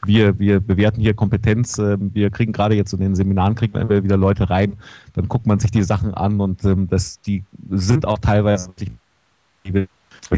wir, 0.07 0.39
wir 0.39 0.61
bewerten 0.61 1.01
hier 1.01 1.15
Kompetenz, 1.15 1.79
ähm, 1.79 2.11
wir 2.15 2.31
kriegen 2.31 2.53
gerade 2.53 2.75
jetzt 2.75 2.93
in 2.93 3.01
den 3.01 3.15
Seminaren, 3.15 3.55
kriegen 3.55 3.75
wir 3.89 4.05
wieder 4.05 4.17
Leute 4.17 4.51
rein, 4.51 4.75
dann 5.15 5.29
guckt 5.29 5.47
man 5.47 5.59
sich 5.59 5.71
die 5.71 5.83
Sachen 5.83 6.15
an 6.15 6.41
und 6.41 6.65
ähm, 6.65 6.89
das, 6.89 7.21
die 7.23 7.43
sind 7.71 8.07
auch 8.07 8.19
teilweise 8.19 8.71
in 9.65 9.89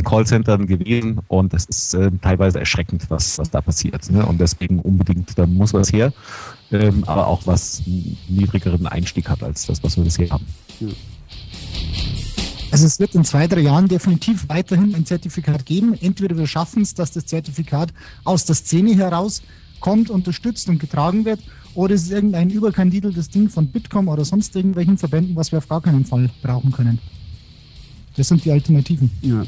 Callcentern 0.04 0.66
gewesen 0.66 1.20
und 1.28 1.54
es 1.54 1.64
ist 1.66 1.94
ähm, 1.94 2.20
teilweise 2.20 2.58
erschreckend, 2.58 3.08
was, 3.08 3.38
was 3.38 3.50
da 3.50 3.60
passiert. 3.60 4.10
Ne? 4.10 4.24
Und 4.24 4.40
deswegen 4.40 4.80
unbedingt, 4.80 5.38
da 5.38 5.46
muss 5.46 5.74
was 5.74 5.92
her, 5.92 6.12
ähm, 6.72 7.04
aber 7.06 7.26
auch 7.26 7.46
was 7.46 7.82
einen 7.86 8.16
niedrigeren 8.28 8.86
Einstieg 8.86 9.28
hat 9.28 9.42
als 9.42 9.66
das, 9.66 9.82
was 9.82 9.96
wir 9.96 10.04
bisher 10.04 10.30
haben. 10.30 10.46
Also 12.70 12.86
es 12.86 12.98
wird 12.98 13.14
in 13.14 13.24
zwei, 13.24 13.46
drei 13.46 13.60
Jahren 13.60 13.88
definitiv 13.88 14.48
weiterhin 14.48 14.94
ein 14.94 15.06
Zertifikat 15.06 15.64
geben. 15.64 15.94
Entweder 16.00 16.36
wir 16.36 16.46
schaffen 16.46 16.82
es, 16.82 16.94
dass 16.94 17.12
das 17.12 17.26
Zertifikat 17.26 17.92
aus 18.24 18.44
der 18.44 18.54
Szene 18.54 18.94
heraus 18.94 19.42
kommt, 19.80 20.10
unterstützt 20.10 20.68
und 20.68 20.78
getragen 20.78 21.24
wird, 21.24 21.40
oder 21.74 21.94
es 21.94 22.04
ist 22.04 22.10
irgendein 22.10 22.50
überkandideltes 22.50 23.28
Ding 23.28 23.50
von 23.50 23.66
Bitkom 23.68 24.08
oder 24.08 24.24
sonst 24.24 24.56
irgendwelchen 24.56 24.96
Verbänden, 24.96 25.36
was 25.36 25.52
wir 25.52 25.58
auf 25.58 25.68
gar 25.68 25.82
keinen 25.82 26.04
Fall 26.04 26.30
brauchen 26.42 26.72
können. 26.72 26.98
Das 28.16 28.28
sind 28.28 28.44
die 28.44 28.50
Alternativen. 28.50 29.10
Ja. 29.20 29.44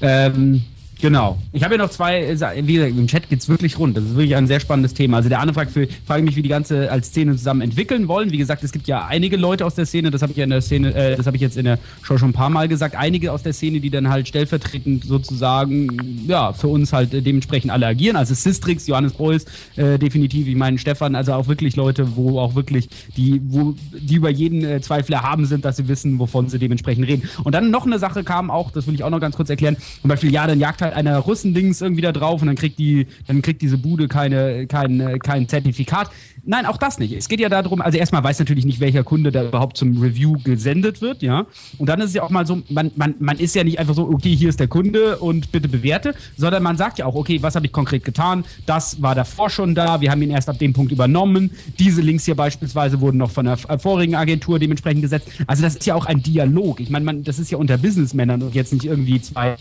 Ähm, 0.00 0.62
genau. 1.02 1.36
Ich 1.52 1.62
habe 1.62 1.74
ja 1.74 1.78
noch 1.78 1.90
zwei, 1.90 2.22
äh, 2.22 2.66
wie 2.66 2.74
gesagt, 2.74 2.92
im 2.96 3.06
Chat 3.06 3.28
geht's 3.28 3.48
wirklich 3.48 3.78
rund. 3.78 3.96
Das 3.96 4.04
ist 4.04 4.16
wirklich 4.16 4.34
ein 4.34 4.46
sehr 4.46 4.60
spannendes 4.60 4.94
Thema. 4.94 5.18
Also 5.18 5.28
der 5.28 5.40
eine 5.40 5.52
fragt, 5.52 5.72
für, 5.72 5.86
frage 6.06 6.22
mich, 6.22 6.36
wie 6.36 6.42
die 6.42 6.48
ganze 6.48 6.90
als 6.90 7.08
Szene 7.08 7.36
zusammen 7.36 7.60
entwickeln 7.60 8.08
wollen. 8.08 8.30
Wie 8.30 8.38
gesagt, 8.38 8.64
es 8.64 8.72
gibt 8.72 8.86
ja 8.86 9.06
einige 9.06 9.36
Leute 9.36 9.66
aus 9.66 9.74
der 9.74 9.84
Szene, 9.84 10.10
das 10.10 10.22
habe 10.22 10.32
ich 10.32 10.38
ja 10.38 10.44
in 10.44 10.50
der 10.50 10.62
Szene, 10.62 10.94
äh, 10.94 11.16
das 11.16 11.26
habe 11.26 11.36
ich 11.36 11.42
jetzt 11.42 11.58
in 11.58 11.64
der 11.64 11.78
Show 12.02 12.16
schon 12.16 12.30
ein 12.30 12.32
paar 12.32 12.48
Mal 12.48 12.68
gesagt, 12.68 12.96
einige 12.96 13.32
aus 13.32 13.42
der 13.42 13.52
Szene, 13.52 13.80
die 13.80 13.90
dann 13.90 14.08
halt 14.08 14.28
stellvertretend 14.28 15.04
sozusagen, 15.04 16.24
ja, 16.26 16.52
für 16.52 16.68
uns 16.68 16.92
halt 16.92 17.12
äh, 17.12 17.20
dementsprechend 17.20 17.70
alle 17.70 17.86
agieren. 17.86 18.16
Also 18.16 18.32
Sistrix, 18.34 18.86
Johannes 18.86 19.12
Beuys, 19.12 19.44
äh, 19.76 19.98
definitiv, 19.98 20.46
ich 20.46 20.56
meine 20.56 20.78
Stefan, 20.78 21.14
also 21.14 21.32
auch 21.32 21.48
wirklich 21.48 21.76
Leute, 21.76 22.16
wo 22.16 22.38
auch 22.38 22.54
wirklich 22.54 22.88
die, 23.16 23.42
wo 23.44 23.74
die 23.92 24.14
über 24.14 24.30
jeden 24.30 24.64
äh, 24.64 24.80
Zweifel 24.80 25.12
erhaben 25.12 25.46
sind, 25.46 25.64
dass 25.64 25.76
sie 25.76 25.88
wissen, 25.88 26.18
wovon 26.18 26.48
sie 26.48 26.58
dementsprechend 26.58 27.06
reden. 27.06 27.28
Und 27.44 27.54
dann 27.54 27.70
noch 27.70 27.86
eine 27.86 27.98
Sache 27.98 28.24
kam 28.24 28.50
auch, 28.50 28.70
das 28.70 28.86
will 28.86 28.94
ich 28.94 29.02
auch 29.02 29.10
noch 29.10 29.20
ganz 29.20 29.36
kurz 29.36 29.50
erklären, 29.50 29.76
zum 30.00 30.08
Beispiel, 30.08 30.32
ja, 30.32 30.46
dann 30.46 30.60
jagt 30.60 30.80
halt 30.80 30.91
halt 30.94 31.06
einer 31.06 31.18
Russendings 31.18 31.80
irgendwie 31.80 32.02
da 32.02 32.12
drauf 32.12 32.40
und 32.40 32.46
dann 32.46 32.56
kriegt 32.56 32.78
die, 32.78 33.06
dann 33.26 33.42
kriegt 33.42 33.62
diese 33.62 33.78
Bude 33.78 34.08
keine, 34.08 34.66
kein, 34.66 35.00
äh, 35.00 35.18
kein 35.18 35.48
Zertifikat. 35.48 36.10
Nein, 36.44 36.66
auch 36.66 36.76
das 36.76 36.98
nicht. 36.98 37.12
Es 37.12 37.28
geht 37.28 37.38
ja 37.38 37.48
darum, 37.48 37.80
also 37.80 37.96
erstmal 37.96 38.24
weiß 38.24 38.40
natürlich 38.40 38.64
nicht, 38.64 38.80
welcher 38.80 39.04
Kunde 39.04 39.30
da 39.30 39.44
überhaupt 39.44 39.76
zum 39.76 40.00
Review 40.00 40.34
gesendet 40.42 41.00
wird, 41.00 41.22
ja. 41.22 41.46
Und 41.78 41.88
dann 41.88 42.00
ist 42.00 42.08
es 42.08 42.14
ja 42.14 42.24
auch 42.24 42.30
mal 42.30 42.46
so, 42.46 42.62
man, 42.68 42.90
man, 42.96 43.14
man 43.20 43.38
ist 43.38 43.54
ja 43.54 43.62
nicht 43.62 43.78
einfach 43.78 43.94
so, 43.94 44.08
okay, 44.08 44.34
hier 44.34 44.48
ist 44.48 44.58
der 44.58 44.66
Kunde 44.66 45.18
und 45.18 45.52
bitte 45.52 45.68
bewerte, 45.68 46.14
sondern 46.36 46.64
man 46.64 46.76
sagt 46.76 46.98
ja 46.98 47.06
auch, 47.06 47.14
okay, 47.14 47.40
was 47.42 47.54
habe 47.54 47.66
ich 47.66 47.72
konkret 47.72 48.04
getan? 48.04 48.44
Das 48.66 49.00
war 49.00 49.14
davor 49.14 49.50
schon 49.50 49.76
da, 49.76 50.00
wir 50.00 50.10
haben 50.10 50.20
ihn 50.20 50.30
erst 50.30 50.48
ab 50.48 50.58
dem 50.58 50.72
Punkt 50.72 50.90
übernommen. 50.90 51.52
Diese 51.78 52.00
Links 52.00 52.24
hier 52.24 52.34
beispielsweise 52.34 53.00
wurden 53.00 53.18
noch 53.18 53.30
von 53.30 53.44
der 53.44 53.58
äh, 53.68 53.78
vorigen 53.78 54.16
Agentur 54.16 54.58
dementsprechend 54.58 55.02
gesetzt. 55.02 55.28
Also 55.46 55.62
das 55.62 55.76
ist 55.76 55.86
ja 55.86 55.94
auch 55.94 56.06
ein 56.06 56.22
Dialog. 56.22 56.80
Ich 56.80 56.90
meine, 56.90 57.04
man, 57.04 57.22
das 57.22 57.38
ist 57.38 57.52
ja 57.52 57.58
unter 57.58 57.78
Businessmännern 57.78 58.42
und 58.42 58.54
jetzt 58.54 58.72
nicht 58.72 58.84
irgendwie 58.84 59.20
zwei, 59.20 59.56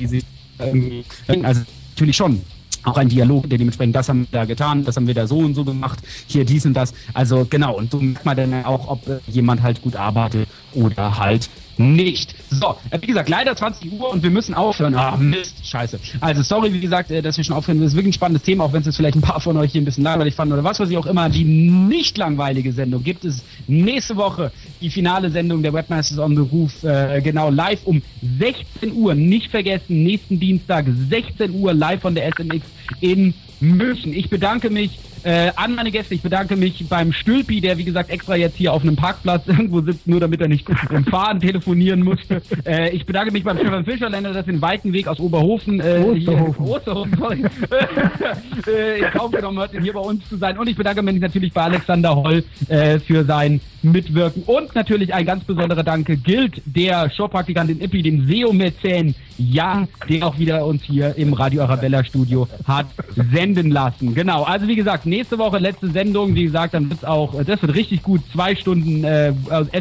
die 0.00 0.06
sich 0.06 0.24
irgendwie, 0.58 1.04
also 1.42 1.62
natürlich 1.94 2.16
schon 2.16 2.42
auch 2.84 2.96
ein 2.96 3.08
Dialog, 3.08 3.48
der 3.50 3.58
dementsprechend, 3.58 3.96
das 3.96 4.08
haben 4.08 4.28
wir 4.30 4.40
da 4.40 4.44
getan, 4.44 4.84
das 4.84 4.96
haben 4.96 5.06
wir 5.06 5.14
da 5.14 5.26
so 5.26 5.38
und 5.38 5.54
so 5.54 5.64
gemacht, 5.64 5.98
hier 6.26 6.44
dies 6.44 6.64
und 6.66 6.74
das. 6.74 6.94
Also 7.14 7.44
genau, 7.48 7.76
und 7.76 7.90
so 7.90 7.98
merkt 7.98 8.24
man 8.24 8.36
dann 8.36 8.64
auch, 8.64 8.88
ob 8.88 9.20
jemand 9.26 9.62
halt 9.62 9.82
gut 9.82 9.96
arbeitet 9.96 10.48
oder 10.72 11.18
halt 11.18 11.50
nicht. 11.78 12.34
So, 12.50 12.76
äh, 12.90 12.98
wie 13.00 13.06
gesagt, 13.06 13.28
leider 13.28 13.54
20 13.54 13.92
Uhr 13.92 14.10
und 14.10 14.22
wir 14.22 14.30
müssen 14.30 14.54
aufhören. 14.54 14.94
Ah, 14.94 15.16
Mist, 15.16 15.66
scheiße. 15.66 15.98
Also 16.20 16.42
sorry, 16.42 16.72
wie 16.72 16.80
gesagt, 16.80 17.10
äh, 17.10 17.22
dass 17.22 17.36
wir 17.36 17.44
schon 17.44 17.56
aufhören. 17.56 17.80
Das 17.80 17.88
ist 17.88 17.94
wirklich 17.94 18.10
ein 18.10 18.14
spannendes 18.14 18.42
Thema, 18.42 18.64
auch 18.64 18.72
wenn 18.72 18.80
es 18.80 18.86
jetzt 18.86 18.96
vielleicht 18.96 19.16
ein 19.16 19.22
paar 19.22 19.40
von 19.40 19.56
euch 19.56 19.72
hier 19.72 19.80
ein 19.80 19.84
bisschen 19.84 20.04
langweilig 20.04 20.34
fanden 20.34 20.54
oder 20.54 20.64
was 20.64 20.80
weiß 20.80 20.90
ich 20.90 20.96
auch 20.96 21.06
immer. 21.06 21.28
Die 21.28 21.44
nicht 21.44 22.16
langweilige 22.18 22.72
Sendung 22.72 23.02
gibt 23.02 23.24
es 23.24 23.42
nächste 23.66 24.16
Woche. 24.16 24.52
Die 24.80 24.90
finale 24.90 25.30
Sendung 25.30 25.62
der 25.62 25.72
Webmasters 25.72 26.18
on 26.18 26.34
the 26.34 26.42
Roof, 26.42 26.82
äh, 26.84 27.20
genau 27.20 27.50
live 27.50 27.80
um 27.84 28.02
16 28.38 28.92
Uhr. 28.92 29.14
Nicht 29.14 29.50
vergessen, 29.50 30.02
nächsten 30.02 30.40
Dienstag 30.40 30.86
16 31.08 31.52
Uhr 31.52 31.74
live 31.74 32.00
von 32.00 32.14
der 32.14 32.30
SNX 32.32 32.64
in 33.00 33.34
München. 33.60 34.12
Ich 34.12 34.28
bedanke 34.28 34.70
mich 34.70 34.98
äh, 35.26 35.50
an 35.56 35.74
meine 35.74 35.90
Gäste. 35.90 36.14
Ich 36.14 36.22
bedanke 36.22 36.54
mich 36.54 36.88
beim 36.88 37.12
Stülpi, 37.12 37.60
der 37.60 37.76
wie 37.78 37.84
gesagt 37.84 38.10
extra 38.10 38.36
jetzt 38.36 38.56
hier 38.56 38.72
auf 38.72 38.82
einem 38.82 38.94
Parkplatz 38.94 39.42
irgendwo 39.46 39.80
sitzt, 39.80 40.06
nur 40.06 40.20
damit 40.20 40.40
er 40.40 40.46
nicht 40.46 40.66
im 40.90 41.04
Fahren 41.10 41.40
telefonieren 41.40 42.02
musste. 42.02 42.40
Äh, 42.64 42.90
ich 42.90 43.04
bedanke 43.04 43.32
mich 43.32 43.42
beim 43.42 43.58
Stefan 43.58 43.84
Fischerländer, 43.84 44.32
das 44.32 44.46
den 44.46 44.62
weiten 44.62 44.92
Weg 44.92 45.08
aus 45.08 45.18
Oberhofen, 45.18 45.80
äh, 45.80 45.98
Osterhofen. 45.98 46.64
Hier, 46.64 46.74
Osterhofen 46.74 47.18
sorry, 47.18 47.42
äh, 48.68 48.98
in 49.00 49.10
Kauf 49.10 49.32
genommen 49.32 49.58
hat, 49.58 49.72
hier 49.72 49.92
bei 49.92 50.00
uns 50.00 50.28
zu 50.28 50.36
sein. 50.36 50.56
Und 50.58 50.68
ich 50.68 50.76
bedanke 50.76 51.02
mich 51.02 51.20
natürlich 51.20 51.52
bei 51.52 51.62
Alexander 51.62 52.14
Holl 52.14 52.44
äh, 52.68 53.00
für 53.00 53.24
sein 53.24 53.60
Mitwirken. 53.82 54.42
Und 54.44 54.74
natürlich 54.74 55.12
ein 55.12 55.26
ganz 55.26 55.44
besonderer 55.44 55.82
Danke 55.82 56.16
gilt 56.16 56.62
der 56.64 57.10
Showpraktikantin 57.10 57.80
Ippi, 57.80 58.02
dem 58.02 58.26
SEO-Mäzen 58.26 59.14
Jan, 59.38 59.88
der 60.08 60.26
auch 60.26 60.38
wieder 60.38 60.64
uns 60.64 60.82
hier 60.82 61.14
im 61.16 61.32
Radio 61.32 61.62
Arabella 61.62 62.04
Studio 62.04 62.48
hat 62.64 62.86
senden 63.32 63.70
lassen. 63.70 64.14
Genau, 64.14 64.44
also 64.44 64.66
wie 64.66 64.76
gesagt, 64.76 65.06
nächste 65.16 65.38
Woche 65.38 65.58
letzte 65.58 65.90
Sendung. 65.90 66.34
Wie 66.34 66.44
gesagt, 66.44 66.74
dann 66.74 66.90
wird's 66.90 67.04
auch, 67.04 67.42
das 67.42 67.62
wird 67.62 67.74
richtig 67.74 68.02
gut. 68.02 68.20
Zwei 68.32 68.54
Stunden 68.54 69.02
äh, 69.02 69.32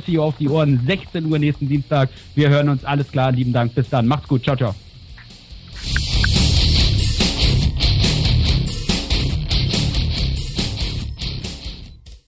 SEO 0.06 0.24
auf 0.24 0.38
die 0.38 0.48
Ohren, 0.48 0.80
16 0.86 1.26
Uhr 1.26 1.40
nächsten 1.40 1.68
Dienstag. 1.68 2.10
Wir 2.36 2.50
hören 2.50 2.70
uns, 2.70 2.86
alles 2.86 3.12
klar, 3.12 3.32
lieben 3.32 3.52
Dank. 3.52 3.76
Bis 3.76 3.90
dann, 3.90 4.08
macht's 4.08 4.28
gut, 4.28 4.44
ciao, 4.44 4.56
ciao. 4.56 4.76